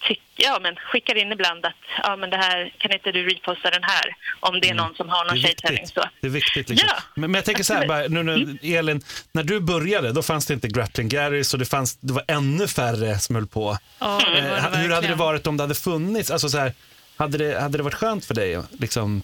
tyck, 0.00 0.22
ja, 0.36 0.58
men 0.62 0.76
skickar 0.76 1.16
in 1.16 1.32
ibland 1.32 1.66
att 1.66 1.82
ja, 2.02 2.16
men 2.16 2.30
det 2.30 2.36
här, 2.36 2.72
kan 2.78 2.92
inte 2.92 3.12
du 3.12 3.28
reposta 3.28 3.70
den 3.70 3.82
här 3.82 4.16
om 4.40 4.60
det 4.60 4.68
är 4.68 4.74
någon 4.74 4.94
som 4.94 5.08
har 5.08 5.24
någon 5.24 5.32
Mm. 5.32 5.42
Tjejtävling. 5.42 5.86
Så. 5.86 6.04
Det 6.20 6.26
är 6.26 6.30
viktigt 6.30 6.68
liksom. 6.68 6.88
Ja. 6.90 7.02
men, 7.14 7.30
men 7.30 7.38
jag 7.38 7.44
tänker 7.44 7.64
så 7.64 7.74
här, 7.74 7.86
bara, 7.86 8.02
nu, 8.08 8.22
nu, 8.22 8.58
Elin, 8.62 9.02
när 9.32 9.42
du 9.42 9.60
började 9.60 10.12
då 10.12 10.22
fanns 10.22 10.46
det 10.46 10.54
inte 10.54 10.68
Grappling 10.68 11.08
Garys 11.08 11.52
och 11.52 11.58
det, 11.58 11.66
fanns, 11.66 11.96
det 11.96 12.12
var 12.12 12.24
ännu 12.28 12.68
färre 12.68 13.18
som 13.18 13.34
höll 13.34 13.46
på. 13.46 13.78
Det 13.98 14.06
Eh, 14.06 14.78
hur 14.78 14.90
hade 14.90 15.08
det 15.08 15.14
varit 15.14 15.46
om 15.46 15.56
det 15.56 15.62
hade 15.62 15.74
funnits? 15.74 16.30
Alltså 16.30 16.48
så 16.48 16.58
här, 16.58 16.72
hade, 17.16 17.38
det, 17.38 17.60
hade 17.60 17.78
det 17.78 17.82
varit 17.82 17.94
skönt 17.94 18.24
för 18.24 18.34
dig 18.34 18.62
liksom, 18.78 19.22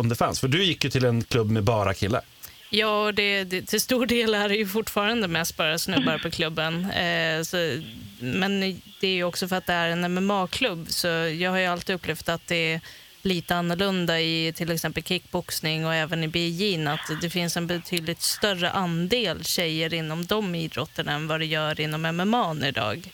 om 0.00 0.08
det 0.08 0.14
fanns? 0.14 0.40
För 0.40 0.48
du 0.48 0.64
gick 0.64 0.84
ju 0.84 0.90
till 0.90 1.04
en 1.04 1.24
klubb 1.24 1.50
med 1.50 1.64
bara 1.64 1.94
killar. 1.94 2.22
Ja, 2.70 3.06
och 3.06 3.14
det, 3.14 3.44
det, 3.44 3.62
till 3.62 3.80
stor 3.80 4.06
del 4.06 4.34
är 4.34 4.48
det 4.48 4.56
ju 4.56 4.66
fortfarande 4.66 5.28
mest 5.28 5.56
bara 5.56 5.78
snubbar 5.78 6.18
på 6.18 6.30
klubben. 6.30 6.90
Eh, 6.90 7.42
så, 7.42 7.80
men 8.20 8.60
det 9.00 9.06
är 9.06 9.14
ju 9.14 9.24
också 9.24 9.48
för 9.48 9.56
att 9.56 9.66
det 9.66 9.72
är 9.72 9.88
en 9.88 10.14
MMA-klubb, 10.14 10.86
så 10.90 11.06
jag 11.08 11.50
har 11.50 11.58
ju 11.58 11.66
alltid 11.66 11.94
upplevt 11.94 12.28
att 12.28 12.46
det 12.46 12.72
är 12.72 12.80
lite 13.22 13.56
annorlunda 13.56 14.20
i 14.20 14.52
till 14.56 14.70
exempel 14.70 15.02
kickboxning 15.02 15.86
och 15.86 15.94
även 15.94 16.24
i 16.24 16.28
BJ'n, 16.28 16.94
att 16.94 17.20
det 17.20 17.30
finns 17.30 17.56
en 17.56 17.66
betydligt 17.66 18.22
större 18.22 18.70
andel 18.70 19.44
tjejer 19.44 19.94
inom 19.94 20.26
de 20.26 20.54
idrotterna 20.54 21.12
än 21.12 21.26
vad 21.26 21.40
det 21.40 21.46
gör 21.46 21.80
inom 21.80 22.02
MMA 22.02 22.56
idag. 22.66 23.10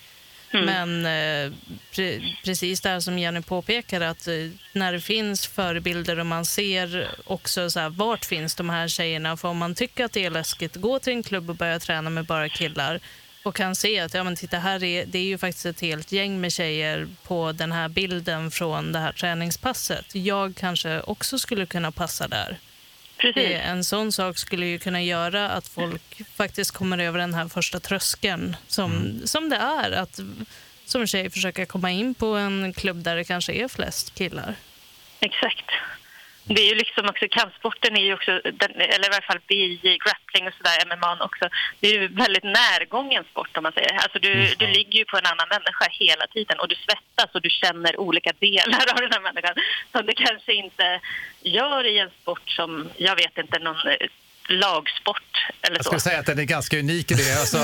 Mm. 0.53 0.66
Men 0.66 1.07
eh, 1.07 1.53
pre- 1.92 2.36
precis 2.44 2.80
det 2.80 2.88
här 2.88 3.01
som 3.01 3.18
Jenny 3.18 3.42
påpekar, 3.42 4.01
att 4.01 4.28
eh, 4.28 4.34
när 4.72 4.92
det 4.92 5.01
finns 5.01 5.47
förebilder 5.47 6.18
och 6.18 6.26
man 6.26 6.44
ser 6.44 7.11
också 7.24 7.70
så 7.70 7.80
här, 7.80 7.88
vart 7.88 8.24
finns 8.24 8.55
de 8.55 8.70
här 8.70 8.88
tjejerna? 8.88 9.36
För 9.36 9.49
om 9.49 9.59
man 9.59 9.74
tycker 9.74 10.05
att 10.05 10.12
det 10.12 10.24
är 10.24 10.30
läskigt, 10.30 10.76
gå 10.76 10.99
till 10.99 11.12
en 11.12 11.22
klubb 11.22 11.51
och 11.51 11.57
börja 11.57 11.80
träna 11.80 12.11
med 12.11 12.24
bara 12.24 12.49
killar 12.49 13.01
och 13.42 13.55
kan 13.55 13.74
se 13.74 14.01
att 14.01 14.14
ja, 14.14 14.24
men 14.24 14.36
titta, 14.36 14.59
här 14.59 14.84
är, 14.84 15.07
det 15.07 15.18
är 15.18 15.22
ju 15.24 15.38
faktiskt 15.38 15.66
ett 15.66 15.80
helt 15.80 16.12
gäng 16.12 16.40
med 16.40 16.53
tjejer 16.53 17.09
på 17.22 17.53
den 17.53 17.72
här 17.72 17.88
bilden 17.88 18.51
från 18.51 18.92
det 18.92 18.99
här 18.99 19.12
träningspasset. 19.12 20.14
Jag 20.14 20.57
kanske 20.57 21.01
också 21.01 21.38
skulle 21.38 21.66
kunna 21.66 21.92
passa 21.92 22.28
där. 22.28 22.59
Precis. 23.18 23.58
En 23.62 23.84
sån 23.84 24.12
sak 24.12 24.38
skulle 24.38 24.66
ju 24.66 24.78
kunna 24.78 25.02
göra 25.02 25.48
att 25.48 25.68
folk 25.68 26.22
faktiskt 26.34 26.70
kommer 26.70 26.98
över 26.98 27.18
den 27.18 27.34
här 27.34 27.48
första 27.48 27.80
tröskeln 27.80 28.56
som, 28.66 29.20
som 29.24 29.48
det 29.48 29.56
är 29.56 29.90
att 29.90 30.20
som 30.84 31.06
tjej 31.06 31.30
försöka 31.30 31.66
komma 31.66 31.90
in 31.90 32.14
på 32.14 32.26
en 32.26 32.72
klubb 32.72 32.96
där 32.96 33.16
det 33.16 33.24
kanske 33.24 33.52
är 33.52 33.68
flest 33.68 34.14
killar. 34.14 34.54
Exakt. 35.20 35.70
Det 36.55 36.61
är 36.62 36.68
ju 36.72 36.74
liksom 36.74 37.05
också, 37.12 37.24
kampsporten 37.30 37.97
är 37.97 38.05
ju 38.09 38.14
också, 38.14 38.30
eller 38.94 39.07
i 39.09 39.12
varje 39.14 39.28
fall 39.30 39.40
BJ, 39.49 39.86
grappling 40.05 40.44
och 40.49 40.55
sådär, 40.59 40.76
MMA 40.90 41.12
också. 41.28 41.44
Det 41.80 41.86
är 41.88 41.92
ju 42.01 42.09
väldigt 42.09 42.44
närgången 42.44 43.24
sport 43.32 43.57
om 43.57 43.62
man 43.62 43.72
säger. 43.72 43.92
Alltså 44.05 44.18
du, 44.18 44.32
du 44.59 44.66
ligger 44.66 44.99
ju 44.99 45.05
på 45.05 45.16
en 45.18 45.26
annan 45.32 45.49
människa 45.49 45.86
hela 45.90 46.26
tiden 46.26 46.57
och 46.61 46.68
du 46.68 46.74
svettas 46.74 47.30
och 47.34 47.42
du 47.42 47.51
känner 47.51 48.01
olika 48.01 48.32
delar 48.40 48.84
av 48.92 48.99
den 49.05 49.12
här 49.12 49.20
människan 49.28 49.55
som 49.92 50.07
du 50.07 50.12
kanske 50.26 50.53
inte 50.53 51.01
gör 51.42 51.86
i 51.86 51.99
en 51.99 52.11
sport 52.22 52.51
som, 52.59 52.88
jag 52.97 53.16
vet 53.16 53.38
inte, 53.38 53.59
någon 53.59 53.76
eh, 53.88 53.97
lagsport 54.49 55.32
eller 55.62 55.76
Jag 55.76 55.84
så. 55.84 55.88
skulle 55.88 56.01
säga 56.01 56.18
att 56.18 56.26
den 56.26 56.38
är 56.38 56.44
ganska 56.44 56.78
unik 56.78 57.11
i 57.11 57.14
det. 57.14 57.40
Alltså, 57.40 57.59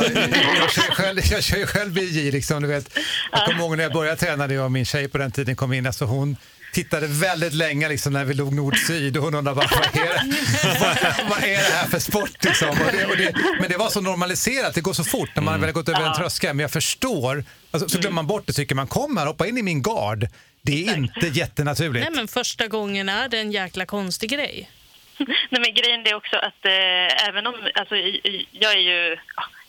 jag, 0.58 0.72
kör 0.72 0.94
själv, 0.94 1.18
jag 1.30 1.44
kör 1.44 1.56
ju 1.56 1.66
själv 1.66 1.92
BJ. 1.94 2.30
Liksom, 2.30 2.62
du 2.62 2.68
vet. 2.68 2.98
Jag 3.32 3.44
kommer 3.46 3.60
ihåg 3.60 3.76
när 3.76 3.84
jag 3.84 3.92
började 3.92 4.16
träna, 4.16 4.46
jag 4.54 4.64
och 4.64 4.72
min 4.72 4.84
tjej 4.84 5.08
på 5.08 5.18
den 5.18 5.32
tiden 5.32 5.56
kom 5.56 5.72
in. 5.72 5.86
Alltså, 5.86 6.04
hon 6.04 6.36
tittade 6.72 7.06
väldigt 7.06 7.54
länge 7.54 7.88
liksom, 7.88 8.12
när 8.12 8.24
vi 8.24 8.34
låg 8.34 8.54
nord-syd 8.54 9.16
och 9.16 9.24
hon 9.24 9.34
undrade 9.34 9.56
bara, 9.56 9.68
vad 9.70 10.02
är 10.02 10.08
det, 10.08 10.22
vad, 10.80 11.30
vad 11.30 11.38
är 11.44 11.56
det 11.56 11.76
här 11.76 11.86
för 11.86 11.98
sport? 11.98 12.44
Liksom? 12.44 12.68
Och 12.68 12.92
det, 12.92 13.06
och 13.06 13.16
det, 13.16 13.34
men 13.60 13.70
det 13.70 13.76
var 13.76 13.88
så 13.88 14.00
normaliserat, 14.00 14.74
det 14.74 14.80
går 14.80 14.92
så 14.92 15.04
fort 15.04 15.30
när 15.34 15.42
man 15.42 15.60
väl 15.60 15.68
har 15.68 15.72
gått 15.72 15.88
över 15.88 16.06
en 16.06 16.14
tröskel. 16.14 16.54
Men 16.56 16.62
jag 16.62 16.70
förstår, 16.70 17.44
alltså, 17.70 17.88
så 17.88 17.98
glömmer 17.98 18.14
man 18.14 18.26
bort 18.26 18.46
det, 18.46 18.52
tycker 18.52 18.74
man 18.74 18.86
kom 18.86 19.16
här, 19.16 19.26
hoppa 19.26 19.46
in 19.46 19.58
i 19.58 19.62
min 19.62 19.82
gard. 19.82 20.28
Det 20.62 20.86
är 20.88 20.96
inte 20.96 21.26
jättenaturligt. 21.26 22.04
Nej, 22.04 22.16
men 22.16 22.28
första 22.28 22.68
gången 22.68 23.08
är 23.08 23.28
det 23.28 23.38
en 23.38 23.52
jäkla 23.52 23.86
konstig 23.86 24.30
grej. 24.30 24.70
Nej, 25.18 25.60
men 25.60 25.74
grejen 25.74 26.06
är 26.06 26.14
också 26.14 26.36
att 26.36 26.64
eh, 26.64 27.28
även 27.28 27.46
om... 27.46 27.54
Alltså, 27.74 27.96
jag 28.50 28.72
är 28.72 28.78
ju... 28.78 29.16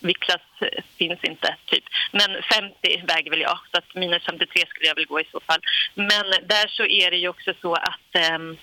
viktklass 0.04 0.42
eh, 0.62 0.84
finns 0.98 1.24
inte, 1.24 1.56
typ. 1.66 1.84
Men 2.12 2.30
50 2.44 3.04
väger 3.08 3.32
väl 3.32 3.42
jag, 3.42 3.60
så 3.72 3.78
att 3.78 3.96
minus 3.96 4.24
53 4.24 4.64
skulle 4.68 4.88
jag 4.88 4.96
väl 4.96 5.06
gå 5.06 5.20
i 5.20 5.28
så 5.32 5.40
fall. 5.40 5.62
Men 5.96 6.26
där 6.54 6.68
så 6.68 6.86
är 6.86 7.12
det 7.12 7.18
ju 7.18 7.28
också 7.28 7.54
så 7.62 7.74
att 7.74 8.10
ehm, 8.14 8.58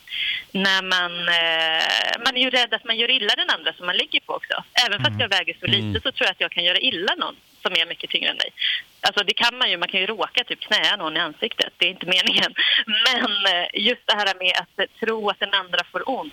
när 0.52 0.82
man... 0.82 1.12
Eh, 1.28 2.24
man 2.24 2.36
är 2.36 2.42
ju 2.46 2.50
rädd 2.50 2.74
att 2.74 2.84
man 2.84 2.98
gör 2.98 3.10
illa 3.10 3.34
den 3.36 3.50
andra 3.50 3.72
som 3.72 3.86
man 3.86 3.96
ligger 3.96 4.20
på 4.20 4.32
också. 4.34 4.64
Även 4.86 5.04
fast 5.04 5.20
jag 5.20 5.28
väger 5.28 5.56
så 5.60 5.66
lite 5.66 5.80
Mm. 5.80 6.02
så 6.02 6.12
tror 6.12 6.26
jag 6.26 6.30
att 6.30 6.40
jag 6.40 6.52
kan 6.52 6.64
göra 6.64 6.78
illa 6.78 7.14
någon 7.14 7.36
som 7.62 7.72
är 7.72 7.86
mycket 7.86 8.10
tyngre 8.10 8.30
än 8.30 8.36
mig. 8.36 8.50
Alltså 9.02 9.24
det 9.24 9.34
kan 9.34 9.58
man 9.58 9.70
ju, 9.70 9.76
man 9.76 9.88
kan 9.88 10.00
ju 10.00 10.06
råka 10.06 10.44
typ 10.44 10.60
knäa 10.60 10.96
någon 10.96 11.16
i 11.16 11.20
ansiktet, 11.20 11.72
det 11.78 11.86
är 11.86 11.90
inte 11.90 12.06
meningen. 12.06 12.54
Men 13.06 13.30
eh, 13.54 13.66
just 13.74 14.06
det 14.06 14.14
här 14.14 14.34
med 14.38 14.52
att 14.62 15.00
tro 15.00 15.30
att 15.30 15.40
den 15.40 15.54
andra 15.54 15.84
får 15.92 16.02
ont. 16.18 16.32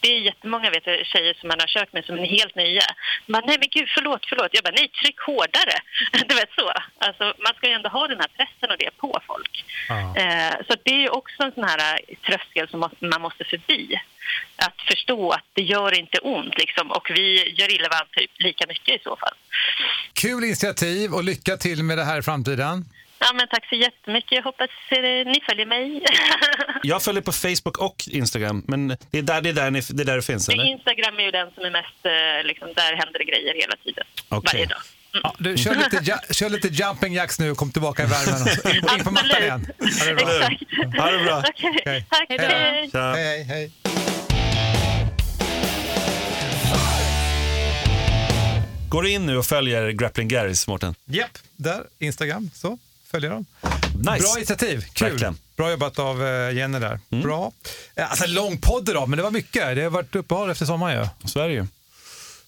Det 0.00 0.08
är 0.08 0.18
jättemånga 0.18 0.70
vet 0.70 0.86
jag, 0.86 1.06
tjejer 1.06 1.34
som 1.34 1.48
man 1.48 1.60
har 1.60 1.66
kört 1.66 1.92
med 1.92 2.04
som 2.04 2.18
är 2.18 2.26
helt 2.26 2.54
nya. 2.54 2.82
Man, 3.26 3.42
nej 3.46 3.56
men 3.60 3.68
gud, 3.72 3.88
förlåt, 3.94 4.26
förlåt. 4.28 4.50
Jag 4.52 4.64
bara, 4.64 4.74
nej, 4.76 4.88
tryck 4.88 5.20
hårdare. 5.20 5.76
Du 6.28 6.34
vet 6.34 6.52
så. 6.58 6.72
Alltså, 6.98 7.24
man 7.24 7.54
ska 7.56 7.68
ju 7.68 7.72
ändå 7.72 7.88
ha 7.88 8.08
den 8.08 8.20
här 8.20 8.30
pressen 8.36 8.70
och 8.70 8.78
det 8.78 8.90
på 8.98 9.20
folk. 9.26 9.64
Eh, 9.90 10.54
så 10.66 10.74
det 10.82 10.90
är 10.90 11.00
ju 11.00 11.08
också 11.08 11.42
en 11.42 11.52
sån 11.52 11.64
här 11.64 12.00
eh, 12.08 12.16
tröskel 12.26 12.68
som 12.68 12.90
man 12.98 13.22
måste 13.22 13.44
förbi. 13.44 14.00
Att 14.56 14.80
förstå 14.88 15.30
att 15.30 15.44
det 15.52 15.62
gör 15.62 15.98
inte 15.98 16.18
ont 16.18 16.58
liksom, 16.58 16.90
och 16.90 17.10
vi 17.10 17.54
gör 17.58 17.74
illa 17.74 17.88
varandra 17.88 18.08
typ 18.16 18.30
lika 18.38 18.64
mycket 18.68 19.00
i 19.00 19.04
så 19.04 19.16
fall. 19.16 19.34
Kul 20.12 20.44
initiativ 20.44 21.14
och 21.14 21.24
lycka 21.24 21.56
till 21.56 21.82
med 21.82 21.98
det 21.98 22.03
här 22.04 22.18
i 22.18 22.22
framtiden. 22.22 22.84
Ja, 23.18 23.32
men 23.34 23.48
tack 23.48 23.68
så 23.68 23.74
jättemycket. 23.74 24.32
Jag 24.32 24.42
hoppas 24.42 24.70
eh, 24.90 24.98
ni 25.02 25.40
följer 25.48 25.66
mig. 25.66 26.04
Jag 26.82 27.02
följer 27.02 27.22
på 27.22 27.32
Facebook 27.32 27.78
och 27.78 28.08
Instagram, 28.10 28.64
men 28.68 28.88
det 28.88 29.18
är 29.18 29.22
där 29.22 29.40
det, 29.40 29.48
är 29.48 29.52
där, 29.52 29.70
ni, 29.70 29.80
det, 29.90 30.02
är 30.02 30.06
där 30.06 30.16
det 30.16 30.22
finns, 30.22 30.48
eller? 30.48 30.64
Instagram 30.64 31.18
är 31.18 31.22
ju 31.22 31.30
den 31.30 31.50
som 31.54 31.64
är 31.64 31.70
mest, 31.70 32.00
eh, 32.02 32.46
liksom, 32.46 32.68
där 32.76 32.96
händer 32.96 33.18
det 33.18 33.24
grejer 33.24 33.54
hela 33.54 33.76
tiden. 33.84 34.04
Okej. 34.28 34.50
Varje 34.52 34.66
dag. 34.66 34.78
Ja, 35.22 35.34
du, 35.38 35.56
kör, 35.56 35.74
lite, 35.74 36.00
ja- 36.02 36.20
kör 36.34 36.48
lite 36.50 36.68
jumping 36.68 37.14
jacks 37.14 37.38
nu 37.38 37.50
och 37.50 37.56
kom 37.56 37.72
tillbaka 37.72 38.02
i 38.02 38.06
värmen. 38.06 38.42
Och 38.64 38.70
In, 38.70 38.98
in 38.98 39.04
på 39.04 39.10
mattan 39.10 39.42
igen. 39.42 39.66
Ja, 39.78 40.04
det 40.06 40.14
bra. 40.14 41.04
Ha 41.04 41.10
det 41.10 41.24
bra. 41.24 41.38
Okej, 41.48 41.76
Okej. 41.80 42.06
tack. 42.10 42.26
Hej. 42.28 42.88
Hej. 42.94 43.44
Hej, 43.44 43.70
Går 48.94 49.02
du 49.02 49.10
in 49.10 49.26
nu 49.26 49.36
och 49.36 49.46
följer 49.46 49.90
Grappling 49.90 50.28
Garys, 50.28 50.66
Mårten? 50.66 50.94
Japp, 51.04 51.38
där, 51.56 51.84
Instagram, 51.98 52.50
så 52.54 52.78
följer 53.10 53.30
dem. 53.30 53.44
Nice. 53.98 54.18
Bra 54.22 54.36
initiativ, 54.36 54.84
kul. 54.92 55.10
Verkligen. 55.10 55.36
Bra 55.56 55.70
jobbat 55.70 55.98
av 55.98 56.26
eh, 56.26 56.56
Jenny 56.56 56.78
där. 56.78 57.00
Bra. 57.22 57.52
Eh, 57.94 58.10
Alltså 58.10 58.26
lång 58.26 58.58
podd 58.58 58.88
idag, 58.88 59.08
men 59.08 59.16
det 59.16 59.22
var 59.22 59.30
mycket. 59.30 59.76
Det 59.76 59.82
har 59.82 59.90
varit 59.90 60.14
uppehåll 60.14 60.50
efter 60.50 60.66
sommaren 60.66 61.00
ju. 61.22 61.28
Så 61.28 61.40
är 61.40 61.48
det 61.48 61.54
ju. 61.54 61.66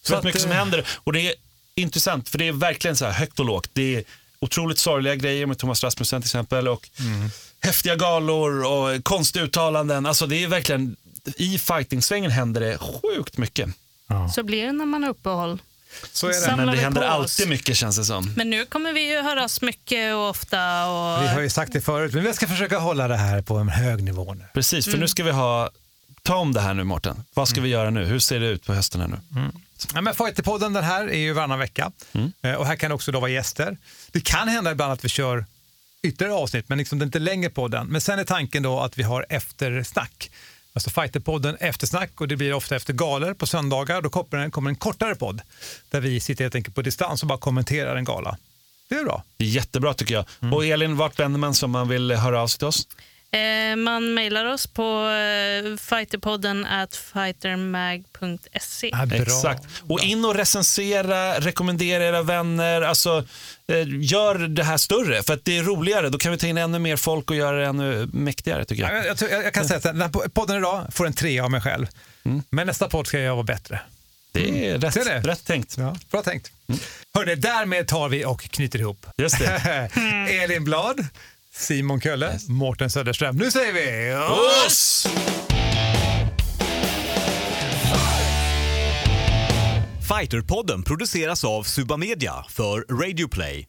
Så 0.03 0.13
det 0.13 0.15
är 0.15 0.19
att, 0.19 0.25
mycket 0.25 0.41
som 0.43 0.51
eh, 0.51 0.57
händer 0.57 0.87
och 1.05 1.13
det 1.13 1.21
är 1.21 1.35
intressant 1.75 2.29
för 2.29 2.39
det 2.39 2.49
är 2.49 2.53
verkligen 2.53 2.97
så 2.97 3.05
här 3.05 3.13
högt 3.13 3.39
och 3.41 3.47
lågt. 3.47 3.71
Det 3.73 3.97
är 3.97 4.05
otroligt 4.41 4.79
sorgliga 4.79 5.15
grejer 5.15 5.47
med 5.47 5.59
Thomas 5.59 5.85
Rasmussen 5.85 6.23
till 6.23 6.29
exempel 6.29 6.69
och 6.69 6.89
Mm. 7.01 7.29
häftiga 7.61 7.97
galor 7.97 8.65
och 8.67 9.05
konstiga 9.05 9.45
uttalanden. 9.45 10.07
Alltså 10.07 10.27
det 10.27 10.43
är 10.45 10.49
verkligen, 10.49 10.97
i 11.37 11.59
fighting-svängen 11.59 12.31
händer 12.31 12.61
det 12.61 12.79
sjukt 12.79 13.39
mycket. 13.39 13.69
Så 14.35 14.43
blir 14.43 14.67
det 14.67 14.73
när 14.73 14.87
man 14.87 15.03
har 15.03 15.11
uppehåll. 15.11 15.59
Så 16.13 16.27
är 16.27 16.51
det. 16.51 16.57
Men 16.57 16.67
det 16.67 16.77
händer 16.77 17.01
på 17.01 17.07
alltid 17.07 17.45
oss. 17.47 17.51
mycket 17.51 17.77
känns 17.77 17.97
det 17.97 18.05
som. 18.05 18.33
Men 18.37 18.51
nu 18.51 18.67
kommer 18.67 18.93
vi 18.93 19.11
ju 19.13 19.23
höras 19.23 19.63
mycket 19.63 20.15
och 20.15 20.29
ofta. 20.29 20.87
Och... 20.87 21.23
Vi 21.23 21.27
har 21.29 21.41
ju 21.41 21.51
sagt 21.51 21.73
det 21.73 21.81
förut, 21.81 22.15
men 22.15 22.25
vi 22.25 22.33
ska 22.35 22.47
försöka 22.49 22.79
hålla 22.79 23.09
det 23.09 23.17
här 23.17 23.43
på 23.43 23.57
en 23.57 23.69
hög 23.69 24.03
nivå 24.03 24.35
nu. 24.35 24.45
Precis, 24.55 24.85
för 24.85 24.93
Mm. 24.93 25.01
nu 25.01 25.09
ska 25.09 25.25
vi 25.25 25.31
ha, 25.31 25.71
ta 26.23 26.37
om 26.37 26.53
det 26.53 26.61
här 26.61 26.75
nu 26.75 26.85
Mårten. 26.85 27.25
Vad 27.35 27.49
ska 27.49 27.61
vi 27.61 27.69
göra 27.69 27.91
nu? 27.91 28.05
Hur 28.05 28.19
ser 28.19 28.41
det 28.41 28.47
ut 28.47 28.67
på 28.67 28.75
hösten 28.75 29.01
här 29.01 29.09
nu? 29.09 29.19
Ja, 29.95 30.01
men 30.01 30.15
Fighterpodden 30.15 30.73
den 30.73 30.85
här 30.85 31.11
är 31.11 31.19
ju 31.19 31.33
varannan 31.33 31.59
vecka 31.59 31.93
Eh, 32.43 32.53
och 32.53 32.67
här 32.67 32.77
kan 32.77 32.91
det 32.91 32.95
också 32.95 33.13
då 33.13 33.21
vara 33.21 33.31
gäster. 33.31 33.77
Det 34.13 34.21
kan 34.21 34.49
hända 34.49 34.73
ibland 34.73 34.93
att 34.93 35.05
vi 35.05 35.09
kör 35.09 35.45
ytterligare 36.03 36.35
avsnitt, 36.35 36.69
men 36.69 36.79
liksom 36.79 36.99
det 36.99 37.03
är 37.03 37.07
inte 37.07 37.19
längre 37.19 37.51
podden. 37.51 37.87
Men 37.87 38.01
sen 38.01 38.19
är 38.19 38.25
tanken 38.25 38.63
då 38.63 38.81
att 38.81 38.99
vi 38.99 39.03
har 39.03 39.27
eftersnack. 39.29 40.31
Alltså 40.77 40.91
Fighterpodden 40.91 41.57
eftersnack 41.61 42.21
och 42.21 42.29
det 42.29 42.37
blir 42.37 42.53
ofta 42.53 42.77
efter 42.77 42.93
galer 42.93 43.35
på 43.35 43.47
söndagar. 43.47 44.03
Då 44.03 44.09
kommer 44.09 44.45
en, 44.45 44.51
kommer 44.51 44.71
en 44.71 44.77
kortare 44.77 45.15
podd 45.15 45.41
där 45.91 46.01
vi 46.01 46.21
sitter 46.21 46.45
helt 46.45 46.55
enkelt 46.55 46.75
på 46.75 46.83
distans 46.83 47.23
och 47.23 47.29
bara 47.29 47.39
kommenterar 47.39 47.97
en 47.97 48.05
gala. 48.05 48.39
Det 48.89 48.95
är 48.95 49.05
bra. 49.05 49.23
Det 49.37 49.45
är 49.45 49.49
jättebra 49.49 49.95
tycker 49.95 50.15
jag. 50.15 50.53
Och 50.55 50.67
Elin, 50.67 50.97
vart 50.97 51.19
vänder 51.19 51.39
man 51.39 51.55
sig 51.55 51.67
om 51.67 51.71
man 51.71 51.89
vill 51.89 52.13
höra 52.13 52.43
av 52.43 52.47
sig 52.47 52.59
till 52.59 52.67
oss? 52.67 52.89
Eh, 53.31 53.77
man 53.77 54.15
mejlar 54.15 54.45
oss 54.45 54.67
på 54.67 55.09
eh, 55.09 55.77
fighterpodden 55.77 56.67
at 56.67 56.97
fightermag.se. 56.97 58.91
Ja, 58.93 59.07
bra. 59.07 59.17
Exakt. 59.19 59.65
Och 59.89 60.01
in 60.01 60.25
och 60.25 60.35
recensera, 60.35 61.41
rekommendera 61.41 62.05
era 62.05 62.23
vänner. 62.23 62.83
Alltså, 62.83 63.25
eh, 63.69 63.85
gör 63.89 64.35
det 64.39 64.65
här 64.65 64.77
större, 64.77 65.23
för 65.23 65.35
att 65.35 65.45
det 65.45 65.59
är 65.59 65.63
roligare. 65.63 66.09
Då 66.09 66.19
kan 66.19 66.33
vi 66.33 66.39
ta 66.39 66.47
in 66.47 66.59
ännu 66.59 66.79
mer 66.79 66.97
folk 66.97 67.31
och 67.31 67.37
göra 67.37 67.57
det 67.57 67.67
ännu 67.67 68.09
mäktigare 68.13 68.65
tycker 68.65 68.83
Ja, 68.83 68.93
jag. 68.93 69.07
Jag, 69.07 69.17
jag, 69.31 69.45
jag, 69.45 69.55
kan 69.55 69.65
säga 69.65 69.77
att 69.77 69.83
den 69.83 70.01
här 70.03 70.29
podden 70.29 70.57
idag 70.57 70.87
får 70.93 71.07
en 71.07 71.13
tre 71.13 71.41
av 71.41 71.51
mig 71.51 71.61
själv. 71.61 71.87
Men 72.51 72.67
nästa 72.67 72.89
podd 72.89 73.07
ska 73.07 73.19
jag 73.19 73.35
vara 73.35 73.45
bättre. 73.45 73.81
Det 74.33 74.69
är 74.69 74.79
rätt, 74.79 74.95
Ser 74.95 75.05
det? 75.05 75.21
rätt 75.21 75.45
tänkt. 75.47 75.75
Ja, 75.79 75.97
bra 76.11 76.23
tänkt. 76.23 76.53
Hörrni, 77.15 77.35
därmed 77.35 77.89
tar 77.89 78.09
vi 78.09 78.25
och 78.25 78.43
knyter 78.43 78.79
ihop. 78.79 79.07
Just 79.17 79.39
det. 79.39 79.91
Elin 80.43 80.65
Blad, 80.65 81.07
Simon 81.59 82.01
Kölle, 82.01 82.39
Mårten 82.49 82.91
Söderström. 82.91 83.37
Nu 83.37 83.51
säger 83.51 83.73
vi... 83.73 84.17
Oss! 84.67 85.07
Fighterpodden 90.19 90.83
produceras 90.83 91.45
av 91.45 91.63
Suba 91.63 91.97
Media 91.97 92.33
för 92.49 93.03
Radio 93.03 93.29
Play. 93.29 93.69